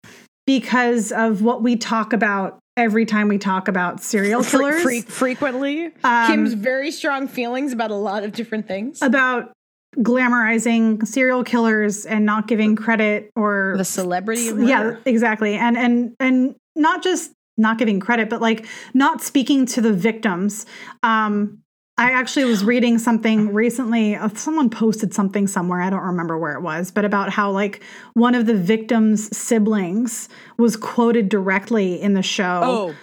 because 0.47 1.11
of 1.11 1.41
what 1.41 1.63
we 1.63 1.77
talk 1.77 2.13
about 2.13 2.59
every 2.79 3.05
time 3.05 3.29
we 3.29 3.37
talk 3.37 3.69
about 3.69 4.03
serial 4.03 4.43
killers. 4.43 4.83
fre- 4.83 5.11
frequently. 5.11 5.87
Um, 6.05 6.27
Kim's 6.27 6.55
very 6.55 6.91
strong 6.91 7.29
feelings 7.29 7.73
about 7.73 7.91
a 7.91 7.97
lot 7.97 8.25
of 8.25 8.33
different 8.33 8.67
things. 8.67 9.03
about 9.03 9.53
glamorizing 9.97 11.07
serial 11.07 11.43
killers 11.43 12.07
and 12.07 12.25
not 12.25 12.47
giving 12.47 12.77
credit 12.77 13.31
or 13.35 13.75
the 13.79 13.85
celebrity 13.85 14.49
of 14.49 14.61
yeah 14.61 14.97
exactly 15.07 15.55
and 15.55 15.79
and 15.79 16.15
and 16.21 16.55
not 16.77 17.03
just 17.03 17.33
not 17.57 17.79
giving 17.79 17.99
credit 17.99 18.29
but 18.29 18.41
like 18.41 18.67
not 18.93 19.23
speaking 19.23 19.65
to 19.65 19.81
the 19.81 19.93
victims 19.93 20.67
um 21.03 21.59
i 21.99 22.11
actually 22.11 22.45
was 22.45 22.65
reading 22.65 22.99
something 22.99 23.53
recently 23.53 24.15
uh, 24.15 24.29
someone 24.35 24.71
posted 24.71 25.13
something 25.13 25.47
somewhere 25.47 25.81
i 25.81 25.91
don't 25.91 26.03
remember 26.03 26.39
where 26.39 26.53
it 26.55 26.63
was 26.63 26.91
but 26.91 27.05
about 27.05 27.31
how 27.31 27.51
like 27.51 27.83
one 28.15 28.35
of 28.35 28.47
the 28.47 28.55
victims 28.55 29.35
siblings 29.37 30.29
was 30.57 30.77
quoted 30.77 31.29
directly 31.29 32.01
in 32.01 32.15
the 32.15 32.23
show 32.23 32.61
Oh, 32.65 32.95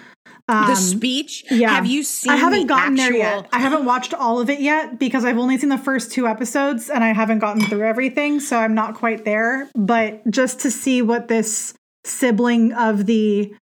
Um, 0.48 0.68
the 0.68 0.76
speech. 0.76 1.44
yeah. 1.50 1.72
Have 1.72 1.88
you 1.88 2.04
seen? 2.04 2.32
I 2.32 2.36
haven't 2.36 2.62
the 2.62 2.68
gotten 2.68 3.00
actual, 3.00 3.18
there 3.20 3.36
yet. 3.38 3.50
I 3.52 3.60
haven't 3.60 3.84
watched 3.86 4.14
all 4.14 4.40
of 4.40 4.48
it 4.50 4.60
yet 4.60 5.00
because 5.00 5.26
I've 5.26 5.40
only 5.40 5.58
seen 5.58 5.70
the 5.70 5.78
first 5.78 6.12
two 6.12 6.28
episodes 6.28 6.88
and 6.90 7.04
I 7.04 7.14
haven't 7.14 7.40
gotten 7.40 7.64
through 7.66 7.82
everything, 7.84 8.40
so 8.40 8.58
I'm 8.58 8.76
not 8.76 8.94
quite 8.94 9.26
there. 9.26 9.68
But 9.74 10.22
just 10.30 10.60
to 10.60 10.70
see 10.70 11.02
what 11.02 11.30
this 11.30 11.74
sibling 12.04 12.74
of 12.74 13.08
the 13.08 13.56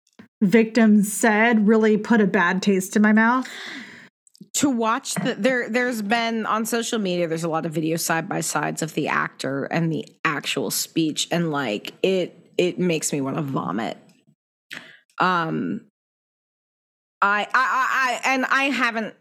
victim 0.40 1.02
said 1.02 1.68
really 1.68 1.98
put 1.98 2.20
a 2.22 2.26
bad 2.26 2.62
taste 2.62 2.96
in 2.96 3.02
my 3.02 3.12
mouth. 3.12 3.46
To 4.60 4.68
watch 4.68 5.14
the 5.14 5.34
there 5.38 5.70
there's 5.70 6.02
been 6.02 6.44
on 6.44 6.66
social 6.66 6.98
media 6.98 7.26
there's 7.26 7.44
a 7.44 7.48
lot 7.48 7.64
of 7.64 7.72
video 7.72 7.96
side 7.96 8.28
by 8.28 8.42
sides 8.42 8.82
of 8.82 8.92
the 8.92 9.08
actor 9.08 9.64
and 9.64 9.90
the 9.90 10.06
actual 10.22 10.70
speech 10.70 11.26
and 11.30 11.50
like 11.50 11.94
it 12.02 12.52
it 12.58 12.78
makes 12.78 13.10
me 13.10 13.22
want 13.22 13.36
to 13.36 13.42
vomit. 13.42 13.96
Um 15.18 15.86
I, 17.22 17.44
I 17.44 17.46
i 17.54 18.20
i 18.26 18.34
and 18.34 18.44
i 18.50 18.64
haven't 18.64 19.14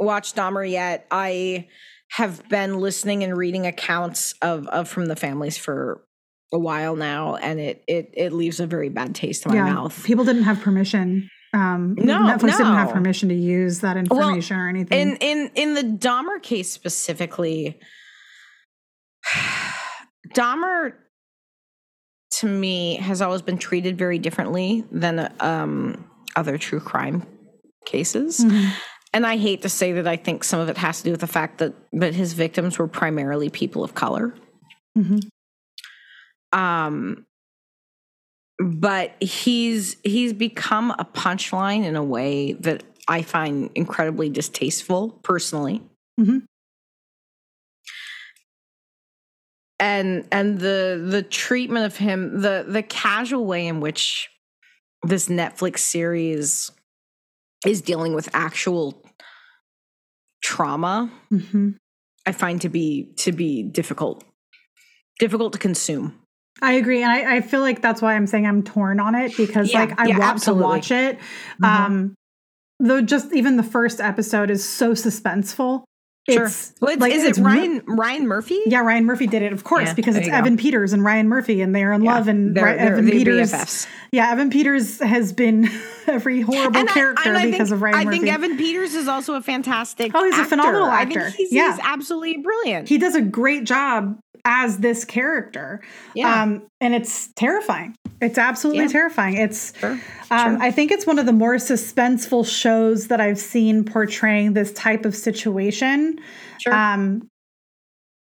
watched 0.00 0.34
Dahmer 0.34 0.68
yet. 0.68 1.06
I 1.10 1.68
have 2.12 2.48
been 2.48 2.80
listening 2.80 3.22
and 3.22 3.36
reading 3.36 3.66
accounts 3.66 4.32
of 4.40 4.66
of 4.68 4.88
from 4.88 5.06
the 5.06 5.16
families 5.16 5.58
for 5.58 6.06
a 6.54 6.58
while 6.58 6.96
now 6.96 7.36
and 7.36 7.60
it 7.60 7.84
it 7.86 8.14
it 8.14 8.32
leaves 8.32 8.60
a 8.60 8.66
very 8.66 8.88
bad 8.88 9.14
taste 9.14 9.44
in 9.44 9.52
my 9.52 9.60
mouth. 9.60 10.04
People 10.04 10.24
didn't 10.24 10.44
have 10.44 10.62
permission. 10.62 11.28
Um, 11.56 11.94
No, 11.98 12.18
Netflix 12.18 12.58
didn't 12.58 12.66
have 12.74 12.88
no. 12.88 12.92
permission 12.94 13.28
to 13.30 13.34
use 13.34 13.80
that 13.80 13.96
information 13.96 14.56
or 14.58 14.68
anything. 14.68 14.98
in 14.98 15.16
in 15.16 15.50
in 15.54 15.74
the 15.74 15.82
Dahmer 15.82 16.42
case 16.42 16.70
specifically, 16.70 17.78
Dahmer 20.34 20.92
to 22.40 22.46
me 22.46 22.96
has 22.96 23.22
always 23.22 23.42
been 23.42 23.58
treated 23.58 23.96
very 23.96 24.18
differently 24.18 24.84
than 24.90 25.32
um, 25.40 26.04
other 26.34 26.58
true 26.58 26.80
crime 26.80 27.24
cases. 27.86 28.40
Mhm. 28.40 28.70
And 29.14 29.26
I 29.26 29.36
hate 29.38 29.62
to 29.62 29.68
say 29.70 29.92
that 29.92 30.06
I 30.06 30.16
think 30.16 30.44
some 30.44 30.60
of 30.60 30.68
it 30.68 30.76
has 30.76 30.98
to 30.98 31.04
do 31.04 31.10
with 31.12 31.20
the 31.20 31.26
fact 31.26 31.58
that 31.58 31.72
that 31.92 32.14
his 32.14 32.34
victims 32.34 32.78
were 32.78 32.88
primarily 32.88 33.48
people 33.48 33.82
of 33.82 33.94
color. 33.94 34.34
Mhm. 34.98 35.22
Um 36.52 37.24
but 38.58 39.12
he's 39.22 39.96
he's 40.04 40.32
become 40.32 40.90
a 40.92 41.04
punchline 41.04 41.84
in 41.84 41.96
a 41.96 42.04
way 42.04 42.52
that 42.54 42.82
I 43.08 43.22
find 43.22 43.70
incredibly 43.74 44.28
distasteful 44.30 45.10
personally. 45.22 45.82
Mhm. 46.18 46.46
And 49.78 50.26
and 50.32 50.58
the 50.58 51.04
the 51.10 51.22
treatment 51.22 51.84
of 51.86 51.96
him, 51.96 52.40
the 52.40 52.64
the 52.66 52.82
casual 52.82 53.44
way 53.44 53.66
in 53.66 53.80
which 53.80 54.30
this 55.02 55.28
Netflix 55.28 55.80
series 55.80 56.70
is 57.66 57.82
dealing 57.82 58.14
with 58.14 58.28
actual 58.34 59.02
trauma, 60.42 61.10
Mhm. 61.32 61.76
I 62.26 62.32
find 62.32 62.60
to 62.62 62.68
be 62.68 63.12
to 63.18 63.32
be 63.32 63.62
difficult. 63.62 64.24
Difficult 65.18 65.52
to 65.54 65.58
consume. 65.58 66.20
I 66.62 66.72
agree, 66.74 67.02
and 67.02 67.12
I, 67.12 67.36
I 67.36 67.40
feel 67.42 67.60
like 67.60 67.82
that's 67.82 68.00
why 68.00 68.14
I'm 68.14 68.26
saying 68.26 68.46
I'm 68.46 68.62
torn 68.62 68.98
on 69.00 69.14
it 69.14 69.36
because 69.36 69.72
Yeah, 69.72 69.80
like 69.80 70.00
I 70.00 70.06
yeah, 70.06 70.18
want 70.18 70.30
absolutely. 70.34 70.62
to 70.62 70.66
watch 70.68 70.90
it. 70.90 71.18
Mhm. 71.62 71.66
Um, 71.68 72.14
though 72.80 73.00
just 73.02 73.32
even 73.34 73.56
the 73.56 73.62
first 73.62 74.00
episode 74.00 74.50
is 74.50 74.64
so 74.66 74.92
suspenseful. 74.92 75.84
Sure. 76.28 76.46
It's, 76.46 76.74
Well, 76.80 76.90
it's, 76.90 77.00
like, 77.00 77.12
is 77.12 77.22
it 77.22 77.36
Ryan 77.40 77.82
Ryan 77.86 78.26
Murphy? 78.26 78.60
yeah, 78.66 78.80
Ryan 78.80 79.04
Murphy 79.04 79.28
did 79.28 79.42
it, 79.42 79.52
of 79.52 79.62
course, 79.62 79.86
Yeah, 79.90 79.94
because 79.94 80.16
it's 80.16 80.26
go. 80.28 80.34
Evan 80.34 80.56
Peters 80.56 80.92
and 80.92 81.04
Ryan 81.04 81.28
Murphy, 81.28 81.60
and 81.60 81.72
they 81.72 81.84
are 81.84 81.92
in 81.92 82.02
Yeah, 82.02 82.14
love. 82.16 82.26
And 82.26 82.52
they're- 82.52 82.64
Ri- 82.64 82.72
they're- 82.72 82.92
Evan 82.94 83.04
they're 83.04 83.14
Peters, 83.14 83.52
BFFs. 83.52 83.86
yeah, 84.10 84.32
Evan 84.32 84.50
Peters 84.50 84.98
has 84.98 85.32
been 85.32 85.70
every 86.08 86.40
horrible 86.40 86.80
And 86.80 86.88
I- 86.90 86.92
character 86.92 87.28
and 87.28 87.38
I 87.38 87.44
because 87.46 87.68
think, 87.68 87.76
of 87.76 87.82
Ryan 87.82 87.94
I 87.94 88.04
Murphy. 88.06 88.18
think 88.18 88.32
Evan 88.34 88.56
Peters 88.56 88.94
is 88.96 89.06
also 89.06 89.34
a 89.34 89.40
fantastic. 89.40 90.10
Oh, 90.16 90.24
he's 90.24 90.36
a 90.36 90.44
phenomenal 90.44 90.86
I 90.88 91.02
actor. 91.02 91.20
think 91.30 91.34
he's, 91.36 91.52
Yeah. 91.52 91.70
he's 91.76 91.80
absolutely 91.84 92.38
brilliant. 92.38 92.88
he 92.88 92.98
does 92.98 93.14
a 93.14 93.22
great 93.22 93.62
job 93.62 94.18
as 94.48 94.78
this 94.78 95.04
character. 95.04 95.82
yeah, 96.14 96.42
Um, 96.42 96.62
and 96.80 96.94
it's 96.94 97.28
terrifying. 97.34 97.94
It's 98.22 98.38
absolutely 98.38 98.84
Yeah. 98.84 98.88
terrifying. 98.90 99.36
It's 99.36 99.76
sure. 99.78 99.90
Um, 100.30 100.56
Sure. 100.56 100.62
I 100.62 100.70
think 100.70 100.92
it's 100.92 101.04
one 101.06 101.18
of 101.18 101.26
the 101.26 101.32
more 101.32 101.56
suspenseful 101.56 102.46
shows 102.46 103.08
that 103.08 103.20
I've 103.20 103.40
seen 103.40 103.84
portraying 103.84 104.52
this 104.54 104.72
type 104.72 105.04
of 105.04 105.14
situation. 105.16 106.18
Sure. 106.58 106.72
Um, 106.72 107.28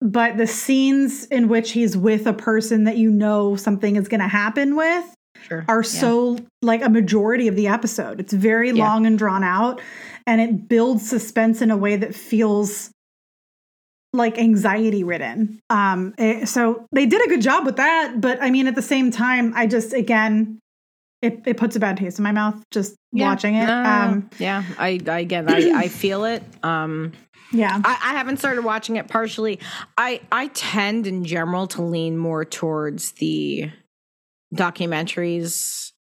but 0.03 0.37
the 0.37 0.47
scenes 0.47 1.27
in 1.27 1.49
which 1.49 1.73
he's 1.73 1.97
with 1.97 2.27
a 2.27 2.33
person 2.33 2.85
that 2.85 2.97
you 2.97 3.11
know 3.11 3.55
something 3.57 3.97
is 3.97 4.09
going 4.09 4.21
to 4.21 4.29
happen 4.29 4.75
with 4.75 5.05
sure. 5.47 5.65
are 5.69 5.83
Yeah. 5.83 5.89
so 5.89 6.39
like 6.63 6.83
a 6.85 6.89
majority 6.89 7.47
of 7.49 7.55
the 7.57 7.69
episode. 7.69 8.19
It's 8.19 8.33
very 8.33 8.71
Yeah. 8.71 8.85
long 8.89 9.07
and 9.07 9.17
drawn 9.19 9.45
out, 9.45 9.81
and 10.27 10.41
it 10.41 10.69
builds 10.69 11.09
suspense 11.09 11.63
in 11.63 11.71
a 11.71 11.77
way 11.77 11.97
that 11.97 12.15
feels 12.15 12.91
like 14.13 14.39
anxiety 14.39 15.05
ridden. 15.05 15.61
Um, 15.71 16.15
eh, 16.19 16.45
so 16.45 16.87
they 16.93 17.07
did 17.07 17.25
a 17.25 17.29
good 17.29 17.43
job 17.43 17.65
with 17.65 17.77
that, 17.77 18.21
but 18.21 18.43
I 18.43 18.51
mean, 18.51 18.67
at 18.67 18.75
the 18.75 18.83
same 18.83 19.11
time, 19.11 19.53
I 19.55 19.67
just 19.67 19.93
again, 19.93 20.59
it, 21.23 21.43
it 21.47 21.57
puts 21.57 21.77
a 21.77 21.81
bad 21.81 21.97
taste 21.97 22.19
in 22.19 22.23
my 22.25 22.33
mouth 22.33 22.61
just 22.71 22.97
Yeah. 23.13 23.29
watching 23.29 23.55
it. 23.55 23.69
Um, 23.69 24.29
yeah, 24.39 24.65
I, 24.79 24.99
I 25.07 25.19
again, 25.21 25.49
I, 25.49 25.71
I 25.75 25.89
feel 26.03 26.25
it. 26.25 26.43
Um, 26.65 27.13
yeah. 27.53 27.81
I, 27.85 27.91
I 28.03 28.13
haven't 28.15 28.39
started 28.39 28.63
watching 28.65 28.97
it 28.97 29.07
partially. 29.09 29.59
I 29.99 30.21
I 30.33 30.49
tend 30.49 31.07
in 31.07 31.25
general 31.25 31.67
to 31.69 31.83
lean 31.83 32.17
more 32.17 32.45
towards 32.45 33.13
the 33.13 33.71
documentaries 34.55 35.93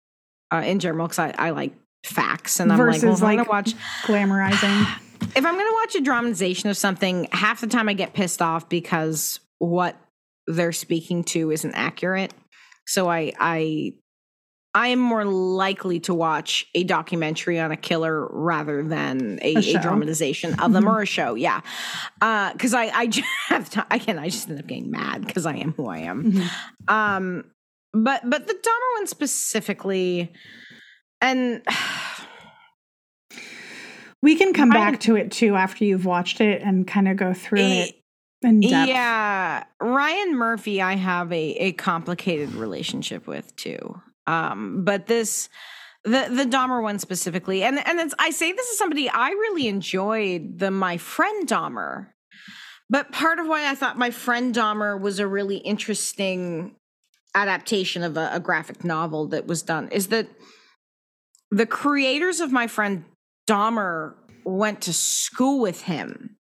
uh, 0.51 0.63
in 0.65 0.79
general 0.79 1.07
because 1.07 1.19
I, 1.19 1.33
I 1.37 1.49
like 1.51 1.73
facts 2.05 2.59
and 2.59 2.71
I'm 2.71 2.77
like, 2.79 2.87
well, 2.87 2.93
Versus, 2.93 3.19
if 3.19 3.23
I'm 3.23 3.37
like, 3.37 3.47
gonna 3.47 3.49
watch 3.49 3.73
Glamorizing. 4.03 4.87
if 5.21 5.45
I'm 5.45 5.57
gonna 5.57 5.73
watch 5.73 5.95
a 5.95 6.01
dramatization 6.01 6.69
of 6.69 6.77
something, 6.77 7.27
half 7.31 7.61
the 7.61 7.67
time 7.67 7.89
I 7.89 7.93
get 7.93 8.13
pissed 8.13 8.41
off 8.41 8.69
because 8.69 9.39
what 9.59 9.95
they're 10.47 10.71
speaking 10.71 11.23
to 11.25 11.51
isn't 11.51 11.73
accurate. 11.73 12.33
So 12.87 13.09
I 13.09 13.33
I 13.39 13.93
I 14.73 14.89
am 14.89 14.99
more 14.99 15.25
likely 15.25 15.99
to 16.01 16.13
watch 16.13 16.65
a 16.75 16.83
documentary 16.83 17.59
on 17.59 17.71
a 17.71 17.77
killer 17.77 18.27
rather 18.31 18.83
than 18.83 19.39
a, 19.41 19.55
A 19.55 19.75
a, 19.75 19.81
dramatization 19.81 20.59
of 20.59 20.73
them 20.73 20.87
or 20.87 21.01
a 21.01 21.05
show. 21.05 21.33
Yeah, 21.33 21.61
because 22.53 22.73
I 22.73 22.85
I 22.93 23.07
just 23.07 23.27
have 23.47 23.69
time. 23.69 23.87
Again, 23.91 24.19
I 24.19 24.29
just 24.29 24.49
end 24.49 24.59
up 24.59 24.67
getting 24.67 24.91
mad 24.91 25.25
because 25.25 25.45
I 25.45 25.55
am 25.55 25.73
who 25.73 25.87
I 25.87 25.99
am. 25.99 26.31
Mhm. 26.31 26.49
Um, 26.87 27.45
but 27.93 28.21
but 28.29 28.47
the 28.47 28.53
Dahmer 28.53 28.99
one 28.99 29.07
specifically, 29.07 30.31
and 31.19 31.63
We 34.21 34.35
can 34.35 34.53
come 34.53 34.69
Ryan- 34.71 34.91
back 34.93 34.99
to 35.01 35.15
it 35.15 35.31
too 35.31 35.55
after 35.55 35.85
you've 35.85 36.05
watched 36.05 36.41
it 36.41 36.61
and 36.61 36.87
kind 36.87 37.07
of 37.07 37.17
go 37.17 37.33
through 37.33 37.59
it- 37.59 37.89
it 37.89 38.03
in 38.47 38.59
depth. 38.61 38.89
Yeah, 38.89 39.63
Ryan 39.81 40.35
Murphy, 40.35 40.81
I 40.81 40.95
have 40.95 41.31
a 41.31 41.51
a 41.53 41.71
complicated 41.73 42.53
relationship 42.53 43.27
with 43.27 43.55
too. 43.55 44.01
Um, 44.27 44.83
but 44.83 45.07
this 45.07 45.49
the 46.03 46.27
the 46.29 46.45
Dahmer 46.45 46.81
one 46.81 46.99
specifically, 46.99 47.63
and 47.63 47.85
and 47.87 47.99
it's 47.99 48.13
I 48.19 48.29
say 48.31 48.51
this 48.51 48.67
is 48.67 48.77
somebody 48.77 49.09
I 49.09 49.29
really 49.29 49.67
enjoyed 49.67 50.59
the 50.59 50.71
My 50.71 50.97
Friend 50.97 51.47
Dahmer. 51.47 52.07
But 52.91 53.11
part 53.11 53.37
of 53.39 53.47
why 53.47 53.69
I 53.69 53.75
thought 53.75 53.97
My 53.97 54.09
Friend 54.11 54.53
Dahmer 54.53 54.99
was 54.99 55.19
a 55.19 55.27
really 55.27 55.57
interesting 55.57 56.75
adaptation 57.35 58.01
of 58.03 58.17
a, 58.17 58.31
a 58.33 58.39
graphic 58.39 58.83
novel 58.83 59.27
that 59.27 59.45
was 59.45 59.61
done 59.61 59.87
is 59.89 60.07
that 60.07 60.27
the 61.51 61.67
creators 61.67 62.39
of 62.39 62.51
My 62.51 62.65
Friend 62.67 63.03
Dahmer 63.49 64.13
went 64.43 64.81
to 64.81 64.93
school 64.93 65.59
with 65.59 65.81
him. 65.81 66.35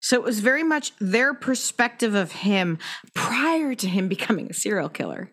So 0.00 0.16
it 0.16 0.22
was 0.22 0.40
very 0.40 0.62
much 0.62 0.92
their 1.00 1.34
perspective 1.34 2.14
of 2.14 2.32
him 2.32 2.78
prior 3.14 3.74
to 3.74 3.88
him 3.88 4.08
becoming 4.16 4.48
a 4.50 4.54
serial 4.54 4.88
killer. 4.88 5.30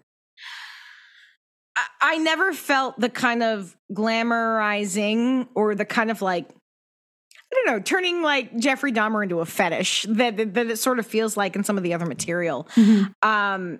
I, 1.77 1.85
I 2.01 2.17
never 2.17 2.53
felt 2.53 2.99
the 2.99 3.09
kind 3.09 3.41
of 3.43 3.75
glamorizing 3.91 5.47
or 5.55 5.75
the 5.75 5.85
kind 5.85 6.11
of 6.11 6.21
like, 6.21 6.49
I 6.49 7.55
don't 7.55 7.65
know, 7.67 7.79
turning 7.79 8.21
like 8.21 8.57
Jeffrey 8.57 8.91
Dahmer 8.91 9.23
into 9.23 9.39
a 9.39 9.45
fetish 9.45 10.07
that, 10.09 10.37
that, 10.37 10.53
that 10.55 10.67
it 10.67 10.77
sort 10.77 10.99
of 10.99 11.05
feels 11.05 11.37
like 11.37 11.55
in 11.55 11.63
some 11.63 11.77
of 11.77 11.83
the 11.83 11.93
other 11.93 12.05
material. 12.05 12.67
Mhm. 12.75 13.13
Um, 13.21 13.79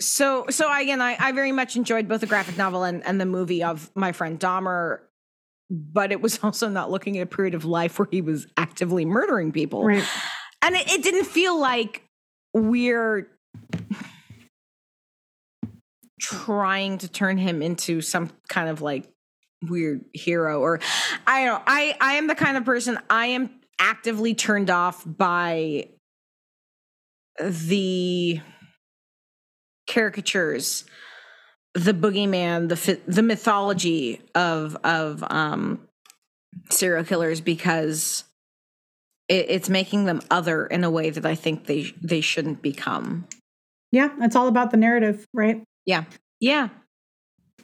so 0.00 0.46
so 0.50 0.72
again, 0.74 1.00
I, 1.00 1.16
I 1.18 1.32
very 1.32 1.52
much 1.52 1.76
enjoyed 1.76 2.08
both 2.08 2.22
the 2.22 2.26
graphic 2.26 2.56
novel 2.56 2.82
and, 2.82 3.04
and 3.06 3.20
the 3.20 3.26
movie 3.26 3.62
of 3.62 3.90
my 3.94 4.12
friend 4.12 4.40
Dahmer, 4.40 5.00
but 5.70 6.12
it 6.12 6.20
was 6.20 6.38
also 6.42 6.68
not 6.68 6.90
looking 6.90 7.18
at 7.18 7.22
a 7.22 7.26
period 7.26 7.54
of 7.54 7.64
life 7.64 7.98
where 7.98 8.08
he 8.10 8.20
was 8.20 8.46
actively 8.56 9.04
murdering 9.04 9.52
people. 9.52 9.84
Right. 9.84 10.04
And 10.62 10.74
it, 10.74 10.90
it 10.90 11.02
didn't 11.02 11.24
feel 11.24 11.58
like 11.58 12.04
we're 12.54 13.28
trying 16.20 16.98
to 16.98 17.08
turn 17.08 17.36
him 17.36 17.62
into 17.62 18.00
some 18.00 18.30
kind 18.48 18.68
of 18.68 18.80
like 18.80 19.08
weird 19.68 20.04
hero 20.12 20.60
or 20.60 20.80
I 21.26 21.44
don't 21.44 21.54
know. 21.54 21.62
I 21.66 21.96
I 22.00 22.12
am 22.14 22.26
the 22.26 22.34
kind 22.34 22.56
of 22.56 22.64
person 22.64 22.98
I 23.10 23.26
am 23.26 23.50
actively 23.78 24.34
turned 24.34 24.70
off 24.70 25.02
by 25.04 25.88
the 27.40 28.40
caricatures 29.88 30.84
the 31.74 31.94
boogeyman 31.94 32.68
the 32.68 33.00
the 33.06 33.22
mythology 33.22 34.20
of 34.34 34.76
of 34.84 35.24
um 35.30 35.80
serial 36.70 37.04
killers 37.04 37.40
because 37.40 38.24
it, 39.28 39.46
it's 39.48 39.68
making 39.68 40.04
them 40.04 40.20
other 40.30 40.66
in 40.66 40.84
a 40.84 40.90
way 40.90 41.10
that 41.10 41.24
I 41.24 41.34
think 41.34 41.66
they 41.66 41.92
they 42.02 42.20
shouldn't 42.20 42.62
become. 42.62 43.26
Yeah, 43.90 44.10
it's 44.20 44.36
all 44.36 44.48
about 44.48 44.70
the 44.70 44.76
narrative, 44.76 45.26
right? 45.32 45.62
Yeah. 45.86 46.04
Yeah. 46.40 46.68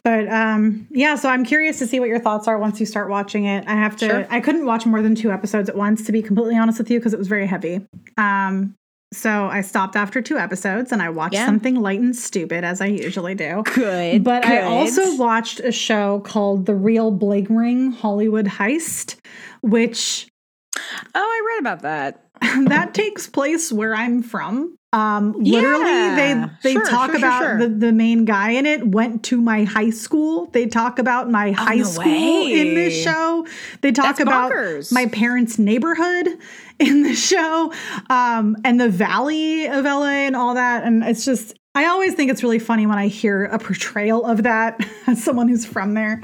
But 0.03 0.27
um 0.31 0.87
yeah, 0.89 1.15
so 1.15 1.29
I'm 1.29 1.45
curious 1.45 1.77
to 1.79 1.87
see 1.87 1.99
what 1.99 2.09
your 2.09 2.19
thoughts 2.19 2.47
are 2.47 2.57
once 2.57 2.79
you 2.79 2.85
start 2.85 3.09
watching 3.09 3.45
it. 3.45 3.67
I 3.67 3.73
have 3.73 3.95
to 3.97 4.05
Sure. 4.07 4.27
I 4.29 4.39
couldn't 4.39 4.65
watch 4.65 4.85
more 4.85 5.01
than 5.01 5.13
two 5.13 5.31
episodes 5.31 5.69
at 5.69 5.75
once 5.75 6.05
to 6.05 6.11
be 6.11 6.21
completely 6.21 6.57
honest 6.57 6.79
with 6.79 6.89
you 6.89 6.99
because 6.99 7.13
it 7.13 7.19
was 7.19 7.27
very 7.27 7.45
heavy. 7.45 7.85
Um 8.17 8.75
so 9.13 9.45
I 9.47 9.61
stopped 9.61 9.95
after 9.95 10.21
two 10.21 10.37
episodes 10.37 10.91
and 10.91 11.01
I 11.01 11.09
watched 11.09 11.33
Yeah. 11.35 11.45
something 11.45 11.75
light 11.75 11.99
and 11.99 12.15
stupid 12.15 12.63
as 12.63 12.79
I 12.81 12.85
usually 12.87 13.35
do. 13.35 13.63
Good. 13.73 14.23
But 14.23 14.45
I 14.45 14.61
also 14.61 15.15
watched 15.15 15.59
a 15.59 15.71
show 15.71 16.19
called 16.21 16.65
The 16.65 16.75
Real 16.75 17.09
Bling 17.11 17.53
Ring 17.55 17.91
Hollywood 17.91 18.45
Heist, 18.45 19.15
which 19.61 20.27
Oh, 20.75 20.81
I 21.15 21.55
read 21.55 21.59
about 21.61 21.81
that. 21.81 22.23
that 22.69 22.93
takes 22.93 23.27
place 23.27 23.71
where 23.71 23.95
I'm 23.95 24.21
from. 24.23 24.75
Um, 24.91 25.33
literally, 25.37 25.85
Yeah. 25.85 26.49
they 26.61 26.69
they 26.69 26.73
Sure, 26.73 26.85
talk 26.89 27.09
sure, 27.11 27.17
about 27.17 27.41
sure. 27.43 27.59
The, 27.59 27.67
the 27.69 27.91
main 27.91 28.25
guy 28.25 28.51
in 28.51 28.65
it 28.65 28.87
went 28.87 29.21
to 29.25 29.39
my 29.39 29.63
high 29.63 29.91
school. 29.91 30.47
They 30.47 30.65
talk 30.65 30.97
about 30.97 31.29
my 31.29 31.51
high 31.51 31.75
Oh, 31.75 31.77
no 31.77 31.83
school 31.83 32.47
in 32.47 32.73
this 32.73 33.03
show. 33.03 33.45
They 33.81 33.91
talk 33.91 34.05
That's 34.05 34.19
about 34.21 34.51
bonkers. 34.51 34.91
my 34.91 35.05
parents' 35.05 35.59
neighborhood 35.59 36.27
in 36.79 37.03
the 37.03 37.13
show, 37.13 37.71
um, 38.09 38.57
and 38.65 38.81
the 38.81 38.89
valley 38.89 39.67
of 39.67 39.85
LA 39.85 40.25
and 40.25 40.35
all 40.35 40.55
that. 40.55 40.83
And 40.83 41.03
it's 41.03 41.23
just, 41.23 41.53
I 41.75 41.85
always 41.85 42.15
think 42.15 42.31
it's 42.31 42.41
really 42.41 42.57
funny 42.59 42.87
when 42.87 42.97
I 42.97 43.07
hear 43.09 43.45
a 43.45 43.59
portrayal 43.59 44.25
of 44.25 44.41
that 44.43 44.79
as 45.07 45.23
someone 45.23 45.47
who's 45.49 45.65
from 45.65 45.93
there. 45.93 46.23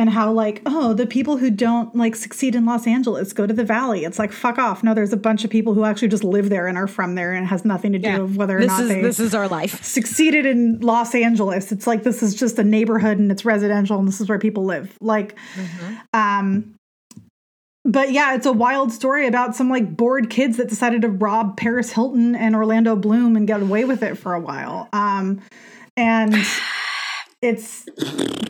And 0.00 0.08
how 0.08 0.32
like 0.32 0.62
oh 0.64 0.94
the 0.94 1.06
people 1.06 1.36
who 1.36 1.50
don't 1.50 1.94
like 1.94 2.16
succeed 2.16 2.54
in 2.54 2.64
Los 2.64 2.86
Angeles 2.86 3.34
go 3.34 3.46
to 3.46 3.52
the 3.52 3.64
Valley. 3.64 4.04
It's 4.04 4.18
like 4.18 4.32
fuck 4.32 4.56
off. 4.58 4.82
No, 4.82 4.94
there's 4.94 5.12
a 5.12 5.16
bunch 5.18 5.44
of 5.44 5.50
people 5.50 5.74
who 5.74 5.84
actually 5.84 6.08
just 6.08 6.24
live 6.24 6.48
there 6.48 6.66
and 6.66 6.78
are 6.78 6.86
from 6.86 7.16
there 7.16 7.34
and 7.34 7.44
it 7.44 7.48
has 7.48 7.66
nothing 7.66 7.92
to 7.92 7.98
do 7.98 8.08
Yeah. 8.08 8.18
with 8.20 8.34
whether 8.34 8.56
or 8.56 8.60
This 8.60 8.68
not 8.68 8.80
is 8.84 8.88
they 8.88 9.02
this 9.02 9.20
is 9.20 9.34
our 9.34 9.46
life. 9.46 9.84
succeeded 9.98 10.46
in 10.46 10.80
Los 10.80 11.14
Angeles. 11.14 11.70
It's 11.70 11.86
like 11.86 12.02
this 12.02 12.22
is 12.22 12.34
just 12.34 12.58
a 12.58 12.64
neighborhood 12.64 13.18
and 13.18 13.30
it's 13.30 13.44
residential 13.44 13.98
and 13.98 14.08
this 14.08 14.22
is 14.22 14.28
where 14.30 14.38
people 14.38 14.64
live. 14.64 14.96
Like 15.02 15.36
um 16.14 16.76
but 17.84 18.10
yeah, 18.10 18.34
it's 18.34 18.46
a 18.46 18.52
wild 18.52 18.92
story 18.92 19.26
about 19.26 19.54
some 19.54 19.68
like 19.68 19.98
bored 19.98 20.30
kids 20.30 20.56
that 20.56 20.70
decided 20.70 21.02
to 21.02 21.08
rob 21.10 21.58
Paris 21.58 21.92
Hilton 21.92 22.34
and 22.34 22.56
Orlando 22.56 22.96
Bloom 22.96 23.36
and 23.36 23.46
get 23.46 23.60
away 23.60 23.84
with 23.84 24.02
it 24.02 24.16
for 24.16 24.32
a 24.32 24.40
while. 24.40 24.88
Um 24.94 25.42
and 25.94 26.34
it's 27.42 27.84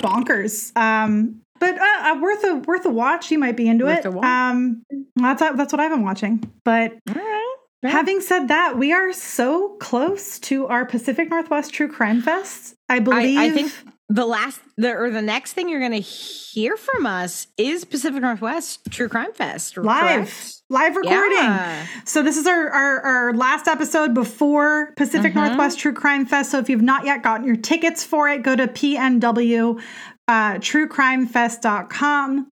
bonkers. 0.01 0.77
Um 0.77 1.43
but 1.59 1.79
uh, 1.79 1.85
uh, 1.85 2.19
worth 2.21 2.43
a 2.45 2.55
worth 2.57 2.87
a 2.87 2.91
watch. 2.91 3.31
You 3.31 3.39
might 3.39 3.57
be 3.57 3.69
into 3.69 3.85
Worth 3.85 4.07
it. 4.07 4.25
Um 4.25 4.83
that's 5.17 5.41
that's 5.41 5.73
what 5.73 5.81
I've 5.81 5.91
been 5.91 6.03
watching. 6.03 6.51
But 6.65 6.93
All 7.09 7.15
right. 7.15 7.57
Yeah. 7.83 7.91
Having 7.91 8.21
said 8.21 8.49
that, 8.49 8.77
we 8.77 8.93
are 8.93 9.11
so 9.13 9.77
close 9.81 10.39
to 10.41 10.67
our 10.67 10.85
Pacific 10.85 11.31
Northwest 11.31 11.73
True 11.73 11.89
Crime 11.89 12.21
Fest. 12.21 12.75
I 12.91 12.97
I, 12.97 12.99
believe. 12.99 13.39
I 13.39 13.51
think 13.51 13.73
the 14.13 14.27
last 14.27 14.61
the 14.77 14.93
or 14.93 15.09
the 15.09 15.23
next 15.23 15.53
thing 15.53 15.69
you're 15.69 15.81
gonna 15.81 15.97
hear 15.99 16.77
from 16.77 17.07
us 17.07 17.47
is 17.57 17.85
Pacific 17.85 18.21
Northwest 18.21 18.81
True 18.91 19.09
Crime 19.09 19.33
Fest. 19.33 19.77
live, 19.79 20.27
correct? 20.27 20.55
live 20.69 20.97
recording. 20.97 21.39
Yeah. 21.39 21.87
So 22.05 22.23
this 22.23 22.37
is 22.37 22.47
our, 22.47 22.69
our 22.71 23.01
our 23.01 23.33
last 23.35 23.69
episode 23.69 24.13
before 24.13 24.93
Pacific 24.97 25.33
Mhm. 25.33 25.47
Northwest 25.47 25.79
True 25.79 25.93
Crime 25.93 26.27
Fest. 26.27 26.51
So 26.51 26.59
if 26.59 26.69
you've 26.69 26.83
not 26.83 27.05
yet 27.07 27.23
gotten 27.23 27.47
your 27.47 27.55
tickets 27.57 28.03
for 28.03 28.29
it, 28.29 28.43
go 28.43 28.57
to 28.57 28.67
pnw 28.67 29.81
uh, 30.29 30.55
truecrimefest.com. 30.55 32.49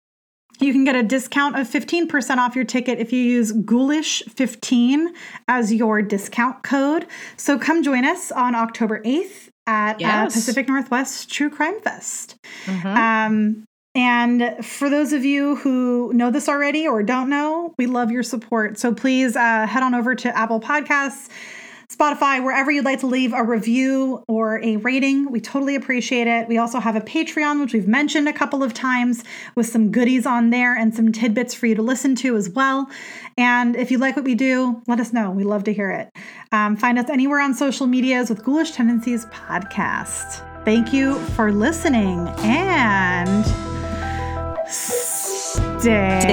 You 0.61 0.73
can 0.73 0.83
get 0.83 0.97
a 0.97 1.05
discount 1.05 1.57
of 1.57 1.69
15% 1.69 2.39
off 2.39 2.57
your 2.57 2.65
ticket 2.65 2.99
if 2.99 3.13
you 3.13 3.21
use 3.21 3.53
Ghoulish15 3.53 5.07
as 5.47 5.73
your 5.73 6.03
discount 6.03 6.65
code. 6.65 7.07
So 7.37 7.57
come 7.59 7.85
join 7.85 8.05
us 8.05 8.33
on 8.33 8.57
October 8.57 9.01
8th 9.05 9.48
at 9.69 10.03
uh, 10.03 10.24
Pacific 10.24 10.66
Northwest 10.66 11.31
True 11.31 11.51
Crime 11.51 11.78
Fest. 11.81 12.36
Mhm. 12.65 12.97
Um, 12.97 13.65
and 13.95 14.65
for 14.65 14.89
those 14.89 15.12
of 15.12 15.24
you 15.24 15.57
who 15.57 16.12
know 16.15 16.31
this 16.31 16.49
already 16.49 16.86
or 16.86 17.03
don't 17.03 17.28
know, 17.28 17.74
we 17.78 17.86
love 17.86 18.11
your 18.11 18.23
support. 18.23 18.78
So 18.78 18.95
please 18.95 19.36
uh, 19.36 19.66
head 19.66 19.82
on 19.82 19.95
over 19.95 20.15
to 20.15 20.36
Apple 20.36 20.61
Podcasts, 20.61 21.28
Spotify, 21.90 22.44
wherever 22.44 22.70
you'd 22.70 22.85
like 22.85 23.01
to 23.01 23.06
leave 23.06 23.32
a 23.32 23.43
review 23.43 24.23
or 24.28 24.62
a 24.62 24.77
rating. 24.77 25.32
We 25.32 25.40
totally 25.40 25.74
appreciate 25.74 26.27
it. 26.27 26.47
We 26.47 26.59
also 26.59 26.81
have 26.81 26.97
a 26.97 27.01
Patreon, 27.01 27.60
which 27.60 27.73
we've 27.73 27.89
mentioned 27.89 28.28
a 28.28 28.32
couple 28.32 28.62
of 28.62 28.74
times, 28.74 29.24
with 29.55 29.66
some 29.66 29.90
goodies 29.90 30.27
on 30.27 30.51
there 30.51 30.77
and 30.77 30.94
some 30.94 31.12
tidbits 31.12 31.55
for 31.55 31.65
you 31.65 31.74
to 31.74 31.82
listen 31.82 32.15
to 32.16 32.36
as 32.36 32.51
well. 32.51 32.90
And 33.39 33.74
if 33.74 33.90
you 33.90 33.97
like 33.97 34.16
what 34.16 34.27
we 34.27 34.35
do, 34.35 34.82
let 34.86 35.01
us 35.01 35.15
know. 35.15 35.31
We 35.31 35.44
love 35.44 35.65
to 35.65 35.73
hear 35.73 35.90
it. 35.90 36.10
Um, 36.52 36.77
find 36.77 36.98
us 36.98 37.09
anywhere 37.09 37.40
on 37.40 37.55
social 37.55 37.86
medias 37.86 38.28
with 38.28 38.44
Ghoulish 38.44 38.73
Tendencies 38.73 39.24
Podcast. 39.27 40.44
Thank 40.66 40.93
you 40.93 41.19
for 41.31 41.52
listening 41.52 42.28
and 42.40 43.47
stay. 44.69 46.28